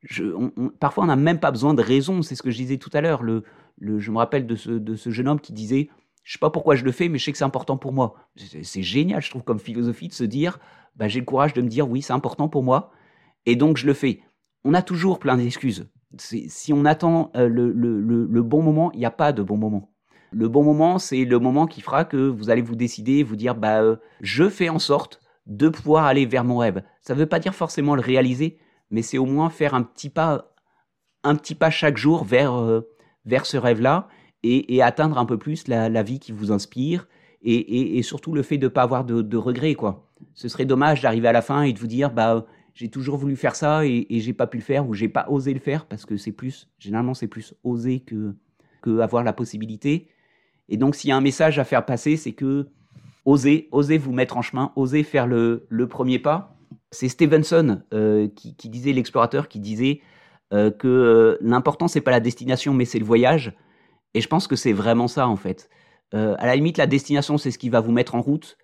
Je, 0.01 0.23
parfois, 0.79 1.03
on 1.03 1.07
n'a 1.07 1.17
même 1.17 1.39
pas 1.39 1.51
besoin 1.51 1.73
de 1.73 1.81
raison, 1.81 2.21
c'est 2.21 2.35
ce 2.35 2.41
que 2.41 2.49
je 2.49 2.57
disais 2.57 2.77
tout 2.77 2.89
à 2.93 3.01
l'heure. 3.01 3.21
Le, 3.21 3.43
le, 3.77 3.99
je 3.99 4.11
me 4.11 4.17
rappelle 4.17 4.47
de 4.47 4.55
ce, 4.55 4.71
de 4.71 4.95
ce 4.95 5.09
jeune 5.09 5.27
homme 5.27 5.41
qui 5.41 5.51
disait 5.51 5.89
Je 6.29 6.33
sais 6.33 6.39
pas 6.39 6.51
pourquoi 6.51 6.75
je 6.75 6.85
le 6.85 6.91
fais, 6.91 7.09
mais 7.09 7.17
je 7.17 7.25
sais 7.25 7.31
que 7.31 7.39
c'est 7.39 7.43
important 7.43 7.75
pour 7.75 7.91
moi. 7.91 8.13
C'est 8.61 8.83
génial, 8.83 9.19
je 9.19 9.31
trouve, 9.31 9.41
comme 9.41 9.57
philosophie 9.57 10.09
de 10.09 10.13
se 10.13 10.23
dire 10.23 10.59
bah, 10.95 11.07
J'ai 11.07 11.21
le 11.21 11.25
courage 11.25 11.53
de 11.53 11.61
me 11.63 11.67
dire 11.67 11.89
Oui, 11.89 12.03
c'est 12.03 12.13
important 12.13 12.47
pour 12.47 12.61
moi, 12.61 12.91
et 13.47 13.55
donc 13.55 13.77
je 13.77 13.87
le 13.87 13.95
fais. 13.95 14.21
On 14.63 14.75
a 14.75 14.83
toujours 14.83 15.17
plein 15.17 15.37
d'excuses. 15.37 15.89
Si 16.19 16.71
on 16.71 16.85
attend 16.85 17.31
euh, 17.35 17.47
le, 17.49 18.43
bon 18.43 18.61
moment, 18.61 18.91
il 18.91 18.99
n'y 18.99 19.07
a 19.07 19.11
pas 19.11 19.31
de 19.31 19.41
bon 19.41 19.57
moment. 19.57 19.91
Le 20.29 20.47
bon 20.47 20.63
moment, 20.63 20.99
c'est 20.99 21.25
le 21.25 21.39
moment 21.39 21.65
qui 21.65 21.81
fera 21.81 22.05
que 22.05 22.17
vous 22.27 22.51
allez 22.51 22.61
vous 22.61 22.75
décider, 22.75 23.23
vous 23.23 23.35
dire, 23.35 23.55
bah, 23.55 23.81
euh, 23.81 23.95
je 24.21 24.47
fais 24.49 24.69
en 24.69 24.77
sorte 24.77 25.21
de 25.47 25.67
pouvoir 25.67 26.05
aller 26.05 26.27
vers 26.27 26.43
mon 26.43 26.57
rêve. 26.57 26.83
Ça 27.01 27.15
ne 27.15 27.19
veut 27.19 27.25
pas 27.25 27.39
dire 27.39 27.55
forcément 27.55 27.95
le 27.95 28.01
réaliser, 28.01 28.59
mais 28.91 29.01
c'est 29.01 29.17
au 29.17 29.25
moins 29.25 29.49
faire 29.49 29.73
un 29.73 29.81
petit 29.81 30.11
pas, 30.11 30.53
un 31.23 31.33
petit 31.33 31.55
pas 31.55 31.71
chaque 31.71 31.97
jour 31.97 32.23
vers, 32.23 32.53
euh, 32.53 32.87
vers 33.25 33.47
ce 33.47 33.57
rêve-là 33.57 34.07
et, 34.43 34.81
atteindre 34.81 35.17
un 35.17 35.25
peu 35.25 35.37
plus 35.37 35.67
la, 35.67 36.03
vie 36.03 36.19
qui 36.19 36.31
vous 36.31 36.51
inspire 36.51 37.07
et, 37.43 38.01
surtout 38.03 38.33
le 38.33 38.43
fait 38.43 38.57
de 38.57 38.65
ne 38.65 38.69
pas 38.69 38.83
avoir 38.83 39.03
de, 39.05 39.37
regrets, 39.37 39.75
quoi. 39.75 40.05
Ce 40.33 40.47
serait 40.49 40.65
dommage 40.65 41.01
d'arriver 41.01 41.27
à 41.27 41.31
la 41.31 41.41
fin 41.41 41.63
et 41.63 41.73
de 41.73 41.79
vous 41.79 41.87
dire, 41.87 42.11
bah, 42.11 42.45
j'ai 42.73 42.89
toujours 42.89 43.17
voulu 43.17 43.35
faire 43.35 43.55
ça 43.55 43.85
et, 43.85 44.05
et 44.09 44.19
j'ai 44.19 44.33
pas 44.33 44.47
pu 44.47 44.57
le 44.57 44.63
faire 44.63 44.87
ou 44.87 44.93
j'ai 44.93 45.07
pas 45.07 45.25
osé 45.29 45.53
le 45.53 45.59
faire 45.59 45.85
parce 45.85 46.05
que 46.05 46.17
c'est 46.17 46.31
plus, 46.31 46.67
généralement, 46.77 47.13
c'est 47.13 47.27
plus 47.27 47.53
oser 47.63 48.01
que, 48.01 48.35
que 48.81 48.99
avoir 48.99 49.23
la 49.23 49.33
possibilité. 49.33 50.07
Et 50.69 50.77
donc, 50.77 50.95
s'il 50.95 51.09
y 51.09 51.11
a 51.11 51.17
un 51.17 51.21
message 51.21 51.59
à 51.59 51.63
faire 51.63 51.85
passer, 51.85 52.15
c'est 52.15 52.33
que 52.33 52.67
osez, 53.25 53.67
osez 53.71 53.97
vous 53.97 54.11
mettre 54.11 54.37
en 54.37 54.41
chemin, 54.41 54.71
osez 54.75 55.03
faire 55.03 55.27
le, 55.27 55.67
premier 55.89 56.19
pas. 56.19 56.55
C'est 56.91 57.09
Stevenson 57.09 57.81
euh, 57.93 58.27
qui, 58.35 58.69
disait, 58.69 58.93
l'explorateur, 58.93 59.47
qui 59.47 59.59
disait 59.59 60.01
euh, 60.53 60.71
que 60.71 60.87
euh, 60.87 61.37
l'important, 61.41 61.87
c'est 61.87 62.01
pas 62.01 62.11
la 62.11 62.19
destination, 62.19 62.73
mais 62.73 62.85
c'est 62.85 62.99
le 62.99 63.05
voyage. 63.05 63.53
Et 64.13 64.21
je 64.21 64.27
pense 64.27 64.47
que 64.47 64.55
c'est 64.55 64.73
vraiment 64.73 65.07
ça, 65.07 65.27
en 65.27 65.35
fait. 65.35 65.69
à 66.13 66.45
la 66.45 66.55
limite, 66.55 66.77
la 66.77 66.87
destination, 66.87 67.37
c'est 67.37 67.51
ce 67.51 67.59
qui 67.59 67.69
va 67.69 67.81
vous 67.81 67.91
mettre 67.91 68.15
en 68.15 68.21
route. 68.21 68.57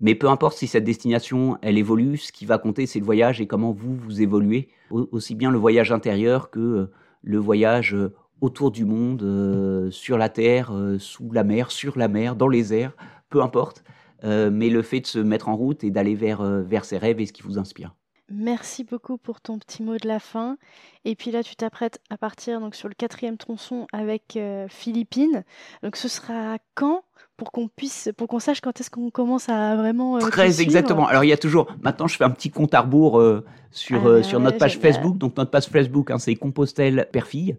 Mais 0.00 0.14
peu 0.14 0.28
importe 0.28 0.56
si 0.56 0.66
cette 0.66 0.84
destination, 0.84 1.58
elle 1.62 1.78
évolue, 1.78 2.16
ce 2.16 2.32
qui 2.32 2.46
va 2.46 2.58
compter, 2.58 2.86
c'est 2.86 2.98
le 2.98 3.04
voyage 3.04 3.40
et 3.40 3.46
comment 3.46 3.72
vous, 3.72 3.94
vous 3.94 4.22
évoluez. 4.22 4.68
Aussi 4.90 5.34
bien 5.34 5.50
le 5.50 5.58
voyage 5.58 5.92
intérieur 5.92 6.50
que 6.50 6.90
le 7.22 7.38
voyage 7.38 7.94
autour 8.40 8.70
du 8.70 8.84
monde, 8.84 9.22
euh, 9.22 9.90
sur 9.90 10.18
la 10.18 10.28
terre, 10.28 10.72
euh, 10.74 10.98
sous 10.98 11.30
la 11.30 11.44
mer, 11.44 11.70
sur 11.70 11.98
la 11.98 12.08
mer, 12.08 12.36
dans 12.36 12.48
les 12.48 12.72
airs, 12.72 12.96
peu 13.28 13.42
importe. 13.42 13.84
Euh, 14.24 14.50
mais 14.52 14.68
le 14.68 14.82
fait 14.82 15.00
de 15.00 15.06
se 15.06 15.18
mettre 15.18 15.48
en 15.48 15.56
route 15.56 15.84
et 15.84 15.90
d'aller 15.90 16.14
vers, 16.14 16.42
vers 16.42 16.84
ses 16.84 16.98
rêves 16.98 17.20
et 17.20 17.26
ce 17.26 17.32
qui 17.32 17.42
vous 17.42 17.58
inspire. 17.58 17.94
Merci 18.32 18.84
beaucoup 18.84 19.18
pour 19.18 19.40
ton 19.40 19.58
petit 19.58 19.82
mot 19.82 19.96
de 19.96 20.06
la 20.06 20.20
fin. 20.20 20.56
Et 21.04 21.16
puis 21.16 21.32
là, 21.32 21.42
tu 21.42 21.56
t'apprêtes 21.56 22.00
à 22.10 22.16
partir 22.16 22.60
donc 22.60 22.76
sur 22.76 22.88
le 22.88 22.94
quatrième 22.94 23.36
tronçon 23.36 23.86
avec 23.92 24.36
euh, 24.36 24.66
Philippines. 24.68 25.42
Donc 25.82 25.96
ce 25.96 26.06
sera 26.06 26.58
quand 26.76 27.02
pour 27.36 27.50
qu'on 27.50 27.66
puisse, 27.68 28.10
pour 28.16 28.28
qu'on 28.28 28.38
sache 28.38 28.60
quand 28.60 28.78
est-ce 28.80 28.90
qu'on 28.90 29.10
commence 29.10 29.48
à 29.48 29.74
vraiment. 29.74 30.16
Euh, 30.16 30.20
Très 30.20 30.60
exactement. 30.60 31.08
Alors 31.08 31.24
il 31.24 31.28
y 31.28 31.32
a 31.32 31.36
toujours. 31.36 31.74
Maintenant, 31.82 32.06
je 32.06 32.16
fais 32.16 32.24
un 32.24 32.30
petit 32.30 32.50
compte 32.50 32.72
à 32.72 32.82
rebours 32.82 33.18
euh, 33.18 33.44
sur 33.72 34.06
ah, 34.06 34.22
sur 34.22 34.38
notre 34.38 34.58
page 34.58 34.78
Facebook. 34.78 35.18
Donc 35.18 35.36
notre 35.36 35.50
page 35.50 35.66
Facebook, 35.66 36.10
hein, 36.12 36.18
c'est 36.18 36.36
Compostelle 36.36 37.08
Père-Fille. 37.12 37.56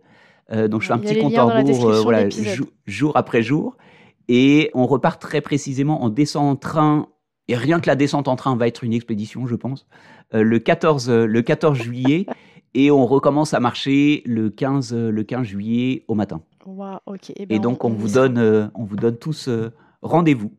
donc 0.49 0.82
je 0.82 0.88
fais 0.88 0.93
un 0.93 0.99
petit 0.99 1.19
compte 1.19 1.36
à 1.36 1.43
rebours, 1.43 1.91
voilà, 2.03 2.30
jour 2.86 3.17
après 3.17 3.43
jour. 3.43 3.76
Et 4.30 4.72
on 4.74 4.86
repart 4.86 5.22
très 5.22 5.41
précisément. 5.41 6.01
On 6.01 6.07
descend 6.07 6.49
en 6.49 6.55
train. 6.55 7.07
Et 7.52 7.56
rien 7.56 7.82
que 7.82 7.88
la 7.88 7.97
descente 7.97 8.30
en 8.30 8.38
train 8.38 8.56
va 8.56 8.66
être 8.66 8.82
une 8.86 8.93
expédition, 8.93 9.45
je 9.45 9.56
pense. 9.56 9.86
Euh, 10.34 10.41
le 10.41 10.58
14 10.58 11.10
euh, 11.10 11.26
le 11.26 11.41
14 11.41 11.78
juillet 11.78 12.26
et 12.74 12.91
on 12.91 13.06
recommence 13.06 13.54
à 13.54 13.60
marcher 13.60 14.24
le 14.26 14.49
15 14.49 14.93
euh, 14.93 15.12
le 15.12 15.24
15 15.26 15.45
juillet 15.45 16.06
au 16.08 16.16
matin. 16.16 16.41
Eh 16.66 17.45
ben, 17.45 17.56
et, 17.56 17.60
donc 17.60 17.84
on, 17.84 17.89
vous 17.89 18.14
donne 18.14 18.72
on 18.74 18.86
vous 18.86 18.95
donne 18.95 19.18
tous 19.18 19.49
rendez-vous 20.02 20.54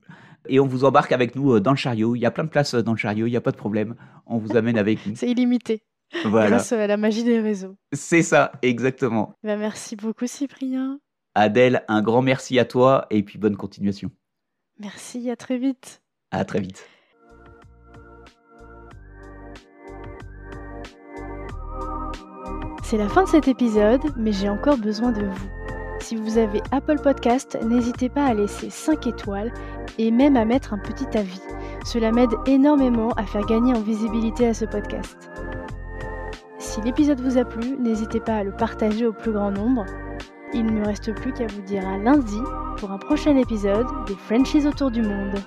et 0.50 0.60
on 0.60 0.66
vous 0.66 0.84
embarque 0.84 1.12
avec 1.12 1.34
nous 1.34 1.60
dans 1.60 1.70
le 1.70 1.78
chariot. 1.78 2.14
Il 2.14 2.18
y 2.18 2.26
a 2.26 2.30
plein 2.30 2.44
de 2.44 2.50
places 2.50 2.74
dans 2.74 2.92
le 2.92 2.98
chariot, 2.98 3.26
il 3.26 3.30
n'y 3.30 3.38
a 3.38 3.40
pas 3.40 3.52
de 3.52 3.56
problème. 3.56 3.94
On 4.26 4.36
vous 4.36 4.54
amène 4.54 4.76
avec 4.76 5.06
nous. 5.06 5.16
C'est 5.16 5.30
illimité. 5.30 5.84
Voilà. 6.26 6.50
Grâce 6.50 6.72
à 6.72 6.86
la 6.86 6.98
magie 6.98 7.24
des 7.24 7.40
réseaux. 7.40 7.78
C'est 7.94 8.22
ça, 8.22 8.52
exactement. 8.60 9.32
Ben, 9.42 9.58
merci 9.58 9.96
beaucoup 9.96 10.26
Cyprien. 10.26 11.00
Adèle, 11.34 11.84
un 11.88 12.02
grand 12.02 12.20
merci 12.20 12.58
à 12.58 12.66
toi 12.66 13.06
et 13.08 13.22
puis 13.22 13.38
bonne 13.38 13.56
continuation. 13.56 14.10
Merci, 14.78 15.30
à 15.30 15.36
très 15.36 15.56
vite. 15.56 16.01
À 16.32 16.44
très 16.44 16.60
vite. 16.60 16.84
C'est 22.82 22.96
la 22.96 23.08
fin 23.08 23.24
de 23.24 23.28
cet 23.28 23.48
épisode, 23.48 24.02
mais 24.16 24.32
j'ai 24.32 24.48
encore 24.48 24.78
besoin 24.78 25.12
de 25.12 25.24
vous. 25.24 25.48
Si 26.00 26.16
vous 26.16 26.36
avez 26.36 26.60
Apple 26.72 26.98
Podcast, 27.00 27.58
n'hésitez 27.64 28.08
pas 28.08 28.24
à 28.24 28.34
laisser 28.34 28.70
5 28.70 29.06
étoiles 29.06 29.52
et 29.98 30.10
même 30.10 30.36
à 30.36 30.44
mettre 30.44 30.74
un 30.74 30.78
petit 30.78 31.06
avis. 31.16 31.40
Cela 31.84 32.12
m'aide 32.12 32.32
énormément 32.46 33.10
à 33.12 33.24
faire 33.24 33.46
gagner 33.46 33.74
en 33.74 33.80
visibilité 33.80 34.48
à 34.48 34.54
ce 34.54 34.64
podcast. 34.64 35.30
Si 36.58 36.80
l'épisode 36.80 37.20
vous 37.20 37.38
a 37.38 37.44
plu, 37.44 37.76
n'hésitez 37.78 38.20
pas 38.20 38.36
à 38.36 38.44
le 38.44 38.52
partager 38.52 39.06
au 39.06 39.12
plus 39.12 39.32
grand 39.32 39.50
nombre. 39.50 39.84
Il 40.54 40.66
ne 40.66 40.72
me 40.72 40.86
reste 40.86 41.14
plus 41.14 41.32
qu'à 41.32 41.46
vous 41.46 41.62
dire 41.62 41.86
à 41.86 41.98
lundi 41.98 42.40
pour 42.78 42.90
un 42.90 42.98
prochain 42.98 43.36
épisode 43.36 43.86
des 44.06 44.16
Frenchies 44.16 44.66
autour 44.66 44.90
du 44.90 45.02
monde. 45.02 45.38